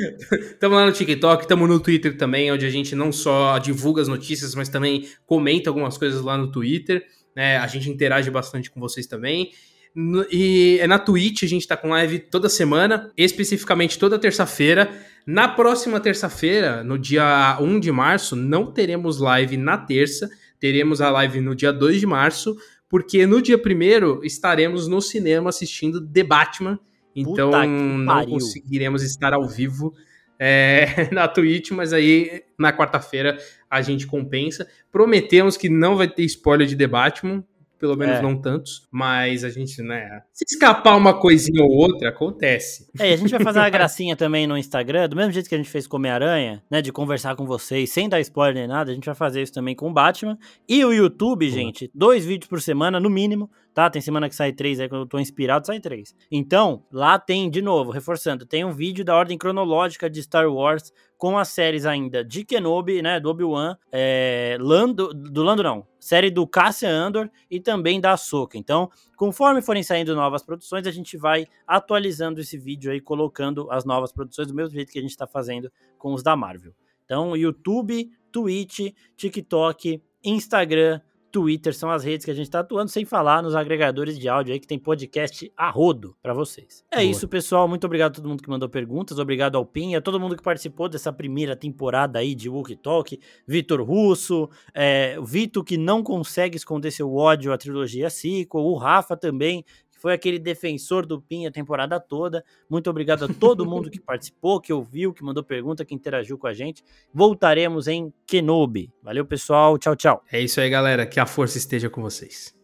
tamo 0.58 0.74
lá 0.74 0.86
no 0.86 0.92
TikTok, 0.92 1.46
tamo 1.46 1.66
no 1.66 1.78
Twitter 1.78 2.16
também, 2.16 2.50
onde 2.50 2.64
a 2.64 2.70
gente 2.70 2.94
não 2.94 3.12
só 3.12 3.58
divulga 3.58 4.00
as 4.00 4.08
notícias, 4.08 4.54
mas 4.54 4.70
também 4.70 5.06
comenta 5.26 5.68
algumas 5.68 5.98
coisas 5.98 6.22
lá 6.22 6.38
no 6.38 6.50
Twitter. 6.50 7.04
Né? 7.36 7.58
A 7.58 7.66
gente 7.66 7.90
interage 7.90 8.30
bastante 8.30 8.70
com 8.70 8.80
vocês 8.80 9.06
também. 9.06 9.50
No, 9.94 10.24
e 10.30 10.78
é 10.80 10.86
na 10.86 10.98
Twitch, 10.98 11.42
a 11.42 11.46
gente 11.46 11.66
tá 11.66 11.76
com 11.76 11.88
live 11.88 12.18
toda 12.18 12.48
semana, 12.48 13.10
especificamente 13.16 13.98
toda 13.98 14.18
terça-feira. 14.18 14.90
Na 15.26 15.48
próxima 15.48 16.00
terça-feira, 16.00 16.82
no 16.84 16.98
dia 16.98 17.58
1 17.60 17.80
de 17.80 17.92
março, 17.92 18.36
não 18.36 18.72
teremos 18.72 19.18
live 19.18 19.56
na 19.56 19.76
terça, 19.76 20.28
teremos 20.58 21.00
a 21.00 21.10
live 21.10 21.40
no 21.40 21.54
dia 21.54 21.72
2 21.72 22.00
de 22.00 22.06
março, 22.06 22.56
porque 22.88 23.26
no 23.26 23.42
dia 23.42 23.58
primeiro 23.58 24.20
estaremos 24.24 24.88
no 24.88 25.00
cinema 25.00 25.50
assistindo 25.50 26.06
The 26.06 26.24
Batman. 26.24 26.78
Então 27.14 27.50
não 27.98 28.26
conseguiremos 28.26 29.02
estar 29.02 29.34
ao 29.34 29.46
vivo 29.48 29.92
é, 30.38 31.08
na 31.12 31.28
Twitch, 31.28 31.70
mas 31.72 31.92
aí 31.92 32.42
na 32.58 32.72
quarta-feira 32.72 33.36
a 33.68 33.82
gente 33.82 34.06
compensa. 34.06 34.66
Prometemos 34.90 35.56
que 35.56 35.68
não 35.68 35.96
vai 35.96 36.08
ter 36.08 36.24
spoiler 36.24 36.66
de 36.66 36.76
The 36.76 36.86
Batman, 36.86 37.44
pelo 37.80 37.96
menos 37.96 38.18
é. 38.18 38.22
não 38.22 38.36
tantos, 38.36 38.86
mas 38.90 39.42
a 39.42 39.48
gente, 39.48 39.82
né, 39.82 40.20
se 40.32 40.44
escapar 40.44 40.96
uma 40.96 41.18
coisinha 41.18 41.64
ou 41.64 41.70
outra, 41.70 42.10
acontece. 42.10 42.86
É, 42.98 43.10
e 43.10 43.14
a 43.14 43.16
gente 43.16 43.30
vai 43.30 43.40
fazer 43.40 43.58
uma 43.58 43.70
gracinha 43.70 44.14
também 44.14 44.46
no 44.46 44.56
Instagram, 44.56 45.08
do 45.08 45.16
mesmo 45.16 45.32
jeito 45.32 45.48
que 45.48 45.54
a 45.54 45.58
gente 45.58 45.70
fez 45.70 45.86
com 45.86 45.96
Homem-Aranha, 45.96 46.62
né, 46.70 46.82
de 46.82 46.92
conversar 46.92 47.34
com 47.34 47.46
vocês 47.46 47.90
sem 47.90 48.08
dar 48.08 48.20
spoiler 48.20 48.54
nem 48.54 48.68
nada, 48.68 48.90
a 48.90 48.94
gente 48.94 49.06
vai 49.06 49.14
fazer 49.14 49.42
isso 49.42 49.52
também 49.52 49.74
com 49.74 49.88
o 49.88 49.92
Batman. 49.92 50.38
E 50.68 50.84
o 50.84 50.92
YouTube, 50.92 51.48
gente, 51.50 51.90
dois 51.94 52.24
vídeos 52.24 52.48
por 52.48 52.60
semana, 52.60 53.00
no 53.00 53.08
mínimo, 53.08 53.50
tá? 53.74 53.88
Tem 53.88 54.02
semana 54.02 54.28
que 54.28 54.34
sai 54.34 54.52
três, 54.52 54.80
aí 54.80 54.88
quando 54.88 55.02
eu 55.02 55.08
tô 55.08 55.18
inspirado 55.18 55.66
sai 55.66 55.80
três. 55.80 56.14
Então, 56.30 56.84
lá 56.92 57.18
tem, 57.18 57.50
de 57.50 57.62
novo, 57.62 57.90
reforçando, 57.90 58.46
tem 58.46 58.64
um 58.64 58.72
vídeo 58.72 59.04
da 59.04 59.16
ordem 59.16 59.38
cronológica 59.38 60.08
de 60.08 60.22
Star 60.22 60.50
Wars 60.50 60.92
com 61.16 61.36
as 61.36 61.48
séries 61.48 61.84
ainda 61.84 62.24
de 62.24 62.44
Kenobi, 62.44 63.02
né, 63.02 63.20
do 63.20 63.28
Obi-Wan, 63.28 63.76
é, 63.92 64.56
Lando, 64.58 65.12
do 65.12 65.42
Lando 65.42 65.62
não, 65.62 65.86
série 65.98 66.30
do 66.30 66.46
Cassian 66.46 66.90
Andor 66.90 67.30
e 67.50 67.60
também 67.60 68.00
da 68.00 68.12
Ahsoka. 68.12 68.56
Então, 68.56 68.90
conforme 69.16 69.60
forem 69.60 69.82
saindo 69.82 70.14
novas 70.14 70.42
produções, 70.42 70.86
a 70.86 70.90
gente 70.90 71.18
vai 71.18 71.46
atualizando 71.66 72.40
esse 72.40 72.56
vídeo 72.56 72.90
aí, 72.90 73.00
colocando 73.00 73.70
as 73.70 73.84
novas 73.84 74.12
produções 74.12 74.48
do 74.48 74.54
mesmo 74.54 74.74
jeito 74.74 74.90
que 74.90 74.98
a 74.98 75.02
gente 75.02 75.10
está 75.10 75.26
fazendo 75.26 75.70
com 75.98 76.14
os 76.14 76.22
da 76.22 76.34
Marvel. 76.34 76.72
Então, 77.04 77.36
YouTube, 77.36 78.10
Twitch, 78.32 78.94
TikTok, 79.16 80.02
Instagram, 80.24 81.00
Twitter 81.30 81.74
são 81.74 81.90
as 81.90 82.04
redes 82.04 82.24
que 82.24 82.30
a 82.30 82.34
gente 82.34 82.46
está 82.46 82.60
atuando, 82.60 82.90
sem 82.90 83.04
falar 83.04 83.42
nos 83.42 83.54
agregadores 83.54 84.18
de 84.18 84.28
áudio 84.28 84.52
aí 84.52 84.60
que 84.60 84.66
tem 84.66 84.78
podcast 84.78 85.50
a 85.56 85.70
rodo 85.70 86.16
para 86.22 86.34
vocês. 86.34 86.84
É 86.90 86.96
Boa. 86.96 87.10
isso, 87.10 87.28
pessoal. 87.28 87.68
Muito 87.68 87.84
obrigado 87.84 88.12
a 88.12 88.14
todo 88.16 88.28
mundo 88.28 88.42
que 88.42 88.48
mandou 88.48 88.68
perguntas, 88.68 89.18
obrigado 89.18 89.56
ao 89.56 89.64
Pin, 89.64 89.94
a 89.94 90.00
todo 90.00 90.18
mundo 90.18 90.36
que 90.36 90.42
participou 90.42 90.88
dessa 90.88 91.12
primeira 91.12 91.54
temporada 91.54 92.18
aí 92.18 92.34
de 92.34 92.48
Wookie 92.48 92.76
Talk, 92.76 93.18
Vitor 93.46 93.82
Russo, 93.82 94.48
é, 94.74 95.16
o 95.18 95.24
Vitor 95.24 95.64
que 95.64 95.76
não 95.76 96.02
consegue 96.02 96.56
esconder 96.56 96.90
seu 96.90 97.14
ódio 97.14 97.52
à 97.52 97.58
trilogia 97.58 98.10
sequel, 98.10 98.62
o 98.62 98.76
Rafa 98.76 99.16
também, 99.16 99.64
foi 100.00 100.14
aquele 100.14 100.38
defensor 100.38 101.04
do 101.04 101.20
PIN 101.20 101.46
a 101.46 101.50
temporada 101.50 102.00
toda. 102.00 102.42
Muito 102.68 102.88
obrigado 102.88 103.26
a 103.26 103.28
todo 103.28 103.66
mundo 103.66 103.90
que 103.90 104.00
participou, 104.00 104.58
que 104.58 104.72
ouviu, 104.72 105.12
que 105.12 105.22
mandou 105.22 105.44
pergunta, 105.44 105.84
que 105.84 105.94
interagiu 105.94 106.38
com 106.38 106.46
a 106.46 106.54
gente. 106.54 106.82
Voltaremos 107.12 107.86
em 107.86 108.12
Kenobi. 108.26 108.90
Valeu, 109.02 109.26
pessoal. 109.26 109.76
Tchau, 109.78 109.94
tchau. 109.94 110.24
É 110.32 110.40
isso 110.40 110.58
aí, 110.58 110.70
galera. 110.70 111.06
Que 111.06 111.20
a 111.20 111.26
força 111.26 111.58
esteja 111.58 111.90
com 111.90 112.00
vocês. 112.00 112.59